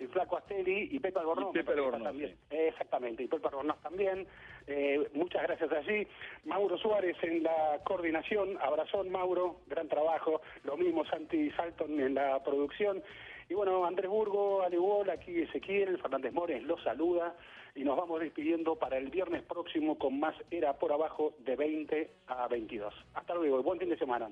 El 0.00 0.08
Flaco 0.08 0.36
Asteli 0.38 0.88
y 0.90 0.98
Pepe 0.98 1.20
Albornoz. 1.20 1.52
Pepe 1.52 1.70
Albornoz 1.70 2.02
también. 2.02 2.36
Exactamente, 2.50 3.22
y 3.22 3.28
Pepe 3.28 3.46
Albornoz 3.46 3.80
también. 3.82 4.26
Eh, 4.66 5.08
muchas 5.14 5.44
gracias 5.44 5.70
allí. 5.70 6.08
Mauro 6.44 6.76
Suárez 6.76 7.16
en 7.22 7.44
la 7.44 7.80
coordinación, 7.84 8.58
abrazón 8.60 9.10
Mauro, 9.10 9.60
gran 9.68 9.86
trabajo. 9.86 10.42
Lo 10.64 10.76
mismo 10.76 11.04
Santi 11.04 11.52
Salton 11.52 12.00
en 12.00 12.14
la 12.14 12.42
producción. 12.42 13.00
Y 13.48 13.54
bueno, 13.54 13.84
Andrés 13.84 14.10
Burgo, 14.10 14.62
Ale 14.62 14.78
aquí 15.12 15.42
Ezequiel, 15.42 15.98
Fernández 15.98 16.32
Mores 16.32 16.64
los 16.64 16.82
saluda 16.82 17.36
y 17.74 17.84
nos 17.84 17.96
vamos 17.96 18.20
despidiendo 18.20 18.76
para 18.76 18.98
el 18.98 19.10
viernes 19.10 19.42
próximo 19.42 19.98
con 19.98 20.20
más 20.20 20.34
Era 20.50 20.74
por 20.78 20.92
Abajo 20.92 21.34
de 21.40 21.56
20 21.56 22.10
a 22.28 22.48
22. 22.48 22.94
Hasta 23.14 23.34
luego 23.34 23.60
y 23.60 23.62
buen 23.62 23.78
fin 23.78 23.88
de 23.90 23.98
semana. 23.98 24.30